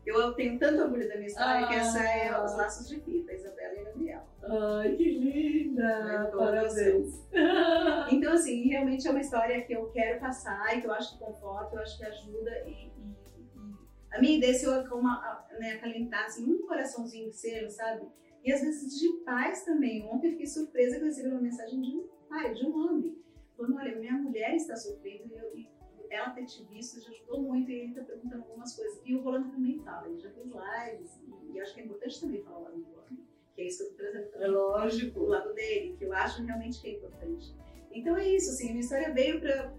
eu 0.05 0.33
tenho 0.33 0.59
tanto 0.59 0.83
orgulho 0.83 1.09
da 1.09 1.15
minha 1.15 1.27
história 1.27 1.65
ah. 1.65 1.67
que 1.67 1.73
essa 1.73 2.03
é 2.03 2.43
Os 2.45 2.55
Laços 2.55 2.87
de 2.87 2.99
Fita, 2.99 3.33
Isabela 3.33 3.73
e 3.73 3.83
Gabriel. 3.85 4.12
Ai, 4.45 4.95
que 4.95 5.17
linda! 5.17 6.31
Parabéns! 6.35 7.23
Então, 8.11 8.33
assim, 8.33 8.67
realmente 8.67 9.07
é 9.07 9.11
uma 9.11 9.21
história 9.21 9.61
que 9.63 9.73
eu 9.73 9.89
quero 9.91 10.19
passar 10.19 10.77
e 10.77 10.81
que 10.81 10.87
eu 10.87 10.91
acho 10.91 11.13
que 11.13 11.23
conforta, 11.23 11.75
eu 11.75 11.81
acho 11.81 11.97
que 11.97 12.05
ajuda 12.05 12.51
e, 12.67 12.91
e, 12.97 13.17
e 13.55 13.73
a 14.11 14.19
minha 14.19 14.37
ideia 14.37 14.51
é 14.51 14.53
se 14.53 14.65
eu 14.65 14.71
uma, 14.95 15.45
né, 15.59 15.73
acalentar 15.73 16.25
assim, 16.25 16.51
um 16.51 16.67
coraçãozinho 16.67 17.31
seu, 17.33 17.69
sabe? 17.69 18.05
E 18.43 18.51
às 18.51 18.61
vezes 18.61 18.99
de 18.99 19.07
pais 19.23 19.63
também. 19.63 20.05
Ontem 20.07 20.27
eu 20.27 20.31
fiquei 20.33 20.45
surpresa 20.45 20.97
que 20.97 21.01
eu 21.01 21.05
recebi 21.05 21.29
uma 21.29 21.41
mensagem 21.41 21.81
de 21.81 21.95
um 21.95 22.07
pai, 22.29 22.53
de 22.53 22.65
um 22.65 22.75
homem, 22.75 23.17
falando: 23.55 23.77
olha, 23.77 23.97
minha 23.97 24.13
mulher 24.13 24.55
está 24.55 24.75
sofrendo 24.75 25.33
e, 25.33 25.37
eu, 25.37 25.57
e 25.57 25.69
ela 26.09 26.29
ter 26.31 26.45
te 26.45 26.63
visto 26.65 27.01
já 27.01 27.09
ajudou 27.09 27.41
muito 27.41 27.71
e 27.71 27.75
ele 27.75 27.89
está 27.89 28.03
perguntando 28.03 28.43
algumas 28.43 28.75
coisas. 28.75 29.01
E 29.03 29.15
o 29.15 29.21
Rolando 29.21 29.49
também 29.49 29.79
fala, 29.79 30.07
ele 30.07 30.19
já 30.19 30.29
fez 30.29 30.45
lives 30.45 31.19
e, 31.23 31.53
e 31.53 31.61
acho 31.61 31.73
que 31.73 31.81
é 31.81 31.83
importante 31.85 32.21
também 32.21 32.43
falar 32.43 32.59
lá 32.59 32.69
no 32.69 32.83
Rolando, 32.83 33.22
que 33.55 33.61
é 33.61 33.67
isso 33.67 33.77
que 33.77 33.83
eu 33.83 34.07
estou 34.07 34.11
trazendo. 34.11 34.43
É 34.43 34.47
lógico. 34.47 35.19
O 35.19 35.27
lado 35.27 35.53
dele, 35.53 35.95
que 35.97 36.05
eu 36.05 36.13
acho 36.13 36.43
realmente 36.43 36.81
que 36.81 36.87
é 36.87 36.91
importante. 36.93 37.55
Então 37.91 38.17
é 38.17 38.27
isso, 38.27 38.49
assim, 38.49 38.65
a 38.65 38.69
minha 38.69 38.81
história 38.81 39.13
veio 39.13 39.39
para. 39.39 39.73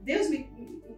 Deus 0.00 0.30
me, 0.30 0.48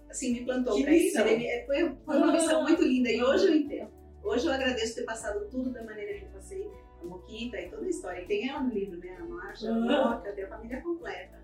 assim, 0.09 0.33
me 0.35 0.45
plantou 0.45 0.81
para 0.83 0.95
isso. 0.95 1.19
Ele, 1.21 1.67
foi, 1.67 1.97
foi 2.05 2.17
uma 2.17 2.33
missão 2.33 2.63
muito 2.65 2.83
linda 2.83 3.11
e 3.11 3.23
hoje 3.23 3.47
eu 3.47 3.55
entendo. 3.55 3.91
Hoje 4.23 4.47
eu 4.47 4.53
agradeço 4.53 4.95
ter 4.95 5.05
passado 5.05 5.49
tudo 5.49 5.73
da 5.73 5.83
maneira 5.83 6.19
que 6.19 6.27
eu 6.27 6.29
passei, 6.29 6.71
a 7.01 7.05
Moquita 7.05 7.59
e 7.59 7.71
toda 7.71 7.87
a 7.87 7.89
história. 7.89 8.23
E 8.23 8.27
tem 8.27 8.49
ela 8.49 8.63
no 8.63 8.73
livro, 8.73 8.99
né? 8.99 9.17
A 9.19 9.25
Marcha, 9.25 9.71
a 9.71 9.75
Moca, 9.75 10.33
tem 10.33 10.45
a 10.45 10.49
família 10.49 10.83
completa. 10.83 11.41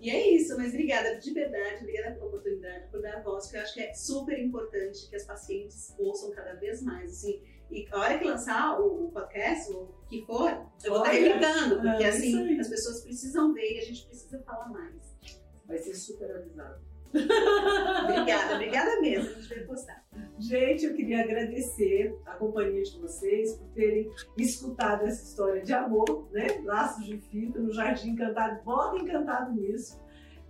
E 0.00 0.10
é 0.10 0.30
isso, 0.30 0.56
mas 0.56 0.68
obrigada 0.68 1.18
de 1.18 1.32
verdade, 1.32 1.80
obrigada 1.80 2.14
pela 2.14 2.26
oportunidade, 2.26 2.88
por 2.88 3.02
dar 3.02 3.16
a 3.16 3.20
voz, 3.20 3.50
que 3.50 3.56
eu 3.56 3.60
acho 3.62 3.74
que 3.74 3.80
é 3.80 3.92
super 3.94 4.38
importante 4.38 5.08
que 5.08 5.16
as 5.16 5.24
pacientes 5.24 5.92
ouçam 5.98 6.30
cada 6.30 6.54
vez 6.54 6.82
mais. 6.82 7.10
Assim, 7.10 7.42
e 7.70 7.86
a 7.92 7.98
hora 7.98 8.18
que 8.18 8.24
lançar 8.24 8.80
o, 8.80 9.06
o 9.06 9.10
podcast, 9.10 9.70
o 9.72 9.88
que 10.08 10.24
for, 10.24 10.50
eu 10.84 10.92
vou 10.92 11.04
estar 11.04 11.18
gritando, 11.18 11.80
porque 11.80 12.04
é 12.04 12.08
assim, 12.08 12.58
as 12.58 12.68
pessoas 12.68 13.02
precisam 13.02 13.52
ver 13.52 13.74
e 13.74 13.78
a 13.78 13.84
gente 13.84 14.06
precisa 14.06 14.42
falar 14.42 14.68
mais. 14.68 15.16
Vai 15.66 15.78
ser 15.78 15.94
super 15.94 16.30
avisado. 16.30 16.80
obrigada, 18.04 18.54
obrigada 18.54 19.00
mesmo, 19.00 19.30
a 19.30 19.40
gente 19.40 19.48
vai 19.48 19.64
postar. 19.64 20.04
Gente, 20.38 20.84
eu 20.84 20.94
queria 20.94 21.22
agradecer 21.22 22.16
a 22.26 22.34
companhia 22.34 22.82
de 22.82 22.98
vocês 22.98 23.54
por 23.54 23.68
terem 23.68 24.10
escutado 24.36 25.04
essa 25.04 25.24
história 25.24 25.62
de 25.62 25.72
amor, 25.72 26.28
né? 26.32 26.46
Laços 26.64 27.04
de 27.04 27.18
fita 27.18 27.58
no 27.58 27.72
Jardim 27.72 28.10
Encantado. 28.10 28.62
Bota 28.62 28.98
encantado 28.98 29.52
nisso. 29.52 30.00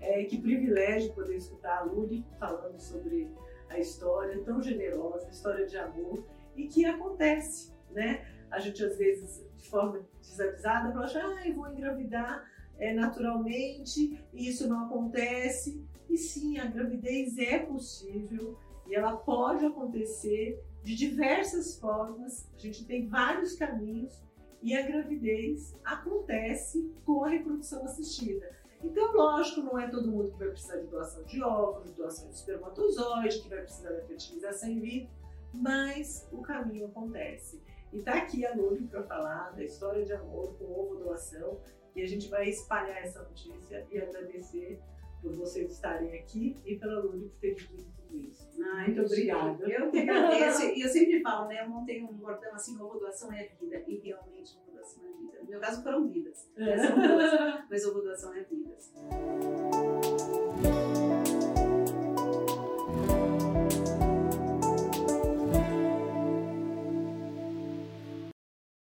É, 0.00 0.22
que 0.24 0.40
privilégio 0.40 1.12
poder 1.12 1.36
escutar 1.36 1.78
a 1.78 1.82
Luli 1.82 2.24
falando 2.38 2.78
sobre 2.78 3.28
a 3.68 3.78
história 3.78 4.40
tão 4.44 4.62
generosa, 4.62 5.26
a 5.26 5.30
história 5.30 5.66
de 5.66 5.76
amor 5.76 6.24
e 6.58 6.66
que 6.66 6.84
acontece, 6.84 7.72
né? 7.90 8.26
A 8.50 8.58
gente 8.58 8.84
às 8.84 8.96
vezes 8.98 9.46
de 9.56 9.68
forma 9.68 10.04
desavisada 10.20 10.92
fala, 10.92 11.06
ah, 11.06 11.48
eu 11.48 11.54
vou 11.54 11.68
engravidar 11.68 12.44
é, 12.78 12.92
naturalmente 12.92 14.18
e 14.32 14.48
isso 14.48 14.68
não 14.68 14.86
acontece. 14.86 15.82
E 16.08 16.16
sim, 16.16 16.58
a 16.58 16.66
gravidez 16.66 17.36
é 17.38 17.58
possível 17.58 18.58
e 18.86 18.94
ela 18.94 19.16
pode 19.16 19.64
acontecer 19.64 20.62
de 20.82 20.94
diversas 20.94 21.78
formas. 21.78 22.48
A 22.54 22.58
gente 22.58 22.86
tem 22.86 23.06
vários 23.06 23.54
caminhos 23.54 24.22
e 24.62 24.74
a 24.74 24.82
gravidez 24.82 25.76
acontece 25.84 26.90
com 27.04 27.24
a 27.24 27.28
reprodução 27.28 27.84
assistida. 27.84 28.56
Então, 28.82 29.12
lógico, 29.12 29.60
não 29.60 29.78
é 29.78 29.88
todo 29.88 30.10
mundo 30.10 30.30
que 30.30 30.38
vai 30.38 30.48
precisar 30.48 30.76
de 30.76 30.86
doação 30.86 31.24
de 31.24 31.42
óvulos, 31.42 31.92
doação 31.92 32.28
de 32.28 32.36
espermatozoide, 32.36 33.42
que 33.42 33.48
vai 33.48 33.62
precisar 33.62 33.90
da 33.90 34.02
fertilização 34.02 34.68
in 34.68 34.80
vitro, 34.80 35.10
mas 35.52 36.28
o 36.32 36.42
caminho 36.42 36.86
acontece. 36.86 37.62
E 37.92 38.02
tá 38.02 38.14
aqui 38.14 38.44
a 38.44 38.54
Luli 38.54 38.86
para 38.86 39.02
falar 39.02 39.50
da 39.50 39.64
história 39.64 40.04
de 40.04 40.12
amor 40.12 40.56
com 40.58 40.64
ovo 40.64 40.96
doação 40.96 41.58
e 41.96 42.02
a 42.02 42.06
gente 42.06 42.28
vai 42.28 42.48
espalhar 42.48 43.02
essa 43.02 43.22
notícia 43.22 43.86
e 43.90 43.98
agradecer 43.98 44.80
por 45.22 45.32
vocês 45.32 45.72
estarem 45.72 46.14
aqui 46.18 46.56
e 46.64 46.76
pela 46.76 47.00
Luli 47.00 47.28
por 47.28 47.40
ter 47.40 47.54
dito 47.54 47.86
tudo 47.96 48.18
isso. 48.18 48.48
Ai, 48.74 48.86
Muito 48.86 49.02
obrigada. 49.02 49.64
Eu 49.68 49.90
que 49.90 49.98
agradeço. 49.98 50.62
e 50.64 50.82
eu 50.82 50.88
sempre 50.88 51.20
falo, 51.22 51.48
né? 51.48 51.62
Eu 51.62 51.68
montei 51.68 52.02
um 52.02 52.12
bordão 52.12 52.54
assim, 52.54 52.80
ovo 52.80 52.98
doação 52.98 53.32
é 53.32 53.48
vida. 53.60 53.82
E 53.86 53.96
realmente, 53.98 54.56
ovo 54.58 54.72
doação 54.72 55.02
é 55.04 55.12
vida. 55.20 55.42
No 55.42 55.50
meu 55.50 55.60
caso 55.60 55.82
foram 55.82 56.08
vidas. 56.08 56.48
É. 56.56 56.78
São 56.78 56.94
duas, 56.94 57.64
mas 57.70 57.86
ovo 57.86 58.00
doação 58.00 58.34
é 58.34 58.42
vidas. 58.44 58.92